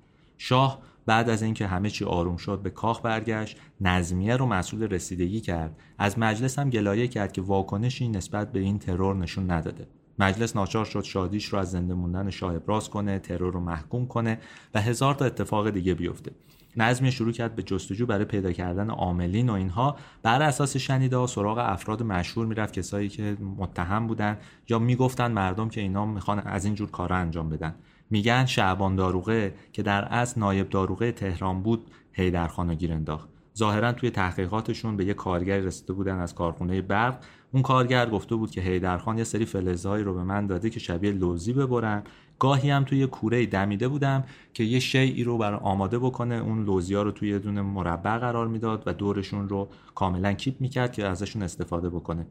شاه 0.45 0.79
بعد 1.05 1.29
از 1.29 1.43
اینکه 1.43 1.67
همه 1.67 1.89
چی 1.89 2.05
آروم 2.05 2.37
شد 2.37 2.59
به 2.63 2.69
کاخ 2.69 3.01
برگشت 3.01 3.57
نظمیه 3.81 4.37
رو 4.37 4.45
مسئول 4.45 4.83
رسیدگی 4.83 5.41
کرد. 5.41 5.79
از 5.97 6.19
مجلس 6.19 6.59
هم 6.59 6.69
گلایه 6.69 7.07
کرد 7.07 7.31
که 7.31 7.41
واکنشی 7.41 8.07
نسبت 8.07 8.51
به 8.51 8.59
این 8.59 8.79
ترور 8.79 9.15
نشون 9.15 9.51
نداده. 9.51 9.87
مجلس 10.19 10.55
ناچار 10.55 10.85
شد 10.85 11.03
شادیش 11.03 11.45
رو 11.45 11.59
از 11.59 11.71
زنده 11.71 11.93
موندن 11.93 12.29
شاه 12.29 12.55
ابراز 12.55 12.89
کنه 12.89 13.19
ترور 13.19 13.53
رو 13.53 13.59
محکوم 13.59 14.07
کنه 14.07 14.39
و 14.73 14.81
هزار 14.81 15.15
تا 15.15 15.25
اتفاق 15.25 15.69
دیگه 15.69 15.93
بیفته. 15.93 16.31
نظمی 16.77 17.11
شروع 17.11 17.31
کرد 17.31 17.55
به 17.55 17.63
جستجو 17.63 18.05
برای 18.05 18.25
پیدا 18.25 18.51
کردن 18.51 18.89
عاملین 18.89 19.49
و 19.49 19.53
اینها. 19.53 19.97
بر 20.23 20.41
اساس 20.41 20.77
شنیده 20.77 21.17
ها 21.17 21.27
سراغ 21.27 21.57
افراد 21.57 22.03
مشهور 22.03 22.45
می‌رفت 22.45 22.73
کسایی 22.73 23.09
که 23.09 23.37
متهم 23.57 24.07
بودن 24.07 24.37
یا 24.69 24.79
می‌گفتن 24.79 25.31
مردم 25.31 25.69
که 25.69 25.81
اینا 25.81 26.05
می‌خوان 26.05 26.39
از 26.39 26.65
این 26.65 26.75
جور 26.75 26.91
کارا 26.91 27.15
انجام 27.15 27.49
بدن. 27.49 27.75
میگن 28.14 28.45
شعبان 28.45 28.95
داروغه 28.95 29.53
که 29.72 29.84
در 29.84 30.03
اصل 30.03 30.39
نایب 30.39 30.70
داروغه 30.70 31.11
تهران 31.11 31.64
بود 31.64 31.91
هیدرخان 32.11 32.70
رو 32.70 32.76
گیر 32.76 32.93
انداخت. 32.93 33.30
ظاهرا 33.57 33.91
توی 33.91 34.09
تحقیقاتشون 34.09 34.97
به 34.97 35.05
یه 35.05 35.14
کارگر 35.14 35.57
رسیده 35.57 35.93
بودن 35.93 36.20
از 36.20 36.36
کارخونه 36.36 36.82
برق. 36.82 37.20
اون 37.51 37.64
کارگر 37.64 38.09
گفته 38.09 38.36
بود 38.36 38.51
که 38.51 38.61
هیدرخان 38.61 39.18
یه 39.18 39.24
سری 39.24 39.45
فلزهایی 39.45 40.03
رو 40.03 40.14
به 40.14 40.24
من 40.24 40.47
داده 40.47 40.70
که 40.70 40.80
شبیه 40.80 41.11
لوزی 41.11 41.53
ببرن. 41.53 42.03
گاهی 42.39 42.70
هم 42.70 42.84
توی 42.84 43.07
کوره 43.07 43.45
دمیده 43.45 43.88
بودم 43.88 44.24
که 44.53 44.64
یه 44.64 44.80
شیعی 44.80 45.24
رو 45.24 45.38
برای 45.38 45.59
آماده 45.64 45.99
بکنه 45.99 46.36
اون 46.36 46.66
لوزیا 46.66 47.03
رو 47.03 47.11
توی 47.11 47.30
یه 47.30 47.39
دونه 47.39 47.61
مربع 47.61 48.18
قرار 48.18 48.47
می‌داد 48.47 48.84
و 48.86 48.93
دورشون 48.93 49.49
رو 49.49 49.68
کاملا 49.95 50.34
کیپ 50.34 50.61
می‌کرد 50.61 50.91
که 50.91 51.05
ازشون 51.05 51.43
استفاده 51.43 51.89
بکنه. 51.89 52.26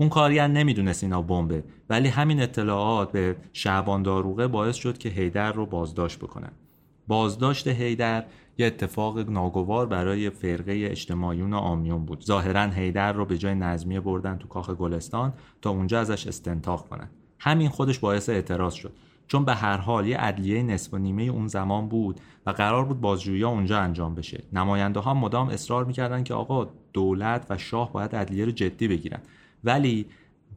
اون 0.00 0.08
کارگر 0.08 0.48
نمی‌دونست 0.48 1.04
اینا 1.04 1.22
بمبه. 1.22 1.64
ولی 1.90 2.08
همین 2.08 2.42
اطلاعات 2.42 3.12
به 3.12 3.36
شعبان 3.52 4.02
داروغه 4.02 4.46
باعث 4.46 4.76
شد 4.76 4.98
که 4.98 5.08
هیدر 5.08 5.52
رو 5.52 5.66
بازداشت 5.66 6.18
بکنن. 6.18 6.50
بازداشت 7.08 7.68
هیدر 7.68 8.24
یه 8.58 8.66
اتفاق 8.66 9.30
ناگوار 9.30 9.86
برای 9.86 10.30
فرقه 10.30 10.88
اجتماعیون 10.90 11.54
آمیون 11.54 12.04
بود. 12.04 12.24
ظاهرا 12.24 12.62
هیدر 12.62 13.12
رو 13.12 13.24
به 13.24 13.38
جای 13.38 13.54
نظمیه 13.54 14.00
بردن 14.00 14.36
تو 14.36 14.48
کاخ 14.48 14.70
گلستان 14.70 15.32
تا 15.62 15.70
اونجا 15.70 16.00
ازش 16.00 16.26
استنتاق 16.26 16.88
کنن. 16.88 17.08
همین 17.38 17.68
خودش 17.68 17.98
باعث 17.98 18.28
اعتراض 18.28 18.74
شد. 18.74 18.92
چون 19.28 19.44
به 19.44 19.54
هر 19.54 19.76
حال 19.76 20.06
یه 20.06 20.18
عدلیه 20.18 20.62
نصف 20.62 20.94
و 20.94 20.98
نیمه 20.98 21.22
اون 21.22 21.46
زمان 21.46 21.88
بود 21.88 22.20
و 22.46 22.50
قرار 22.50 22.84
بود 22.84 23.00
بازجویی 23.00 23.44
اونجا 23.44 23.78
انجام 23.78 24.14
بشه. 24.14 24.42
نماینده 24.52 25.00
ها 25.00 25.14
مدام 25.14 25.48
اصرار 25.48 25.84
می‌کردن 25.84 26.22
که 26.22 26.34
آقا 26.34 26.68
دولت 26.92 27.46
و 27.50 27.58
شاه 27.58 27.92
باید 27.92 28.16
عدلیه 28.16 28.44
رو 28.44 28.50
جدی 28.50 28.88
بگیرن. 28.88 29.20
ولی 29.64 30.06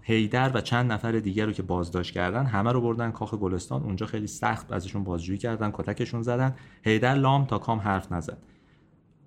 هیدر 0.01 0.51
و 0.53 0.61
چند 0.61 0.91
نفر 0.91 1.11
دیگر 1.11 1.45
رو 1.45 1.51
که 1.51 1.63
بازداشت 1.63 2.13
کردن 2.13 2.45
همه 2.45 2.71
رو 2.71 2.81
بردن 2.81 3.11
کاخ 3.11 3.33
گلستان. 3.33 3.83
اونجا 3.83 4.05
خیلی 4.05 4.27
سخت 4.27 4.71
ازشون 4.71 5.03
بازجویی 5.03 5.37
کردن 5.37 5.71
کتکشون 5.73 6.21
زدن. 6.21 6.55
هیدر 6.83 7.15
لام 7.15 7.45
تا 7.45 7.57
کام 7.57 7.79
حرف 7.79 8.11
نزد. 8.11 8.37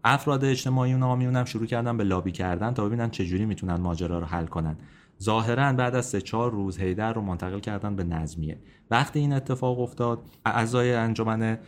افراد 0.05 0.45
اجتماعی 0.45 0.95
و 0.95 0.99
نامیون 0.99 1.37
هم 1.37 1.45
شروع 1.45 1.67
کردن 1.67 1.97
به 1.97 2.05
لابی 2.05 2.33
کردن 2.33 2.75
تا 2.75 2.87
ببینن 2.87 3.11
چجوری 3.11 3.47
می‌تونن 3.47 3.75
ماجرا 3.75 4.19
رو 4.19 4.27
حل 4.27 4.47
کنن. 4.47 4.77
ظاهرا 5.23 5.73
بعد 5.73 5.95
از 5.95 6.07
سه 6.07 6.21
چهار 6.21 6.51
روز 6.51 6.79
هیدر 6.79 7.13
رو 7.13 7.23
منتقل 7.23 7.61
کردن 7.61 7.97
به 7.97 8.05
نظمیه. 8.05 8.59
وقتی 8.91 9.19
این 9.19 9.33
اتفاق 9.33 9.81
افتاد 9.81 10.23
اعضای 10.45 10.95
انجمن 10.95 11.59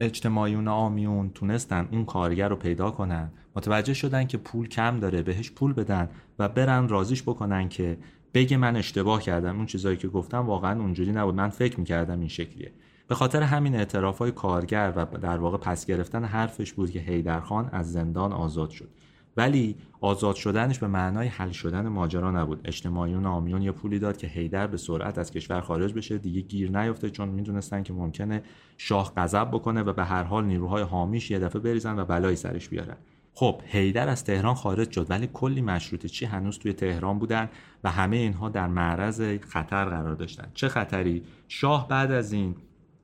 اجتماعیون 0.00 0.68
آمیون 0.68 1.30
تونستن 1.30 1.88
اون 1.92 2.04
کارگر 2.04 2.48
رو 2.48 2.56
پیدا 2.56 2.90
کنن. 2.90 3.32
متوجه 3.56 3.94
شدن 3.94 4.26
که 4.26 4.38
پول 4.38 4.68
کم 4.68 5.00
داره 5.00 5.22
بهش 5.22 5.50
پول 5.50 5.72
بدن 5.72 6.08
و 6.38 6.48
برن 6.48 6.88
رازیش 6.88 7.22
بکنن 7.22 7.68
که 7.68 7.98
بگه 8.34 8.56
من 8.56 8.76
اشتباه 8.76 9.22
کردم. 9.22 9.56
اون 9.56 9.66
چیزایی 9.66 9.96
که 9.96 10.08
گفتم 10.08 10.46
واقعا 10.46 10.80
اونجوری 10.80 11.12
نبود. 11.12 11.34
من 11.34 11.48
فکر 11.48 11.80
می‌کردم 11.80 12.18
این 12.20 12.28
شکلیه. 12.28 12.72
به 13.08 13.14
خاطر 13.14 13.42
همین 13.42 13.74
اعتراف 13.74 14.18
های 14.18 14.32
کارگر 14.32 14.92
و 14.96 15.06
در 15.18 15.38
واقع 15.38 15.58
پس 15.58 15.86
گرفتن 15.86 16.24
حرفش 16.24 16.72
بود 16.72 16.90
که 16.90 16.98
هیدرخان 16.98 17.68
از 17.72 17.92
زندان 17.92 18.32
آزاد 18.32 18.70
شد. 18.70 18.88
ولی 19.36 19.76
آزاد 20.00 20.34
شدنش 20.34 20.78
به 20.78 20.86
معنای 20.86 21.28
حل 21.28 21.50
شدن 21.50 21.88
ماجرا 21.88 22.30
نبود. 22.30 22.60
اجتماعیون 22.64 23.26
آمیون 23.26 23.62
یه 23.62 23.72
پولی 23.72 23.98
داد 23.98 24.16
که 24.16 24.26
هیدر 24.26 24.66
به 24.66 24.76
سرعت 24.76 25.18
از 25.18 25.30
کشور 25.30 25.60
خارج 25.60 25.94
بشه. 25.94 26.18
دیگه 26.18 26.40
گیر 26.40 26.78
نیفته 26.78 27.10
چون 27.10 27.28
می‌دونستن 27.28 27.82
که 27.82 27.92
ممکنه 27.92 28.42
شاه 28.78 29.12
غضب 29.16 29.48
بکنه 29.52 29.82
و 29.82 29.92
به 29.92 30.04
هر 30.04 30.22
حال 30.22 30.44
نیروهای 30.44 30.82
حامیش 30.82 31.30
یه 31.30 31.38
دفعه 31.38 31.62
بریزن 31.62 31.98
و 31.98 32.04
بلایی 32.04 32.36
سرش 32.36 32.68
بیارن. 32.68 32.96
خب 33.36 33.60
هیدر 33.66 34.08
از 34.08 34.24
تهران 34.24 34.54
خارج 34.54 34.90
شد 34.90 35.10
ولی 35.10 35.28
کلی 35.32 35.60
مشروطه 35.62 36.08
چی 36.08 36.24
هنوز 36.26 36.58
توی 36.58 36.72
تهران 36.72 37.18
بودن 37.18 37.48
و 37.84 37.90
همه 37.90 38.16
اینها 38.16 38.48
در 38.48 38.66
معرض 38.66 39.22
خطر 39.40 39.84
قرار 39.84 40.14
داشتن. 40.14 40.50
چه 40.54 40.68
خطری؟ 40.68 41.22
شاه 41.48 41.88
بعد 41.88 42.12
از 42.12 42.32
این 42.32 42.56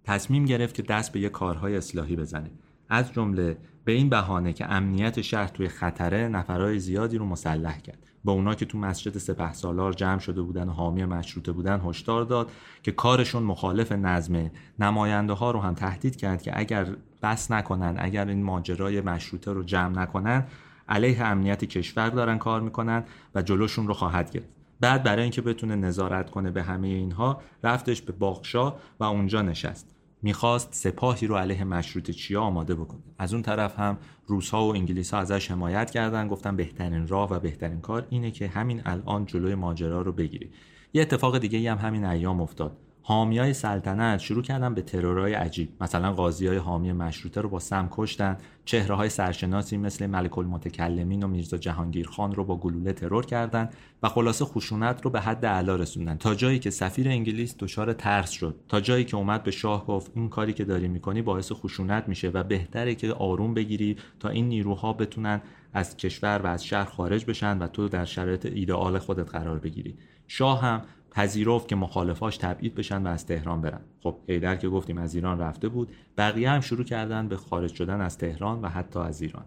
تصمیم 0.04 0.44
گرفت 0.44 0.74
که 0.74 0.82
دست 0.82 1.12
به 1.12 1.20
یه 1.20 1.28
کارهای 1.28 1.76
اصلاحی 1.76 2.16
بزنه. 2.16 2.50
از 2.88 3.12
جمله 3.12 3.56
به 3.84 3.92
این 3.92 4.08
بهانه 4.08 4.52
که 4.52 4.72
امنیت 4.72 5.20
شهر 5.20 5.48
توی 5.48 5.68
خطره 5.68 6.28
نفرهای 6.28 6.78
زیادی 6.78 7.18
رو 7.18 7.26
مسلح 7.26 7.80
کرد. 7.80 8.09
با 8.24 8.32
اونا 8.32 8.54
که 8.54 8.64
تو 8.64 8.78
مسجد 8.78 9.18
سپه 9.18 9.52
سالار 9.52 9.92
جمع 9.92 10.18
شده 10.18 10.42
بودن 10.42 10.68
و 10.68 10.72
حامی 10.72 11.04
مشروطه 11.04 11.52
بودن 11.52 11.80
هشدار 11.80 12.24
داد 12.24 12.50
که 12.82 12.92
کارشون 12.92 13.42
مخالف 13.42 13.92
نظم 13.92 14.50
نماینده 14.78 15.32
ها 15.32 15.50
رو 15.50 15.60
هم 15.60 15.74
تهدید 15.74 16.16
کرد 16.16 16.42
که 16.42 16.58
اگر 16.58 16.86
بس 17.22 17.50
نکنن 17.50 17.96
اگر 17.98 18.28
این 18.28 18.42
ماجرای 18.42 19.00
مشروطه 19.00 19.52
رو 19.52 19.62
جمع 19.62 20.02
نکنن 20.02 20.46
علیه 20.88 21.24
امنیت 21.24 21.64
کشور 21.64 22.08
دارن 22.08 22.38
کار 22.38 22.60
می‌کنن 22.60 23.04
و 23.34 23.42
جلوشون 23.42 23.86
رو 23.86 23.94
خواهد 23.94 24.30
گرفت. 24.30 24.48
بعد 24.80 25.02
برای 25.02 25.22
اینکه 25.22 25.42
بتونه 25.42 25.76
نظارت 25.76 26.30
کنه 26.30 26.50
به 26.50 26.62
همه 26.62 26.88
اینها 26.88 27.40
رفتش 27.64 28.02
به 28.02 28.12
باغشا 28.12 28.74
و 29.00 29.04
اونجا 29.04 29.42
نشست. 29.42 29.99
می‌خواست 30.22 30.74
سپاهی 30.74 31.26
رو 31.26 31.36
علیه 31.36 31.64
مشروط 31.64 32.10
چیا 32.10 32.42
آماده 32.42 32.74
بکنه. 32.74 33.02
از 33.18 33.32
اون 33.32 33.42
طرف 33.42 33.78
هم 33.78 33.98
روس 34.26 34.50
ها 34.50 34.66
و 34.66 34.74
انگلیس 34.74 35.14
ها 35.14 35.20
ازش 35.20 35.50
حمایت 35.50 35.90
کردن 35.90 36.28
گفتن 36.28 36.56
بهترین 36.56 37.08
راه 37.08 37.30
و 37.32 37.38
بهترین 37.38 37.80
کار 37.80 38.06
اینه 38.10 38.30
که 38.30 38.48
همین 38.48 38.82
الان 38.84 39.26
جلوی 39.26 39.54
ماجرا 39.54 40.02
رو 40.02 40.12
بگیری. 40.12 40.50
یه 40.92 41.02
اتفاق 41.02 41.38
دیگه 41.38 41.72
هم 41.72 41.78
همین 41.78 42.04
ایام 42.04 42.40
افتاد. 42.40 42.76
حامیای 43.10 43.52
سلطنت 43.52 44.20
شروع 44.20 44.42
کردن 44.42 44.74
به 44.74 44.82
ترورهای 44.82 45.34
عجیب. 45.34 45.68
مثلا 45.80 46.12
قاضی 46.12 46.46
های 46.46 46.56
حامی 46.56 46.92
مشروطه 46.92 47.40
رو 47.40 47.48
با 47.48 47.58
سم 47.58 47.88
کشتن. 47.90 48.36
چهره 48.64 48.94
های 48.94 49.08
سرشناسی 49.08 49.76
مثل 49.76 50.06
ملک 50.06 50.38
المتکلمین 50.38 51.22
و 51.22 51.28
میرزا 51.28 51.56
جهانگیر 51.56 52.06
خان 52.06 52.34
رو 52.34 52.44
با 52.44 52.56
گلوله 52.56 52.92
ترور 52.92 53.26
کردند 53.26 53.74
و 54.02 54.08
خلاصه 54.08 54.44
خشونت 54.44 55.04
رو 55.04 55.10
به 55.10 55.20
حد 55.20 55.44
اعلا 55.44 55.76
رسوندن. 55.76 56.16
تا 56.16 56.34
جایی 56.34 56.58
که 56.58 56.70
سفیر 56.70 57.08
انگلیس 57.08 57.56
دچار 57.58 57.92
ترس 57.92 58.30
شد. 58.30 58.54
تا 58.68 58.80
جایی 58.80 59.04
که 59.04 59.16
اومد 59.16 59.42
به 59.42 59.50
شاه 59.50 59.86
گفت 59.86 60.12
این 60.14 60.28
کاری 60.28 60.52
که 60.52 60.64
داری 60.64 60.88
می‌کنی 60.88 61.22
باعث 61.22 61.52
خشونت 61.52 62.08
میشه 62.08 62.28
و 62.28 62.42
بهتره 62.42 62.94
که 62.94 63.12
آروم 63.12 63.54
بگیری 63.54 63.96
تا 64.20 64.28
این 64.28 64.48
نیروها 64.48 64.92
بتونن 64.92 65.40
از 65.72 65.96
کشور 65.96 66.40
و 66.44 66.46
از 66.46 66.64
شهر 66.64 66.84
خارج 66.84 67.24
بشن 67.24 67.58
و 67.58 67.66
تو 67.66 67.88
در 67.88 68.04
شرایط 68.04 68.46
ایدئال 68.46 68.98
خودت 68.98 69.30
قرار 69.30 69.58
بگیری. 69.58 69.94
شاه 70.28 70.62
هم 70.62 70.82
پذیرفت 71.10 71.68
که 71.68 71.76
مخالفاش 71.76 72.36
تبعید 72.36 72.74
بشن 72.74 73.02
و 73.02 73.08
از 73.08 73.26
تهران 73.26 73.60
برن. 73.60 73.80
خب 74.02 74.16
هیدر 74.26 74.56
که 74.56 74.68
گفتیم 74.68 74.98
از 74.98 75.14
ایران 75.14 75.38
رفته 75.38 75.68
بود 75.68 75.90
بقیه 76.18 76.50
هم 76.50 76.60
شروع 76.60 76.84
کردن 76.84 77.28
به 77.28 77.36
خارج 77.36 77.74
شدن 77.74 78.00
از 78.00 78.18
تهران 78.18 78.60
و 78.60 78.68
حتی 78.68 78.98
از 78.98 79.22
ایران. 79.22 79.44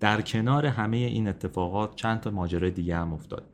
در 0.00 0.20
کنار 0.20 0.66
همه 0.66 0.96
این 0.96 1.28
اتفاقات 1.28 1.94
چند 1.94 2.20
تا 2.20 2.30
ماجرای 2.30 2.70
دیگه 2.70 2.96
هم 2.96 3.12
افتاد. 3.12 3.46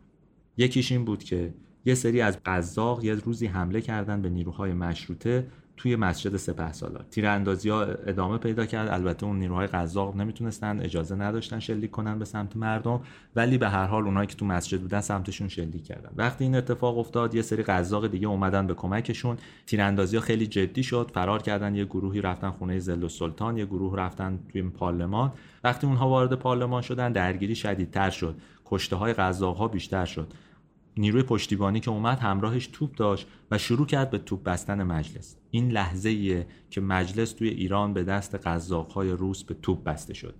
یکیش 0.57 0.93
این 0.93 1.05
بود 1.05 1.25
که 1.25 1.55
یه 1.85 1.95
سری 1.95 2.21
از 2.21 2.39
قزاق 2.47 3.05
یه 3.05 3.15
روزی 3.15 3.47
حمله 3.47 3.81
کردن 3.81 4.23
به 4.23 4.31
نیروهای 4.31 4.73
مشروطه 4.73 5.47
توی 5.77 5.97
مسجد 5.97 6.37
سپه 6.37 6.73
سالار. 6.73 7.05
تیراندازی 7.11 7.69
ها 7.69 7.83
ادامه 7.83 8.39
پیدا 8.39 8.67
کرد. 8.67 8.89
البته 8.89 9.27
اون 9.27 9.39
نیروهای 9.39 9.67
قزاق 9.67 10.17
نمی‌تونستن 10.17 10.81
اجازه 10.81 11.15
نداشتن 11.15 11.59
شلیک 11.59 11.91
کنن 11.91 12.19
به 12.19 12.25
سمت 12.25 12.57
مردم 12.57 13.01
ولی 13.37 13.59
به 13.59 13.69
هر 13.69 13.87
حال 13.87 14.05
اونایی 14.05 14.27
که 14.27 14.35
تو 14.35 14.47
مسجد 14.47 14.81
بودن 14.81 15.01
سمتشون 15.01 15.49
شلیک 15.49 15.85
کردن. 15.85 16.11
وقتی 16.17 16.45
این 16.45 16.55
اتفاق 16.55 16.99
افتاد 16.99 17.35
یه 17.35 17.43
سری 17.43 17.63
قزاق 17.63 18.07
دیگه 18.07 18.29
اومدن 18.29 18.67
به 18.67 18.75
کمکشون. 18.75 19.37
تیراندازی 19.67 20.17
ها 20.17 20.23
خیلی 20.23 20.47
جدی 20.47 20.83
شد. 20.83 21.11
فرار 21.15 21.43
کردن 21.43 21.75
یه 21.75 21.85
گروهی 21.85 22.21
رفتن 22.21 22.51
خونه 22.51 22.79
زل 22.79 23.03
و 23.03 23.09
سلطان 23.09 23.57
یه 23.57 23.67
گروه 23.67 23.97
رفتن 23.97 24.39
توی 24.53 24.63
پارلمان. 24.63 25.33
وقتی 25.65 25.87
اونها 25.87 26.09
وارد 26.09 26.33
پارلمان 26.33 26.83
شدن 26.83 27.13
درگیری 27.13 27.55
شدیدتر 27.55 28.11
شد. 28.11 28.37
کشته 28.67 28.97
های 28.97 29.13
قزاق 29.13 29.57
ها 29.57 29.69
بیشتر 29.69 30.05
شد. 30.05 30.33
نیروی 30.99 31.23
پشتیبانی 31.23 31.81
که 31.81 31.91
اومد 31.91 32.19
همراهش 32.19 32.67
توپ 32.67 32.95
داشت 32.95 33.27
و 33.51 33.59
شروع 33.59 33.87
کرد 33.87 34.11
به 34.11 34.19
توپ 34.19 34.43
بستن 34.43 34.83
مجلس. 34.83 35.37
این 35.51 35.71
لحظه 35.71 36.09
ایه 36.09 36.47
که 36.71 36.81
مجلس 36.81 37.33
توی 37.33 37.49
ایران 37.49 37.95
به 37.95 38.05
دست 38.05 38.35
قزاقهای 38.35 39.11
روس 39.11 39.45
به 39.45 39.55
توپ 39.55 39.85
بسته 39.85 40.15
شد. 40.15 40.35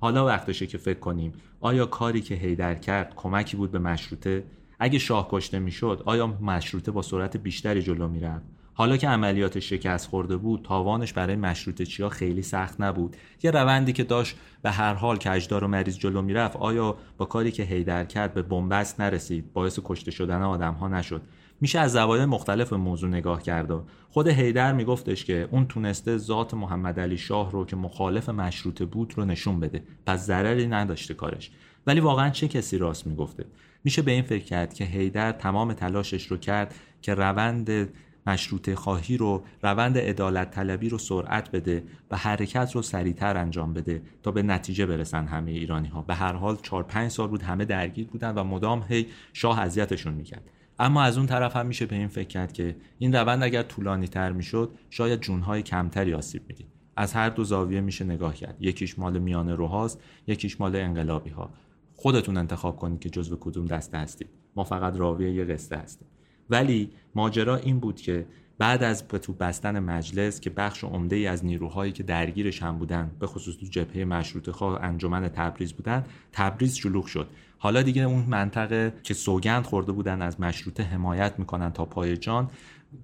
حالا 0.00 0.26
وقتشه 0.26 0.66
که 0.66 0.78
فکر 0.78 0.98
کنیم 0.98 1.32
آیا 1.60 1.86
کاری 1.86 2.20
که 2.20 2.34
هیدر 2.34 2.74
کرد 2.74 3.12
کمکی 3.16 3.56
بود 3.56 3.70
به 3.70 3.78
مشروطه؟ 3.78 4.44
اگه 4.78 4.98
شاه 4.98 5.28
کشته 5.30 5.58
می‌شد 5.58 6.02
آیا 6.06 6.26
مشروطه 6.26 6.90
با 6.90 7.02
سرعت 7.02 7.36
بیشتری 7.36 7.82
جلو 7.82 8.08
می‌رفت؟ 8.08 8.46
حالا 8.74 8.96
که 8.96 9.08
عملیات 9.08 9.58
شکست 9.58 10.08
خورده 10.08 10.36
بود 10.36 10.62
تاوانش 10.64 11.12
برای 11.12 11.36
مشروطه 11.36 11.86
چیا 11.86 12.08
خیلی 12.08 12.42
سخت 12.42 12.80
نبود. 12.80 13.16
یه 13.42 13.50
روندی 13.50 13.92
که 13.92 14.04
داشت 14.04 14.36
به 14.62 14.70
هر 14.70 14.94
حال 14.94 15.16
کجدار 15.16 15.64
و 15.64 15.68
مریض 15.68 15.98
جلو 15.98 16.22
می‌رفت 16.22 16.56
آیا 16.56 16.96
با 17.18 17.24
کاری 17.24 17.50
که 17.50 17.62
هیدر 17.62 18.04
کرد 18.04 18.34
به 18.34 18.42
بنبست 18.42 19.00
نرسید؟ 19.00 19.52
باعث 19.52 19.78
کشته 19.84 20.10
شدن 20.10 20.42
آدم 20.42 20.74
ها 20.74 20.88
نشد. 20.88 21.22
میشه 21.60 21.78
از 21.78 21.92
زوایای 21.92 22.26
مختلف 22.26 22.72
موضوع 22.72 23.10
نگاه 23.10 23.42
کرد. 23.42 23.70
خود 24.10 24.28
هیدر 24.28 24.72
میگفتش 24.72 25.24
که 25.24 25.48
اون 25.50 25.66
تونسته 25.66 26.16
ذات 26.16 26.54
محمد 26.54 27.00
علی 27.00 27.18
شاه 27.18 27.52
رو 27.52 27.64
که 27.64 27.76
مخالف 27.76 28.28
مشروطه 28.28 28.84
بود 28.84 29.14
رو 29.16 29.24
نشون 29.24 29.60
بده. 29.60 29.82
پس 30.06 30.26
ضرری 30.26 30.66
نداشته 30.66 31.14
کارش. 31.14 31.50
ولی 31.86 32.00
واقعا 32.00 32.30
چه 32.30 32.48
کسی 32.48 32.78
راست 32.78 33.06
می‌گفته؟ 33.06 33.44
میشه 33.84 34.02
به 34.02 34.12
این 34.12 34.22
فکر 34.22 34.44
کرد 34.44 34.74
که 34.74 34.84
هیدر 34.84 35.32
تمام 35.32 35.72
تلاشش 35.72 36.26
رو 36.26 36.36
کرد 36.36 36.74
که 37.02 37.14
روند 37.14 37.88
مشروط 38.26 38.74
خواهی 38.74 39.16
رو 39.16 39.44
روند 39.62 39.98
عدالت 39.98 40.50
طلبی 40.50 40.88
رو 40.88 40.98
سرعت 40.98 41.50
بده 41.50 41.84
و 42.10 42.16
حرکت 42.16 42.70
رو 42.74 42.82
سریعتر 42.82 43.36
انجام 43.36 43.72
بده 43.72 44.02
تا 44.22 44.30
به 44.30 44.42
نتیجه 44.42 44.86
برسن 44.86 45.26
همه 45.26 45.50
ایرانی 45.50 45.88
ها 45.88 46.02
به 46.02 46.14
هر 46.14 46.32
حال 46.32 46.56
4 46.56 46.82
5 46.82 47.10
سال 47.10 47.28
بود 47.28 47.42
همه 47.42 47.64
درگیر 47.64 48.06
بودن 48.06 48.34
و 48.34 48.44
مدام 48.44 48.84
هی 48.88 49.06
شاه 49.32 49.60
اذیتشون 49.60 50.14
می‌کرد. 50.14 50.50
اما 50.78 51.02
از 51.02 51.16
اون 51.16 51.26
طرف 51.26 51.56
هم 51.56 51.66
میشه 51.66 51.86
به 51.86 51.96
این 51.96 52.08
فکر 52.08 52.28
کرد 52.28 52.52
که 52.52 52.76
این 52.98 53.14
روند 53.14 53.42
اگر 53.42 53.62
طولانی 53.62 54.08
تر 54.08 54.32
می‌شد 54.32 54.70
شاید 54.90 55.20
جونهای 55.20 55.62
کمتری 55.62 56.14
آسیب 56.14 56.42
می‌دید. 56.48 56.66
از 56.96 57.12
هر 57.12 57.28
دو 57.28 57.44
زاویه 57.44 57.80
میشه 57.80 58.04
نگاه 58.04 58.34
کرد. 58.34 58.56
یکیش 58.60 58.98
مال 58.98 59.18
میانه 59.18 59.54
روهاست 59.54 60.00
یکیش 60.26 60.60
مال 60.60 60.76
انقلابی 60.76 61.30
ها 61.30 61.50
خودتون 61.94 62.36
انتخاب 62.36 62.76
کنید 62.76 63.00
که 63.00 63.10
جزو 63.10 63.36
کدوم 63.40 63.66
دسته 63.66 63.98
هستید. 63.98 64.28
ما 64.56 64.64
فقط 64.64 64.96
راوی 64.96 65.34
یه 65.34 65.44
قصه 65.44 65.76
هستیم. 65.76 66.08
ولی 66.52 66.90
ماجرا 67.14 67.56
این 67.56 67.78
بود 67.78 68.00
که 68.00 68.26
بعد 68.58 68.82
از 68.82 69.08
به 69.08 69.18
بستن 69.18 69.78
مجلس 69.78 70.40
که 70.40 70.50
بخش 70.50 70.84
عمده 70.84 71.16
ای 71.16 71.26
از 71.26 71.44
نیروهایی 71.44 71.92
که 71.92 72.02
درگیرش 72.02 72.62
هم 72.62 72.78
بودن 72.78 73.10
به 73.20 73.26
خصوص 73.26 73.56
تو 73.56 73.66
جبهه 73.66 74.04
مشروطه 74.04 74.52
خواه 74.52 74.82
انجمن 74.82 75.28
تبریز 75.28 75.72
بودن 75.72 76.04
تبریز 76.32 76.74
شلوغ 76.74 77.06
شد. 77.06 77.28
حالا 77.58 77.82
دیگه 77.82 78.02
اون 78.02 78.24
منطقه 78.28 78.92
که 79.02 79.14
سوگند 79.14 79.64
خورده 79.64 79.92
بودن 79.92 80.22
از 80.22 80.40
مشروطه 80.40 80.82
حمایت 80.82 81.38
می‌کنن 81.38 81.72
تا 81.72 81.84
پای 81.84 82.16
جان 82.16 82.50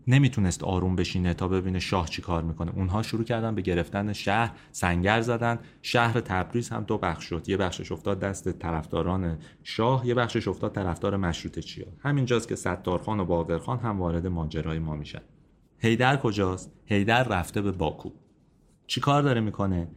نمی‌تونست 0.06 0.64
آروم 0.64 0.96
بشینه 0.96 1.34
تا 1.34 1.48
ببینه 1.48 1.78
شاه 1.78 2.08
چی 2.08 2.22
کار 2.22 2.42
می‌کنه. 2.42 2.72
اونها 2.76 3.02
شروع 3.02 3.24
کردن 3.24 3.54
به 3.54 3.62
گرفتن 3.62 4.12
شهر 4.12 4.52
سنگر 4.72 5.20
زدن. 5.20 5.58
شهر 5.82 6.20
تبریز 6.20 6.68
هم 6.68 6.82
دو 6.82 6.98
بخش 6.98 7.24
شد. 7.24 7.48
یه 7.48 7.56
بخشش 7.56 7.92
افتاد 7.92 8.20
دست 8.20 8.48
طرفداران 8.52 9.38
شاه 9.64 10.06
یه 10.06 10.14
بخشش 10.14 10.48
افتاد 10.48 10.72
طرفدار 10.74 11.16
مشروطه 11.16 11.62
چیا. 11.62 11.86
همینجاست 11.98 12.48
که 12.48 12.56
ستارخان 12.56 13.20
و 13.20 13.24
باقرخان 13.24 13.78
هم 13.78 14.00
وارد 14.00 14.26
ماجرای 14.26 14.78
ما 14.78 14.96
میشن. 14.96 15.22
هیدر 15.78 16.16
کجاست؟ 16.16 16.72
هیدر 16.86 17.22
رفته 17.22 17.62
به 17.62 17.72
باکو. 17.72 18.10
چی 18.86 19.00
کار 19.00 19.22
داره 19.22 19.40
می‌کنه؟ 19.40 19.88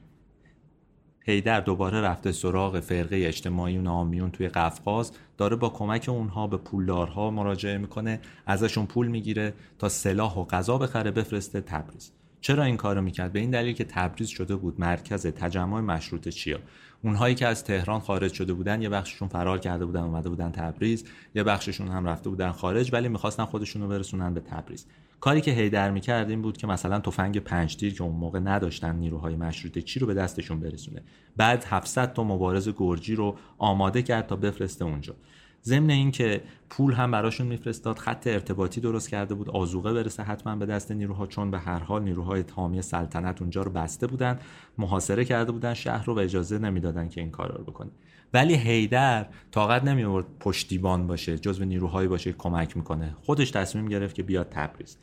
هیدر 1.24 1.60
دوباره 1.60 2.02
رفته 2.02 2.32
سراغ 2.32 2.80
فرقه 2.80 3.16
اجتماعی 3.16 3.78
و 3.78 3.82
نامیون 3.82 4.32
توی 4.32 4.50
قفقاز 4.50 5.12
داره 5.38 5.56
با 5.56 5.70
کمک 5.70 6.10
اونها 6.10 6.48
به 6.48 6.58
پولدارها 6.58 7.32
مراجعه 7.32 7.78
می‌کنه 7.78 8.20
ازشون 8.46 8.86
پول 8.86 9.08
می‌گیره 9.08 9.54
تا 9.80 9.90
سلاح 9.90 10.36
و 10.36 10.46
غذا 10.46 10.78
بخره 10.78 11.12
بفرسته 11.12 11.62
تبریز. 11.62 12.12
چرا 12.42 12.64
این 12.64 12.78
کارو 12.78 13.02
می‌کرد؟ 13.02 13.34
به 13.34 13.40
این 13.40 13.50
دلیل 13.50 13.74
که 13.74 13.84
تبریز 13.84 14.28
شده 14.28 14.56
بود 14.56 14.80
مرکز 14.80 15.28
تجمع 15.28 15.80
مشروطه 15.80 16.32
چیا. 16.32 16.60
اونهایی 17.04 17.36
که 17.36 17.48
از 17.48 17.64
تهران 17.64 18.00
خارج 18.00 18.34
شده 18.34 18.54
بودن 18.54 18.82
یه 18.82 18.90
بخششون 18.90 19.28
فرار 19.28 19.60
کرده 19.60 19.86
بودن 19.86 20.02
اومده 20.02 20.30
بودن 20.30 20.52
تبریز 20.52 21.06
یه 21.36 21.44
بخششون 21.44 21.88
هم 21.88 22.06
رفته 22.06 22.30
بودن 22.30 22.52
خارج 22.52 22.94
ولی 22.94 23.08
می‌خواستن 23.08 23.46
خودشون 23.46 23.82
رو 23.82 23.88
برسونن 23.88 24.34
به 24.34 24.40
تبریز. 24.40 24.86
کاری 25.22 25.42
که 25.42 25.52
هیدر 25.52 25.92
می‌کرد 25.92 26.30
این 26.30 26.42
بود 26.42 26.58
که 26.58 26.68
مثلا 26.68 27.00
تفنگ 27.00 27.40
پنج 27.40 27.76
تیر 27.76 27.94
که 27.94 28.04
اون 28.04 28.16
موقع 28.16 28.40
نداشتن 28.40 28.96
نیروهای 28.96 29.36
مشروطه 29.36 29.82
چی 29.82 30.00
رو 30.00 30.08
به 30.08 30.14
دستشون 30.14 30.60
برسونه. 30.60 31.02
بعد 31.38 31.66
700 31.70 32.14
تا 32.14 32.24
مبارز 32.24 32.70
گرجی 32.78 33.16
رو 33.16 33.36
آماده 33.58 34.02
کرد 34.02 34.28
تا 34.28 34.36
بفرسته 34.36 34.86
اونجا. 34.86 35.16
ضمن 35.64 35.90
اینکه 35.90 36.42
پول 36.70 36.94
هم 36.94 37.12
براشون 37.12 37.48
میفرستاد 37.48 37.98
خط 37.98 38.28
ارتباطی 38.28 38.82
درست 38.82 39.10
کرده 39.10 39.34
بود 39.34 39.50
آزوقه 39.50 39.94
برسه 39.94 40.24
حتما 40.24 40.56
به 40.56 40.66
دست 40.66 40.92
نیروها 40.92 41.28
چون 41.28 41.52
به 41.52 41.60
هر 41.60 41.80
حال 41.80 42.04
نیروهای 42.04 42.44
تامی 42.44 42.82
سلطنت 42.82 43.42
اونجا 43.42 43.62
رو 43.62 43.72
بسته 43.72 44.08
بودن 44.08 44.40
محاصره 44.78 45.26
کرده 45.26 45.52
بودن 45.52 45.74
شهر 45.74 46.06
رو 46.06 46.16
و 46.16 46.20
اجازه 46.20 46.60
نمی‌دادن 46.60 47.10
که 47.10 47.22
این 47.22 47.32
کارا 47.32 47.56
رو 47.56 47.64
بکنه. 47.64 47.90
ولی 48.34 48.56
هیدر 48.56 49.26
طاقت 49.52 49.84
نمی 49.84 50.04
آورد 50.04 50.26
پشتیبان 50.40 51.08
باشه 51.08 51.38
جزو 51.38 51.66
نیروهایی 51.66 52.08
باشه 52.08 52.34
کمک 52.34 52.78
می‌کنه. 52.78 53.16
خودش 53.22 53.52
تصمیم 53.52 53.86
گرفت 53.86 54.16
که 54.16 54.24
بیاد 54.24 54.50
تبریز. 54.50 54.98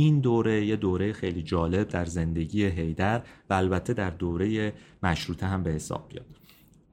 این 0.00 0.20
دوره 0.20 0.66
یه 0.66 0.76
دوره 0.76 1.12
خیلی 1.12 1.42
جالب 1.42 1.88
در 1.88 2.04
زندگی 2.04 2.64
هیدر 2.64 3.22
و 3.50 3.54
البته 3.54 3.92
در 3.94 4.10
دوره 4.10 4.72
مشروطه 5.02 5.46
هم 5.46 5.62
به 5.62 5.70
حساب 5.70 6.08
بیاد. 6.08 6.26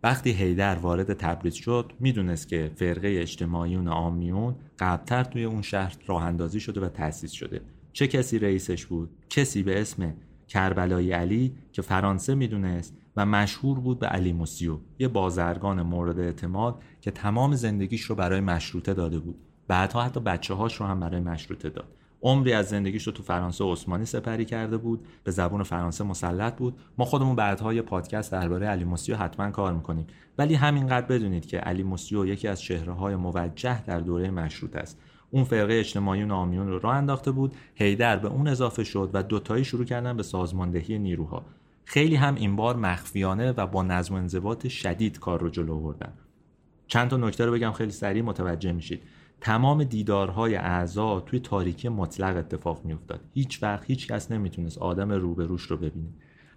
وقتی 0.03 0.31
هیدر 0.31 0.75
وارد 0.75 1.13
تبریز 1.13 1.53
شد 1.53 1.91
می‌دونست 1.99 2.47
که 2.47 2.71
فرقه 2.75 3.07
اجتماعیون 3.21 3.87
آمیون 3.87 4.55
قبلتر 4.79 5.23
توی 5.23 5.43
اون 5.43 5.61
شهر 5.61 5.95
راه 6.07 6.23
اندازی 6.23 6.59
شده 6.59 6.81
و 6.81 6.89
تأسیس 6.89 7.31
شده. 7.31 7.61
چه 7.93 8.07
کسی 8.07 8.39
رئیسش 8.39 8.85
بود؟ 8.85 9.09
کسی 9.29 9.63
به 9.63 9.81
اسم 9.81 10.13
کربلای 10.47 11.11
علی 11.11 11.55
که 11.71 11.81
فرانسه 11.81 12.35
می‌دونست 12.35 12.97
و 13.15 13.25
مشهور 13.25 13.79
بود 13.79 13.99
به 13.99 14.07
علی 14.07 14.33
موسیو 14.33 14.77
یه 14.99 15.07
بازرگان 15.07 15.81
مورد 15.81 16.19
اعتماد 16.19 16.81
که 17.01 17.11
تمام 17.11 17.55
زندگیش 17.55 18.01
رو 18.01 18.15
برای 18.15 18.39
مشروطه 18.39 18.93
داده 18.93 19.19
بود. 19.19 19.37
بعدها 19.67 20.03
حتی 20.03 20.19
بچه 20.19 20.53
هاش 20.53 20.75
رو 20.75 20.85
هم 20.85 20.99
برای 20.99 21.21
مشروطه 21.21 21.69
داد. 21.69 21.96
عمری 22.21 22.53
از 22.53 22.69
زندگیش 22.69 23.03
رو 23.03 23.13
تو 23.13 23.23
فرانسه 23.23 23.63
عثمانی 23.63 24.05
سپری 24.05 24.45
کرده 24.45 24.77
بود 24.77 25.05
به 25.23 25.31
زبون 25.31 25.63
فرانسه 25.63 26.03
مسلط 26.03 26.55
بود. 26.55 26.79
ما 26.97 27.05
خودمون 27.05 27.35
بعدها 27.35 27.73
یه 27.73 27.81
پادکست 27.81 28.31
درباره 28.31 28.67
علی 28.67 28.83
موسیو 28.83 29.15
حتما 29.15 29.51
کار 29.51 29.73
می‌کنیم. 29.73 30.07
ولی 30.37 30.55
همینقدر 30.55 31.05
بدونید 31.05 31.45
که 31.45 31.57
علی 31.57 31.83
موسیو 31.83 32.25
یکی 32.25 32.47
از 32.47 32.61
چهره 32.61 32.93
های 32.93 33.15
موجه 33.15 33.83
در 33.83 33.99
دوره 33.99 34.31
مشروط 34.31 34.75
است. 34.75 34.99
اون 35.31 35.43
فرقه 35.43 35.73
اجتماعی 35.73 36.25
نامیون 36.25 36.67
رو 36.67 36.79
راه 36.79 36.95
انداخته 36.95 37.31
بود 37.31 37.55
هیدر 37.75 38.17
به 38.17 38.27
اون 38.27 38.47
اضافه 38.47 38.83
شد 38.83 39.09
و 39.13 39.23
دوتایی 39.23 39.63
شروع 39.63 39.85
کردن 39.85 40.17
به 40.17 40.23
سازماندهی 40.23 40.99
نیروها. 40.99 41.45
خیلی 41.85 42.15
هم 42.15 42.35
این 42.35 42.55
بار 42.55 42.75
مخفیانه 42.75 43.51
و 43.51 43.67
با 43.67 43.83
نظم 43.83 44.13
و 44.13 44.17
انضباط 44.17 44.67
شدید 44.67 45.19
کار 45.19 45.39
رو 45.39 45.49
جلو 45.49 45.79
بردن. 45.79 46.13
چند 46.87 47.09
تا 47.09 47.17
نکته 47.17 47.45
رو 47.45 47.51
بگم 47.51 47.71
خیلی 47.71 47.91
سریع 47.91 48.23
متوجه 48.23 48.71
میشید. 48.71 49.01
تمام 49.41 49.83
دیدارهای 49.83 50.55
اعضا 50.55 51.19
توی 51.19 51.39
تاریکی 51.39 51.89
مطلق 51.89 52.37
اتفاق 52.37 52.85
میافتاد. 52.85 53.19
هیچ 53.33 53.63
وقت 53.63 53.85
هیچ 53.85 54.07
کس 54.07 54.31
نمی‌تونست 54.31 54.77
آدم 54.77 55.11
روبروش 55.11 55.61
رو 55.61 55.77
ببینه. 55.77 56.09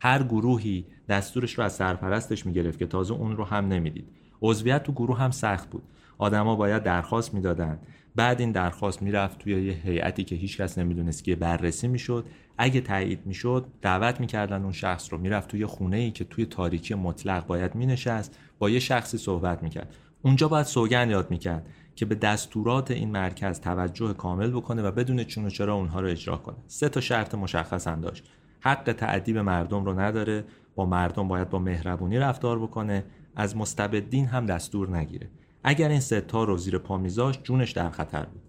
هر 0.02 0.22
گروهی 0.22 0.86
دستورش 1.08 1.58
رو 1.58 1.64
از 1.64 1.72
سرپرستش 1.72 2.46
می‌گرفت 2.46 2.78
که 2.78 2.86
تازه 2.86 3.14
اون 3.14 3.36
رو 3.36 3.44
هم 3.44 3.68
نمی‌دید. 3.68 4.08
عضویت 4.42 4.82
تو 4.82 4.92
گروه 4.92 5.18
هم 5.18 5.30
سخت 5.30 5.70
بود. 5.70 5.82
آدما 6.18 6.56
باید 6.56 6.82
درخواست 6.82 7.34
می‌دادن. 7.34 7.78
بعد 8.16 8.40
این 8.40 8.52
درخواست 8.52 9.02
می‌رفت 9.02 9.38
توی 9.38 9.66
یه 9.66 9.72
هیئتی 9.72 10.24
که 10.24 10.36
هیچ 10.36 10.60
کس 10.60 10.78
نمی‌دونست 10.78 11.24
که 11.24 11.36
بررسی 11.36 11.88
می‌شد. 11.88 12.24
اگه 12.58 12.80
تایید 12.80 13.26
می‌شد 13.26 13.66
دعوت 13.82 14.20
می‌کردن 14.20 14.62
اون 14.62 14.72
شخص 14.72 15.12
رو. 15.12 15.18
می‌رفت 15.18 15.48
توی 15.48 15.66
خونه 15.66 15.96
ای 15.96 16.10
که 16.10 16.24
توی 16.24 16.46
تاریکی 16.46 16.94
مطلق 16.94 17.46
باید 17.46 17.76
مینشست 17.76 18.38
با 18.58 18.70
یه 18.70 18.78
شخصی 18.78 19.18
صحبت 19.18 19.62
می‌کرد. 19.62 19.94
اونجا 20.22 20.48
باید 20.48 20.66
سوگن 20.66 21.10
یاد 21.10 21.30
می‌کرد. 21.30 21.66
که 22.00 22.06
به 22.06 22.14
دستورات 22.14 22.90
این 22.90 23.10
مرکز 23.10 23.60
توجه 23.60 24.12
کامل 24.12 24.50
بکنه 24.50 24.82
و 24.82 24.90
بدون 24.90 25.24
چون 25.24 25.44
و 25.44 25.50
چرا 25.50 25.74
اونها 25.74 26.00
رو 26.00 26.08
اجرا 26.08 26.36
کنه. 26.36 26.56
سه 26.66 26.88
تا 26.88 27.00
شرط 27.00 27.34
مشخص 27.34 27.88
هم 27.88 28.00
داشت. 28.00 28.24
حق 28.60 28.92
تعدیب 28.92 29.38
مردم 29.38 29.84
رو 29.84 30.00
نداره. 30.00 30.44
با 30.74 30.86
مردم 30.86 31.28
باید 31.28 31.50
با 31.50 31.58
مهربونی 31.58 32.18
رفتار 32.18 32.58
بکنه. 32.58 33.04
از 33.36 33.56
مستبدین 33.56 34.26
هم 34.26 34.46
دستور 34.46 34.96
نگیره. 34.96 35.30
اگر 35.64 35.88
این 35.88 36.00
ستا 36.00 36.44
رو 36.44 36.56
زیر 36.56 36.78
پا 36.78 36.98
میذاش 36.98 37.38
جونش 37.42 37.70
در 37.70 37.90
خطر 37.90 38.24
بود. 38.24 38.42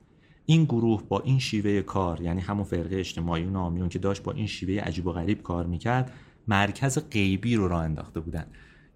این 0.45 0.63
گروه 0.63 1.03
با 1.09 1.19
این 1.19 1.39
شیوه 1.39 1.81
کار 1.81 2.21
یعنی 2.21 2.41
همون 2.41 2.63
فرقه 2.63 2.95
اجتماعی 2.95 3.45
و 3.45 3.49
نامیون 3.49 3.89
که 3.89 3.99
داشت 3.99 4.23
با 4.23 4.31
این 4.31 4.47
شیوه 4.47 4.83
عجیب 4.83 5.07
و 5.07 5.11
غریب 5.11 5.41
کار 5.41 5.65
می‌کرد 5.65 6.11
مرکز 6.47 7.09
غیبی 7.11 7.55
رو 7.55 7.67
راه 7.67 7.83
انداخته 7.83 8.19
بودن. 8.19 8.45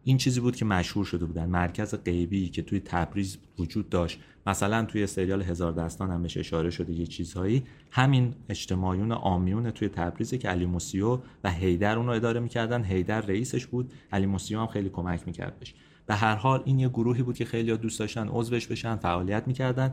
این 0.07 0.17
چیزی 0.17 0.39
بود 0.39 0.55
که 0.55 0.65
مشهور 0.65 1.05
شده 1.05 1.25
بودن. 1.25 1.45
مرکز 1.45 1.95
غیبی 1.95 2.49
که 2.49 2.61
توی 2.61 2.79
تبریز 2.79 3.37
وجود 3.59 3.89
داشت. 3.89 4.19
مثلا 4.47 4.85
توی 4.85 5.07
سریال 5.07 5.41
هزار 5.41 5.71
دستان 5.71 6.11
هم 6.11 6.21
بهش 6.21 6.37
اشاره 6.37 6.69
شده 6.69 6.93
یه 6.93 7.05
چیزهایی. 7.05 7.63
همین 7.91 8.33
اجتماعیون 8.49 9.11
آمیون 9.11 9.71
توی 9.71 9.89
تبریز 9.89 10.33
که 10.33 10.49
علی 10.49 10.65
موسیو 10.65 11.19
و 11.43 11.51
هیدر 11.51 11.97
اون 11.97 12.07
رو 12.07 12.11
اداره 12.11 12.39
می‌کردن. 12.39 12.83
هیدر 12.83 13.21
رئیسش 13.21 13.65
بود. 13.65 13.93
علی 14.11 14.25
موسیو 14.25 14.59
هم 14.59 14.67
خیلی 14.67 14.89
کمک 14.89 15.21
می‌کرد 15.27 15.59
بهش 15.59 15.73
به 16.05 16.15
هر 16.15 16.35
حال 16.35 16.61
این 16.65 16.79
یه 16.79 16.89
گروهی 16.89 17.23
بود 17.23 17.35
که 17.35 17.45
خیلی 17.45 17.77
دوست 17.77 17.99
داشتن 17.99 18.27
عضوش 18.27 18.67
بشن 18.67 18.95
فعالیت 18.95 19.47
می‌کردن. 19.47 19.91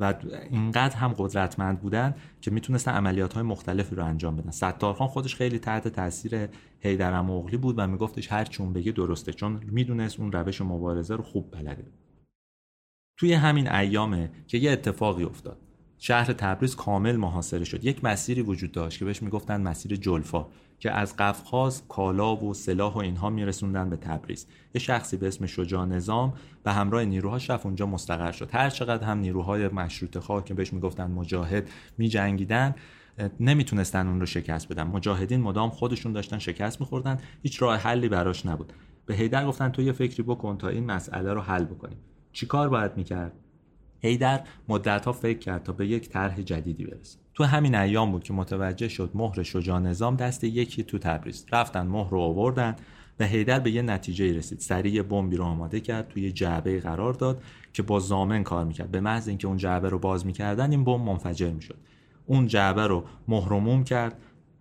و 0.00 0.14
اینقدر 0.50 0.96
هم 0.96 1.14
قدرتمند 1.18 1.80
بودن 1.80 2.14
که 2.40 2.50
می‌تونستن 2.50 2.92
عملیات 2.92 3.32
های 3.32 3.42
مختلفی 3.42 3.94
رو 3.94 4.04
انجام 4.04 4.36
بدن. 4.36 4.50
ستارخان 4.50 5.08
خودش 5.08 5.34
خیلی 5.34 5.58
تحت 5.58 5.88
تاثیر 5.88 6.48
حیدر 6.80 7.20
مغلی 7.20 7.56
بود 7.56 7.74
و 7.78 7.86
میگفتش 7.86 8.32
هر 8.32 8.44
چون 8.44 8.72
بگه 8.72 8.92
درسته 8.92 9.32
چون 9.32 9.60
می‌دونست 9.66 10.20
اون 10.20 10.32
روش 10.32 10.60
مبارزه 10.60 11.16
رو 11.16 11.22
خوب 11.22 11.50
بلده. 11.50 11.86
توی 13.18 13.32
همین 13.32 13.70
ایامه 13.70 14.30
که 14.46 14.58
یه 14.58 14.70
اتفاقی 14.70 15.24
افتاد 15.24 15.60
شهر 15.98 16.32
تبریز 16.32 16.76
کامل 16.76 17.16
محاصره 17.16 17.64
شد. 17.64 17.84
یک 17.84 18.04
مسیری 18.04 18.42
وجود 18.42 18.72
داشت 18.72 18.98
که 18.98 19.04
بهش 19.04 19.22
می‌گفتن 19.22 19.60
مسیر 19.60 19.96
جلفا. 19.96 20.46
که 20.78 20.90
از 20.90 21.16
قفقاز 21.16 21.88
کالا 21.88 22.36
و 22.36 22.54
سلاح 22.54 22.94
و 22.94 22.98
اینها 22.98 23.30
میرسوندن 23.30 23.90
به 23.90 23.96
تبریز. 23.96 24.46
یه 24.74 24.80
شخصی 24.80 25.16
به 25.16 25.28
اسم 25.28 25.46
شجاع 25.46 25.84
نظام 25.84 26.34
به 26.62 26.72
همراه 26.72 27.04
نیروهاش 27.04 27.50
رفت 27.50 27.66
اونجا 27.66 27.86
مستقر 27.86 28.32
شد. 28.32 28.48
هر 28.52 28.70
چقدر 28.70 29.06
هم 29.06 29.18
نیروهای 29.18 29.68
مشروط 29.68 30.18
خواه 30.18 30.44
که 30.44 30.54
بهش 30.54 30.72
می‌گفتن 30.72 31.10
مجاهد 31.10 31.70
میجنگیدن 31.98 32.74
نمی‌تونستن 33.40 34.06
اون 34.06 34.20
رو 34.20 34.26
شکست 34.26 34.68
بدن. 34.68 34.82
مجاهدین 34.82 35.40
مدام 35.40 35.70
خودشون 35.70 36.12
داشتن 36.12 36.38
شکست 36.38 36.80
میخوردن. 36.80 37.18
هیچ 37.42 37.62
راه 37.62 37.76
حلی 37.76 38.08
براش 38.08 38.46
نبود. 38.46 38.72
به 39.06 39.14
هیدر 39.14 39.46
گفتن 39.46 39.68
تو 39.68 39.82
یه 39.82 39.92
فکری 39.92 40.22
بکن 40.22 40.58
تا 40.58 40.68
این 40.68 40.86
مسئله 40.86 41.32
رو 41.32 41.40
حل 41.40 41.64
بکنیم. 41.64 41.98
چیکار 42.32 42.68
باید 42.68 42.96
می‌کرد؟ 42.96 43.32
هیدر 44.00 44.44
مدتها 44.68 45.12
فکر 45.12 45.38
کرد 45.38 45.62
تا 45.62 45.72
به 45.72 45.86
یک 45.86 46.08
طرح 46.08 46.42
جدیدی 46.42 46.84
برسه. 46.84 47.23
تو 47.34 47.44
همین 47.44 47.74
ایام 47.74 48.12
بود 48.12 48.24
که 48.24 48.32
متوجه 48.32 48.88
شد 48.88 49.10
مهر 49.14 49.42
شجاع 49.42 49.78
نظام 49.78 50.16
دست 50.16 50.44
یکی 50.44 50.82
تو 50.82 50.98
تبریز. 50.98 51.46
رفتن 51.52 51.86
مهر 51.86 52.10
رو 52.10 52.20
آوردن 52.20 52.76
و 53.20 53.24
هیدر 53.24 53.60
به 53.60 53.70
یه 53.70 53.82
نتیجه 53.82 54.32
رسید. 54.32 54.60
سریع 54.60 55.02
بمبی 55.02 55.36
رو 55.36 55.44
آماده 55.44 55.80
کرد 55.80 56.08
توی 56.08 56.32
جعبه 56.32 56.80
قرار 56.80 57.12
داد 57.12 57.42
که 57.72 57.82
با 57.82 58.00
زامن 58.00 58.42
کار 58.42 58.64
می‌کرد. 58.64 58.90
به 58.90 59.00
محض 59.00 59.28
اینکه 59.28 59.46
اون 59.46 59.56
جعبه 59.56 59.88
رو 59.88 59.98
باز 59.98 60.26
می‌کردن 60.26 60.70
این 60.70 60.84
بمب 60.84 61.00
منفجر 61.00 61.50
می‌شد. 61.50 61.76
اون 62.26 62.46
جعبه 62.46 62.86
رو 62.86 63.04
مهرموم 63.28 63.84
کرد 63.84 64.18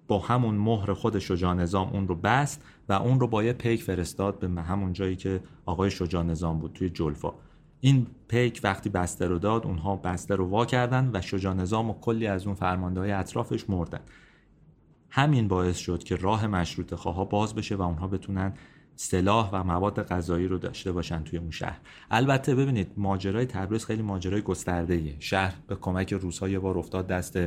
با 0.07 0.19
همون 0.19 0.55
مهر 0.55 0.93
خود 0.93 1.19
شجاع 1.19 1.53
نظام 1.53 1.89
اون 1.93 2.07
رو 2.07 2.15
بست 2.15 2.61
و 2.89 2.93
اون 2.93 3.19
رو 3.19 3.27
با 3.27 3.43
یه 3.43 3.53
پیک 3.53 3.83
فرستاد 3.83 4.39
به 4.39 4.61
همون 4.61 4.93
جایی 4.93 5.15
که 5.15 5.39
آقای 5.65 5.91
شجاع 5.91 6.23
نظام 6.23 6.59
بود 6.59 6.73
توی 6.73 6.89
جلفا. 6.89 7.33
این 7.85 8.07
پیک 8.27 8.61
وقتی 8.63 8.89
بسته 8.89 9.27
رو 9.27 9.39
داد 9.39 9.65
اونها 9.65 9.95
بسته 9.95 10.35
رو 10.35 10.45
وا 10.45 10.65
کردن 10.65 11.09
و 11.13 11.21
شجاع 11.21 11.53
نظام 11.53 11.89
و 11.89 11.93
کلی 11.93 12.27
از 12.27 12.45
اون 12.45 12.55
فرمانده 12.55 12.99
های 12.99 13.11
اطرافش 13.11 13.69
مردن 13.69 13.99
همین 15.09 15.47
باعث 15.47 15.77
شد 15.77 16.03
که 16.03 16.15
راه 16.15 16.47
مشروط 16.47 16.93
خواه 16.93 17.29
باز 17.29 17.55
بشه 17.55 17.75
و 17.75 17.81
اونها 17.81 18.07
بتونن 18.07 18.53
سلاح 18.95 19.49
و 19.53 19.63
مواد 19.63 20.07
غذایی 20.07 20.47
رو 20.47 20.57
داشته 20.57 20.91
باشن 20.91 21.23
توی 21.23 21.39
اون 21.39 21.51
شهر 21.51 21.79
البته 22.11 22.55
ببینید 22.55 22.91
ماجرای 22.97 23.45
تبریز 23.45 23.85
خیلی 23.85 24.01
ماجرای 24.01 24.41
گسترده 24.41 24.93
ایه. 24.93 25.15
شهر 25.19 25.55
به 25.67 25.75
کمک 25.75 26.13
روس‌ها 26.13 26.49
یه 26.49 26.59
بار 26.59 26.77
افتاد 26.77 27.07
دست 27.07 27.37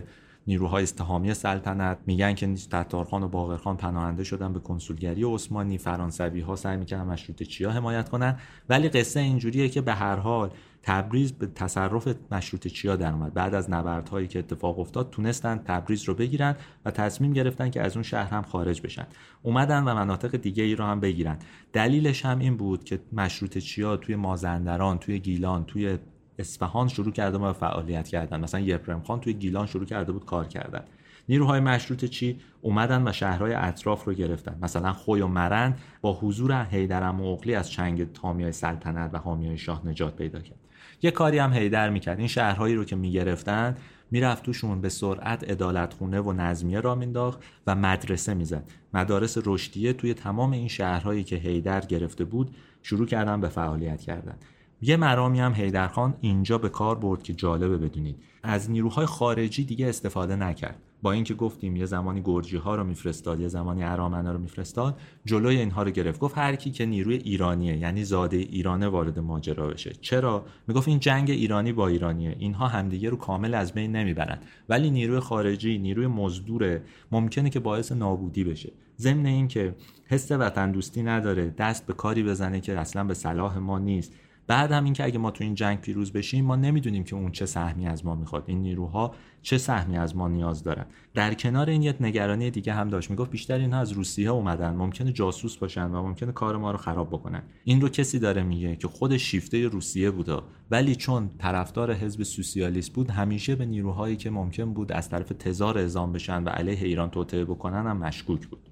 نیروهای 0.47 0.83
استهامی 0.83 1.35
سلطنت 1.35 1.99
میگن 2.07 2.35
که 2.35 2.47
تتارخان 2.47 3.23
و 3.23 3.29
باقرخان 3.29 3.77
پناهنده 3.77 4.25
شدن 4.25 4.53
به 4.53 4.61
کنسولگری 4.61 5.25
عثمانی 5.25 5.79
فرانسوی 5.79 6.41
ها 6.41 6.57
سعی 6.57 6.77
می‌کنن 6.77 7.03
مشروط 7.03 7.43
چیا 7.43 7.71
حمایت 7.71 8.09
کنن. 8.09 8.39
ولی 8.69 8.89
قصه 8.89 9.21
اینجوریه 9.21 9.69
که 9.69 9.81
به 9.81 9.95
هر 9.95 10.17
حال 10.17 10.51
تبریز 10.83 11.33
به 11.33 11.47
تصرف 11.47 12.09
مشروط 12.31 12.67
چیا 12.67 12.97
در 12.97 13.13
اومد. 13.13 13.35
بعد 13.35 13.55
از 13.55 13.71
نبردهایی 13.71 14.29
که 14.29 14.39
اتفاق 14.39 14.79
افتاد 14.79 15.11
تونستن 15.11 15.59
تبریز 15.59 16.05
رو 16.05 16.15
بگیرن 16.15 16.57
و 16.85 16.91
تصمیم 16.91 17.33
گرفتن 17.33 17.71
که 17.71 17.83
از 17.83 17.97
اون 17.97 18.03
شهر 18.03 18.31
هم 18.31 18.43
خارج 18.43 18.81
بشن. 18.81 19.07
اومدن 19.43 19.85
و 19.85 19.95
مناطق 19.95 20.37
دیگه 20.37 20.63
ای 20.63 20.75
رو 20.75 20.85
هم 20.85 21.01
بگیرن. 21.01 21.39
دلیلش 21.73 22.25
هم 22.25 22.39
این 22.39 22.57
بود 22.57 22.85
که 22.85 23.01
مشروط 23.13 23.59
چیا 23.59 23.97
توی 23.97 24.17
مازندران 24.17 24.99
توی 24.99 25.19
گیلان 25.19 25.65
توی 25.65 25.99
اصفهان 26.39 26.89
شروع 26.89 27.13
کرده 27.13 27.39
به 27.39 27.53
فعالیت 27.53 28.09
کردن. 28.09 28.41
مثلا 28.41 28.61
یپرم 28.61 29.03
خان 29.03 29.21
توی 29.21 29.33
گیلان 29.33 29.67
شروع 29.67 29.85
کرده 29.85 30.13
بود 30.13 30.25
کار 30.25 30.45
کردن. 30.45 30.85
نیروهای 31.29 31.61
مشروط 31.61 32.05
چی؟ 32.05 32.41
اومدن 32.61 33.09
و 33.09 33.13
شهرهای 33.13 33.55
اطراف 33.55 34.05
رو 34.05 34.13
گرفتن. 34.13 34.59
مثلا 34.63 34.93
خوی 34.93 35.21
و 35.21 35.27
مرند 35.27 35.79
با 36.01 36.13
حضور 36.13 36.65
حیدرم 36.65 37.21
اقلی 37.21 37.55
از 37.55 37.71
چنگ 37.71 38.13
تامیای 38.13 38.53
سلطنت 38.53 39.11
و 39.15 39.19
حامیای 39.19 39.59
شاه 39.59 39.87
نجات 39.87 40.17
پیدا 40.17 40.41
کرد. 40.41 40.59
یه 41.03 41.11
کاری 41.11 41.39
هم 41.39 41.51
حیدر 41.51 41.91
می‌کرد. 41.91 42.19
این 42.19 42.29
شهرهایی 42.29 42.75
رو 42.75 42.85
که 42.85 42.97
می‌گرفتن 42.97 43.77
می‌رفت 44.11 44.43
توشون 44.43 44.81
به 44.81 44.89
سرعت 44.89 45.45
ادالت 45.51 45.93
خونه 45.93 46.21
و 46.21 46.33
نظمیه 46.33 46.81
را 46.81 46.95
مینداخت 46.95 47.45
و 47.67 47.75
مدرسه 47.75 48.35
می‌زد. 48.35 48.71
مدارس 48.95 49.39
رشدیه 49.45 49.93
توی 49.93 50.15
تمام 50.15 50.53
این 50.53 50.69
شهرهایی 50.69 51.25
که 51.25 51.37
حیدر 51.37 51.81
گرفته 51.81 52.25
بود 52.25 52.57
شروع 52.83 53.07
کردن 53.07 53.41
به 53.41 53.49
فعالیت 53.49 54.01
کردن. 54.01 54.37
یه 54.83 54.97
مرامی 54.97 55.41
هم 55.41 55.53
حیدرخان 55.53 56.15
اینجا 56.21 56.59
به 56.59 56.69
کار 56.69 56.99
برد 56.99 57.23
که 57.23 57.35
جالبه 57.35 57.79
بدونید. 57.79 58.17
از 58.43 58.71
نیروهای 58.71 59.07
خارجی 59.07 59.65
دیگه 59.65 59.87
استفاده 59.89 60.37
نکرد. 60.37 60.83
با 61.03 61.13
اینکه 61.13 61.35
گفتیم 61.35 61.77
یه 61.77 61.87
زمانی 61.87 62.23
گرجی 62.25 62.57
ها 62.57 62.75
رو 62.75 62.85
میفرستاد 62.85 63.41
یه 63.41 63.49
زمانی 63.49 63.85
ارامنه 63.85 64.33
رو 64.33 64.39
میفرستاد 64.39 64.99
جلوی 65.25 65.57
اینها 65.57 65.83
رو 65.83 65.91
گرفت. 65.91 66.21
گفت 66.21 66.39
هر 66.39 66.57
کی 66.57 66.71
که 66.71 66.87
نیروی 66.87 67.17
ایرانیه 67.17 67.77
یعنی 67.77 68.05
زاده 68.05 68.37
ایرانه 68.37 68.89
وارد 68.89 69.19
ماجرا 69.19 69.67
بشه. 69.67 69.93
چرا؟ 70.01 70.47
می‌گفت 70.69 70.89
این 70.89 70.99
جنگ 70.99 71.31
ایرانی 71.31 71.73
با 71.73 71.89
ایرانیه. 71.89 72.37
اینها 72.39 72.69
همدیگه 72.69 73.11
رو 73.11 73.17
کامل 73.17 73.55
از 73.55 73.73
بین 73.73 73.97
نمی‌برن. 73.97 74.39
ولی 74.69 74.91
نیروی 74.91 75.21
خارجی 75.21 75.79
نیروی 75.79 76.07
مزدوره 76.07 76.83
ممکنه 77.13 77.51
که 77.51 77.61
باعث 77.61 77.93
نابودی 77.93 78.45
بشه. 78.45 78.73
ضمن 78.99 79.27
اینکه 79.27 79.75
حس 80.07 80.33
وطن 80.33 80.71
دوستی 80.73 81.03
نداره 81.03 81.55
دست 81.59 81.87
به 81.87 81.93
کاری 81.93 82.23
بزنه 82.23 82.61
که 82.61 82.79
اصلا 82.79 83.05
به 83.05 83.15
صلاح 83.15 83.59
ما 83.59 83.79
نیست. 83.79 84.13
بعد 84.47 84.73
هم 84.73 84.85
اینکه 84.85 85.05
اگه 85.05 85.19
ما 85.19 85.31
تو 85.31 85.45
این 85.45 85.55
جنگ 85.55 85.81
پیروز 85.81 86.13
بشیم 86.13 86.45
ما 86.45 86.57
نمی‌دونیم 86.57 87.05
که 87.05 87.17
اون 87.17 87.33
چه 87.33 87.47
سهمی 87.47 87.87
از 87.87 88.07
ما 88.07 88.15
می‌خواد. 88.15 88.45
این 88.47 88.63
نیروها 88.63 89.15
چه 89.43 89.59
سهمی 89.59 89.99
از 89.99 90.17
ما 90.17 90.29
نیاز 90.29 90.63
دارن. 90.63 90.87
در 91.15 91.35
کنار 91.35 91.71
این 91.71 91.83
یه 91.83 91.95
نگرانی 92.01 92.51
دیگه 92.51 92.73
هم 92.73 92.89
داشت. 92.89 93.11
می‌گفت 93.11 93.31
بیشتر 93.31 93.59
اینها 93.59 93.81
از 93.81 93.93
روسیه 93.93 94.31
اومدن. 94.31 94.75
ممکنه 94.75 95.13
جاسوس 95.13 95.57
باشن 95.57 95.91
و 95.91 96.03
ممکنه 96.03 96.33
کار 96.33 96.57
ما 96.57 96.71
رو 96.71 96.77
خراب 96.77 97.09
بکنن. 97.09 97.43
این 97.65 97.81
رو 97.81 97.89
کسی 97.89 98.19
داره 98.19 98.43
میگه 98.43 98.77
که 98.77 98.89
خود 98.89 99.17
شیفته 99.17 99.69
روسیه 99.69 100.11
بوده 100.11 100.37
ولی 100.71 100.97
چون 100.97 101.31
طرفدار 101.39 101.95
حزب 101.95 102.23
سوسیالیست 102.23 102.93
بود 102.93 103.11
همیشه 103.11 103.57
به 103.57 103.67
نیروهایی 103.67 104.17
که 104.17 104.31
ممکن 104.31 104.75
بود 104.75 104.93
از 104.93 105.09
طرف 105.09 105.29
تزار 105.29 105.79
اعزام 105.79 106.13
بشن 106.13 106.45
و 106.45 106.49
علیه 106.49 106.85
ایران 106.85 107.11
توطئه 107.11 107.45
بکنن 107.45 107.87
هم 107.87 107.97
مشکوک 107.97 108.47
بود. 108.47 108.66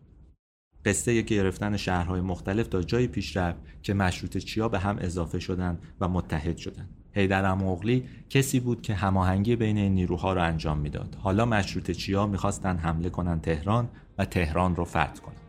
قصه 0.84 1.22
گرفتن 1.22 1.76
شهرهای 1.76 2.20
مختلف 2.20 2.66
تا 2.66 2.82
جایی 2.82 3.06
پیش 3.06 3.36
رفت 3.36 3.58
که 3.82 3.94
مشروط 3.94 4.36
چیا 4.36 4.68
به 4.68 4.78
هم 4.78 4.96
اضافه 5.00 5.38
شدند 5.38 5.78
و 6.00 6.08
متحد 6.08 6.56
شدند. 6.56 6.88
حیدر 7.12 7.44
اموغلی 7.44 8.04
کسی 8.30 8.60
بود 8.60 8.82
که 8.82 8.94
هماهنگی 8.94 9.56
بین 9.56 9.78
این 9.78 9.94
نیروها 9.94 10.32
را 10.32 10.44
انجام 10.44 10.78
می‌داد. 10.78 11.16
حالا 11.22 11.44
مشروط 11.44 11.90
چیا 11.90 12.26
می‌خواستند 12.26 12.80
حمله 12.80 13.10
کنند 13.10 13.40
تهران 13.40 13.88
و 14.18 14.24
تهران 14.24 14.76
رو 14.76 14.84
فتح 14.84 15.14
کنند. 15.14 15.40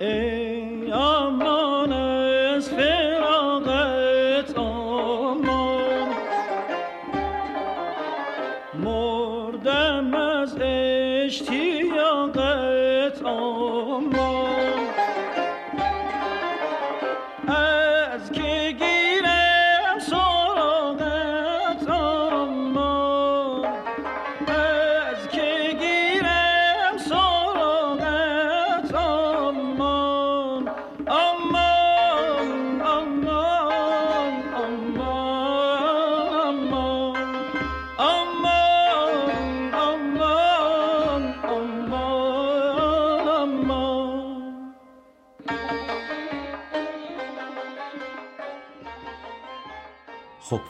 ای 0.00 0.92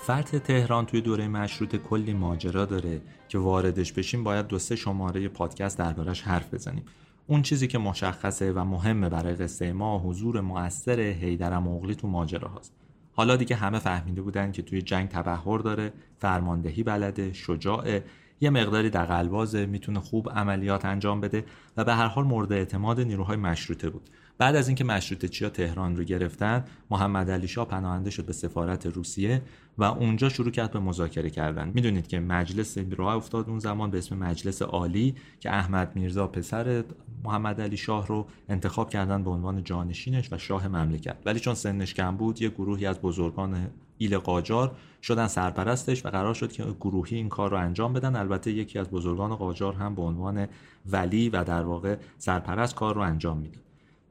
فتح 0.04 0.38
تهران 0.38 0.86
توی 0.86 1.00
دوره 1.00 1.28
مشروط 1.28 1.76
کلی 1.76 2.12
ماجرا 2.12 2.64
داره 2.64 3.00
که 3.28 3.38
واردش 3.38 3.92
بشیم 3.92 4.24
باید 4.24 4.46
دو 4.46 4.58
سه 4.58 4.76
شماره 4.76 5.28
پادکست 5.28 5.78
دربارش 5.78 6.22
حرف 6.22 6.54
بزنیم. 6.54 6.84
اون 7.26 7.42
چیزی 7.42 7.66
که 7.66 7.78
مشخصه 7.78 8.52
و 8.52 8.64
مهمه 8.64 9.08
برای 9.08 9.34
قصه 9.34 9.72
ما 9.72 9.98
حضور 9.98 10.40
مؤثر 10.40 11.00
حیدر 11.00 11.58
مغلی 11.58 11.94
تو 11.94 12.08
ماجرا 12.08 12.48
هاست. 12.48 12.72
حالا 13.12 13.36
دیگه 13.36 13.56
همه 13.56 13.78
فهمیده 13.78 14.22
بودن 14.22 14.52
که 14.52 14.62
توی 14.62 14.82
جنگ 14.82 15.08
تبهر 15.08 15.58
داره 15.58 15.92
فرماندهی 16.18 16.82
بلده 16.82 17.32
شجاعه 17.32 18.04
یه 18.40 18.50
مقداری 18.50 18.90
دقلبازه 18.90 19.66
می‌تونه 19.66 20.00
خوب 20.00 20.30
عملیات 20.30 20.84
انجام 20.84 21.20
بده 21.20 21.44
و 21.76 21.84
به 21.84 21.94
هر 21.94 22.06
حال 22.06 22.24
مورد 22.24 22.52
اعتماد 22.52 23.00
نیروهای 23.00 23.36
مشروطه 23.36 23.90
بود. 23.90 24.10
بعد 24.38 24.56
از 24.56 24.68
اینکه 24.68 24.84
مشروطه 24.84 25.28
چیا 25.28 25.48
تهران 25.48 25.96
رو 25.96 26.04
گرفتن 26.04 26.64
محمد 26.90 27.30
علی 27.30 27.48
شاه 27.48 27.68
پناهنده 27.68 28.10
شد 28.10 28.26
به 28.26 28.32
سفارت 28.32 28.86
روسیه 28.86 29.42
و 29.78 29.84
اونجا 29.84 30.28
شروع 30.28 30.50
کرد 30.50 30.70
به 30.70 30.78
مذاکره 30.78 31.30
کردن. 31.30 31.72
می‌دونید 31.74 32.06
که 32.06 32.20
مجلس 32.20 32.78
راه 32.96 33.16
افتاد 33.16 33.48
اون 33.48 33.58
زمان 33.58 33.90
به 33.90 33.98
اسم 33.98 34.16
مجلس 34.16 34.62
عالی 34.62 35.14
که 35.40 35.54
احمد 35.54 35.96
میرزا 35.96 36.26
پسر 36.26 36.84
محمد 37.24 37.60
علی 37.60 37.76
شاه 37.76 38.06
رو 38.06 38.26
انتخاب 38.48 38.90
کردن 38.90 39.22
به 39.22 39.30
عنوان 39.30 39.64
جانشینش 39.64 40.32
و 40.32 40.38
شاه 40.38 40.68
مملکت. 40.68 41.16
ولی 41.24 41.40
چون 41.40 41.54
سنش 41.54 41.94
کم 41.94 42.16
بود 42.16 42.42
یه 42.42 42.48
گروهی 42.48 42.86
از 42.86 43.00
بزرگان 43.00 43.70
ایل 43.98 44.18
قاجار 44.18 44.76
شدن 45.02 45.26
سرپرستش 45.26 46.06
و 46.06 46.08
قرار 46.08 46.34
شد 46.34 46.52
که 46.52 46.64
گروهی 46.80 47.16
این 47.16 47.28
کار 47.28 47.50
رو 47.50 47.56
انجام 47.56 47.92
بدن. 47.92 48.16
البته 48.16 48.52
یکی 48.52 48.78
از 48.78 48.90
بزرگان 48.90 49.34
قاجار 49.34 49.74
هم 49.74 49.94
به 49.94 50.02
عنوان 50.02 50.46
ولی 50.86 51.28
و 51.28 51.44
در 51.44 51.62
واقع 51.62 51.96
سرپرست 52.18 52.74
کار 52.74 52.94
رو 52.94 53.00
انجام 53.00 53.38
میده 53.38 53.63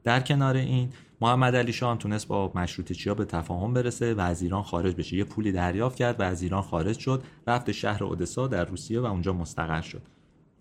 در 0.04 0.20
کنار 0.20 0.56
این 0.56 0.90
محمد 1.20 1.56
علی 1.56 1.72
شاه 1.72 1.98
تونست 1.98 2.28
با 2.28 2.52
مشروطه 2.54 2.94
چیا 2.94 3.14
به 3.14 3.24
تفاهم 3.24 3.74
برسه 3.74 4.14
و 4.14 4.20
از 4.20 4.42
ایران 4.42 4.62
خارج 4.62 4.94
بشه. 4.94 5.16
یه 5.16 5.24
پولی 5.24 5.52
دریافت 5.52 5.96
کرد 5.96 6.20
و 6.20 6.22
از 6.22 6.42
ایران 6.42 6.62
خارج 6.62 6.98
شد. 6.98 7.22
رفت 7.46 7.72
شهر 7.72 8.04
اودسا 8.04 8.46
در 8.46 8.64
روسیه 8.64 9.00
و 9.00 9.04
اونجا 9.04 9.32
مستقر 9.32 9.80
شد. 9.80 10.02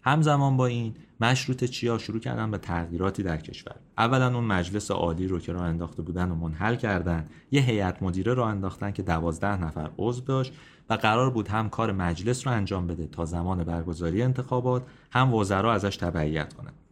همزمان 0.01 0.57
با 0.57 0.65
این 0.65 0.93
مشروط 1.21 1.63
چیا 1.63 1.97
شروع 1.97 2.19
کردن 2.19 2.51
به 2.51 2.57
تغییراتی 2.57 3.23
در 3.23 3.37
کشور. 3.37 3.75
اولا 3.97 4.35
اون 4.35 4.43
مجلس 4.43 4.91
عالی 4.91 5.27
رو 5.27 5.39
که 5.39 5.53
راه 5.53 5.63
انداخته 5.63 6.01
بودن 6.01 6.31
و 6.31 6.35
منحل 6.35 6.75
کردن. 6.75 7.27
یه 7.51 7.61
هیئت 7.61 8.03
مدیره 8.03 8.33
راه 8.33 8.49
انداختن 8.49 8.91
که 8.91 9.03
دوازده 9.03 9.63
نفر 9.63 9.89
عضو 9.97 10.21
داشت 10.21 10.53
و 10.89 10.93
قرار 10.93 11.29
بود 11.29 11.47
هم 11.47 11.69
کار 11.69 11.91
مجلس 11.91 12.47
رو 12.47 12.53
انجام 12.53 12.87
بده 12.87 13.07
تا 13.07 13.25
زمان 13.25 13.63
برگزاری 13.63 14.23
انتخابات 14.23 14.83
هم 15.11 15.33
وزرا 15.33 15.73
ازش 15.73 15.97
تبعیت 15.97 16.53
کنند 16.53 16.82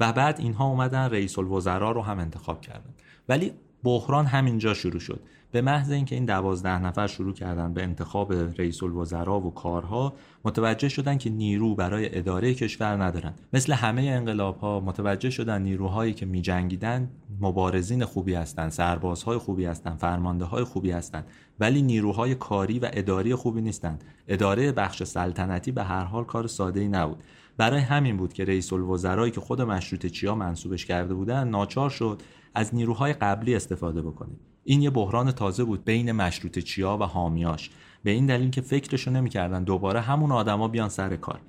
و 0.00 0.12
بعد 0.12 0.40
اینها 0.40 0.66
اومدن 0.66 1.10
رئیس 1.10 1.38
الوزراء 1.38 1.92
رو 1.92 2.02
هم 2.02 2.18
انتخاب 2.18 2.60
کردن. 2.60 2.94
ولی 3.28 3.52
بحران 3.84 4.26
همینجا 4.26 4.74
شروع 4.74 5.00
شد. 5.00 5.20
به 5.52 5.60
محض 5.60 5.90
اینکه 5.90 6.14
این 6.14 6.24
دوازده 6.24 6.78
نفر 6.78 7.06
شروع 7.06 7.34
کردن 7.34 7.74
به 7.74 7.82
انتخاب 7.82 8.32
رئیس 8.32 8.82
الوزراء 8.82 9.38
و 9.38 9.50
کارها 9.50 10.12
متوجه 10.44 10.88
شدن 10.88 11.18
که 11.18 11.30
نیرو 11.30 11.74
برای 11.74 12.18
اداره 12.18 12.54
کشور 12.54 13.04
ندارن. 13.04 13.34
مثل 13.52 13.72
همه 13.72 14.02
انقلاب 14.02 14.58
ها 14.58 14.80
متوجه 14.80 15.30
شدن 15.30 15.62
نیروهایی 15.62 16.12
که 16.12 16.26
میجنگیدن 16.26 17.10
مبارزین 17.40 18.04
خوبی 18.04 18.34
هستند 18.34 18.70
سربازهای 18.70 19.38
خوبی 19.38 19.64
هستند 19.64 19.98
فرمانده 19.98 20.44
های 20.44 20.64
خوبی 20.64 20.90
هستند 20.90 21.24
ولی 21.60 21.82
نیروهای 21.82 22.34
کاری 22.34 22.78
و 22.78 22.90
اداری 22.92 23.34
خوبی 23.34 23.60
نیستند 23.60 24.04
اداره 24.28 24.72
بخش 24.72 25.02
سلطنتی 25.02 25.72
به 25.72 25.84
هر 25.84 26.04
حال 26.04 26.24
کار 26.24 26.46
ساده 26.46 26.80
ای 26.80 26.88
نبود. 26.88 27.22
برای 27.60 27.80
همین 27.80 28.16
بود 28.16 28.32
که 28.32 28.44
رئیس 28.44 28.72
الوزرایی 28.72 29.32
که 29.32 29.40
خود 29.40 29.62
مشروط 29.62 30.06
چیا 30.06 30.34
منصوبش 30.34 30.86
کرده 30.86 31.14
بودن 31.14 31.48
ناچار 31.48 31.90
شد 31.90 32.22
از 32.54 32.74
نیروهای 32.74 33.12
قبلی 33.12 33.54
استفاده 33.54 34.02
بکنه. 34.02 34.30
این 34.64 34.82
یه 34.82 34.90
بحران 34.90 35.32
تازه 35.32 35.64
بود 35.64 35.84
بین 35.84 36.12
مشروط 36.12 36.58
چیا 36.58 36.98
و 37.00 37.02
حامیاش. 37.02 37.70
به 38.02 38.10
این 38.10 38.26
دلیل 38.26 38.50
که 38.50 38.60
فکرشو 38.60 39.10
نمی‌کردن 39.10 39.64
دوباره 39.64 40.00
همون 40.00 40.32
آدما 40.32 40.68
بیان 40.68 40.88
سر 40.88 41.16
کار. 41.16 41.40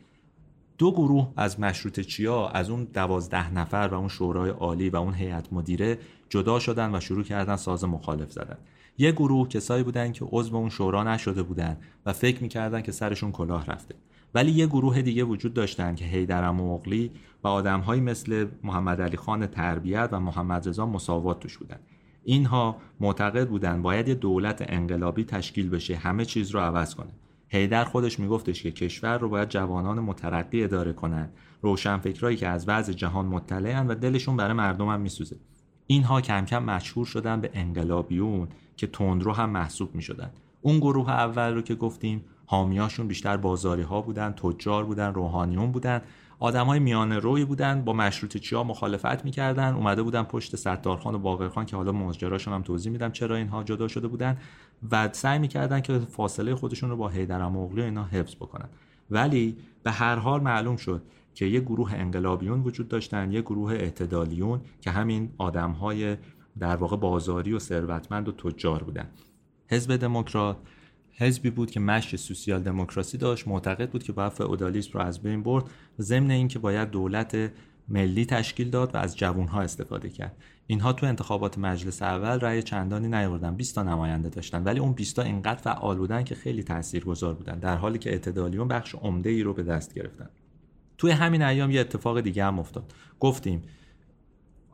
دو 0.78 0.92
گروه 0.92 1.32
از 1.38 1.60
مشروط 1.60 2.00
چیا 2.00 2.48
از 2.48 2.70
اون 2.70 2.84
دوازده 2.84 3.54
نفر 3.54 3.90
و 3.92 3.96
اون 3.96 4.08
شورای 4.08 4.50
عالی 4.50 4.90
و 4.90 4.96
اون 4.96 5.14
هیئت 5.14 5.54
مدیره 5.54 5.98
جدا 6.30 6.60
شدن 6.60 6.96
و 6.96 7.00
شروع 7.00 7.24
کردن 7.24 7.56
ساز 7.56 7.84
مخالف 7.84 8.32
زدن. 8.32 8.58
یه 8.98 9.12
گروه 9.12 9.48
کسایی 9.48 9.84
بودن 9.84 10.12
که 10.12 10.26
عضو 10.32 10.56
اون 10.56 10.70
شورا 10.70 11.04
نشده 11.04 11.44
بودن 11.44 11.78
و 12.06 12.14
فکر 12.14 12.42
می‌کردن 12.42 12.82
که 12.82 12.92
سرشون 12.92 13.32
کلاه 13.32 13.66
رفته. 13.66 13.96
ولی 14.34 14.52
یه 14.52 14.68
گروه 14.68 15.02
دیگه 15.02 15.24
وجود 15.24 15.54
داشتن 15.54 15.96
که 15.96 16.06
حیدر 16.06 16.52
مغلی 16.52 17.12
و 17.44 17.48
آدمهایی 17.48 18.02
مثل 18.02 18.48
محمد 18.64 19.02
علی 19.02 19.18
خان 19.18 19.48
تربیت 19.48 20.10
و 20.12 20.20
محمد 20.20 20.70
رضا 20.70 20.86
مساوات 20.86 21.40
توش 21.40 21.58
بودن. 21.58 21.80
اینها 22.24 22.76
معتقد 23.00 23.50
بودن 23.50 23.82
باید 23.82 24.08
یه 24.08 24.16
دولت 24.16 24.66
انقلابی 24.68 25.24
تشکیل 25.24 25.70
بشه 25.70 25.96
همه 25.96 26.26
چیز 26.26 26.52
رو 26.52 26.60
عوض 26.60 26.96
کنه. 26.96 27.12
حیدر 27.50 27.84
خودش 27.84 28.20
میگفتش 28.20 28.64
که 28.64 28.72
کشور 28.72 29.18
رو 29.18 29.30
باید 29.30 29.50
جوانان 29.50 30.00
مترقی 30.00 30.64
اداره 30.64 30.94
کنن. 30.94 31.30
روشنفکرایی 31.62 32.38
که 32.38 32.48
از 32.48 32.70
وضع 32.70 32.94
جهان 32.94 33.26
مطلعن 33.26 33.88
و 33.88 33.96
دلشون 33.96 34.38
برای 34.38 34.54
مردم 34.54 34.88
هم 34.88 35.02
میسوزه. 35.02 35.36
اینها 35.88 36.22
کم 36.22 36.46
کم 36.46 36.64
مشهور 36.64 37.06
شدن 37.06 37.42
به 37.42 37.50
انقلابیون 37.54 38.48
که 38.78 38.88
تندرو 38.88 39.34
هم 39.34 39.50
محسوب 39.50 39.96
می‌شدن. 39.96 40.32
اون 40.62 40.80
گروه 40.80 41.10
اول 41.10 41.54
رو 41.54 41.62
که 41.62 41.76
گفتیم 41.76 42.24
حامیاشون 42.52 43.08
بیشتر 43.08 43.38
بازاری 43.38 43.82
ها 43.82 44.02
بودن 44.02 44.32
تجار 44.32 44.86
بودن 44.86 45.14
روحانیون 45.14 45.72
بودن. 45.72 46.02
آدم 46.40 46.66
های 46.66 46.80
میان 46.80 47.12
روی 47.12 47.46
بودن 47.46 47.82
با 47.82 47.94
مشروط 47.94 48.38
چیا 48.38 48.64
مخالفت 48.64 49.26
می‌کردن. 49.26 49.74
اومده 49.74 50.04
بودن 50.04 50.24
پشت 50.24 50.56
ستارخان 50.56 51.16
و 51.16 51.20
باقرخان 51.20 51.66
که 51.66 51.76
حالا 51.76 51.92
ماجراشون 51.92 52.54
هم 52.54 52.62
توضیح 52.62 52.92
میدم 52.92 53.12
چرا 53.12 53.36
اینها 53.36 53.64
جدا 53.64 53.88
شده 53.88 54.08
بودن 54.08 54.38
و 54.92 55.10
سعی 55.12 55.40
می‌کردن 55.40 55.82
که 55.82 56.00
فاصله 56.00 56.56
خودشون 56.56 56.90
رو 56.90 56.98
با 56.98 57.10
حیدر 57.10 57.48
مغلی 57.48 57.82
و 57.82 57.84
اینا 57.84 58.04
حفظ 58.04 58.36
بکنن. 58.36 58.70
ولی 59.12 59.58
به 59.84 59.92
هر 59.92 60.16
حال 60.16 60.42
معلوم 60.42 60.76
شد 60.76 61.02
که 61.34 61.46
یه 61.46 61.60
گروه 61.60 61.94
انقلابیون 61.94 62.62
وجود 62.62 62.88
داشتن 62.88 63.32
یه 63.32 63.42
گروه 63.42 63.72
اعتدالیون 63.72 64.62
که 64.82 64.92
همین 64.92 65.30
آدم 65.38 65.72
های 65.72 66.18
در 66.60 66.76
واقع 66.76 66.98
بازاری 66.98 67.54
و 67.54 67.60
ثروتمند 67.60 68.28
و 68.28 68.32
تجار 68.32 68.84
بودن. 68.84 69.10
حزب 69.68 69.96
دموکرات 69.96 70.58
حزبی 71.22 71.50
بود 71.50 71.72
که 71.72 71.80
مشی 71.80 72.18
سوسیال 72.18 72.64
دموکراسی 72.64 73.18
داشت 73.18 73.48
معتقد 73.48 73.90
بود 73.90 74.04
که 74.04 74.12
باید 74.12 74.32
فئودالیسم 74.32 74.92
رو 74.94 75.02
از 75.02 75.22
بین 75.22 75.44
برد 75.44 75.64
ضمن 76.00 76.32
اینکه 76.32 76.60
باید 76.60 76.90
دولت 76.90 77.52
ملی 77.90 78.26
تشکیل 78.26 78.70
داد 78.70 78.96
و 78.96 78.98
از 78.98 79.18
جوانها 79.18 79.62
استفاده 79.62 80.10
کرد. 80.10 80.36
اینها 80.68 80.94
تو 80.94 81.06
انتخابات 81.06 81.58
مجلس 81.58 82.02
اول 82.02 82.40
رأی 82.40 82.64
چندانی 82.64 83.08
نیاوردن 83.08 83.56
20 83.56 83.76
تا 83.76 83.84
نماینده 83.84 84.30
داشتن 84.30 84.64
ولی 84.64 84.80
اون 84.80 84.94
20 84.94 85.16
تا 85.16 85.22
اینقدر 85.22 85.62
فعال 85.62 85.98
بودن 85.98 86.24
که 86.24 86.36
خیلی 86.36 86.64
تاثیرگذار 86.64 87.34
بودن 87.34 87.60
در 87.60 87.76
حالی 87.76 88.00
که 88.00 88.10
اعتدالیون 88.10 88.68
بخش 88.68 88.96
عمده 88.96 89.30
ای 89.30 89.44
رو 89.44 89.54
به 89.54 89.64
دست 89.64 89.94
گرفتن. 89.94 90.30
توی 90.98 91.12
همین 91.12 91.42
ایام 91.42 91.72
یه 91.72 91.82
اتفاق 91.82 92.22
دیگه 92.22 92.46
هم 92.46 92.60
افتاد. 92.60 92.94
گفتیم 93.20 93.62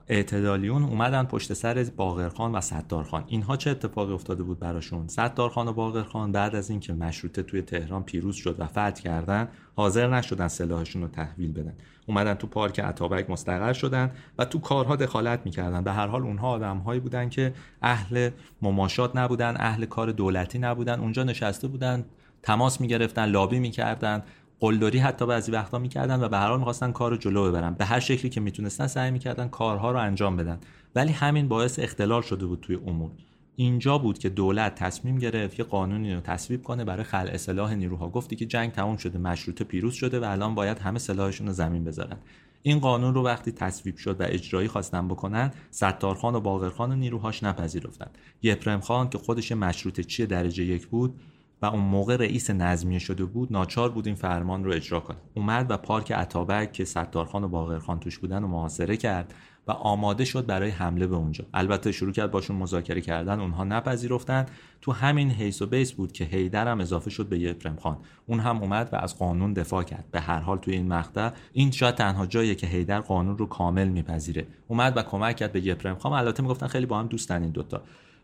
اعتدالیون 0.10 0.84
اومدن 0.84 1.24
پشت 1.24 1.54
سر 1.54 1.88
باقرخان 1.96 2.52
و 2.56 2.62
ستارخان 2.62 3.24
اینها 3.28 3.58
چه 3.58 3.70
اتفاقی 3.70 4.14
افتاده 4.14 4.44
بود 4.44 4.60
براشون؟ 4.60 5.08
ستارخان 5.08 5.68
و 5.68 5.74
باقرخان 5.74 6.32
بعد 6.32 6.56
از 6.56 6.70
اینکه 6.70 6.94
مشروطه 6.94 7.44
توی 7.44 7.62
تهران 7.62 8.04
پیروز 8.04 8.36
شد 8.36 8.56
و 8.60 8.68
فتح 8.68 8.92
کردن 8.92 9.48
حاضر 9.76 10.16
نشدن 10.16 10.48
سلاحشون 10.48 11.02
رو 11.02 11.08
تحویل 11.08 11.52
بدن. 11.52 11.74
اومدن 12.06 12.34
تو 12.34 12.48
پارک 12.48 12.80
عطابک 12.80 13.30
مستقر 13.30 13.74
شدن 13.74 14.12
و 14.38 14.46
تو 14.46 14.60
کارها 14.60 14.96
دخالت 14.96 15.42
می‌کردن. 15.46 15.84
به 15.84 15.92
هر 15.92 16.08
حال 16.08 16.22
اونها 16.22 16.50
آدمهایی 16.50 17.00
بودن 17.00 17.30
که 17.30 17.54
اهل 17.82 18.30
مماشات 18.62 19.16
نبودن 19.16 19.56
اهل 19.60 19.86
کار 19.86 20.12
دولتی 20.12 20.60
نبودن. 20.60 21.00
اونجا 21.00 21.24
نشسته 21.24 21.68
بودن 21.68 22.06
تماس 22.44 22.82
می‌گرفتن 22.82 23.26
لابی 23.26 23.60
می‌کردن. 23.60 24.24
قلدری 24.60 25.00
حتی 25.00 25.26
بعضی 25.26 25.52
وقتا 25.52 25.80
می‌کردن 25.80 26.24
و 26.24 26.30
به 26.30 26.38
هر 26.38 26.48
حال 26.48 26.58
می‌خواستن 26.60 26.92
کار 26.92 27.12
رو 27.12 27.18
جلو 27.18 27.44
ببرن. 27.44 27.74
به 27.74 27.86
هر 27.86 28.00
شکلی 28.00 28.30
که 28.30 28.40
می‌تونستن 28.40 28.88
سعی 28.88 29.12
می‌کردن 29.12 29.48
کارها 29.48 29.92
رو 29.92 30.00
انجام 30.00 30.36
بدن. 30.36 30.60
ولی 30.96 31.12
همین 31.12 31.48
باعث 31.48 31.80
اختلال 31.80 32.22
شده 32.22 32.46
بود 32.46 32.60
توی 32.60 32.76
امور. 32.76 33.12
اینجا 33.56 33.98
بود 33.98 34.18
که 34.18 34.30
دولت 34.30 34.76
تصمیم 34.76 35.18
گرفت 35.18 35.60
یه 35.60 35.66
قانونی 35.66 36.14
رو 36.14 36.22
تصویب 36.22 36.64
کنه 36.64 36.84
برای 36.84 37.04
خلع 37.04 37.38
سلاح 37.38 37.74
نیروها. 37.74 38.10
گفتی 38.10 38.36
که 38.36 38.46
جنگ 38.46 38.72
تموم 38.72 38.98
شده 38.98 39.20
مشروطه 39.20 39.64
پیروز 39.64 39.94
شده 39.94 40.20
و 40.20 40.24
الان 40.24 40.56
باید 40.56 40.80
همه 40.80 41.00
سلاحشون 41.00 41.48
رو 41.48 41.54
زمین 41.54 41.84
بذارن. 41.84 42.18
این 42.64 42.80
قانون 42.80 43.14
رو 43.14 43.24
وقتی 43.24 43.52
تصویب 43.52 43.98
شد 43.98 44.22
و 44.22 44.24
اجرایی 44.28 44.68
خواستن 44.68 45.08
بکنن 45.08 45.52
ستارخان 45.72 46.36
و 46.36 46.40
باقرخان 46.40 46.92
و 46.92 46.96
نیروهاش 46.96 47.44
نپذیرفتن 47.44 48.08
یپرم 48.44 48.80
خان 48.80 49.10
که 49.10 49.18
خودش 49.18 49.52
مشروطه 49.52 50.04
چی 50.04 50.26
درجه 50.26 50.64
یک 50.64 50.88
بود 50.88 51.20
و 51.62 51.66
اون 51.66 51.84
موقع 51.84 52.16
رئیس 52.18 52.50
نظمیه 52.50 53.00
شده 53.00 53.26
بود 53.26 53.52
ناچار 53.52 53.92
بود 53.92 54.08
این 54.08 54.16
فرمان 54.16 54.64
رو 54.64 54.72
اجرا 54.72 55.00
کنه. 55.00 55.18
اومد 55.34 55.66
و 55.72 55.78
پارک 55.78 56.12
عطابک 56.12 56.74
که 56.74 56.86
ستارخان 56.86 57.44
و 57.44 57.48
باقرخان 57.48 58.00
توش 58.00 58.18
بودن 58.18 58.44
و 58.44 58.48
محاصره 58.48 58.98
کرد 58.98 59.34
و 59.68 59.72
آماده 59.72 60.26
شد 60.26 60.46
برای 60.46 60.70
حمله 60.70 61.08
به 61.08 61.16
اونجا. 61.16 61.46
البته 61.54 61.92
شروع 61.92 62.12
کرد 62.12 62.32
باشون 62.32 62.56
مذاکره 62.56 63.02
کردن 63.02 63.40
اونها 63.40 63.64
نپذیرفتن. 63.64 64.46
تو 64.82 64.92
همین 64.92 65.32
حیث 65.32 65.62
و 65.62 65.66
بیس 65.66 65.94
بود 65.94 66.12
که 66.12 66.24
هیدر 66.24 66.68
هم 66.68 66.80
اضافه 66.80 67.10
شد 67.10 67.30
به 67.30 67.40
یپرم 67.40 67.76
خان. 67.76 67.98
اون 68.26 68.40
هم 68.40 68.58
اومد 68.58 68.90
و 68.94 68.96
از 68.96 69.20
قانون 69.20 69.54
دفاع 69.54 69.84
کرد. 69.84 70.06
به 70.12 70.20
هر 70.20 70.40
حال 70.40 70.58
توی 70.58 70.74
این 70.74 70.88
مقطع 70.88 71.30
این 71.54 71.72
شاید 71.72 71.96
تنها 71.96 72.26
جاییه 72.26 72.56
که 72.56 72.68
هیدر 72.68 73.00
قانون 73.00 73.38
رو 73.38 73.46
کامل 73.46 73.88
میپذیره. 73.88 74.48
اومد 74.68 74.98
و 74.98 75.04
کمک 75.04 75.36
کرد 75.36 75.52
به 75.52 75.66
یپرم 75.66 75.98
خان. 75.98 76.14
البته 76.14 76.44
می‌گفتن 76.44 76.68
خیلی 76.68 76.86
با 76.86 77.00
هم 77.00 77.08
دوستن 77.08 77.42
این 77.42 77.52
دوتا. 77.52 77.82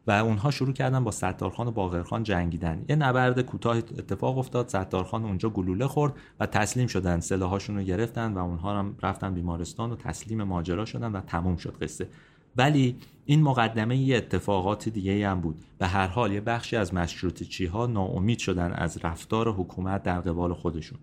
و 0.08 0.12
اونها 0.12 0.52
شروع 0.52 0.74
کردن 0.74 1.04
با 1.04 1.12
ستارخان 1.12 1.68
و 1.68 1.72
باقرخان 1.72 2.24
جنگیدن. 2.24 2.86
یه 2.90 2.96
نبرد 2.96 3.42
کوتاه 3.42 3.78
اتفاق 3.78 4.38
افتاد 4.38 4.68
ستارخان 4.68 5.26
اونجا 5.26 5.50
گلوله 5.50 5.88
خورد 5.88 6.14
و 6.40 6.46
تسلیم 6.46 6.88
شدن. 6.88 7.20
سلاحاشون 7.20 7.78
رو 7.78 7.84
گرفتن 7.84 8.34
و 8.34 8.38
اونها 8.38 8.80
هم 8.80 8.96
رفتن 9.02 9.34
بیمارستان 9.34 9.92
و 9.92 9.96
تسلیم 9.96 10.44
ماجرا 10.44 10.86
شدن 10.86 11.12
و 11.12 11.22
تموم 11.22 11.58
شد 11.58 11.78
قصه. 11.82 12.08
ولی 12.58 12.96
این 13.26 13.42
مقدمه 13.42 13.98
یه 13.98 14.18
اتفاقات 14.18 14.90
دیگه 14.90 15.30
هم 15.30 15.42
بود. 15.42 15.64
به 15.78 15.88
هر 15.88 16.08
حال 16.08 16.32
یه 16.32 16.42
بخشی 16.42 16.76
از 16.76 16.94
مشروط 16.94 17.44
چی 17.44 17.66
ها 17.66 17.86
ناامید 17.88 18.40
شدن 18.40 18.72
از 18.72 19.06
رفتار 19.06 19.54
حکومت 19.54 20.04
در 20.04 20.20
قبال 20.20 20.54
خودشون. 20.54 21.00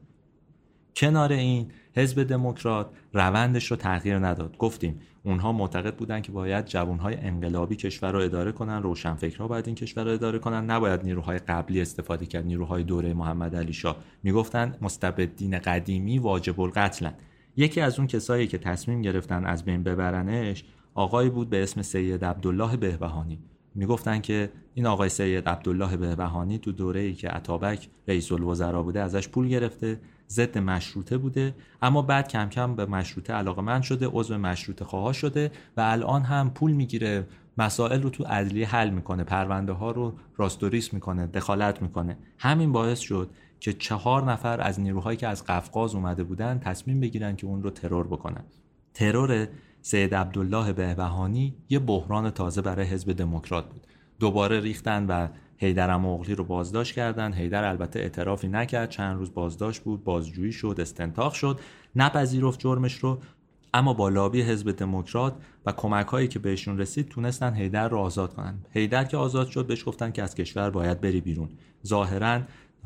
کنار 0.96 1.32
این 1.32 1.70
حزب 1.94 2.22
دموکرات 2.22 2.90
روندش 3.12 3.70
رو 3.70 3.76
تغییر 3.76 4.18
نداد. 4.18 4.56
گفتیم 4.56 5.00
اونها 5.24 5.52
معتقد 5.52 5.96
بودن 5.96 6.20
که 6.20 6.32
باید 6.32 6.66
جوانهای 6.66 7.14
انقلابی 7.14 7.76
کشور 7.76 8.12
رو 8.12 8.18
اداره 8.18 8.52
کنن 8.52 8.82
روشنفکرها 8.82 9.48
باید 9.48 9.66
این 9.66 9.74
کشور 9.74 10.04
رو 10.04 10.10
اداره 10.10 10.38
کنن. 10.38 10.64
نباید 10.70 11.04
نیروهای 11.04 11.38
قبلی 11.38 11.80
استفاده 11.80 12.26
کرد. 12.26 12.46
نیروهای 12.46 12.82
دوره 12.82 13.14
محمد 13.14 13.56
علی 13.56 13.72
شاه 13.72 13.96
می‌گفتن 14.22 14.74
مستبدین 14.82 15.58
قدیمی 15.58 16.18
واجب 16.18 16.60
القتلن 16.60 17.14
یکی 17.56 17.80
از 17.80 17.98
اون 17.98 18.06
کسایی 18.06 18.46
که 18.46 18.58
تصمیم 18.58 19.02
گرفتن 19.02 19.44
از 19.44 19.64
بین 19.64 19.82
ببرنش 19.82 20.64
آقایی 20.94 21.30
بود 21.30 21.50
به 21.50 21.62
اسم 21.62 21.82
سید 21.82 22.24
عبدالله 22.24 22.76
بهبهانی. 22.76 23.38
می‌گفتن 23.74 24.20
که 24.20 24.50
این 24.74 24.86
آقای 24.86 25.08
سید 25.08 25.48
عبدالله 25.48 25.96
بهبهانی 25.96 26.58
تو 26.58 26.72
دوره 26.72 27.00
ای 27.00 27.14
که 27.14 27.28
عطابک 27.28 27.88
رئیس 28.08 28.32
الوزراء 28.32 28.82
بوده 28.82 29.00
ازش 29.00 29.28
پول 29.28 29.48
گرفته. 29.48 30.00
ضد 30.30 30.58
مشروطه 30.58 31.18
بوده 31.18 31.54
اما 31.82 32.02
بعد 32.02 32.28
کم 32.28 32.48
کم 32.48 32.74
به 32.76 32.86
مشروطه 32.86 33.32
علاقه 33.32 33.62
من 33.62 33.80
شده 33.80 34.06
عضو 34.06 34.38
مشروطه 34.38 34.84
خواه 34.84 35.12
شده 35.12 35.50
و 35.76 35.80
الان 35.80 36.22
هم 36.22 36.50
پول 36.50 36.72
می‌گیره 36.72 37.26
مسائل 37.58 38.02
رو 38.02 38.10
تو 38.10 38.24
عدلیه 38.24 38.68
حل 38.68 38.90
می‌کنه 38.90 39.24
پرونده 39.24 39.72
ها 39.72 39.90
رو 39.90 40.14
راستوریس 40.36 40.94
می‌کنه 40.94 41.26
دخالت 41.26 41.82
می‌کنه. 41.82 42.16
همین 42.38 42.72
باعث 42.72 42.98
شد 42.98 43.30
که 43.60 43.72
چهار 43.72 44.32
نفر 44.32 44.60
از 44.60 44.80
نیروهایی 44.80 45.16
که 45.16 45.28
از 45.28 45.44
قفقاز 45.44 45.94
اومده 45.94 46.24
بودن 46.24 46.58
تصمیم 46.58 47.00
بگیرن 47.00 47.36
که 47.36 47.46
اون 47.46 47.62
رو 47.62 47.70
ترور 47.70 48.06
بکنن. 48.06 48.44
ترور 48.94 49.48
سید 49.82 50.14
عبدالله 50.14 50.72
بهبهانی 50.72 51.54
یه 51.68 51.78
بحران 51.78 52.30
تازه 52.30 52.62
برای 52.62 52.86
حزب 52.86 53.12
دموکرات 53.12 53.68
بود. 53.68 53.86
دوباره 54.18 54.60
ریختن 54.60 55.06
و 55.06 55.28
هیدر 55.60 55.96
مغلی 55.96 56.34
رو 56.34 56.44
بازداشت 56.44 56.94
کردن. 56.94 57.32
هیدر 57.32 57.64
البته 57.64 58.00
اعترافی 58.00 58.48
نکرد. 58.48 58.88
چند 58.90 59.16
روز 59.16 59.34
بازداشت 59.34 59.82
بود 59.82 60.04
بازجویی 60.04 60.52
شد 60.52 60.76
استنتاق 60.78 61.32
شد 61.32 61.60
نپذیرفت 61.96 62.60
جرمش 62.60 62.94
رو. 62.94 63.18
اما 63.74 63.94
با 63.94 64.08
لابی 64.08 64.42
حزب 64.42 64.70
دموکرات 64.70 65.34
و 65.66 65.72
کمک 65.72 66.06
هایی 66.06 66.28
که 66.28 66.38
بهشون 66.38 66.78
رسید 66.78 67.08
تونستن 67.08 67.54
هیدر 67.54 67.88
رو 67.88 67.98
آزاد 67.98 68.34
کنن. 68.34 68.54
هیدر 68.70 69.04
که 69.04 69.16
آزاد 69.16 69.48
شد 69.48 69.66
بهش 69.66 69.88
گفتن 69.88 70.10
که 70.12 70.22
از 70.22 70.34
کشور 70.34 70.70
باید 70.70 71.00
بری 71.00 71.20
بیرون. 71.20 71.48
ظاهرا 71.86 72.40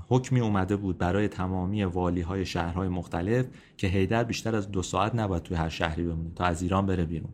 حکمی 0.09 0.41
اومده 0.41 0.77
بود 0.77 0.99
برای 0.99 1.29
تمامی 1.29 1.85
والی 1.85 2.21
های 2.21 2.47
شهرهای 2.47 2.89
مختلف 2.89 3.47
که 3.77 3.87
هیدر 3.87 4.25
بیشتر 4.25 4.57
از 4.57 4.71
دو 4.71 4.83
ساعت 4.83 5.15
نباید 5.15 5.43
توی 5.43 5.57
هر 5.57 5.69
شهری 5.69 6.05
بمونه 6.05 6.31
تا 6.35 6.45
از 6.45 6.63
ایران 6.63 6.87
بره 6.87 7.05
بیرون. 7.05 7.31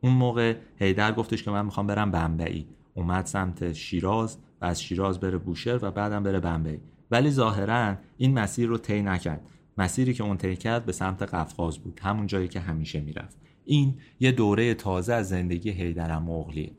اون 0.00 0.12
موقع 0.12 0.56
هیدر 0.76 1.12
گفتش 1.12 1.42
که 1.42 1.50
من 1.50 1.64
می‌خوام 1.64 1.86
برم 1.86 2.10
بمبئی. 2.10 2.66
اومد 2.94 3.26
سمت 3.26 3.72
شیراز 3.72 4.38
از 4.64 4.82
شیراز 4.82 5.20
بره 5.20 5.38
بوشهر 5.38 5.84
و 5.84 5.90
بعدم 5.90 6.22
بره 6.22 6.40
بمبئی. 6.40 6.80
ولی 7.10 7.30
ظاهرا 7.30 7.96
این 8.16 8.38
مسیر 8.38 8.68
رو 8.68 8.78
طی 8.78 9.02
نکرد. 9.02 9.40
مسیری 9.78 10.14
که 10.14 10.24
اون 10.24 10.36
طی 10.36 10.56
کرد 10.56 10.86
به 10.86 10.92
سمت 10.92 11.22
قفقاز 11.22 11.78
بود 11.78 12.00
همون 12.02 12.26
جایی 12.26 12.48
که 12.48 12.60
همیشه 12.60 13.00
می‌رفت. 13.00 13.36
این 13.64 13.94
یه 14.20 14.32
دوره 14.32 14.74
تازه 14.74 15.12
از 15.12 15.28
زندگی 15.28 15.70
حیدر 15.70 16.18
مغلیه 16.18 16.72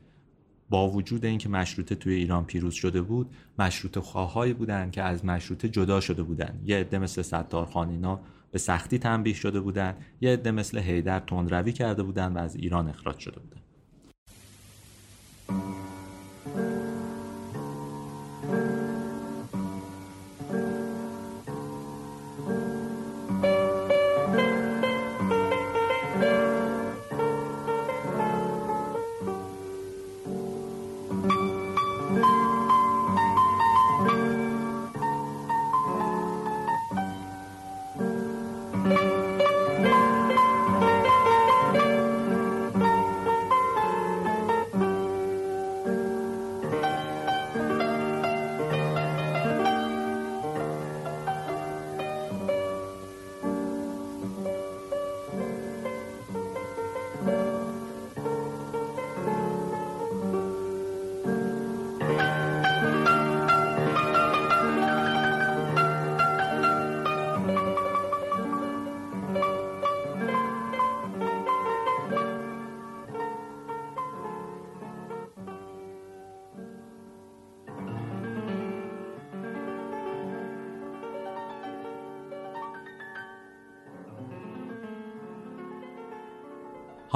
با 0.70 0.90
وجود 0.90 1.24
اینکه 1.24 1.48
مشروطه 1.48 1.94
توی 1.94 2.14
ایران 2.14 2.44
پیروز 2.44 2.74
شده 2.74 3.02
بود 3.02 3.30
مشروطه 3.58 4.00
خواهایی 4.00 4.52
بودن 4.52 4.90
که 4.90 5.02
از 5.02 5.24
مشروطه 5.24 5.68
جدا 5.68 6.00
شده 6.00 6.22
بودن. 6.22 6.60
یه 6.64 6.76
عده 6.76 6.98
مثل 6.98 7.22
ستارخان 7.22 7.90
اینا 7.90 8.20
به 8.52 8.58
سختی 8.58 8.98
تنبیه 8.98 9.34
شده 9.34 9.60
بودن. 9.60 9.94
یه 10.20 10.30
عده 10.30 10.50
مثل 10.50 10.78
حیدر 10.78 11.20
تندروی 11.20 11.72
کرده 11.72 12.02
بودن 12.02 12.32
و 12.32 12.38
از 12.38 12.56
ایران 12.56 12.88
اخراج 12.88 13.18
شده 13.18 13.40
بودن. 13.40 13.60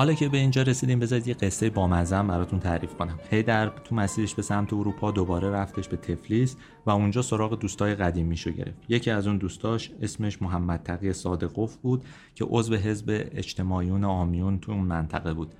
حالا 0.00 0.12
که 0.12 0.28
به 0.28 0.38
اینجا 0.38 0.62
رسیدیم 0.62 0.98
بذارید 0.98 1.28
یه 1.28 1.34
قصه 1.34 1.70
بامزم 1.70 2.26
براتون 2.26 2.58
تعریف 2.58 2.94
کنم. 2.94 3.18
هیدر 3.30 3.68
تو 3.84 3.94
مسیرش 3.94 4.34
به 4.34 4.42
سمت 4.42 4.72
اروپا 4.72 5.10
دوباره 5.10 5.50
رفتش 5.50 5.88
به 5.88 5.96
تفلیس 5.96 6.56
و 6.86 6.90
اونجا 6.90 7.22
سراغ 7.22 7.58
دوستای 7.58 7.94
قدیمیشو 7.94 8.50
گرفت. 8.50 8.78
یکی 8.88 9.10
از 9.10 9.26
اون 9.26 9.36
دوستاش 9.36 9.90
اسمش 10.02 10.42
محمد 10.42 10.82
تقی 10.82 11.12
صادقوف 11.12 11.76
بود 11.76 12.04
که 12.34 12.44
عضو 12.44 12.76
حزب 12.76 13.28
اجتماعیون 13.32 14.04
آمیون 14.04 14.58
تو 14.58 14.72
اون 14.72 14.84
منطقه 14.84 15.34
بود. 15.34 15.54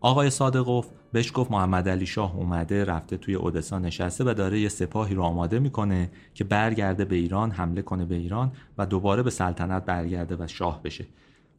آقای 0.00 0.30
صادقوف 0.30 0.86
بهش 1.12 1.32
گفت 1.34 1.50
محمد 1.50 1.88
علی 1.88 2.06
شاه 2.06 2.36
اومده 2.36 2.84
رفته 2.84 3.16
توی 3.16 3.34
اودسا 3.34 3.78
نشسته 3.78 4.24
و 4.24 4.34
داره 4.34 4.60
یه 4.60 4.68
سپاهی 4.68 5.14
رو 5.14 5.22
آماده 5.22 5.58
می‌کنه 5.58 6.10
که 6.34 6.44
برگرده 6.44 7.04
به 7.04 7.16
ایران 7.16 7.50
حمله 7.50 7.82
کنه 7.82 8.04
به 8.04 8.14
ایران 8.14 8.52
و 8.78 8.86
دوباره 8.86 9.22
به 9.22 9.30
سلطنت 9.30 9.84
برگرده 9.84 10.36
و 10.36 10.46
شاه 10.46 10.82
بشه. 10.82 11.06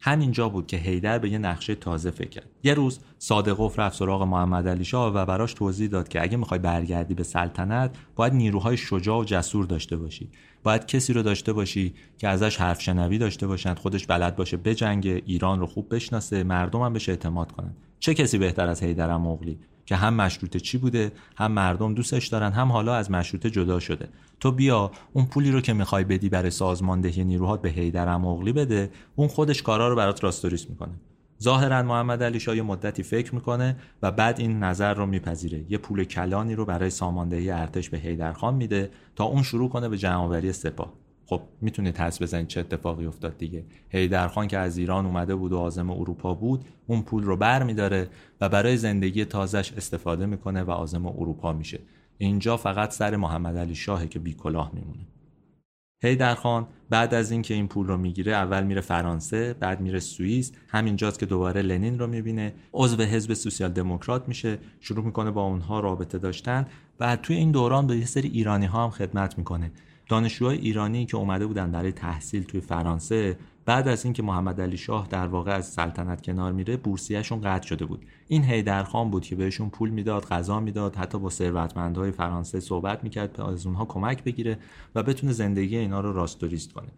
همینجا 0.00 0.48
بود 0.48 0.66
که 0.66 0.76
هیدر 0.76 1.18
به 1.18 1.30
یه 1.30 1.38
نقشه 1.38 1.74
تازه 1.74 2.10
فکر 2.10 2.28
کرد. 2.28 2.46
یه 2.62 2.74
روز 2.74 3.00
صادقوف 3.18 3.78
رفت 3.78 3.98
سراغ 3.98 4.22
محمد 4.22 4.68
علی 4.68 4.84
شاه 4.84 5.14
و 5.14 5.24
براش 5.24 5.54
توضیح 5.54 5.88
داد 5.88 6.08
که 6.08 6.22
اگه 6.22 6.36
می‌خوای 6.36 6.60
برگردی 6.60 7.14
به 7.14 7.22
سلطنت 7.22 7.96
باید 8.16 8.32
نیروهای 8.32 8.76
شجاع 8.76 9.20
و 9.20 9.24
جسور 9.24 9.64
داشته 9.64 9.96
باشی. 9.96 10.30
باید 10.62 10.86
کسی 10.86 11.12
رو 11.12 11.22
داشته 11.22 11.52
باشی 11.52 11.94
که 12.18 12.28
ازش 12.28 12.56
حرف 12.56 12.82
شنوی 12.82 13.18
داشته 13.18 13.46
باشند 13.46 13.78
خودش 13.78 14.06
بلد 14.06 14.36
باشه 14.36 14.56
بجنگه 14.56 15.22
ایران 15.26 15.60
رو 15.60 15.66
خوب 15.66 15.94
بشناسه 15.94 16.44
مردم 16.44 16.80
هم 16.80 16.92
بهش 16.92 17.08
اعتماد 17.08 17.52
کنن. 17.52 17.74
چه 18.00 18.14
کسی 18.14 18.38
بهتر 18.38 18.68
از 18.68 18.82
هیدر 18.82 19.16
مغلی 19.16 19.58
که 19.86 19.96
هم 19.96 20.14
مشروطه 20.14 20.60
چی 20.60 20.78
بوده 20.78 21.12
هم 21.36 21.52
مردم 21.52 21.94
دوستش 21.94 22.26
دارن 22.26 22.52
هم 22.52 22.72
حالا 22.72 22.94
از 22.94 23.10
مشروطه 23.10 23.50
جدا 23.50 23.80
شده. 23.80 24.08
تو 24.40 24.52
بیا 24.52 24.90
اون 25.12 25.26
پولی 25.26 25.50
رو 25.50 25.60
که 25.60 25.72
می‌خوای 25.72 26.04
بدی 26.04 26.28
برای 26.28 26.50
سازماندهی 26.50 27.24
نیروهات 27.24 27.62
به 27.62 27.68
هیدر 27.68 28.16
مغلی 28.16 28.52
بده 28.52 28.90
اون 29.16 29.28
خودش 29.28 29.62
کارا 29.62 29.88
رو 29.88 29.96
برات 29.96 30.24
راستوریس 30.24 30.70
می‌کنه. 30.70 30.92
ظاهرا 31.42 31.82
محمد 31.82 32.22
علی 32.22 32.40
شاه 32.40 32.54
مدتی 32.54 33.02
فکر 33.02 33.34
می‌کنه 33.34 33.76
و 34.02 34.12
بعد 34.12 34.40
این 34.40 34.58
نظر 34.58 34.94
رو 34.94 35.06
میپذیره. 35.06 35.64
یه 35.68 35.78
پول 35.78 36.04
کلانی 36.04 36.54
رو 36.54 36.64
برای 36.64 36.90
ساماندهی 36.90 37.50
ارتش 37.50 37.90
به 37.90 37.98
هیدرخان 37.98 38.54
میده 38.54 38.90
تا 39.16 39.24
اون 39.24 39.42
شروع 39.42 39.68
کنه 39.68 39.88
به 39.88 39.98
جمعآوری 39.98 40.52
سپاه. 40.52 40.92
خب 41.26 41.42
می‌تونید 41.60 41.98
حس 41.98 42.22
بزنید 42.22 42.46
چه 42.46 42.60
اتفاقی 42.60 43.06
افتاد 43.06 43.38
دیگه. 43.38 43.64
هیدرخان 43.88 44.48
که 44.48 44.58
از 44.58 44.78
ایران 44.78 45.06
اومده 45.06 45.34
بود 45.34 45.52
و 45.52 45.56
عازم 45.56 45.90
اروپا 45.90 46.34
بود 46.34 46.64
اون 46.86 47.02
پول 47.02 47.24
رو 47.24 47.36
بر 47.36 47.62
میداره 47.62 48.08
و 48.40 48.48
برای 48.48 48.76
زندگی 48.76 49.24
تازش 49.24 49.72
استفاده 49.72 50.26
می‌کنه 50.26 50.62
و 50.62 50.70
عازم 50.70 51.06
اروپا 51.06 51.52
میشه. 51.52 51.78
اینجا 52.18 52.56
فقط 52.56 52.90
سر 52.90 53.16
محمد 53.16 53.56
علی 53.56 53.74
شاهه 53.74 54.06
که 54.06 54.18
بی 54.18 54.34
کلاه 54.34 54.70
میمونه 54.74 55.06
هیدرخان 56.02 56.66
بعد 56.90 57.14
از 57.14 57.30
اینکه 57.30 57.54
این 57.54 57.68
پول 57.68 57.86
رو 57.86 57.96
می‌گیره 57.96 58.32
اول 58.32 58.64
میره 58.64 58.80
فرانسه 58.80 59.54
بعد 59.54 59.80
میره 59.80 60.00
سوئیس 60.00 60.52
همینجاست 60.68 61.18
که 61.18 61.26
دوباره 61.26 61.62
لنین 61.62 61.98
رو 61.98 62.06
می‌بینه 62.06 62.54
عضو 62.72 63.02
حزب 63.02 63.34
سوسیال 63.34 63.72
دموکرات 63.72 64.28
میشه 64.28 64.58
شروع 64.80 65.04
می‌کنه 65.04 65.30
با 65.30 65.42
اونها 65.42 65.80
رابطه 65.80 66.18
داشتن. 66.18 66.66
و 67.00 67.16
توی 67.16 67.36
این 67.36 67.50
دوران 67.50 67.86
به 67.86 67.96
یه 67.96 68.04
سری 68.04 68.28
ایرانی 68.28 68.66
ها 68.66 68.84
هم 68.84 68.90
خدمت 68.90 69.38
می‌کنه. 69.38 69.70
دانشجوهای 70.08 70.58
ایرانی 70.58 71.06
که 71.06 71.16
اومده 71.16 71.46
بودن 71.46 71.70
برای 71.70 71.92
تحصیل 71.92 72.42
توی 72.42 72.60
فرانسه 72.60 73.38
بعد 73.64 73.88
از 73.88 74.04
اینکه 74.04 74.22
محمد 74.22 74.60
علی 74.60 74.76
شاه 74.76 75.06
در 75.10 75.26
واقع 75.26 75.52
از 75.52 75.66
سلطنت 75.66 76.22
کنار 76.22 76.52
میره 76.52 76.76
بورسیهشون 76.76 77.40
قطع 77.40 77.66
شده 77.66 77.84
بود. 77.84 78.06
این 78.28 78.44
هیدرخان 78.44 79.10
بود 79.10 79.22
که 79.22 79.36
بهشون 79.36 79.70
پول 79.70 79.90
می‌داد 79.90 80.24
غذا 80.24 80.60
می‌داد 80.60 80.96
حتی 80.96 81.18
با 81.18 81.30
ثروتمندهای 81.30 82.10
فرانسه 82.10 82.60
صحبت 82.60 83.04
می‌کرد 83.04 83.32
تا 83.32 83.48
از 83.48 83.66
اونها 83.66 83.84
کمک 83.84 84.24
بگیره 84.24 84.58
و 84.94 85.02
بتونه 85.02 85.32
زندگی 85.32 85.76
اینا 85.76 86.00
رو 86.00 86.12
راستوریست 86.12 86.72
کنه. 86.72 86.88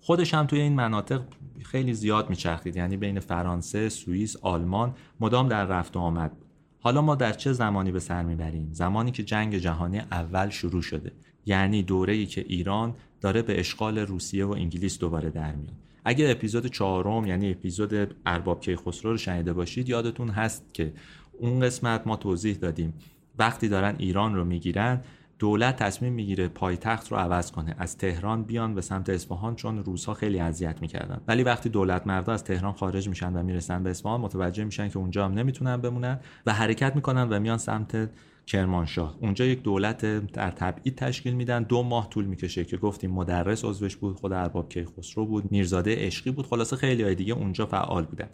خودش 0.00 0.34
هم 0.34 0.46
توی 0.46 0.60
این 0.60 0.72
مناطق 0.72 1.22
خیلی 1.62 1.94
زیاد 1.94 2.30
میچرخید 2.30 2.76
یعنی 2.76 2.96
بین 2.96 3.20
فرانسه، 3.20 3.88
سوئیس، 3.88 4.36
آلمان 4.36 4.94
مدام 5.20 5.48
در 5.48 5.64
رفت 5.64 5.96
و 5.96 6.00
آمد 6.00 6.32
حالا 6.80 7.02
ما 7.02 7.14
در 7.14 7.32
چه 7.32 7.52
زمانی 7.52 7.92
به 7.92 8.00
سر 8.00 8.22
می‌بریم؟ 8.22 8.68
زمانی 8.72 9.10
که 9.10 9.22
جنگ 9.22 9.56
جهانی 9.56 9.98
اول 9.98 10.48
شروع 10.48 10.82
شده. 10.82 11.12
یعنی 11.50 11.82
دوره 11.82 12.12
ای 12.12 12.26
که 12.26 12.44
ایران 12.48 12.94
داره 13.20 13.42
به 13.42 13.60
اشغال 13.60 13.98
روسیه 13.98 14.44
و 14.44 14.50
انگلیس 14.50 14.98
دوباره 14.98 15.30
در 15.30 15.54
میاد. 15.54 15.74
اگر 16.04 16.30
اپیزود 16.30 16.66
چهارم 16.66 17.26
یعنی 17.26 17.50
اپیزود 17.50 18.14
ارباب 18.26 18.60
کیخسرو 18.60 19.10
رو 19.10 19.16
شنیده 19.16 19.52
باشید 19.52 19.88
یادتون 19.88 20.28
هست 20.28 20.74
که 20.74 20.92
اون 21.38 21.60
قسمت 21.60 22.06
ما 22.06 22.16
توضیح 22.16 22.56
دادیم. 22.56 22.94
وقتی 23.38 23.68
دارن 23.68 23.94
ایران 23.98 24.34
رو 24.34 24.44
می‌گیرن 24.44 25.00
دولت 25.38 25.76
تصمیم 25.76 26.12
می‌گیره 26.12 26.48
پایتخت 26.48 27.12
رو 27.12 27.16
عوض 27.16 27.50
کنه 27.50 27.74
از 27.78 27.98
تهران 27.98 28.44
بیان 28.44 28.74
به 28.74 28.80
سمت 28.80 29.08
اصفهان 29.08 29.54
چون 29.54 29.84
روزها 29.84 30.14
خیلی 30.14 30.38
اذیت 30.38 30.82
می‌کردن. 30.82 31.20
ولی 31.28 31.42
وقتی 31.42 31.68
دولت 31.68 32.06
مردا 32.06 32.32
از 32.32 32.44
تهران 32.44 32.72
خارج 32.72 33.08
میشن 33.08 33.32
و 33.32 33.42
می‌رسن 33.42 33.82
به 33.82 33.90
اصفهان 33.90 34.20
متوجه 34.20 34.64
میشن 34.64 34.88
که 34.88 34.98
اونجا 34.98 35.24
هم 35.24 35.32
نمی‌تونن 35.32 35.76
بمونن 35.76 36.20
و 36.46 36.52
حرکت 36.52 36.96
می‌کنن 36.96 37.28
و 37.28 37.40
میان 37.40 37.58
سمت 37.58 38.10
کرمانشاه. 38.50 39.16
اونجا 39.20 39.44
یک 39.44 39.62
دولت 39.62 40.06
در 40.32 40.50
تبعید 40.50 40.94
تشکیل 40.94 41.34
میدن. 41.34 41.62
دو 41.62 41.82
ماه 41.82 42.10
طول 42.10 42.24
می‌کشه 42.24 42.64
که 42.64 42.76
گفتیم 42.76 43.10
مدرس 43.10 43.64
عضوش 43.64 43.96
بود 43.96 44.16
خود 44.16 44.32
ارباب 44.32 44.68
کیخسرو 44.68 45.26
بود 45.26 45.52
میرزاده 45.52 46.06
عشقی 46.06 46.30
بود. 46.30 46.46
خلاصه 46.46 46.76
خیلی 46.76 47.02
های 47.02 47.14
دیگه 47.14 47.34
اونجا 47.34 47.66
فعال 47.66 48.04
بودن. 48.04 48.28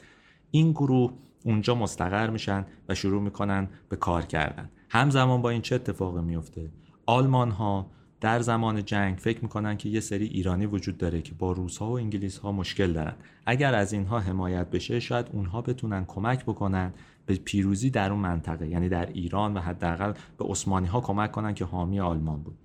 این 0.51 0.73
گروه 0.73 1.13
اونجا 1.45 1.75
مستقر 1.75 2.31
میشن 2.31 2.67
و 2.89 2.95
شروع 2.95 3.23
می‌کنن 3.23 3.69
به 3.89 3.97
کار 3.97 4.23
کردن. 4.23 4.71
همزمان 4.89 5.43
با 5.43 5.51
این 5.51 5.63
چه 5.63 5.75
اتفاقی 5.75 6.23
میفته؟ 6.23 6.71
آلمان 7.07 7.51
ها 7.51 7.91
در 8.21 8.41
زمان 8.41 8.85
جنگ 8.85 9.17
فکر 9.17 9.43
می‌کنن 9.43 9.77
که 9.77 9.89
یه 9.89 10.01
سری 10.01 10.27
ایرانی 10.27 10.67
وجود 10.67 10.99
داره 10.99 11.23
که 11.23 11.35
با 11.35 11.53
روس 11.53 11.79
ها 11.79 11.91
و 11.91 11.99
انگلیس 11.99 12.39
ها 12.39 12.53
مشکل 12.53 12.93
دارن. 12.93 13.15
اگر 13.47 13.75
از 13.75 13.93
اینها 13.93 14.21
حمایت 14.21 14.71
بشه 14.71 15.01
شاید 15.01 15.27
اونها 15.33 15.63
بتونن 15.63 16.05
کمک 16.05 16.45
بکنن 16.45 16.93
به 17.27 17.35
پیروزی 17.35 17.91
در 17.91 18.11
اون 18.11 18.21
منطقه 18.21 18.69
یعنی 18.69 18.89
در 18.89 19.07
ایران 19.07 19.55
و 19.55 19.61
حداقل 19.61 20.13
به 20.39 20.45
عثمانی 20.45 20.87
ها 20.87 21.01
کمک 21.01 21.33
کنن 21.33 21.55
که 21.55 21.65
حامی 21.65 22.01
آلمان 22.01 22.43
بود. 22.43 22.57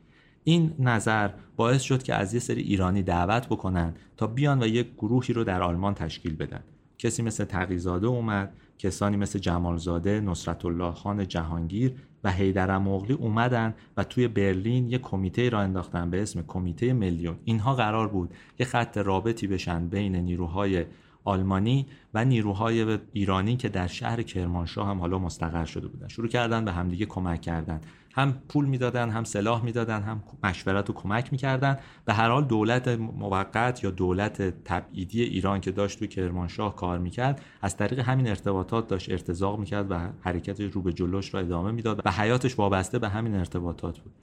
این 0.44 0.74
نظر 0.80 1.30
باعث 1.56 1.82
شد 1.82 2.04
که 2.04 2.16
از 2.16 2.34
یه 2.34 2.40
سری 2.40 2.62
ایرانی 2.62 3.04
دعوت 3.04 3.48
بکنن 3.48 3.94
تا 4.18 4.28
بیان 4.28 4.64
و 4.64 4.68
یک 4.68 4.94
گروهی 4.98 5.34
رو 5.34 5.44
در 5.44 5.62
آلمان 5.62 5.94
تشکیل 5.94 6.36
بدن. 6.36 6.64
کسی 6.98 7.24
مثل 7.24 7.46
تقیزاده 7.46 8.08
اومد 8.08 8.54
کسانی 8.78 9.18
مثل 9.18 9.40
جمالزاده 9.40 10.20
نصرت 10.20 10.66
الله 10.66 10.92
خان 10.92 11.28
جهانگیر 11.28 11.94
و 12.24 12.32
حیدر 12.32 12.78
مغلی 12.78 13.14
اومدن 13.14 13.74
و 13.98 14.04
توی 14.04 14.28
برلین 14.28 14.90
یه 14.90 14.98
کمیته 14.98 15.50
را 15.50 15.60
انداختن 15.60 16.10
به 16.10 16.22
اسم 16.22 16.44
کمیته 16.48 16.94
میلیون 16.94 17.36
اینها 17.46 17.76
قرار 17.76 18.08
بود 18.08 18.34
یه 18.60 18.66
خط 18.66 18.98
رابطی 18.98 19.48
بشن 19.48 19.88
بین 19.88 20.16
نیروهای 20.16 20.86
آلمانی 21.24 21.88
و 22.14 22.26
نیروهای 22.26 23.00
ایرانی 23.14 23.58
که 23.58 23.70
در 23.70 23.88
شهر 23.88 24.22
کرمانشاه 24.22 24.88
هم 24.88 25.00
حالا 25.00 25.20
مستقر 25.20 25.66
شده 25.66 25.88
بودن. 25.88 26.08
شروع 26.08 26.28
کردن 26.28 26.66
به 26.66 26.72
همدیگه 26.72 27.06
کمک 27.06 27.42
کردن. 27.42 27.82
هم 28.14 28.34
پول 28.50 28.66
می‌دادن 28.66 29.10
هم 29.10 29.24
سلاح 29.24 29.64
می‌دادن 29.64 30.02
هم 30.02 30.24
مشورت 30.44 30.90
و 30.90 30.94
کمک 30.94 31.32
می‌کردن. 31.32 31.78
به 32.06 32.14
هر 32.14 32.30
حال 32.30 32.46
دولت 32.46 32.88
موقت 32.88 33.84
یا 33.84 33.92
دولت 33.92 34.64
تبعیدی 34.64 35.24
ایران 35.24 35.62
که 35.62 35.72
داشت 35.72 36.00
توی 36.00 36.08
کرمانشاه 36.08 36.76
کار 36.76 37.00
می‌کرد 37.00 37.42
از 37.62 37.78
طریق 37.78 38.00
همین 38.00 38.28
ارتباطات 38.28 38.88
داشت 38.88 39.12
ارتزاق 39.12 39.60
می‌کرد 39.60 39.92
و 39.92 40.00
حرکت 40.22 40.62
رو 40.62 40.82
به 40.82 40.94
جلوش 40.94 41.34
را 41.34 41.40
ادامه 41.40 41.72
می‌داد 41.72 42.02
و 42.06 42.12
حیاتش 42.12 42.60
وابسته 42.60 43.00
به 43.00 43.10
همین 43.10 43.36
ارتباطات 43.36 44.00
بود. 44.00 44.14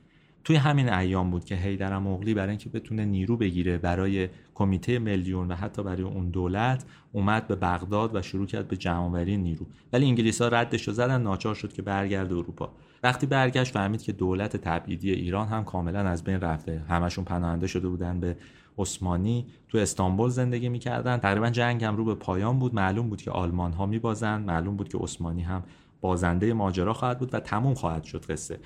توی 0.45 0.57
همین 0.57 0.89
ایام 0.93 1.30
بود 1.30 1.45
که 1.45 1.55
هیدر 1.55 1.99
مغلی 1.99 2.34
برای 2.34 2.49
اینکه 2.49 2.68
بتونه 2.68 3.05
نیرو 3.05 3.36
بگیره 3.36 3.78
برای 3.78 4.28
کمیته 4.55 4.99
میلیون 4.99 5.49
و 5.49 5.55
حتی 5.55 5.82
برای 5.82 6.03
اون 6.03 6.30
دولت 6.30 6.84
اومد 7.12 7.47
به 7.47 7.55
بغداد 7.55 8.16
و 8.16 8.22
شروع 8.22 8.47
کرد 8.47 8.68
به 8.68 8.76
جمعآوری 8.76 9.36
نیرو. 9.36 9.66
ولی 9.93 10.07
انگلیس 10.07 10.43
ها 10.43 10.49
ردش 10.49 10.89
رو 10.89 10.95
زدن 10.95 11.22
ناچار 11.22 11.55
شد 11.55 11.72
که 11.72 11.82
برگرده 11.82 12.34
اروپا. 12.34 12.72
وقتی 13.03 13.26
برگشت 13.26 13.72
فهمید 13.72 14.03
که 14.03 14.12
دولت 14.12 14.57
تبعیدی 14.57 15.12
ایران 15.12 15.49
هم 15.49 15.64
کاملا 15.64 16.01
از 16.01 16.24
بین 16.24 16.41
رفته. 16.41 16.82
همشون 16.89 17.24
پناهنده 17.24 17.66
شده 17.66 17.89
بودن 17.89 18.20
به 18.20 18.36
عثمانی. 18.78 19.47
تو 19.68 19.78
استانبول 19.78 20.30
زندگی 20.30 20.68
می‌کردن. 20.68 21.16
تقریبا 21.16 21.51
جنگ 21.51 21.84
هم 21.84 21.97
رو 21.97 22.05
به 22.05 22.14
پایان 22.14 22.59
بود. 22.59 22.74
معلوم 22.74 23.09
بود 23.09 23.22
که 23.22 23.30
آلمان 23.30 23.72
ها 23.72 23.86
میبازن. 23.86 24.43
معلوم 24.43 24.76
بود 24.76 24.89
که 24.89 24.99
عثمانی 24.99 25.43
هم 25.43 25.62
بازنده 26.01 26.53
ماجرا 26.53 26.93
خواهد 26.93 27.18
بود 27.18 27.34
و 27.34 27.41
تموم 27.41 27.74
خواهد 27.74 28.05
شد 28.05 28.24
قصه. 28.24 28.59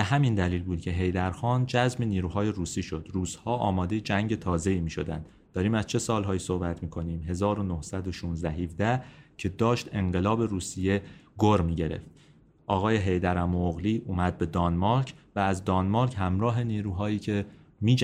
به 0.00 0.04
همین 0.04 0.34
دلیل 0.34 0.62
بود 0.62 0.80
که 0.80 0.90
هیدرخان 0.90 1.66
جذب 1.66 2.02
نیروهای 2.02 2.48
روسی 2.48 2.82
شد. 2.82 3.08
روسها 3.12 3.56
آماده 3.56 4.00
جنگ 4.00 4.34
تازه‌ای 4.38 4.80
می‌شدند. 4.80 5.28
داریم 5.52 5.74
از 5.74 5.86
چه 5.86 5.98
سالهایی 5.98 6.38
صحبت 6.38 6.82
می‌کنیم؟ 6.82 7.22
1916 7.22 8.50
17 8.50 9.02
که 9.36 9.48
داشت 9.48 9.88
انقلاب 9.92 10.42
روسیه 10.42 11.02
گر 11.38 11.60
می‌گرفت. 11.60 12.06
آقای 12.66 12.96
هیدر 12.96 13.44
مغلی 13.44 14.02
اومد 14.06 14.38
به 14.38 14.46
دانمارک 14.46 15.14
و 15.36 15.40
از 15.40 15.64
دانمارک 15.64 16.14
همراه 16.18 16.64
نیروهایی 16.64 17.18
که 17.18 17.46
می 17.80 17.96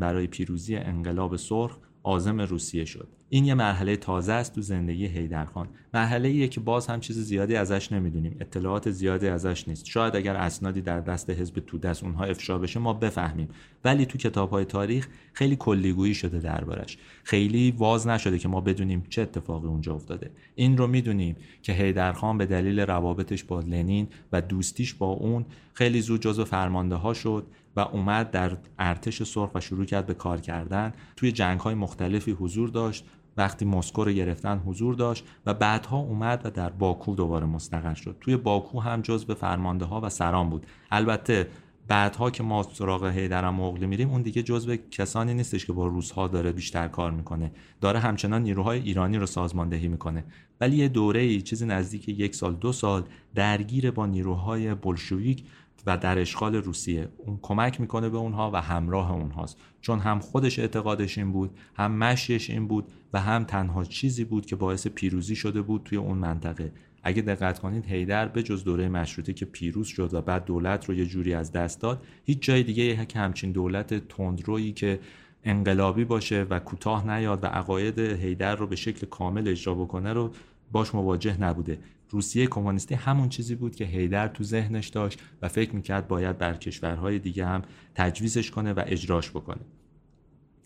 برای 0.00 0.26
پیروزی 0.26 0.76
انقلاب 0.76 1.36
سرخ 1.36 1.78
آزم 2.02 2.40
روسیه 2.40 2.84
شد. 2.84 3.08
این 3.34 3.44
یه 3.44 3.54
مرحله 3.54 3.96
تازه 3.96 4.32
است 4.32 4.54
تو 4.54 4.60
زندگی 4.60 5.06
حیدرخان. 5.06 5.68
مرحله 5.94 6.28
ایه 6.28 6.48
که 6.48 6.60
باز 6.60 6.86
هم 6.86 7.00
چیز 7.00 7.18
زیادی 7.18 7.56
ازش 7.56 7.92
نمی‌دونیم. 7.92 8.36
اطلاعات 8.40 8.90
زیادی 8.90 9.28
ازش 9.28 9.68
نیست. 9.68 9.86
شاید 9.86 10.16
اگر 10.16 10.36
اسنادی 10.36 10.80
در 10.80 11.00
دست 11.00 11.30
حزب 11.30 11.62
توده 11.66 11.92
اونها 12.02 12.24
افشا 12.24 12.58
بشه 12.58 12.80
ما 12.80 12.92
بفهمیم. 12.92 13.48
ولی 13.84 14.06
تو 14.06 14.18
کتاب 14.18 14.50
های 14.50 14.64
تاریخ 14.64 15.08
خیلی 15.32 15.56
کلیگویی 15.56 16.14
شده 16.14 16.38
دربارش. 16.38 16.98
خیلی 17.24 17.70
واز 17.70 18.06
نشده 18.06 18.38
که 18.38 18.48
ما 18.48 18.60
بدونیم 18.60 19.06
چه 19.08 19.22
اتفاقی 19.22 19.68
اونجا 19.68 19.94
افتاده. 19.94 20.30
این 20.54 20.76
رو 20.76 20.86
می‌دونیم 20.86 21.36
که 21.62 21.72
حیدرخان 21.72 22.38
به 22.38 22.46
دلیل 22.46 22.80
روابطش 22.80 23.44
با 23.44 23.60
لنین 23.60 24.08
و 24.32 24.40
دوستیش 24.40 24.94
با 24.94 25.06
اون 25.06 25.44
خیلی 25.74 26.00
زود 26.00 26.20
جزو 26.20 26.44
فرمانده 26.44 26.94
ها 26.94 27.14
شد 27.14 27.46
و 27.76 27.80
اومد 27.80 28.30
در 28.30 28.56
ارتش 28.78 29.22
سرخ 29.22 29.54
و 29.54 29.60
شروع 29.60 29.84
کرد 29.84 30.06
به 30.06 30.14
کار 30.14 30.40
کردن. 30.40 30.92
توی 31.16 31.32
جنگ 31.32 31.60
های 31.60 31.74
مختلفی 31.74 32.30
حضور 32.30 32.68
داشت. 32.68 33.04
وقتی 33.36 33.64
مسکو 33.64 34.04
رو 34.04 34.12
گرفتن 34.12 34.58
حضور 34.58 34.94
داشت 34.94 35.24
و 35.46 35.54
بعدها 35.54 35.98
اومد 35.98 36.40
و 36.44 36.50
در 36.50 36.70
باکو 36.70 37.14
دوباره 37.14 37.46
مستقر 37.46 37.94
شد. 37.94 38.16
توی 38.20 38.36
باکو 38.36 38.80
هم 38.80 39.00
جز 39.00 39.24
به 39.24 39.34
فرمانده 39.34 39.84
ها 39.84 40.00
و 40.00 40.08
سران 40.08 40.50
بود. 40.50 40.66
البته 40.90 41.48
بعدها 41.88 42.30
که 42.30 42.42
ما 42.42 42.62
سراغ 42.62 43.04
هیدرم 43.04 43.54
مغلی 43.54 43.86
میریم 43.86 44.10
اون 44.10 44.22
دیگه 44.22 44.42
جزو 44.42 44.76
کسانی 44.76 45.34
نیستش 45.34 45.66
که 45.66 45.72
با 45.72 45.86
روزها 45.86 46.28
داره 46.28 46.52
بیشتر 46.52 46.88
کار 46.88 47.10
می‌کنه. 47.10 47.52
داره 47.80 47.98
همچنان 47.98 48.42
نیروهای 48.42 48.80
ایرانی 48.80 49.18
رو 49.18 49.26
سازماندهی 49.26 49.88
می‌کنه. 49.88 50.24
ولی 50.60 50.76
یه 50.76 50.88
دوره 50.88 51.20
ای 51.20 51.42
چیزی 51.42 51.66
نزدیک 51.66 52.08
یک 52.08 52.34
سال 52.34 52.54
دو 52.54 52.72
سال 52.72 53.02
درگیر 53.34 53.90
با 53.90 54.06
نیروهای 54.06 54.74
بلشویک 54.74 55.44
و 55.86 55.98
در 55.98 56.18
اشغال 56.18 56.54
روسیه 56.54 57.08
اون 57.16 57.38
کمک 57.42 57.80
می‌کنه 57.80 58.08
به 58.08 58.18
اونها 58.18 58.50
و 58.54 58.56
همراه 58.56 59.12
اونهاست. 59.12 59.58
چون 59.80 59.98
هم 59.98 60.18
خودش 60.18 60.58
اعتقادش 60.58 61.18
این 61.18 61.32
بود 61.32 61.50
هم 61.74 61.92
مشیش 61.92 62.50
این 62.50 62.68
بود 62.68 62.92
و 63.12 63.20
هم 63.20 63.44
تنها 63.44 63.84
چیزی 63.84 64.24
بود 64.24 64.46
که 64.46 64.56
باعث 64.56 64.86
پیروزی 64.86 65.36
شده 65.36 65.62
بود 65.62 65.82
توی 65.84 65.98
اون 65.98 66.18
منطقه. 66.18 66.72
اگه 67.02 67.22
دقت 67.22 67.58
کنید 67.58 67.86
هیدر 67.86 68.28
به 68.28 68.42
جز 68.42 68.64
دوره 68.64 68.88
مشروطه 68.88 69.32
که 69.32 69.44
پیروز 69.44 69.86
شد 69.86 70.14
و 70.14 70.22
بعد 70.22 70.44
دولت 70.44 70.84
رو 70.84 70.94
یه 70.94 71.06
جوری 71.06 71.34
از 71.34 71.52
دست 71.52 71.80
داد 71.80 72.06
هیچ 72.24 72.42
جای 72.42 72.62
دیگه 72.62 73.06
که 73.06 73.18
همچین 73.18 73.52
دولت 73.52 74.08
تندرویی 74.08 74.72
که 74.72 75.00
انقلابی 75.44 76.04
باشه 76.04 76.46
و 76.50 76.58
کوتاه 76.58 77.16
نیاد 77.16 77.44
و 77.44 77.46
عقاید 77.46 77.98
هیدر 77.98 78.56
رو 78.56 78.66
به 78.66 78.76
شکل 78.76 79.06
کامل 79.06 79.48
اجرا 79.48 79.74
بکنه 79.74 80.12
رو 80.12 80.30
باش 80.72 80.94
مواجه 80.94 81.40
نبوده. 81.40 81.78
روسیه 82.10 82.46
کمونیستی 82.46 82.94
همون 82.94 83.28
چیزی 83.28 83.54
بود 83.54 83.76
که 83.76 83.84
هیدر 83.84 84.28
تو 84.28 84.44
ذهنش 84.44 84.88
داشت 84.88 85.20
و 85.42 85.48
فکر 85.48 85.74
می‌کرد 85.74 86.08
باید 86.08 86.38
بر 86.38 86.54
کشورهای 86.54 87.18
دیگه 87.18 87.46
هم 87.46 87.62
تجویزش 87.94 88.50
کنه 88.50 88.72
و 88.72 88.82
اجراش 88.86 89.30
بکنه. 89.30 89.60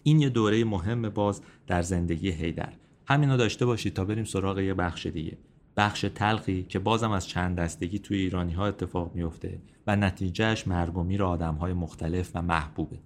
این 0.02 0.20
یه 0.20 0.28
دوره 0.28 0.64
مهم 0.64 1.08
باز 1.08 1.42
در 1.66 1.82
زندگی 1.82 2.30
هیدر. 2.30 2.72
همینو 3.06 3.36
داشته 3.36 3.66
باشید 3.66 3.94
تا 3.94 4.04
بریم 4.04 4.24
سراغ 4.24 4.58
یه 4.58 4.74
بخش 4.74 5.06
دیگه. 5.06 5.38
بخش 5.76 6.06
تلخی 6.14 6.62
که 6.62 6.78
بازم 6.78 7.10
از 7.10 7.28
چند 7.28 7.56
دستگی 7.56 7.98
توی 7.98 8.18
ایرانی 8.18 8.52
ها 8.52 8.66
اتفاق 8.66 9.14
میفته 9.14 9.58
و 9.86 9.96
نتیجهش 9.96 10.68
و 10.68 11.02
میر 11.02 11.22
آدم 11.22 11.54
های 11.54 11.72
مختلف 11.72 12.30
و 12.34 12.42
محبوبه. 12.42 12.98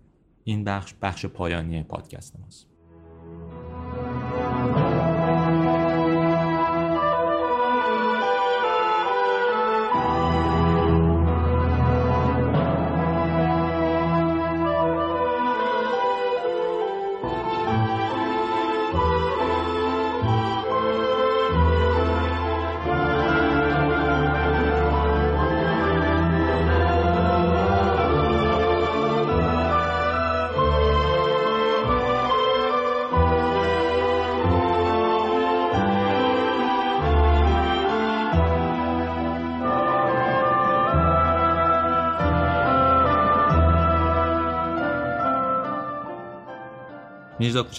این 0.44 0.64
بخش 0.64 0.94
بخش 1.02 1.26
پایانی 1.26 1.82
پادکست 1.82 2.40
ماست. 2.40 2.69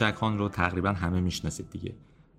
میرزا 0.02 0.12
کوچکخان 0.12 0.38
رو 0.38 0.50
تقریبا 0.50 0.90
همه 0.90 1.22
می‌شناسید 1.22 1.70
دیگه. 1.70 1.94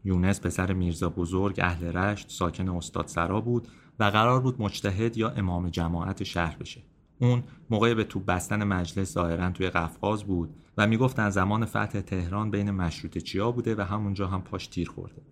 یونس 0.05 0.41
پسر 0.41 0.73
میرزا 0.73 1.09
بزرگ 1.09 1.61
اهل 1.63 1.87
رشت 1.87 2.31
ساکن 2.31 2.69
استاد 2.69 3.07
سرا 3.07 3.41
بود 3.41 3.69
و 3.99 4.05
قرار 4.05 4.41
بود 4.41 4.63
مجتهد 4.63 5.17
یا 5.17 5.31
امام 5.31 5.69
جماعت 5.69 6.23
شهر 6.23 6.57
بشه. 6.57 6.81
اون 7.19 7.43
موقع 7.71 7.95
به 7.95 8.05
تو 8.05 8.21
بستن 8.21 8.65
مجلس 8.65 9.13
ظاهرا 9.13 9.51
توی 9.51 9.71
قفقاز 9.71 10.25
بود 10.25 10.51
و 10.79 10.87
می‌گفتن 10.87 11.31
زمان 11.31 11.65
فتح 11.65 12.01
تهران 12.01 12.51
بین 12.51 12.71
مشروط 12.71 13.19
چیا 13.19 13.53
بوده 13.53 13.75
و 13.75 13.81
همونجا 13.81 14.27
هم 14.27 14.43
پاش 14.43 14.67
تیر 14.67 14.89
خورده. 14.91 15.23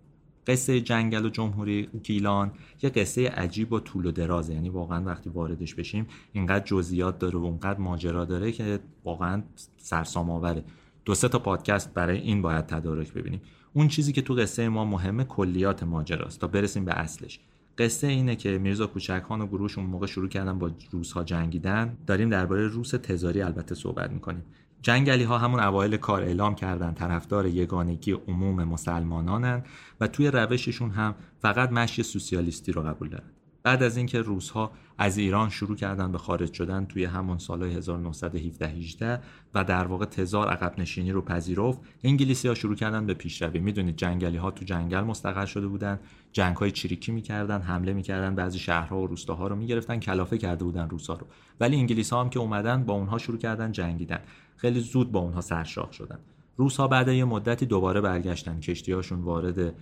قصه 0.47 0.81
جنگل 0.81 1.25
و 1.25 1.29
جمهوری 1.29 1.89
گیلان 2.03 2.51
یه 2.83 2.89
قصه 2.89 3.29
عجیب 3.29 3.73
و 3.73 3.79
طول 3.79 4.05
و 4.05 4.11
درازه. 4.11 4.53
یعنی 4.53 4.69
واقعا 4.69 5.03
وقتی 5.03 5.29
واردش 5.29 5.75
بشیم 5.75 6.07
اینقدر 6.33 6.65
جزئیات 6.65 7.19
داره 7.19 7.39
و 7.39 7.43
اونقدر 7.43 7.79
ماجرا 7.79 8.25
داره 8.25 8.51
که 8.51 8.79
واقعا 9.03 9.43
سرسام 9.77 10.29
آوره 10.29 10.63
دو 11.05 11.15
سه 11.15 11.27
تا 11.27 11.39
پادکست 11.39 11.93
برای 11.93 12.17
این 12.17 12.41
باید 12.41 12.65
تدارک 12.65 13.13
ببینیم. 13.13 13.41
اون 13.73 13.87
چیزی 13.87 14.13
که 14.13 14.21
تو 14.21 14.33
قصه 14.33 14.69
ما 14.69 14.85
مهمه 14.85 15.23
کلیات 15.23 15.83
ماجراست. 15.83 16.41
تا 16.41 16.47
برسیم 16.47 16.85
به 16.85 16.93
اصلش. 16.93 17.39
قصه 17.77 18.07
اینه 18.07 18.35
که 18.35 18.57
میرزا 18.57 18.87
کوچکخان 18.87 19.41
و 19.41 19.47
گروهش 19.47 19.77
اون 19.77 19.87
موقع 19.87 20.07
شروع 20.07 20.29
کردن 20.29 20.59
با 20.59 20.71
روسها 20.91 21.23
جنگیدن. 21.23 21.97
داریم 22.07 22.29
درباره 22.29 22.67
روس 22.67 22.89
تزاری 22.89 23.41
البته 23.41 23.75
صحبت 23.75 24.11
می‌کنیم. 24.11 24.43
جنگلی 24.81 25.23
ها 25.23 25.37
همون 25.37 25.59
اوایل 25.59 25.97
کار 25.97 26.21
اعلام 26.21 26.55
کردن. 26.55 26.93
طرفدار 26.93 27.45
یگانگی 27.45 28.11
عموم 28.11 28.63
مسلمانانن 28.63 29.63
و 30.01 30.07
توی 30.07 30.27
روششون 30.27 30.89
هم 30.89 31.15
فقط 31.39 31.71
مشی 31.71 32.03
سوسیالیستی 32.03 32.71
رو 32.71 32.81
قبول 32.81 33.09
دارن. 33.09 33.29
بعد 33.63 33.83
از 33.83 33.97
اینکه 33.97 34.21
روزها 34.21 34.71
از 34.97 35.17
ایران 35.17 35.49
شروع 35.49 35.75
کردن 35.75 36.11
به 36.11 36.17
خارج 36.17 36.53
شدن 36.53 36.85
توی 36.85 37.05
همون 37.05 37.37
سالهای 37.37 37.75
1917 37.75 38.67
18 38.67 39.21
و 39.53 39.63
در 39.63 39.87
واقع 39.87 40.05
تزار 40.05 40.47
عقب 40.47 40.79
نشینی 40.79 41.11
رو 41.11 41.21
پذیرفت 41.21 41.79
انگلیسی 42.03 42.47
ها 42.47 42.53
شروع 42.53 42.75
کردن 42.75 43.05
به 43.05 43.13
پیشروی. 43.13 43.59
می‌دونید 43.59 43.95
جنگلی 43.95 44.37
ها 44.37 44.51
تو 44.51 44.65
جنگل 44.65 45.01
مستقر 45.01 45.45
شده 45.45 45.67
بودن 45.67 45.99
جنگ 46.31 46.55
های 46.55 46.71
چریکی 46.71 47.11
می‌کردن 47.11 47.61
حمله 47.61 47.93
می‌کردن 47.93 48.35
بعضی 48.35 48.59
شهرها 48.59 49.01
و 49.01 49.07
روستاها 49.07 49.47
رو 49.47 49.55
می‌گرفتن 49.55 49.99
کلافه 49.99 50.37
کرده 50.37 50.63
بودن 50.63 50.89
روسا 50.89 51.13
رو. 51.13 51.27
ولی 51.59 51.77
انگلیس 51.77 52.13
ها 52.13 52.21
هم 52.21 52.29
که 52.29 52.39
اومدن 52.39 52.83
با 52.83 52.93
اونها 52.93 53.17
شروع 53.17 53.37
کردن 53.37 53.71
جنگیدن. 53.71 54.19
خیلی 54.57 54.79
زود 54.79 55.11
با 55.11 55.19
اونها 55.19 55.41
سرشاخ 55.41 55.93
شدن. 55.93 56.19
روس 56.57 56.77
ها 56.77 56.87
بعد 56.87 57.07
یه 57.07 57.25
مدتی 57.25 57.65
دوباره 57.65 58.01
برگشتن. 58.01 58.59
کشتیهاشون 58.59 59.21
وارد 59.21 59.73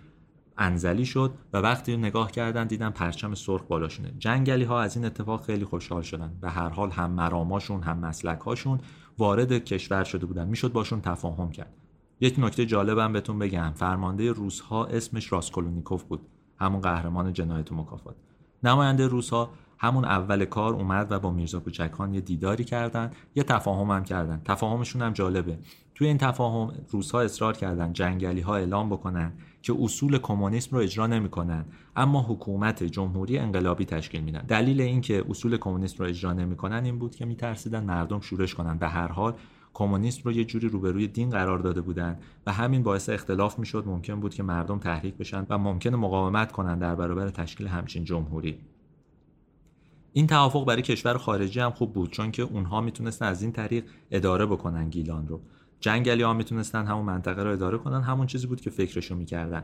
انزلی 0.60 1.06
شد 1.06 1.34
و 1.54 1.58
وقتی 1.58 1.98
نگاه 1.98 2.32
کردن 2.32 2.68
دیدن 2.68 2.90
پرچم 2.90 3.34
سرخ 3.36 3.62
بالاشونه. 3.62 4.14
جنگلی 4.20 4.64
ها 4.64 4.82
از 4.82 4.96
این 4.96 5.06
اتفاق 5.06 5.44
خیلی 5.44 5.66
خوشحال 5.66 6.02
شدن. 6.02 6.38
به 6.42 6.50
هر 6.50 6.70
حال 6.70 6.92
هم 6.92 7.12
مراماشون 7.12 7.84
هم 7.84 7.98
مسلک 7.98 8.40
هاشون 8.40 8.80
وارد 9.18 9.52
کشور 9.52 10.04
شده 10.04 10.26
بودن. 10.26 10.48
می‌شد 10.48 10.72
باشون 10.72 11.02
تفاهم 11.02 11.52
کرد. 11.52 11.74
یک 12.22 12.36
نکته 12.38 12.66
جالبم 12.66 13.14
بهتون 13.14 13.40
بگم. 13.40 13.72
فرمانده 13.76 14.32
روس 14.32 14.60
ها 14.60 14.86
اسمش 14.86 15.32
راسکولونیکوف 15.32 16.04
بود. 16.04 16.22
همون 16.60 16.82
قهرمان 16.82 17.34
جنایت 17.34 17.72
و 17.72 17.76
مکافات. 17.76 18.16
نماینده 18.64 19.08
روس 19.08 19.30
ها 19.30 19.50
همون 19.78 20.06
اول 20.06 20.46
کار 20.46 20.74
اومد 20.74 21.12
و 21.12 21.20
با 21.20 21.32
میرزا 21.32 21.60
کوچکان 21.60 22.14
یه 22.14 22.22
دیداری 22.22 22.64
کردن 22.64 23.12
یه 23.36 23.44
تفاهم 23.44 23.92
هم 23.92 24.04
کردن. 24.04 24.42
تفاهمشون 24.46 25.02
هم 25.02 25.14
جالبه. 25.14 25.60
توی 25.96 26.08
این 26.08 26.18
تفاهم 26.18 26.74
روسها 26.90 27.22
اصرار 27.22 27.58
کردن 27.58 27.94
جنگلی 27.94 28.42
ها 28.42 28.56
اعلام 28.56 28.90
بکنن 28.90 29.34
که 29.62 29.76
اصول 29.80 30.18
کمونیسم 30.18 30.76
رو 30.76 30.84
اجرا 30.84 31.08
نمی‌کنن 31.08 31.66
اما 31.96 32.22
حکومت 32.22 32.84
جمهوری 32.84 33.38
انقلابی 33.38 33.86
تشکیل 33.86 34.22
میدن. 34.22 34.42
دلیل 34.48 34.82
اینکه 34.82 35.26
اصول 35.30 35.58
کمونیسم 35.58 36.04
رو 36.04 36.10
اجرا 36.10 36.34
نمی‌کنن 36.34 36.86
این 36.86 37.00
بود 37.00 37.16
که 37.16 37.26
میترسیدن 37.26 37.84
مردم 37.84 38.20
شورش 38.20 38.56
کنن. 38.56 38.78
به 38.78 38.88
هر 38.88 39.08
حال 39.08 39.34
کمونیسم 39.74 40.22
رو 40.26 40.32
یه 40.32 40.46
جوری 40.46 40.70
روبروی 40.70 41.08
دین 41.08 41.30
قرار 41.30 41.60
داده 41.60 41.82
بودن 41.82 42.20
و 42.46 42.52
همین 42.52 42.84
باعث 42.84 43.10
اختلاف 43.10 43.60
می‌شد. 43.60 43.84
ممکن 43.88 44.20
بود 44.20 44.34
که 44.34 44.44
مردم 44.44 44.80
تحریک 44.80 45.16
بشن 45.16 45.46
و 45.50 45.58
ممکن 45.58 45.96
مقاومت 45.96 46.52
کنن 46.52 46.80
در 46.80 46.96
برابر 46.96 47.30
تشکیل 47.30 47.68
همچین 47.68 48.04
جمهوری. 48.04 48.60
این 50.14 50.28
توافق 50.28 50.66
برای 50.66 50.82
کشور 50.82 51.18
خارجی 51.18 51.60
هم 51.60 51.72
خوب 51.72 51.94
بود 51.94 52.12
چون 52.12 52.32
که 52.32 52.44
اونها 52.44 52.82
می‌تونستن 52.82 53.26
از 53.26 53.42
این 53.42 53.52
طریق 53.52 53.86
اداره 54.12 54.46
بکنن 54.46 54.90
گیلان 54.90 55.28
رو. 55.28 55.42
جنگلی 55.80 56.24
ها 56.24 56.34
می‌تونستن 56.34 56.86
همون 56.86 57.06
منطقه 57.06 57.44
رو 57.44 57.52
اداره 57.52 57.78
کنن 57.78 58.02
همون 58.02 58.28
چیزی 58.28 58.48
بود 58.48 58.62
که 58.62 58.70
فکرشو 58.70 59.16
می‌کردن. 59.16 59.64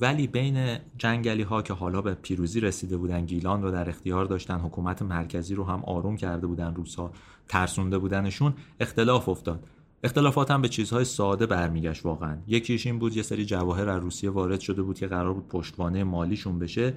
ولی 0.00 0.26
بین 0.26 0.78
جنگلی 0.98 1.42
ها 1.42 1.62
که 1.62 1.74
حالا 1.74 2.02
به 2.02 2.14
پیروزی 2.14 2.60
رسیده 2.60 2.96
بودن 2.96 3.24
گیلان 3.24 3.62
رو 3.62 3.70
در 3.70 3.88
اختیار 3.88 4.24
داشتن 4.24 4.58
حکومت 4.58 5.02
مرکزی 5.02 5.54
رو 5.54 5.64
هم 5.64 5.82
آروم 5.84 6.16
کرده 6.16 6.46
بودن 6.46 6.74
روسا 6.74 7.10
ترسونده 7.48 7.98
بودنشون 7.98 8.54
اختلاف 8.80 9.28
افتاد. 9.28 9.64
اختلافات 10.04 10.50
هم 10.50 10.62
به 10.62 10.68
چیزهای 10.68 11.04
ساده 11.04 11.46
برمیگشت 11.46 12.06
واقعا. 12.06 12.36
یکیش 12.46 12.86
این 12.86 12.98
بود 12.98 13.16
یه 13.16 13.22
سری 13.22 13.44
جواهر 13.44 13.88
از 13.88 14.02
روسیه 14.02 14.30
وارد 14.30 14.60
شده 14.60 14.82
بود 14.82 14.98
که 14.98 15.06
قرار 15.06 15.34
بود 15.34 15.48
پشتوانه 15.48 16.04
مالیشون 16.04 16.58
بشه. 16.58 16.94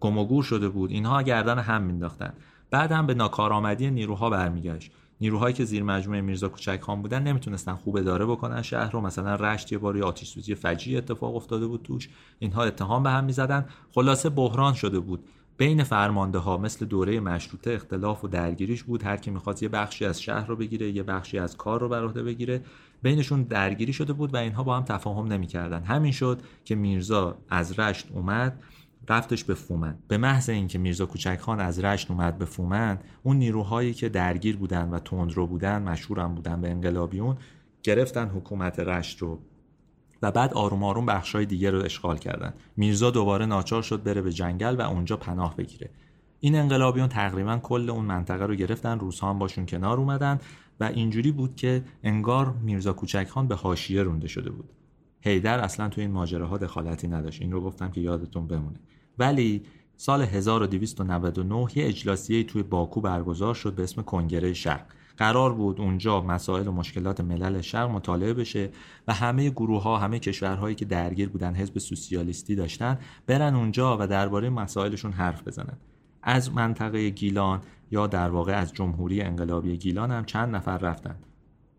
گم 0.00 0.40
شده 0.40 0.68
بود. 0.68 0.90
اینها 0.90 1.22
گردن 1.22 1.58
هم 1.58 1.82
مینداختن 1.82 2.32
بعد 2.70 2.92
هم 2.92 3.06
به 3.06 3.14
ناکارآمدی 3.14 3.90
نیروها 3.90 4.30
برمیگشت. 4.30 4.92
نیروهایی 5.22 5.54
که 5.54 5.64
زیر 5.64 5.82
مجموعه 5.82 6.20
میرزا 6.20 6.48
کوچک 6.48 6.80
خان 6.80 7.02
بودن 7.02 7.22
نمی‌تونستن 7.22 7.74
خوب 7.74 7.96
اداره 7.96 8.26
بکنن 8.26 8.62
شهر 8.62 8.90
رو. 8.90 9.00
مثلا 9.00 9.34
رشت 9.34 9.72
یه 9.72 9.78
باری 9.78 10.02
آتش 10.02 10.28
سوزی 10.28 10.54
فجی 10.54 10.96
اتفاق 10.96 11.36
افتاده 11.36 11.66
بود 11.66 11.82
توش. 11.82 12.08
اینها 12.38 12.64
اتهام 12.64 13.02
به 13.02 13.10
هم 13.10 13.24
می‌زدن. 13.24 13.66
خلاصه 13.94 14.28
بحران 14.28 14.74
شده 14.74 15.00
بود. 15.00 15.24
بین 15.56 15.82
فرمانده 15.84 16.38
ها 16.38 16.56
مثل 16.56 16.86
دوره 16.86 17.20
مشروطه 17.20 17.72
اختلاف 17.72 18.24
و 18.24 18.28
درگیریش 18.28 18.82
بود. 18.82 19.02
هر 19.02 19.16
کی 19.16 19.30
می‌خواست 19.30 19.62
یه 19.62 19.68
بخشی 19.68 20.04
از 20.04 20.22
شهر 20.22 20.46
رو 20.46 20.56
بگیره 20.56 20.90
یه 20.90 21.02
بخشی 21.02 21.38
از 21.38 21.56
کار 21.56 21.80
رو 21.80 21.88
بر 21.88 22.04
عهده 22.04 22.22
بگیره. 22.22 22.62
بینشون 23.02 23.42
درگیری 23.42 23.92
شده 23.92 24.12
بود 24.12 24.34
و 24.34 24.36
اینها 24.36 24.62
با 24.62 24.76
هم 24.76 24.84
تفاهم 24.84 25.32
نمی‌کردن. 25.32 25.82
همین 25.82 26.12
شد 26.12 26.40
که 26.64 26.74
میرزا 26.74 27.38
از 27.50 27.78
رشت 27.78 28.06
اومد. 28.12 28.62
رفتش 29.08 29.44
به 29.44 29.54
فومن. 29.54 29.98
به 30.08 30.18
محض 30.18 30.48
اینکه 30.48 30.78
میرزا 30.78 31.06
کوچک 31.06 31.38
خان 31.40 31.60
از 31.60 31.78
رشت 31.78 32.10
اومد 32.10 32.38
به 32.38 32.44
فومن 32.44 32.98
اون 33.22 33.36
نیروهایی 33.36 33.94
که 33.94 34.08
درگیر 34.08 34.56
بودن 34.56 34.90
و 34.90 34.98
تندرو 34.98 35.46
بودن 35.46 35.82
مشهورم 35.82 36.34
بودن 36.34 36.60
به 36.60 36.70
انقلابیون 36.70 37.36
گرفتن 37.82 38.28
حکومت 38.28 38.80
رشت 38.80 39.18
رو. 39.18 39.38
و 40.22 40.30
بعد 40.30 40.54
آروم 40.54 40.84
آروم 40.84 41.06
بخشای 41.06 41.46
دیگه 41.46 41.70
رو 41.70 41.84
اشغال 41.84 42.18
کردن. 42.18 42.54
میرزا 42.76 43.10
دوباره 43.10 43.46
ناچار 43.46 43.82
شد 43.82 44.02
بره 44.02 44.22
به 44.22 44.32
جنگل 44.32 44.76
و 44.76 44.80
اونجا 44.80 45.16
پناه 45.16 45.56
بگیره. 45.56 45.90
این 46.40 46.56
انقلابیون 46.56 47.08
تقریبا 47.08 47.58
کل 47.58 47.90
اون 47.90 48.04
منطقه 48.04 48.46
رو 48.46 48.54
گرفتن 48.54 48.98
روزها 48.98 49.30
هم 49.30 49.38
باشون 49.38 49.66
کنار 49.66 49.98
اومدن 49.98 50.38
و 50.80 50.84
اینجوری 50.84 51.32
بود 51.32 51.56
که 51.56 51.84
انگار 52.02 52.52
میرزا 52.62 52.92
کوچک 52.92 53.28
خان 53.28 53.48
به 53.48 53.54
حاشیه 53.54 54.02
رونده 54.02 54.28
شده 54.28 54.50
بود. 54.50 54.70
هیدر 55.20 55.58
اصلا 55.58 55.88
تو 55.88 56.00
این 56.00 56.10
ماجراها 56.10 56.58
دخالتی 56.58 57.08
نداشت. 57.08 57.42
این 57.42 57.52
رو 57.52 57.60
گفتم 57.60 57.90
که 57.90 58.00
یادتون 58.00 58.46
بمونه. 58.46 58.80
ولی 59.22 59.62
سال 59.96 60.22
1299 60.22 61.66
یه 61.74 61.86
اجلاسیه 61.86 62.44
توی 62.44 62.62
باکو 62.62 63.00
برگزار 63.00 63.54
شد 63.54 63.74
به 63.74 63.82
اسم 63.82 64.02
کنگره 64.02 64.52
شرق. 64.52 64.86
قرار 65.16 65.54
بود 65.54 65.80
اونجا 65.80 66.20
مسائل 66.20 66.68
و 66.68 66.72
مشکلات 66.72 67.20
ملل 67.20 67.60
شرق 67.60 67.90
مطالعه 67.90 68.34
بشه 68.34 68.70
و 69.08 69.12
همه 69.12 69.50
گروه 69.50 69.82
ها 69.82 69.98
همه 69.98 70.18
کشورهایی 70.18 70.74
که 70.74 70.84
درگیر 70.84 71.28
بودن 71.28 71.54
حزب 71.54 71.78
سوسیالیستی 71.78 72.54
داشتن 72.54 72.98
برن 73.26 73.54
اونجا 73.54 73.96
و 74.00 74.06
درباره 74.06 74.50
مسائلشون 74.50 75.12
حرف 75.12 75.48
بزنن. 75.48 75.76
از 76.22 76.52
منطقه 76.52 77.08
گیلان 77.08 77.60
یا 77.90 78.06
در 78.06 78.30
واقع 78.30 78.52
از 78.52 78.72
جمهوری 78.72 79.20
انقلابی 79.20 79.76
گیلان 79.76 80.10
هم 80.10 80.24
چند 80.24 80.56
نفر 80.56 80.78
رفتن. 80.78 81.16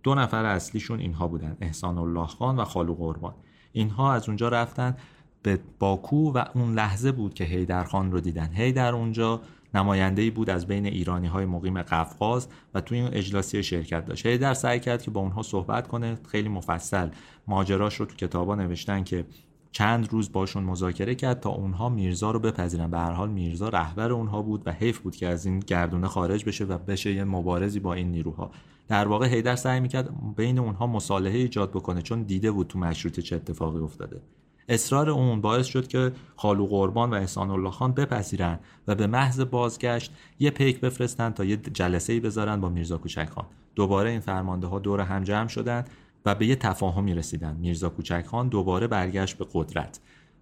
دو 0.03 0.15
نفر 0.15 0.45
اصلیشون 0.45 0.99
اینها 0.99 1.27
بودن 1.27 1.57
احسان 1.61 1.97
الله 1.97 2.27
خان 2.27 2.59
و 2.59 2.63
خالو 2.63 2.95
قربان. 2.95 3.33
اینها 3.71 4.13
از 4.13 4.27
اونجا 4.27 4.49
رفتن 4.49 4.95
به 5.43 5.59
باکو 5.79 6.31
و 6.31 6.45
اون 6.55 6.73
لحظه 6.73 7.11
بود 7.11 7.33
که 7.33 7.43
هیدر 7.43 7.83
خان 7.83 8.11
رو 8.11 8.19
دیدن. 8.19 8.49
هیدر 8.53 8.95
اونجا 8.95 9.41
نماینده 9.73 10.31
بود 10.31 10.49
از 10.49 10.67
بین 10.67 10.85
ایرانی 10.85 11.27
های 11.27 11.45
مقیم 11.45 11.81
قفقاز 11.81 12.47
و 12.73 12.81
توی 12.81 12.97
این 12.97 13.09
اجلاسی 13.13 13.63
شرکت 13.63 14.05
داشت. 14.05 14.25
هیدر 14.25 14.53
سعی 14.53 14.79
کرد 14.79 15.01
که 15.01 15.11
با 15.11 15.21
اونها 15.21 15.41
صحبت 15.41 15.87
کنه 15.87 16.17
خیلی 16.27 16.49
مفصل. 16.49 17.09
ماجراش 17.47 17.95
رو 17.95 18.05
تو 18.05 18.15
کتابا 18.15 18.55
نوشتن 18.55 19.03
که 19.03 19.25
چند 19.71 20.11
روز 20.11 20.31
باشون 20.31 20.63
مذاکره 20.63 21.15
کرد 21.15 21.39
تا 21.39 21.49
اونها 21.49 21.89
میرزا 21.89 22.31
رو 22.31 22.39
بپذیرن. 22.39 22.91
به 22.91 22.97
هر 22.97 23.11
حال 23.11 23.29
میرزا 23.29 23.69
رهبر 23.69 24.11
اونها 24.11 24.41
بود 24.41 24.63
و 24.65 24.71
حیف 24.71 24.99
بود 24.99 25.15
که 25.15 25.27
از 25.27 25.45
این 25.45 25.59
گردونه 25.59 26.07
خارج 26.07 26.45
بشه 26.45 26.65
و 26.65 26.77
بشه 26.77 27.13
یه 27.13 27.23
مبارزی 27.23 27.79
با 27.79 27.93
این 27.93 28.11
نیروها. 28.11 28.51
در 28.87 29.07
واقع 29.07 29.27
هیدر 29.27 29.55
سعی 29.55 29.79
می‌کرد 29.79 30.09
بین 30.35 30.59
اونها 30.59 30.87
مصالحه 30.87 31.37
ایجاد 31.37 31.71
بکنه 31.71 32.01
چون 32.01 32.23
دیده 32.23 32.51
بود 32.51 32.67
تو 32.67 32.79
مشروطه 32.79 33.21
چه 33.21 33.35
اتفاقی 33.35 33.79
افتاده. 33.79 34.21
اصرار 34.69 35.09
اون 35.09 35.41
باعث 35.41 35.65
شد 35.65 35.87
که 35.87 36.11
خالو 36.35 36.65
قربان 36.65 37.09
و 37.09 37.13
احسان 37.13 37.49
الله 37.49 37.71
خان 37.71 37.91
بپذیرن 37.91 38.59
و 38.87 38.95
به 38.95 39.07
محض 39.07 39.41
بازگشت 39.41 40.11
یه 40.39 40.49
پیک 40.49 40.79
بفرستن 40.79 41.29
تا 41.29 41.43
یه 41.43 41.57
جلسه 41.57 42.13
ای 42.13 42.19
بذارن 42.19 42.61
با 42.61 42.69
میرزا 42.69 42.97
کوچک 42.97 43.29
خان 43.29 43.45
دوباره 43.75 44.09
این 44.09 44.19
فرمانده 44.19 44.67
ها 44.67 44.79
دور 44.79 45.01
هم 45.01 45.23
جمع 45.23 45.47
شدن 45.47 45.85
و 46.25 46.35
به 46.35 46.45
یه 46.45 46.55
تفاهمی 46.55 47.13
رسیدن. 47.13 47.55
میرزا 47.55 47.89
کوچک 47.89 48.25
خان 48.25 48.47
دوباره 48.47 48.87
برگشت 48.87 49.37
به 49.37 49.45
قدرت. 49.53 49.99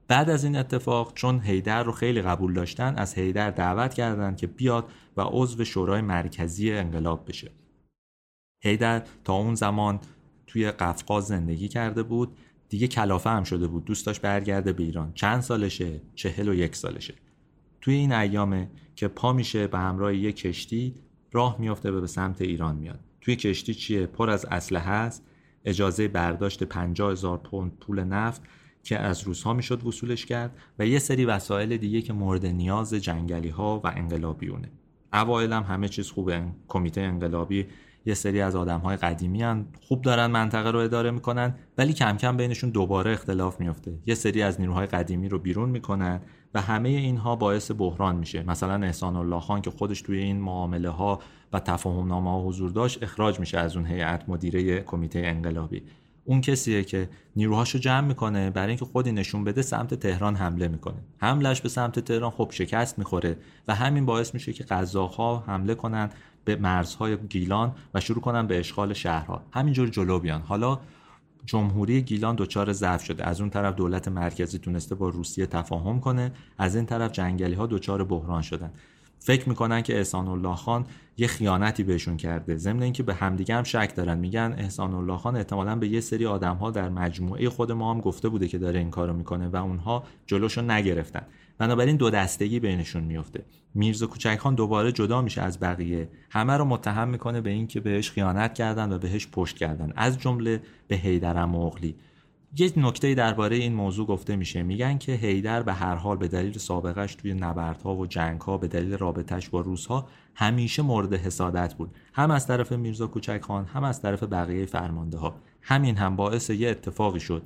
بعد 0.07 0.29
از 0.29 0.43
این 0.43 0.55
اتفاق 0.55 1.13
چون 1.13 1.39
هیدر 1.39 1.83
رو 1.83 1.91
خیلی 1.91 2.21
قبول 2.21 2.53
داشتن 2.53 2.95
از 2.95 3.13
هیدر 3.13 3.51
دعوت 3.51 3.93
کردند 3.93 4.37
که 4.37 4.47
بیاد 4.47 4.85
و 5.17 5.21
عضو 5.21 5.63
شورای 5.63 6.01
مرکزی 6.01 6.71
انقلاب 6.71 7.27
بشه. 7.27 7.51
هیدر 8.63 9.03
تا 9.23 9.33
اون 9.33 9.55
زمان 9.55 9.99
توی 10.47 10.71
قفقاز 10.71 11.27
زندگی 11.27 11.67
کرده 11.67 12.03
بود. 12.03 12.37
دیگه 12.71 12.87
کلافه 12.87 13.29
هم 13.29 13.43
شده 13.43 13.67
بود. 13.67 13.85
دوست 13.85 14.05
داشت 14.05 14.21
برگرده 14.21 14.73
به 14.73 14.83
ایران. 14.83 15.11
چند 15.13 15.41
سالشه؟ 15.41 16.01
چهل 16.15 16.49
و 16.49 16.53
یک 16.53 16.75
سالشه. 16.75 17.13
توی 17.81 17.93
این 17.93 18.11
ایامه 18.11 18.69
که 18.95 19.07
پا 19.07 19.33
میشه 19.33 19.67
به 19.67 19.77
همراه 19.77 20.15
یک 20.15 20.35
کشتی 20.35 20.95
راه 21.31 21.55
میافته 21.59 21.91
به 21.91 22.07
سمت 22.07 22.41
ایران 22.41 22.75
میاد. 22.75 22.99
توی 23.21 23.35
کشتی 23.35 23.73
چیه؟ 23.73 24.05
پر 24.05 24.29
از 24.29 24.45
اسلحه 24.45 24.91
هست 24.91 25.23
اجازه 25.65 26.07
برداشت 26.07 26.63
50 26.63 27.11
هزار 27.11 27.37
پوند 27.37 27.71
پول 27.79 28.03
نفت 28.03 28.41
که 28.83 28.99
از 28.99 29.21
روزها 29.21 29.53
می‌شد 29.53 29.87
وصولش 29.87 30.25
کرد 30.25 30.57
و 30.79 30.87
یه 30.87 30.99
سری 30.99 31.25
وسایل 31.25 31.77
دیگه 31.77 32.01
که 32.01 32.13
مورد 32.13 32.45
نیاز 32.45 32.93
جنگلی 32.93 33.49
ها 33.49 33.81
و 33.83 33.87
انقلابیونه. 33.87 34.71
اوایل 35.13 35.53
هم 35.53 35.63
همه 35.63 35.89
چیز 35.89 36.11
خوبه. 36.11 36.43
کمیته 36.67 37.01
انقلابی 37.01 37.65
یه 38.05 38.13
سری 38.13 38.41
از 38.41 38.55
آدم 38.55 38.79
های 38.79 38.97
قدیمی 38.97 39.43
هن. 39.43 39.65
خوب 39.81 40.01
دارن 40.01 40.27
منطقه 40.27 40.71
رو 40.71 40.79
اداره 40.79 41.11
می‌کنن 41.11 41.55
ولی 41.77 41.93
کم 41.93 42.17
کم 42.17 42.37
بینشون 42.37 42.69
دوباره 42.69 43.11
اختلاف 43.11 43.59
میفته 43.59 43.99
یه 44.05 44.15
سری 44.15 44.41
از 44.41 44.59
نیروهای 44.59 44.87
قدیمی 44.87 45.29
رو 45.29 45.39
بیرون 45.39 45.69
می‌کنن 45.69 46.21
و 46.53 46.61
همه 46.61 46.89
اینها 46.89 47.35
باعث 47.35 47.71
بحران 47.77 48.15
میشه. 48.15 48.43
مثلا 48.43 48.85
احسان 48.85 49.15
الله 49.15 49.39
خان 49.39 49.61
که 49.61 49.71
خودش 49.71 50.01
توی 50.01 50.17
این 50.17 50.39
معامله 50.39 50.89
ها 50.89 51.19
و 51.53 51.59
تفاهم 51.59 52.07
نامه 52.07 52.29
ها 52.29 52.41
حضور 52.41 52.71
داشت 52.71 53.03
اخراج 53.03 53.39
میشه 53.39 53.57
از 53.57 53.75
اون 53.75 53.85
هیئت 53.85 54.29
مدیره 54.29 54.79
کمیته 54.79 55.21
انقلابی. 55.25 55.83
اون 56.25 56.41
کسیه 56.41 56.83
که 56.83 57.09
نیروهاشو 57.35 57.79
جمع 57.79 58.07
می‌کنه 58.07 58.49
برای 58.49 58.67
اینکه 58.67 58.85
خودی 58.85 59.11
نشون 59.11 59.43
بده 59.43 59.61
سمت 59.61 59.93
تهران 59.93 60.35
حمله 60.35 60.67
می‌کنه. 60.67 60.97
حملش 61.17 61.61
به 61.61 61.69
سمت 61.69 61.99
تهران 61.99 62.31
خب 62.31 62.49
شکست 62.51 62.99
می‌خوره 62.99 63.37
و 63.67 63.75
همین 63.75 64.05
باعث 64.05 64.33
میشه 64.33 64.53
که 64.53 64.63
قزاق‌ها 64.63 65.43
حمله 65.47 65.75
کنن 65.75 66.09
به 66.45 66.55
مرزهای 66.55 67.17
گیلان 67.17 67.75
و 67.93 67.99
شروع 67.99 68.21
کنن 68.21 68.47
به 68.47 68.59
اشغال 68.59 68.93
شهرها. 68.93 69.41
همینجور 69.51 69.89
جلو 69.89 70.19
بیان. 70.19 70.41
حالا 70.41 70.79
جمهوری 71.45 72.01
گیلان 72.01 72.35
دچار 72.35 72.73
ضعف 72.73 73.03
شده. 73.03 73.23
از 73.23 73.41
اون 73.41 73.49
طرف 73.49 73.75
دولت 73.75 74.07
مرکزی 74.07 74.57
تونسته 74.57 74.95
با 74.95 75.09
روسیه 75.09 75.45
تفاهم 75.45 75.99
کنه. 75.99 76.31
از 76.57 76.75
این 76.75 76.85
طرف 76.85 77.11
جنگلی 77.11 77.53
ها 77.53 77.67
دچار 77.67 78.03
بحران 78.03 78.41
شدن. 78.41 78.71
فکر 79.19 79.49
می‌کنن 79.49 79.81
که 79.81 79.97
احسان 79.97 80.27
الله 80.27 80.55
خان 80.55 80.85
یه 81.17 81.27
خیانتی 81.27 81.83
بهشون 81.83 82.17
کرده. 82.17 82.55
ضمن 82.55 82.83
اینکه 82.83 83.03
به 83.03 83.13
همدیگه 83.13 83.55
هم 83.55 83.63
شک 83.63 83.95
دارن. 83.95 84.17
میگن 84.17 84.55
احسان 84.57 84.93
الله 84.93 85.17
خان 85.17 85.35
احتمالا 85.35 85.75
به 85.75 85.87
یه 85.87 85.99
سری 85.99 86.25
آدم 86.25 86.55
ها 86.55 86.71
در 86.71 86.89
مجموعه 86.89 87.49
خود 87.49 87.71
ما 87.71 87.93
هم 87.93 88.01
گفته 88.01 88.29
بوده 88.29 88.47
که 88.47 88.57
داره 88.57 88.79
این 88.79 88.89
کارو 88.89 89.13
می‌کنه 89.13 89.47
و 89.47 89.55
اونها 89.55 90.03
جلوشو 90.27 90.61
نگرفتن. 90.61 91.21
بنابراین 91.61 91.95
دو 91.95 92.09
دستگی 92.09 92.59
بینشون 92.59 93.03
میفته. 93.03 93.45
میرزا 93.73 94.07
کوچک 94.07 94.37
خان 94.37 94.55
دوباره 94.55 94.91
جدا 94.91 95.21
میشه 95.21 95.41
از 95.41 95.59
بقیه. 95.59 96.09
همه 96.29 96.57
رو 96.57 96.65
متهم 96.65 97.07
می‌کنه 97.07 97.41
به 97.41 97.49
اینکه 97.49 97.79
بهش 97.79 98.11
خیانت 98.11 98.53
کردن 98.53 98.91
و 98.91 98.97
بهش 98.97 99.27
پشت 99.27 99.57
کردن. 99.57 99.93
از 99.95 100.19
جمله 100.19 100.61
به 100.87 100.95
حیدر 100.95 101.45
مغلی 101.45 101.95
یک 102.57 102.73
نکته 102.77 103.13
درباره 103.13 103.55
این 103.55 103.73
موضوع 103.73 104.07
گفته 104.07 104.35
میشه. 104.35 104.63
میگن 104.63 104.97
که 104.97 105.11
هیدر 105.11 105.63
به 105.63 105.73
هر 105.73 105.95
حال 105.95 106.17
به 106.17 106.27
دلیل 106.27 106.57
سابقش 106.57 107.15
توی 107.15 107.33
نبردها 107.33 107.95
و 107.95 108.07
جنگها 108.07 108.57
به 108.57 108.67
دلیل 108.67 108.97
رابطش 108.97 109.49
با 109.49 109.61
روسها 109.61 110.07
همیشه 110.35 110.81
مورد 110.81 111.13
حسادت 111.13 111.73
بود. 111.73 111.95
هم 112.13 112.31
از 112.31 112.47
طرف 112.47 112.71
میرزا 112.71 113.07
کوچک 113.07 113.41
خان 113.41 113.65
هم 113.65 113.83
از 113.83 114.01
طرف 114.01 114.23
بقیه 114.23 114.65
فرمانده 114.65 115.17
ها 115.17 115.35
همین 115.61 115.97
هم 115.97 116.15
باعث 116.15 116.49
یه 116.49 116.69
اتفاقی 116.69 117.19
شد. 117.19 117.43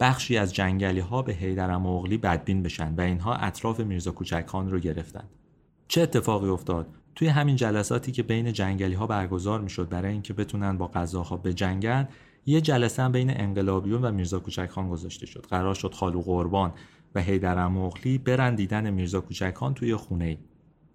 بخشی 0.00 0.36
از 0.36 0.54
جنگلی 0.54 1.00
ها 1.00 1.22
به 1.22 1.32
حیدر 1.32 1.76
مغلی 1.76 2.18
بدبین 2.18 2.62
بشن 2.62 2.94
و 2.94 3.00
اینها 3.00 3.34
اطراف 3.34 3.80
میرزا 3.80 4.10
کوچک 4.10 4.44
خان 4.46 4.70
رو 4.70 4.78
گرفتن. 4.78 5.24
چه 5.88 6.02
اتفاقی 6.02 6.48
افتاد؟ 6.48 6.86
توی 7.14 7.28
همین 7.28 7.56
جلساتی 7.56 8.12
که 8.12 8.22
بین 8.22 8.52
جنگلی 8.52 8.94
ها 8.94 9.06
برگزار 9.06 9.60
می‌شد 9.60 9.88
برای 9.88 10.12
اینکه 10.12 10.32
بتونن 10.32 10.78
با 10.78 10.86
قزاق‌ها 10.86 11.36
بجنگن 11.36 12.08
یه 12.46 12.60
جلسه 12.60 13.02
هم 13.02 13.12
بین 13.12 13.40
انقلابیون 13.40 14.04
و 14.04 14.12
میرزا 14.12 14.38
کوچک 14.38 14.70
خان 14.70 14.88
گذاشته 14.88 15.26
شد. 15.26 15.46
قرار 15.50 15.74
شد 15.74 15.94
خالو 15.94 16.20
قربان 16.20 16.72
و 17.14 17.20
حیدر 17.20 17.68
مغلی 17.68 18.18
برن 18.18 18.54
دیدن 18.54 18.90
میرزا 18.90 19.20
کوچک 19.20 19.54
خان 19.54 19.74
توی 19.74 19.96
خونه 19.96 20.24
ای. 20.24 20.38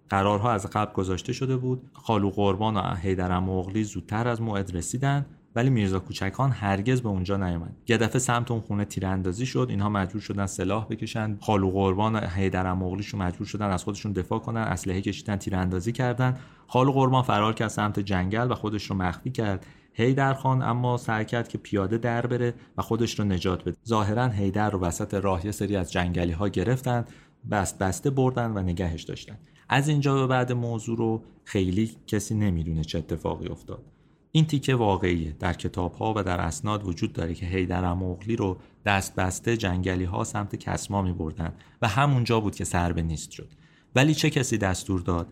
قرارها 0.10 0.52
از 0.52 0.70
قبل 0.70 0.94
گذاشته 0.94 1.34
شده 1.34 1.58
بود. 1.58 1.90
خالو 1.94 2.30
قربان 2.30 2.78
و 2.78 2.96
حیدر 2.96 3.40
مغلی 3.40 3.84
زودتر 3.84 4.28
از 4.28 4.42
موعد 4.42 4.76
رسیدن. 4.76 5.26
ولی 5.56 5.70
میرزا 5.70 6.00
کوچکان 6.00 6.52
هرگز 6.52 7.02
به 7.02 7.10
اونجا 7.10 7.38
نیومد. 7.38 7.76
یه 7.88 7.98
دفعه 7.98 8.20
سمت 8.20 8.52
اون 8.52 8.62
خونه 8.62 8.86
تیراندازی 8.86 9.46
شد 9.46 9.68
اینها 9.70 9.90
مجبور 9.90 10.22
شدن 10.22 10.46
سلاح 10.46 10.86
بکشن. 10.86 11.38
خالو 11.42 11.72
قربان 11.72 12.16
و 12.16 12.20
حیدر 12.20 12.74
مغلیشون 12.74 13.22
مجبور 13.22 13.48
شدن 13.48 13.70
از 13.70 13.84
خودشون 13.84 14.12
دفاع 14.12 14.40
کنن 14.40 14.62
اسلحه 14.62 15.02
کشیدن 15.02 15.36
تیراندازی 15.36 15.92
کردن. 15.92 16.38
خالو 16.68 16.92
قربان 16.92 17.24
فرار 17.24 17.54
کرد 17.54 17.68
سمت 17.68 18.00
جنگل 18.00 18.52
و 18.52 18.56
خودش 18.56 18.84
رو 18.84 18.96
مخفی 18.96 19.30
کرد. 19.30 19.66
هیدر 19.94 20.34
خان 20.34 20.62
اما 20.62 20.98
سعی 20.98 21.26
کرد 21.26 21.48
که 21.48 21.58
پیاده 21.58 21.98
در 21.98 22.28
بره 22.28 22.54
و 22.78 22.82
خودش 22.82 23.20
رو 23.20 23.26
نجات 23.26 23.62
بده. 23.62 23.78
ظاهرا 23.88 24.28
هیدر 24.28 24.70
رو 24.70 24.80
وسط 24.80 25.14
راه 25.14 25.46
یه 25.46 25.52
سری 25.52 25.76
از 25.76 25.92
جنگلی 25.92 26.32
ها 26.32 26.48
گرفتن 26.48 27.06
بست 27.52 27.80
بسته 27.80 28.10
بردن 28.10 28.52
و 28.52 28.60
نگهش 28.62 29.04
داشتن. 29.04 29.38
از 29.70 29.90
اینجا 29.90 30.16
به 30.16 30.28
بعد 30.28 30.52
موضوع 30.52 30.98
رو 30.98 31.24
خیلی 31.44 31.92
کسی 32.08 32.36
نمی‌دونه 32.36 32.84
چه 32.84 32.98
اتفاقی 32.98 33.48
افتاد. 33.48 33.84
این 34.32 34.46
تیکه 34.46 34.76
واقعیه. 34.76 35.36
در 35.40 35.54
کتاب 35.54 35.94
ها 35.94 36.14
و 36.18 36.24
در 36.24 36.42
اسناد 36.42 36.88
وجود 36.88 37.14
داره 37.14 37.34
که 37.34 37.46
هیدر 37.46 37.94
مغلی 37.94 38.36
رو 38.36 38.58
دست 38.86 39.16
بسته 39.16 39.58
جنگلی 39.58 40.04
ها 40.04 40.24
سمت 40.24 40.56
کسما 40.56 41.02
می 41.02 41.14
بردن 41.14 41.54
و 41.82 41.88
همونجا 41.88 42.40
بود 42.40 42.56
که 42.56 42.64
سر 42.64 42.94
به 42.94 43.02
نیست 43.02 43.32
شد. 43.32 43.50
ولی 43.96 44.14
چه 44.14 44.30
کسی 44.30 44.58
دستور 44.58 45.02
داد؟ 45.02 45.28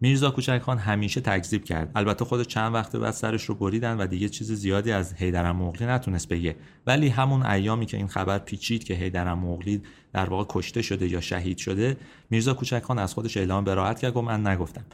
میرزا 0.00 0.30
کوچک 0.30 0.58
خان 0.58 0.78
همیشه 0.78 1.20
تکذیب 1.20 1.64
کرد. 1.64 1.90
البته 1.94 2.24
خود 2.24 2.42
چند 2.42 2.74
وقت 2.74 2.96
بعد 2.96 3.14
سرش 3.14 3.44
رو 3.44 3.54
بریدن 3.54 3.96
و 4.00 4.06
دیگه 4.06 4.28
چیز 4.28 4.52
زیادی 4.52 4.92
از 4.92 5.14
حیدر 5.14 5.52
مغلی 5.52 5.86
نتونست 5.86 6.28
بگه. 6.28 6.56
ولی 6.86 7.08
همون 7.08 7.46
ایامی 7.46 7.86
که 7.86 7.96
این 7.96 8.08
خبر 8.08 8.38
پیچید 8.38 8.84
که 8.84 8.94
حیدر 8.94 9.34
مغلی 9.34 9.82
در 10.12 10.30
واقع 10.30 10.44
کشته 10.48 10.82
شده 10.82 11.08
یا 11.08 11.20
شهید 11.20 11.58
شده 11.58 11.96
میرزا 12.30 12.54
کوچک 12.54 12.82
خان 12.82 12.98
از 12.98 13.14
خودش 13.14 13.36
اعلام 13.36 13.64
براحت 13.64 13.98
کرد 13.98 14.16
و 14.16 14.22
من 14.22 14.46
نگفتم. 14.46 14.84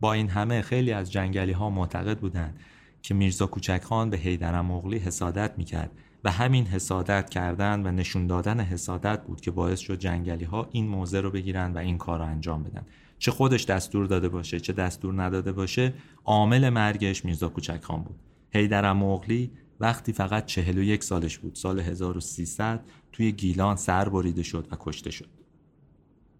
با 0.00 0.12
این 0.12 0.28
همه 0.28 0.62
خیلی 0.62 0.92
از 0.92 1.12
جنگلی 1.12 1.52
ها 1.52 1.70
معتقد 1.70 2.18
بودند. 2.18 2.60
که 3.06 3.14
میرزا 3.14 3.46
کوچک 3.46 3.82
خان 3.84 4.10
به 4.10 4.16
حیدر 4.16 4.60
مغلی 4.60 4.98
حسادت 4.98 5.52
می‌کرد 5.56 5.90
و 6.24 6.30
همین 6.30 6.66
حسادت 6.66 7.30
کردن 7.30 7.86
و 7.86 7.90
نشون 7.90 8.26
دادن 8.26 8.60
حسادت 8.60 9.22
بود 9.22 9.40
که 9.40 9.50
باعث 9.50 9.80
شد 9.80 9.98
جنگلی 9.98 10.44
ها 10.44 10.68
این 10.72 10.88
موضع 10.88 11.20
رو 11.20 11.30
بگیرن 11.30 11.72
و 11.72 11.78
این 11.78 11.98
کار 11.98 12.18
رو 12.18 12.24
انجام 12.24 12.62
بدن. 12.62 12.86
چه 13.18 13.30
خودش 13.30 13.64
دستور 13.64 14.06
داده 14.06 14.28
باشه 14.28 14.60
چه 14.60 14.72
دستور 14.72 15.22
نداده 15.22 15.52
باشه 15.52 15.94
عامل 16.24 16.68
مرگش 16.68 17.24
میرزا 17.24 17.48
کوچک 17.48 17.84
خان 17.84 18.02
بود. 18.02 18.16
حیدر 18.50 18.92
مغلی 18.92 19.50
وقتی 19.80 20.12
فقط 20.12 20.46
41 20.46 21.04
سالش 21.04 21.38
بود 21.38 21.54
سال 21.54 21.80
1300 21.80 22.84
توی 23.12 23.32
گیلان 23.32 23.76
سر 23.76 24.08
بریده 24.08 24.42
شد 24.42 24.68
و 24.70 24.76
کشته 24.80 25.10
شد. 25.10 25.35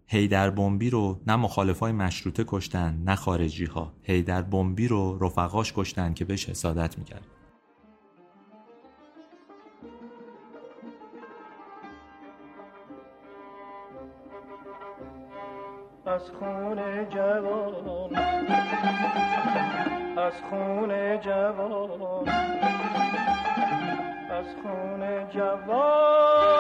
هیدر 0.09 0.51
بمبی 0.51 0.91
رو 0.91 1.21
نه 1.27 1.37
مخالفای 1.37 1.93
مشروطه 1.93 2.45
کشتن 2.47 3.03
نه 3.05 3.15
خارجی 3.15 3.65
ها 3.65 3.93
هیدر 4.03 4.43
بمبی 4.43 4.89
رو 4.89 5.19
رفقاش 5.21 5.73
کشتن 5.77 6.15
که 6.15 6.25
بهش 6.25 6.49
حسادت 6.49 6.99
می‌کرد. 6.99 7.27
از 16.07 16.31
خون 16.31 17.09
جوان 17.11 18.17
از 20.19 20.33
خون 20.51 21.21
جوان 21.21 22.29
از 24.31 24.47
خون 24.63 25.29
جوانان 25.31 26.57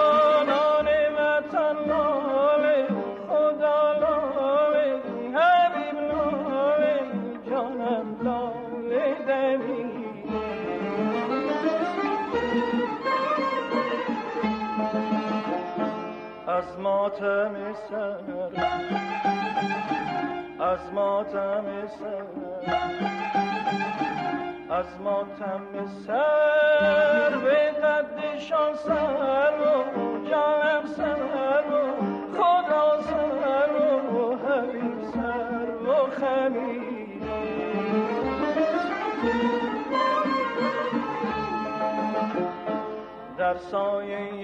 در 43.56 43.62
سایه 43.62 44.35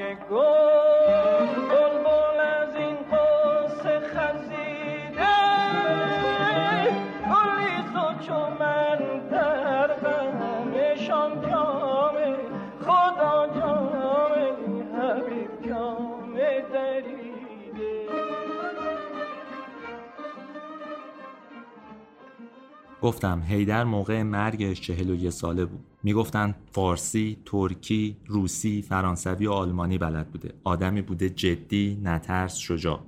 گفتم 23.03 23.43
هیدر 23.47 23.85
موقع 23.85 24.23
مرگش 24.23 24.81
چهل 24.81 25.11
و 25.11 25.15
یه 25.15 25.31
ساله 25.31 25.65
بود. 25.65 25.85
می‌گفتن 26.03 26.55
فارسی، 26.73 27.37
ترکی، 27.45 28.17
روسی، 28.27 28.83
فرانسوی 28.83 29.47
و 29.47 29.53
آلمانی 29.53 29.99
بلد 29.99 30.31
بوده. 30.31 30.55
آدمی 30.65 31.03
بوده 31.03 31.31
جدی، 31.31 32.01
نترس، 32.03 32.57
شجاع. 32.57 33.01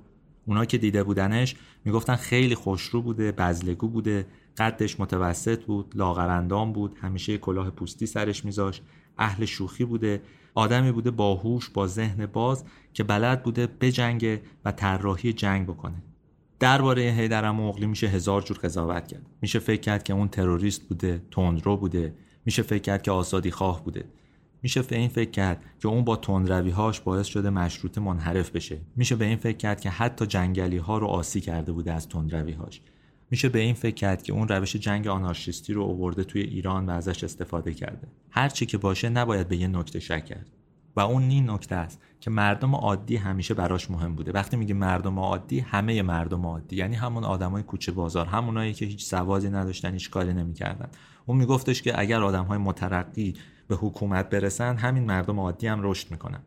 اونا 0.45 0.65
که 0.65 0.77
دیده 0.77 1.03
بودنش 1.03 1.55
می‌گفتن 1.85 2.15
خیلی 2.15 2.55
خوشرو 2.55 3.01
بوده 3.01 3.31
بزلگو 3.31 3.87
بوده 3.87 4.27
قدش 4.57 4.99
متوسط 4.99 5.63
بود 5.63 5.93
لاغرندام 5.95 6.73
بود 6.73 6.97
همیشه 7.01 7.37
کلاه 7.37 7.69
پوستی 7.69 8.05
سرش 8.05 8.45
میذاشت 8.45 8.83
اهل 9.17 9.45
شوخی 9.45 9.85
بوده. 9.85 10.21
آدمی 10.55 10.91
بوده 10.91 11.11
باهوش 11.11 11.69
با 11.69 11.87
ذهن 11.87 12.25
باز 12.25 12.65
که 12.93 13.03
بلد 13.03 13.43
بوده 13.43 13.67
بجنگه 13.67 14.41
و 14.65 14.71
طراحی 14.71 15.33
جنگ 15.33 15.67
بکنه. 15.67 16.03
درباره 16.59 17.01
هیدر 17.01 17.51
مغلی 17.51 17.85
میشه 17.85 18.07
هزار 18.07 18.41
جور 18.41 18.57
قضاوت 18.57 19.07
کرد. 19.07 19.25
میشه 19.41 19.59
فکر 19.59 19.81
کرد 19.81 20.03
که 20.03 20.13
اون 20.13 20.27
تروریست 20.27 20.81
بوده 20.81 21.21
تندرو 21.31 21.77
بوده. 21.77 22.13
میشه 22.45 22.61
فکر 22.61 22.81
کرد 22.81 23.01
که 23.01 23.11
آزادی 23.11 23.51
خواه 23.51 23.83
بوده. 23.83 24.05
میشه 24.61 24.81
به 24.81 24.97
این 24.97 25.09
فکر 25.09 25.31
کرد 25.31 25.63
که 25.79 25.87
اون 25.87 26.03
با 26.03 26.21
هاش 26.75 26.99
باعث 26.99 27.25
شده 27.25 27.49
مشروط 27.49 27.97
منحرف 27.97 28.49
بشه. 28.49 28.77
میشه 28.95 29.15
به 29.15 29.25
این 29.25 29.37
فکر 29.37 29.57
کرد 29.57 29.81
که 29.81 29.89
حتی 29.89 30.25
جنگلی 30.25 30.77
ها 30.77 30.97
رو 30.97 31.07
آسی 31.07 31.41
کرده 31.41 31.71
بوده 31.71 31.93
از 31.93 32.07
هاش 32.59 32.81
میشه 33.31 33.49
به 33.49 33.59
این 33.59 33.73
فکر 33.73 33.95
کرد 33.95 34.23
که 34.23 34.33
اون 34.33 34.47
روش 34.47 34.75
جنگ 34.75 35.07
آنارشیستی 35.07 35.73
رو 35.73 35.81
اوورده 35.81 36.23
توی 36.23 36.41
ایران 36.41 36.85
و 36.85 36.91
ازش 36.91 37.23
استفاده 37.23 37.73
کرده. 37.73 38.07
هر 38.29 38.49
چی 38.49 38.65
که 38.65 38.77
باشه 38.77 39.09
نباید 39.09 39.47
به 39.47 39.57
یه 39.57 39.67
نکته 39.67 39.99
شک 39.99 40.25
کرد. 40.25 40.54
و 40.95 40.99
اون 40.99 41.29
این 41.29 41.49
نکته 41.49 41.75
است 41.75 42.01
که 42.19 42.31
مردم 42.31 42.75
عادی 42.75 43.15
همیشه 43.15 43.53
براش 43.53 43.91
مهم 43.91 44.15
بوده. 44.15 44.31
وقتی 44.31 44.57
میگه 44.57 44.73
مردم 44.73 45.19
عادی 45.19 45.59
همه 45.59 46.01
مردم 46.01 46.45
عادی 46.45 46.75
یعنی 46.75 46.95
همون 46.95 47.23
آدمای 47.23 47.63
کوچه 47.63 47.91
بازار 47.91 48.25
همونایی 48.25 48.73
که 48.73 48.85
هیچ 48.85 49.05
سوادی 49.05 49.49
نداشتن 49.49 49.93
هیچ 49.93 50.09
کاری 50.09 50.33
نمی‌کردن. 50.33 50.89
اون 51.25 51.37
میگفتش 51.37 51.81
که 51.81 51.99
اگر 51.99 52.23
آدمهای 52.23 52.57
مترقی 52.57 53.33
به 53.67 53.75
حکومت 53.75 54.29
برسن 54.29 54.77
همین 54.77 55.03
مردم 55.03 55.39
عادی 55.39 55.67
هم 55.67 55.79
رشد 55.83 56.11
می‌کنن. 56.11 56.39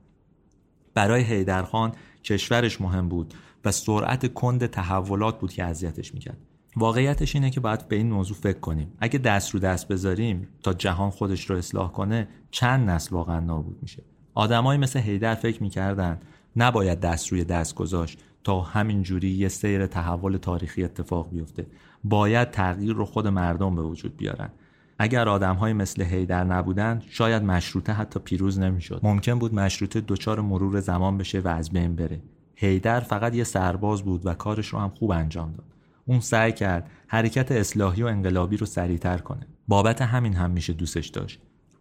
برای 0.95 1.23
حیدرخان 1.23 1.93
کشورش 2.25 2.81
مهم 2.81 3.09
بود 3.09 3.35
و 3.65 3.73
سرعت 3.73 4.35
کند 4.35 4.67
تحولات 4.67 5.41
بود 5.41 5.53
که 5.53 5.65
اذیتش 5.65 6.15
می‌کرد. 6.15 6.39
واقعیتش 6.77 7.35
اینه 7.35 7.51
که 7.51 7.61
باید 7.61 7.89
به 7.89 7.97
این 7.97 8.13
موضوع 8.13 8.37
فکر 8.37 8.61
کنیم. 8.61 8.93
اگه 9.01 9.19
دست 9.19 9.51
رو 9.51 9.61
دست 9.61 9.89
بذاریم 9.89 10.49
تا 10.63 10.73
جهان 10.73 11.11
خودش 11.11 11.51
رو 11.51 11.57
اصلاح 11.57 11.93
کنه 11.93 12.29
چند 12.51 12.91
نسل 12.91 13.15
واقعا 13.15 13.41
نابود 13.41 13.79
میشه. 13.83 14.03
آدمایی 14.39 14.81
مثل 14.81 15.01
هیدر 15.01 15.35
فکر 15.35 15.63
می‌کردن 15.63 16.21
نباید 16.57 17.01
دست 17.01 17.29
روی 17.29 17.45
دست 17.45 17.75
گذاشت 17.75 18.19
تا 18.45 18.61
همین 18.61 19.03
جوری 19.03 19.31
یه 19.31 19.49
سیر 19.49 19.87
تحول 19.87 20.37
تاریخی 20.37 20.85
اتفاق 20.85 21.31
بیفته. 21.31 21.67
باید 22.05 22.51
تغییر 22.51 22.93
رو 22.93 23.05
خود 23.05 23.27
مردم 23.27 23.75
به 23.75 23.83
وجود 23.83 24.17
بیارن. 24.17 24.51
اگر 24.99 25.29
آدم 25.29 25.73
مثل 25.73 26.03
هیدر 26.03 26.45
نبودن 26.45 27.03
شاید 27.11 27.43
مشروطه 27.43 27.93
حتی 27.93 28.21
پیروز 28.21 28.59
نمی‌شد. 28.59 29.01
ممکن 29.03 29.39
بود 29.39 29.55
مشروطه 29.55 30.01
دچار 30.01 30.41
مرور 30.41 30.81
زمان 30.81 31.19
بشه 31.19 31.41
و 31.41 31.49
از 31.49 31.71
بین 31.71 31.97
بره. 31.97 32.21
هیدر 32.55 33.01
فقط 33.01 33.35
یه 33.35 33.45
سرباز 33.45 34.03
بود 34.03 34.27
و 34.27 34.35
کارش 34.35 34.67
رو 34.67 34.79
هم 34.79 34.91
خوب 34.91 35.11
انجام 35.11 35.53
داد. 35.53 35.67
اون 36.07 36.21
سعی 36.21 36.53
کرد 36.53 36.91
حرکت 37.07 37.53
اصلاحی 37.53 38.03
و 38.03 38.07
انقلابی 38.07 38.57
رو 38.57 38.67
سریعتر 38.67 39.19
کنه. 39.19 39.47
بابت 39.69 40.03
همین 40.03 40.35
هم 40.35 40.51
میشه 40.51 40.73
دوستش 40.73 41.09
داشت. 41.09 41.41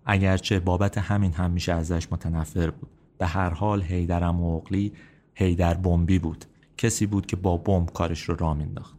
اگرچه 0.10 0.60
بابت 0.60 0.98
همین 0.98 1.34
هم 1.34 1.52
میشه 1.52 1.74
ازش 1.74 2.08
متنفر 2.12 2.70
بود. 2.70 2.90
به 3.18 3.26
هر 3.26 3.50
حال 3.50 3.82
هیدر 3.82 4.32
مغلی 4.32 4.94
هیدر 5.36 5.74
بمبی 5.74 6.20
بود. 6.20 6.46
کسی 6.78 7.06
بود 7.06 7.26
که 7.26 7.36
با 7.36 7.58
بمب 7.58 7.94
کارش 7.94 8.22
رو 8.22 8.36
راه 8.36 8.58
مینداخت. 8.58 8.97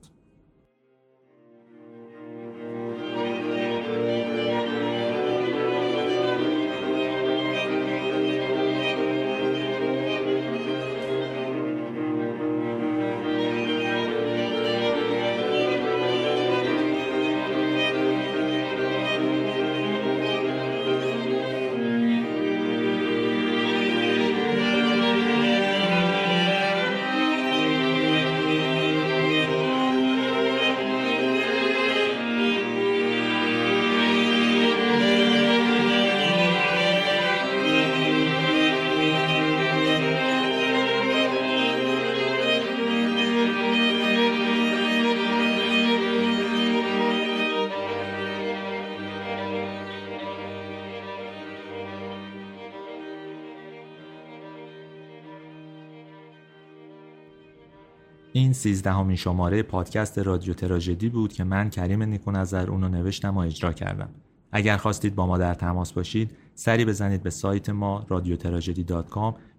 سیزدهمین 58.59 59.17
شماره 59.17 59.63
پادکست 59.63 60.19
رادیو 60.19 60.55
تراژدی 60.55 61.09
بود 61.09 61.33
که 61.33 61.45
من 61.45 61.71
کریم 61.71 62.03
نیکو 62.03 62.31
نظر 62.31 62.71
اونو 62.71 62.89
نوشتم 62.89 63.37
و 63.37 63.39
اجرا 63.39 63.73
کردم. 63.73 64.09
اگر 64.53 64.77
خواستید 64.77 65.15
با 65.15 65.27
ما 65.27 65.39
در 65.39 65.55
تماس 65.55 65.93
باشید 65.93 66.31
سری 66.55 66.85
بزنید 66.85 67.23
به 67.23 67.31
سایت 67.31 67.71
ما 67.71 68.05
رادیو 68.09 68.37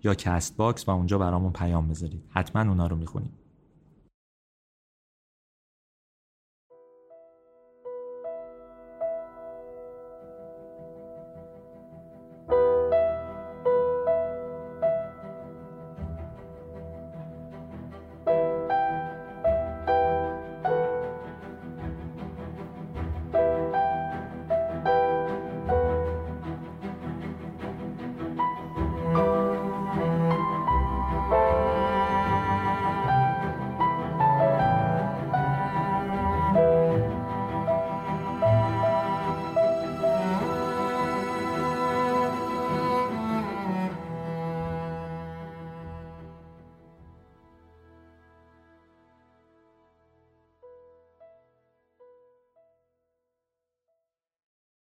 یا 0.04 0.14
Castbox 0.14 0.88
و 0.88 0.92
اونجا 0.92 1.18
برامون 1.18 1.52
پیام 1.52 1.88
بذارید. 1.88 2.24
حتما 2.30 2.62
اونا 2.62 2.88
رو 2.88 2.96
می‌خونیم 2.96 3.32